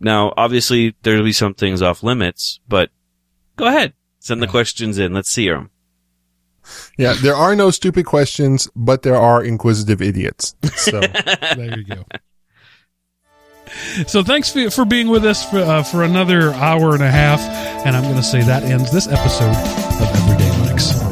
Now, 0.00 0.32
obviously, 0.36 0.94
there'll 1.02 1.24
be 1.24 1.32
some 1.32 1.52
things 1.54 1.82
off 1.82 2.02
limits, 2.02 2.60
but 2.68 2.88
go 3.56 3.66
ahead, 3.66 3.92
send 4.20 4.40
the 4.40 4.46
Yeah. 4.46 4.50
questions 4.52 4.96
in. 4.96 5.12
Let's 5.12 5.28
see 5.30 5.48
them. 5.48 5.68
Yeah, 6.96 7.14
there 7.20 7.34
are 7.34 7.54
no 7.56 7.70
stupid 7.70 8.06
questions, 8.06 8.68
but 8.76 9.02
there 9.02 9.16
are 9.16 9.42
inquisitive 9.42 10.00
idiots. 10.02 10.54
So 10.76 11.00
there 11.56 11.78
you 11.78 11.84
go. 11.84 12.04
So 14.06 14.22
thanks 14.22 14.50
for, 14.50 14.70
for 14.70 14.84
being 14.84 15.08
with 15.08 15.24
us 15.24 15.48
for, 15.48 15.58
uh, 15.58 15.82
for 15.82 16.02
another 16.02 16.52
hour 16.54 16.94
and 16.94 17.02
a 17.02 17.10
half, 17.10 17.40
and 17.86 17.96
I'm 17.96 18.04
going 18.04 18.16
to 18.16 18.22
say 18.22 18.42
that 18.42 18.62
ends 18.62 18.90
this 18.92 19.08
episode 19.08 19.50
of 19.50 20.16
Everyday 20.16 20.48
Linux. 20.50 21.07